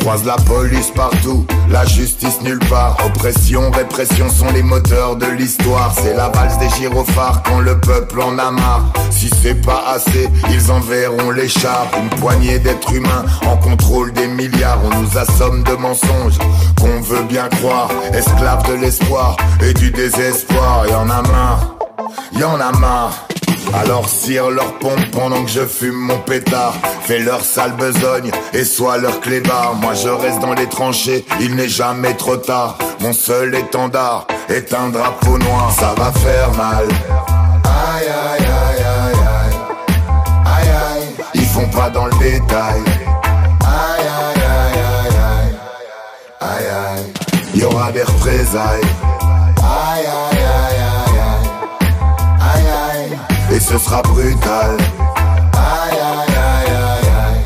Croise 0.00 0.24
la 0.24 0.36
police 0.36 0.90
partout, 0.90 1.46
la 1.70 1.84
justice 1.84 2.40
nulle 2.42 2.58
part. 2.70 2.96
Oppression, 3.06 3.70
répression 3.70 4.28
sont 4.28 4.50
les 4.52 4.62
moteurs 4.62 5.16
de 5.16 5.26
l'histoire. 5.26 5.94
C'est 5.94 6.14
la 6.14 6.28
valse 6.28 6.58
des 6.58 6.68
gyrophares 6.70 7.42
quand 7.44 7.60
le 7.60 7.78
peuple 7.78 8.20
en 8.20 8.38
a 8.38 8.50
marre. 8.50 8.92
Si 9.10 9.30
c'est 9.42 9.54
pas 9.54 9.84
assez, 9.94 10.28
ils 10.50 10.70
enverront 10.70 11.30
les 11.30 11.48
chars. 11.48 11.88
Une 12.02 12.08
poignée 12.20 12.58
d'êtres 12.58 12.92
humains 12.92 13.24
en 13.46 13.56
contrôle 13.56 14.12
des 14.12 14.26
milliards. 14.26 14.80
On 14.84 15.00
nous 15.00 15.18
assomme 15.18 15.62
de 15.62 15.72
mensonges 15.72 16.38
qu'on 16.80 17.00
veut 17.00 17.24
bien 17.24 17.48
croire. 17.48 17.90
Esclaves 18.12 18.66
de 18.68 18.74
l'espoir 18.74 19.36
et 19.62 19.74
du 19.74 19.90
désespoir. 19.90 20.86
Y 20.88 20.94
en 20.94 21.10
a 21.10 21.22
marre, 21.22 21.74
y 22.32 22.42
en 22.42 22.60
a 22.60 22.72
marre. 22.72 23.29
Alors 23.74 24.08
cire 24.08 24.50
leur 24.50 24.78
pompe 24.78 25.10
pendant 25.12 25.44
que 25.44 25.50
je 25.50 25.64
fume 25.66 25.94
mon 25.94 26.18
pétard 26.18 26.74
Fais 27.02 27.18
leur 27.20 27.44
sale 27.44 27.72
besogne 27.72 28.30
et 28.52 28.64
sois 28.64 28.98
leur 28.98 29.20
clébard. 29.20 29.74
Moi 29.76 29.94
je 29.94 30.08
reste 30.08 30.40
dans 30.40 30.54
les 30.54 30.68
tranchées, 30.68 31.24
il 31.40 31.54
n'est 31.56 31.68
jamais 31.68 32.14
trop 32.14 32.36
tard. 32.36 32.78
Mon 33.00 33.12
seul 33.12 33.54
étendard 33.54 34.26
est 34.48 34.72
un 34.74 34.90
drapeau 34.90 35.38
noir. 35.38 35.72
Ça 35.72 35.94
va 35.96 36.12
faire 36.12 36.52
mal. 36.54 36.86
Aïe 37.64 38.06
aïe 38.06 38.46
aïe 38.46 38.84
aïe 38.84 39.14
aïe. 39.14 39.56
Aïe 40.46 40.68
aïe, 40.68 41.24
ils 41.34 41.46
font 41.46 41.68
pas 41.68 41.90
dans 41.90 42.06
le 42.06 42.12
détail. 42.18 42.82
Aïe 43.64 44.06
aïe 44.06 44.42
aïe 44.42 44.80
aïe 45.00 45.16
aïe. 45.30 45.54
Aïe 46.40 46.66
aïe, 46.96 47.60
y 47.60 47.64
aura 47.64 47.90
des 47.92 48.02
représailles. 48.02 48.82
Aïe 49.58 50.06
aïe 50.06 50.39
et 53.60 53.62
ce 53.62 53.78
sera 53.78 54.02
brutal. 54.02 54.76
Aïe 55.52 55.92
aïe 55.92 56.34
aïe 56.36 56.72
aïe 56.72 57.08
aïe 57.26 57.44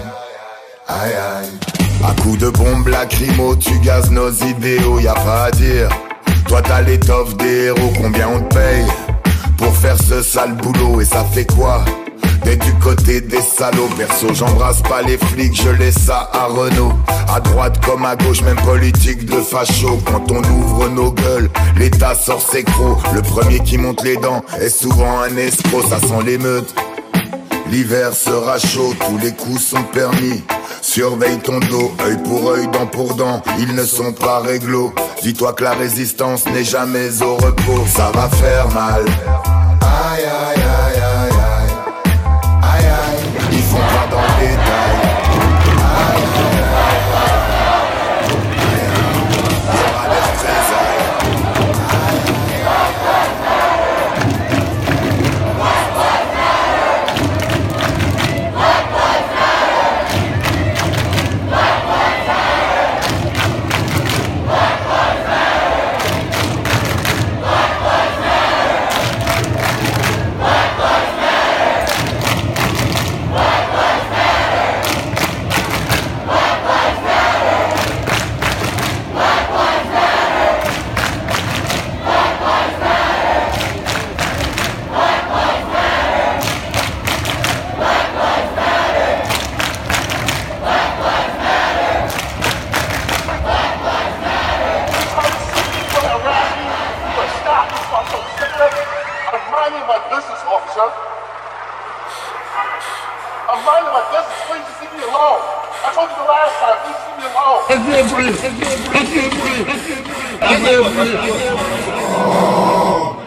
aïe 0.89 1.12
aïe. 1.12 2.09
À 2.09 2.23
coups 2.23 2.39
de 2.39 2.51
bombe 2.51 2.89
lacrymo, 2.89 3.57
tu 3.57 3.78
gazes 3.81 4.11
nos 4.11 4.31
idéaux, 4.31 5.01
y 5.01 5.09
a 5.09 5.15
pas 5.15 5.45
à 5.45 5.51
dire. 5.51 5.89
Toi 6.49 6.62
t'as 6.62 6.82
l'étoffe 6.82 7.36
des 7.36 7.65
héros, 7.66 7.93
combien 8.01 8.28
on 8.28 8.41
te 8.41 8.55
paye 8.55 8.86
pour 9.57 9.74
faire 9.77 9.97
ce 9.97 10.23
sale 10.23 10.55
boulot 10.55 11.01
et 11.01 11.05
ça 11.05 11.24
fait 11.24 11.47
quoi? 11.47 11.85
T'es 12.45 12.57
du 12.57 12.75
côté 12.75 13.21
des 13.21 13.41
salauds, 13.41 13.89
perso 13.97 14.33
j'embrasse 14.35 14.83
pas 14.83 15.03
les 15.03 15.16
flics, 15.16 15.61
je 15.62 15.71
laisse 15.71 15.99
ça 15.99 16.31
à 16.33 16.47
Renault. 16.47 16.93
À 17.35 17.41
droite 17.41 17.83
comme 17.85 18.05
à 18.05 18.16
gauche, 18.16 18.43
même 18.43 18.61
politique 18.61 19.25
de 19.25 19.41
facho. 19.41 19.99
Quand 20.07 20.31
on 20.31 20.43
ouvre 20.53 20.89
nos 20.89 21.11
gueules, 21.11 21.51
l'état 21.77 22.15
sort 22.15 22.43
ses 22.43 22.62
crocs. 22.62 22.99
Le 23.15 23.23
premier 23.23 23.61
qui 23.61 23.79
monte 23.79 24.03
les 24.05 24.16
dents 24.16 24.43
est 24.61 24.69
souvent 24.69 25.21
un 25.21 25.37
escroc, 25.37 25.83
ça 25.89 25.99
sent 25.99 26.23
l'émeute. 26.25 26.75
L'hiver 27.71 28.12
sera 28.12 28.59
chaud, 28.59 28.95
tous 29.09 29.19
les 29.19 29.33
coups 29.33 29.61
sont 29.61 29.83
permis. 29.85 30.43
Surveille 30.83 31.39
ton 31.39 31.59
dos, 31.61 31.93
œil 32.07 32.19
pour 32.23 32.51
œil, 32.53 32.69
dent 32.69 32.87
pour 32.87 33.15
dent, 33.15 33.43
ils 33.59 33.75
ne 33.75 33.85
sont 33.85 34.12
pas 34.12 34.41
réglo. 34.41 34.93
Dis-toi 35.23 35.55
que 35.55 35.65
la 35.65 35.73
résistance 35.73 36.45
n'est 36.47 36.62
jamais 36.62 37.23
au 37.23 37.37
repos, 37.37 37.85
ça 37.89 38.12
va 38.15 38.29
faire 38.29 38.69
mal. 38.69 39.03
Aïe 39.81 40.25
aïe 40.25 40.62
aïe 40.62 41.03
aïe 41.03 41.34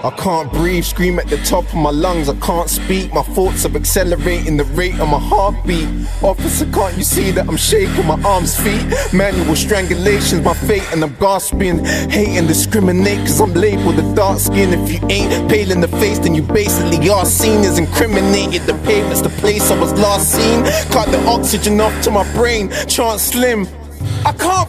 I 0.04 0.12
can't 0.12 0.52
breathe, 0.54 0.84
scream 0.84 1.18
at 1.18 1.28
the 1.28 1.38
top 1.38 1.66
of 1.66 1.76
my 1.76 1.90
lungs. 1.90 2.30
I 2.30 2.36
can't 2.36 2.70
speak, 2.70 3.12
my 3.14 3.24
thoughts 3.24 3.66
are 3.66 3.76
accelerating 3.76 4.56
the 4.56 4.64
rate 4.64 5.00
of 5.00 5.10
my 5.10 5.20
heartbeat. 5.20 5.88
Officer, 6.22 6.66
can't 6.72 6.96
you 6.98 7.04
see 7.04 7.32
that 7.32 7.48
I'm 7.48 7.58
shaking 7.58 8.06
my 8.06 8.22
arms, 8.22 8.56
feet? 8.60 8.86
Manual 9.12 9.56
strangulation's 9.56 10.44
my 10.44 10.54
fate, 10.54 10.88
and 10.94 11.04
I'm 11.04 11.16
gasping. 11.16 11.84
Hate 12.10 12.38
and 12.38 12.48
discriminate, 12.48 13.20
cause 13.20 13.42
I'm 13.42 13.54
labeled 13.54 13.98
a 13.98 14.16
dark 14.16 14.40
skin. 14.40 14.72
If 14.74 14.92
you 14.92 15.08
ain't 15.10 15.50
pale 15.50 15.72
in 15.72 15.82
the 15.82 15.88
face, 15.88 16.20
then 16.20 16.36
you 16.36 16.44
basically 16.44 17.10
are 17.10 17.26
seen 17.26 17.62
as 17.62 17.80
incriminated. 17.80 18.68
The 18.68 18.76
pavement's 18.86 19.22
the 19.22 19.30
place 19.42 19.72
I 19.72 19.80
was 19.80 19.94
last 19.94 20.32
seen. 20.32 20.64
Cut 20.92 21.10
the 21.10 21.24
oxygen 21.26 21.82
off 21.82 22.04
to 22.04 22.12
my 22.12 22.24
brain, 22.34 22.70
chance 22.88 23.24
slim. 23.24 23.68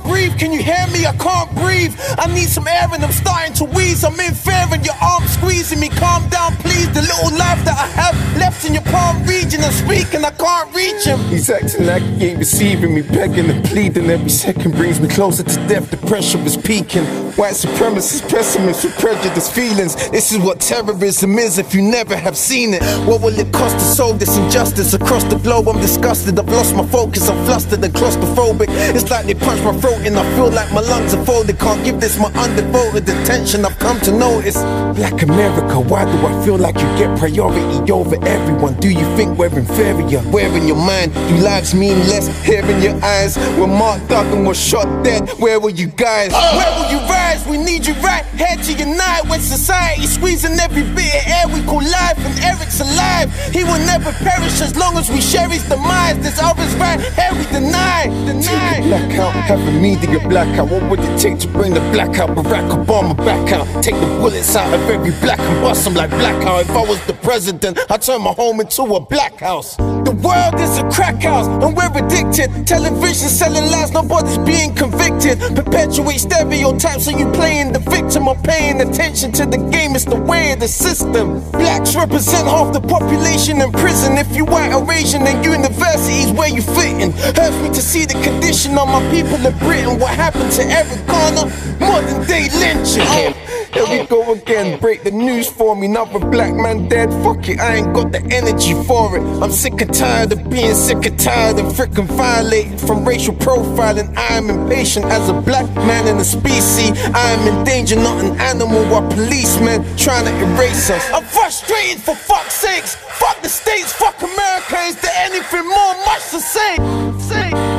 Breathe, 0.09 0.39
can 0.39 0.53
you 0.53 0.63
hear 0.63 0.87
me? 0.91 1.05
I 1.05 1.15
can't 1.17 1.55
breathe. 1.55 1.95
I 2.17 2.33
need 2.35 2.49
some 2.49 2.67
air 2.67 2.89
and 2.91 3.05
I'm 3.05 3.13
starting 3.13 3.53
to 3.61 3.65
wheeze. 3.65 4.05
I'm 4.05 4.19
in 4.19 4.33
fear 4.33 4.67
and 4.73 4.85
your 4.85 4.95
arm's 5.03 5.31
squeezing 5.33 5.81
me. 5.81 5.91
Calm 5.91 6.27
down, 6.31 6.57
please. 6.57 6.89
The 6.95 7.03
little 7.03 7.31
life 7.37 7.63
that 7.67 7.77
I 7.77 7.87
have 8.01 8.17
left 8.39 8.65
in 8.65 8.73
your 8.73 8.85
palm 8.85 9.23
region. 9.27 9.63
I'm 9.63 9.73
speaking, 9.73 10.25
I 10.25 10.31
can't 10.31 10.75
reach 10.75 11.05
him. 11.05 11.19
He's 11.29 11.51
acting 11.51 11.87
like 11.87 12.03
he 12.03 12.29
ain't 12.29 12.39
receiving 12.39 12.95
me, 12.95 13.03
begging 13.03 13.51
and 13.51 13.63
pleading. 13.67 14.09
Every 14.09 14.31
second 14.31 14.73
brings 14.73 14.99
me 14.99 15.09
closer 15.09 15.43
to 15.43 15.69
death. 15.69 15.91
The 15.91 15.99
pressure 15.99 16.39
is 16.39 16.57
peaking. 16.57 17.05
White 17.39 17.55
supremacist, 17.55 18.29
pessimists 18.29 18.83
with 18.83 18.99
prejudice 18.99 19.49
feelings. 19.49 19.95
This 20.11 20.33
is 20.33 20.39
what 20.39 20.59
terrorism 20.59 21.39
is 21.39 21.59
if 21.59 21.73
you 21.73 21.81
never 21.81 22.17
have 22.17 22.37
seen 22.37 22.75
it. 22.75 22.83
What 23.07 23.23
will 23.23 23.39
it 23.39 23.53
cost 23.53 23.77
to 23.77 23.85
solve 23.85 24.19
this 24.19 24.37
injustice 24.37 24.93
across 24.93 25.23
the 25.23 25.37
globe? 25.37 25.69
I'm 25.69 25.81
disgusted. 25.81 26.37
I've 26.37 26.49
lost 26.49 26.75
my 26.75 26.85
focus. 26.85 27.29
I'm 27.29 27.39
flustered 27.47 27.85
and 27.85 27.95
claustrophobic. 27.95 28.67
It's 28.93 29.09
like 29.09 29.27
they 29.27 29.35
punch 29.35 29.63
my 29.63 29.73
throat 29.79 30.05
and 30.05 30.19
I 30.19 30.25
feel 30.35 30.51
like 30.51 30.73
my 30.73 30.81
lungs 30.81 31.15
are 31.15 31.25
folded. 31.25 31.61
Can't 31.61 31.85
give 31.85 32.01
this 32.01 32.19
my 32.19 32.29
undevoted 32.33 33.07
attention. 33.07 33.65
I've 33.65 33.79
come 33.79 34.01
to 34.01 34.11
notice. 34.11 34.57
Black 34.99 35.23
America, 35.23 35.79
why 35.79 36.07
do 36.07 36.27
I 36.27 36.45
feel 36.45 36.59
like 36.59 36.75
you 36.75 36.89
get 36.99 37.17
priority 37.21 37.93
over 37.93 38.17
everyone? 38.27 38.75
Do 38.81 38.91
you 38.91 39.07
think 39.17 39.39
we're 39.39 39.57
inferior? 39.57 40.23
Where 40.33 40.51
in 40.57 40.67
your 40.67 40.77
mind 40.77 41.15
do 41.15 41.37
lives 41.37 41.73
mean 41.73 42.01
less? 42.11 42.27
Here 42.45 42.65
in 42.65 42.83
your 42.83 43.01
eyes, 43.05 43.37
when 43.57 43.71
Mark 43.71 44.05
Duggan 44.09 44.45
was 44.45 44.61
shot 44.61 45.05
dead, 45.05 45.29
where 45.39 45.61
were 45.61 45.71
you 45.71 45.87
guys? 45.87 46.33
Oh. 46.35 46.57
Where 46.59 46.73
will 46.75 46.91
you 46.91 46.99
rise? 47.29 47.47
We 47.47 47.57
need 47.57 47.87
you 47.87 47.95
right 47.95 48.25
here 48.37 48.57
to 48.57 48.73
unite 48.73 49.25
when 49.29 49.41
society's 49.41 50.15
squeezing 50.15 50.59
every 50.59 50.83
bit 50.83 51.13
of 51.15 51.27
air 51.27 51.47
we 51.49 51.63
call 51.65 51.83
life. 51.83 52.19
And 52.19 52.39
Eric's 52.45 52.81
alive, 52.81 53.29
he 53.53 53.65
will 53.65 53.83
never 53.87 54.13
perish 54.13 54.61
as 54.61 54.77
long 54.77 54.97
as 54.97 55.11
we 55.11 55.21
share 55.21 55.49
his 55.49 55.63
demise. 55.69 56.19
This 56.19 56.41
others 56.43 56.75
right 56.77 57.01
here 57.01 57.33
we 57.33 57.45
deny, 57.47 58.07
deny. 58.27 58.81
Blackout, 58.83 59.33
have 59.33 59.61
a 59.61 59.73
media 59.73 60.21
blackout. 60.29 60.69
What 60.71 60.83
would 60.91 61.01
it 61.01 61.19
take 61.19 61.39
to 61.41 61.49
bring 61.49 61.75
the 61.75 61.81
blackout? 61.93 62.31
Barack 62.37 62.69
Obama 62.71 63.17
back 63.17 63.53
out. 63.53 63.67
Take 63.83 63.97
the 63.97 64.07
bullets 64.21 64.55
out 64.57 64.73
of 64.73 64.81
every 64.89 65.13
black 65.21 65.41
and 65.41 65.61
bust 65.63 65.85
them 65.85 65.95
like 65.95 66.11
blackout. 66.11 66.63
If 66.63 66.71
I 66.71 66.83
was 66.83 67.05
the 67.07 67.15
president, 67.15 67.79
I'd 67.91 68.03
turn 68.03 68.23
my 68.23 68.33
home 68.33 68.61
into 68.61 68.83
a 68.83 69.01
black 69.01 69.41
house. 69.41 69.77
The 69.77 70.15
world 70.23 70.55
is 70.61 70.79
a 70.79 70.89
crack 70.91 71.23
house, 71.23 71.47
and 71.47 71.77
we're 71.77 71.93
addicted. 71.93 72.67
Television 72.67 73.29
selling 73.29 73.71
lies, 73.71 73.93
nobody's 73.93 74.39
being 74.39 74.75
convicted. 74.75 75.39
Perpetuate 75.55 76.19
stereotypes, 76.19 77.05
so 77.05 77.11
you 77.11 77.28
playing 77.33 77.73
the 77.73 77.79
victim 77.79 78.29
or 78.29 78.37
paying 78.37 78.81
attention 78.81 79.33
to 79.33 79.47
the 79.47 79.59
game. 79.71 79.95
It's 79.95 80.05
the 80.05 80.17
way 80.17 80.53
of 80.53 80.61
the 80.61 80.69
system. 80.69 81.41
Blacks 81.53 81.95
represent 81.95 82.47
half 82.47 82.73
the 82.73 82.81
population 82.81 83.61
in 83.61 83.73
prison. 83.73 84.19
If 84.19 84.35
you 84.35 84.45
white 84.45 84.73
or 84.73 84.91
Asian, 84.93 85.25
then 85.25 85.43
university's 85.43 86.33
where 86.33 86.49
you 86.49 86.63
fitting. 86.63 87.13
Hurts 87.13 87.57
me 87.63 87.69
to 87.69 87.83
see 87.83 88.05
the 88.05 88.19
condition 88.23 88.79
of 88.79 88.89
my 88.89 89.03
people 89.11 89.39
in 89.45 89.57
Britain. 89.59 89.99
What 89.99 90.15
happened 90.15 90.53
to 90.53 90.63
Eric 90.65 91.07
Garner? 91.07 91.51
Modern 91.81 92.27
day 92.27 92.49
lynching. 92.61 93.07
Oh, 93.07 93.68
here 93.73 93.87
we 93.89 94.07
go 94.07 94.33
again. 94.33 94.79
Break 94.81 95.03
the 95.05 95.11
news 95.11 95.49
for 95.49 95.77
me. 95.77 95.87
Another 95.87 96.19
black 96.19 96.55
man 96.55 96.89
dead. 96.89 97.11
Fuck 97.23 97.49
it, 97.49 97.61
I 97.61 97.77
ain't 97.77 97.95
got 97.95 98.13
the 98.13 98.23
energy 98.33 98.75
for 98.85 99.17
it. 99.17 99.23
I'm 99.43 99.51
sick 99.51 99.81
and 99.81 99.93
tired 99.93 100.33
of 100.33 100.51
being 100.51 100.75
sick 100.75 101.05
and 101.07 101.19
tired 101.19 101.59
and 101.59 101.69
freaking 101.69 102.07
violated 102.07 102.81
from 102.81 103.05
racial 103.05 103.35
profiling. 103.35 104.17
I 104.17 104.35
am 104.35 104.51
impatient 104.51 105.07
as 105.07 105.29
a 105.29 105.35
black 105.35 105.67
man 105.75 106.07
in 106.09 106.17
a 106.17 106.25
species. 106.25 106.93
I 107.15 107.31
am 107.33 107.49
in 107.49 107.65
danger, 107.65 107.97
not 107.97 108.25
an 108.25 108.39
animal 108.41 108.85
or 108.93 109.03
policemen 109.09 109.85
trying 109.97 110.25
to 110.27 110.35
erase 110.47 110.91
us. 110.91 111.05
I'm 111.13 111.25
frustrated 111.25 112.03
for 112.03 112.15
fuck's 112.15 112.55
sakes. 112.55 112.95
Fuck 112.95 113.43
the 113.43 113.49
states, 113.49 113.93
fuck 113.93 114.21
America. 114.23 114.77
Is 114.87 115.01
there 115.01 115.15
anything 115.17 115.67
more 115.67 115.95
much 116.07 116.31
to 116.31 116.41
say? 116.41 116.77
Say, 117.19 117.78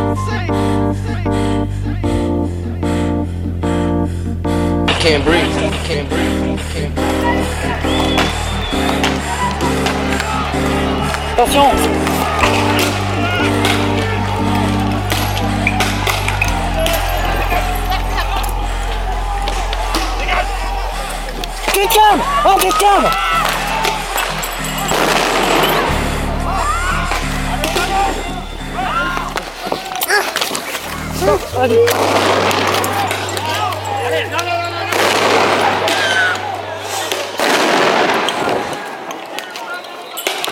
Can't 4.99 5.23
breathe. 5.23 5.43
Can't 5.85 6.09
breathe. 6.09 6.59
Can't 6.59 6.95
breathe. 6.95 7.09
Down! 22.09 22.19
Oh, 22.45 22.57
get 22.61 22.79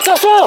자, 0.08 0.16
스. 0.16 0.47